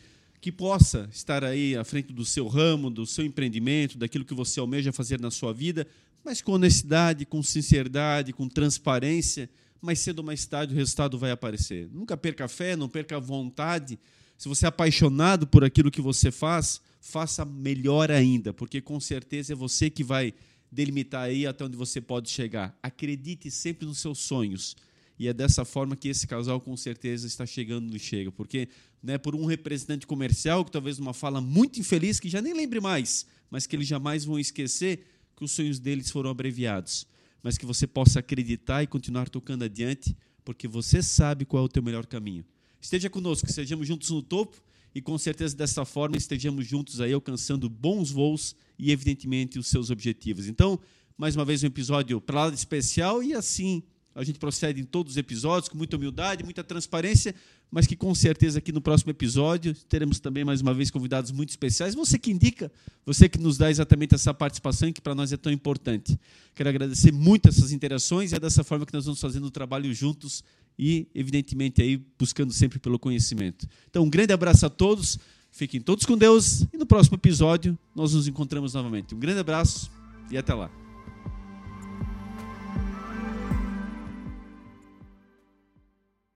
que 0.43 0.53
possa 0.53 1.09
estar 1.11 1.43
aí 1.43 1.75
à 1.75 1.85
frente 1.85 2.13
do 2.13 2.25
seu 2.25 2.47
ramo, 2.49 2.91
do 2.91 3.07
seu 3.07 3.25
empreendimento, 3.25 3.97
daquilo 3.97 4.27
que 4.27 4.35
você 4.35 4.61
almeja 4.61 4.93
fazer 4.93 5.19
na 5.19 5.31
sua 5.31 5.55
vida, 5.55 5.87
mas 6.27 6.43
com 6.43 6.51
honestidade, 6.51 7.25
com 7.25 7.41
sinceridade, 7.41 8.33
com 8.33 8.49
transparência, 8.49 9.49
mais 9.81 10.01
cedo 10.01 10.19
ou 10.19 10.25
mais 10.25 10.45
tarde 10.45 10.75
o 10.75 10.77
resultado 10.77 11.17
vai 11.17 11.31
aparecer. 11.31 11.89
Nunca 11.93 12.17
perca 12.17 12.47
a 12.47 12.49
fé, 12.49 12.75
não 12.75 12.89
perca 12.89 13.17
a 13.17 13.21
vontade. 13.21 13.97
Se 14.37 14.49
você 14.49 14.65
é 14.65 14.69
apaixonado 14.69 15.47
por 15.47 15.63
aquilo 15.63 15.89
que 15.89 16.01
você 16.01 16.33
faz, 16.33 16.81
faça 17.01 17.45
melhor 17.45 18.11
ainda, 18.11 18.53
porque 18.53 18.81
com 18.81 18.99
certeza 18.99 19.53
é 19.53 19.57
você 19.57 19.89
que 19.89 20.03
vai 20.03 20.35
delimitar 20.71 21.23
aí 21.23 21.47
até 21.47 21.65
onde 21.65 21.77
você 21.77 22.01
pode 22.01 22.29
chegar. 22.29 22.77
Acredite 22.83 23.49
sempre 23.49 23.87
nos 23.87 24.01
seus 24.01 24.19
sonhos. 24.19 24.75
E 25.17 25.29
é 25.29 25.33
dessa 25.33 25.65
forma 25.65 25.95
que 25.95 26.09
esse 26.09 26.27
casal 26.27 26.61
com 26.61 26.77
certeza 26.77 27.25
está 27.25 27.47
chegando 27.47 27.87
onde 27.87 28.01
chega, 28.01 28.33
porque 28.33 28.69
né, 29.01 29.17
por 29.17 29.37
um 29.37 29.45
representante 29.45 30.09
comercial 30.09 30.65
que 30.65 30.73
talvez 30.73 30.99
numa 30.99 31.15
fala 31.15 31.41
muito 31.41 31.79
infeliz 31.79 32.19
que 32.19 32.29
já 32.29 32.43
nem 32.43 32.53
lembre 32.53 32.81
mais, 32.81 33.27
mas 33.49 33.65
que 33.65 33.77
eles 33.77 33.87
jamais 33.87 34.25
vão 34.25 34.41
esquecer 34.41 35.07
que 35.37 35.45
os 35.45 35.53
sonhos 35.53 35.79
deles 35.79 36.11
foram 36.11 36.31
abreviados, 36.31 37.07
mas 37.43 37.59
que 37.59 37.67
você 37.67 37.87
possa 37.87 38.21
acreditar 38.21 38.83
e 38.83 38.87
continuar 38.87 39.29
tocando 39.29 39.65
adiante, 39.65 40.17
porque 40.45 40.67
você 40.67 41.03
sabe 41.03 41.45
qual 41.45 41.63
é 41.63 41.67
o 41.67 41.69
teu 41.69 41.83
melhor 41.83 42.07
caminho. 42.07 42.45
Esteja 42.81 43.11
conosco, 43.11 43.47
que 43.47 43.53
sejamos 43.53 43.87
juntos 43.87 44.11
no 44.11 44.23
topo 44.23 44.57
e 44.95 45.03
com 45.03 45.19
certeza 45.19 45.55
dessa 45.55 45.85
forma 45.85 46.17
estejamos 46.17 46.67
juntos 46.67 47.01
aí 47.01 47.13
alcançando 47.13 47.69
bons 47.69 48.11
voos 48.11 48.57
e 48.79 48.91
evidentemente 48.91 49.59
os 49.59 49.67
seus 49.67 49.91
objetivos. 49.91 50.47
Então, 50.47 50.81
mais 51.19 51.37
uma 51.37 51.45
vez 51.45 51.63
um 51.63 51.67
episódio 51.67 52.21
para 52.21 52.47
lá 52.47 52.55
especial 52.55 53.23
e 53.23 53.35
assim 53.35 53.83
a 54.17 54.25
gente 54.25 54.39
procede 54.39 54.81
em 54.81 54.85
todos 54.85 55.13
os 55.13 55.17
episódios 55.19 55.69
com 55.69 55.77
muita 55.77 55.97
humildade, 55.97 56.43
muita 56.43 56.65
transparência, 56.65 57.35
mas 57.71 57.87
que 57.87 57.95
com 57.95 58.15
certeza 58.15 58.59
aqui 58.59 58.73
no 58.73 58.81
próximo 58.81 59.11
episódio 59.11 59.75
teremos 59.89 60.19
também 60.19 60.43
mais 60.43 60.63
uma 60.63 60.73
vez 60.73 60.91
convidados 60.91 61.31
muito 61.31 61.51
especiais. 61.51 61.95
Você 61.95 62.19
que 62.19 62.31
indica, 62.31 62.73
você 63.05 63.29
que 63.29 63.39
nos 63.39 63.59
dá 63.59 63.71
exatamente 63.71 64.15
essa 64.15 64.33
participação 64.33 64.91
que 64.91 65.03
para 65.03 65.15
nós 65.15 65.33
é 65.33 65.37
tão 65.37 65.53
importante. 65.53 66.19
Quero 66.55 66.69
agradecer 66.71 67.13
muito 67.13 67.51
essas 67.51 67.73
interações 67.73 68.33
e 68.33 68.37
é 68.37 68.41
dessa 68.41 68.65
forma 68.65 68.87
que 68.87 68.95
nós 68.95 69.05
vamos 69.05 69.21
fazendo 69.21 69.45
o 69.49 69.51
trabalho 69.51 69.93
juntos 69.93 70.43
e, 70.79 71.07
evidentemente, 71.15 71.83
aí 71.83 72.03
buscando 72.19 72.55
sempre 72.55 72.79
pelo 72.79 72.99
conhecimento. 72.99 73.69
Então, 73.91 74.03
um 74.03 74.11
grande 74.11 74.33
abraço 74.33 74.65
a 74.65 74.71
todos, 74.71 75.19
fiquem 75.51 75.81
todos 75.81 76.07
com 76.07 76.17
Deus 76.17 76.63
e 76.73 76.79
no 76.79 76.87
próximo 76.87 77.17
episódio 77.17 77.79
nós 77.95 78.15
nos 78.15 78.27
encontramos 78.27 78.73
novamente. 78.73 79.15
Um 79.15 79.19
grande 79.19 79.41
abraço 79.41 79.91
e 80.31 80.39
até 80.39 80.55
lá. 80.55 80.86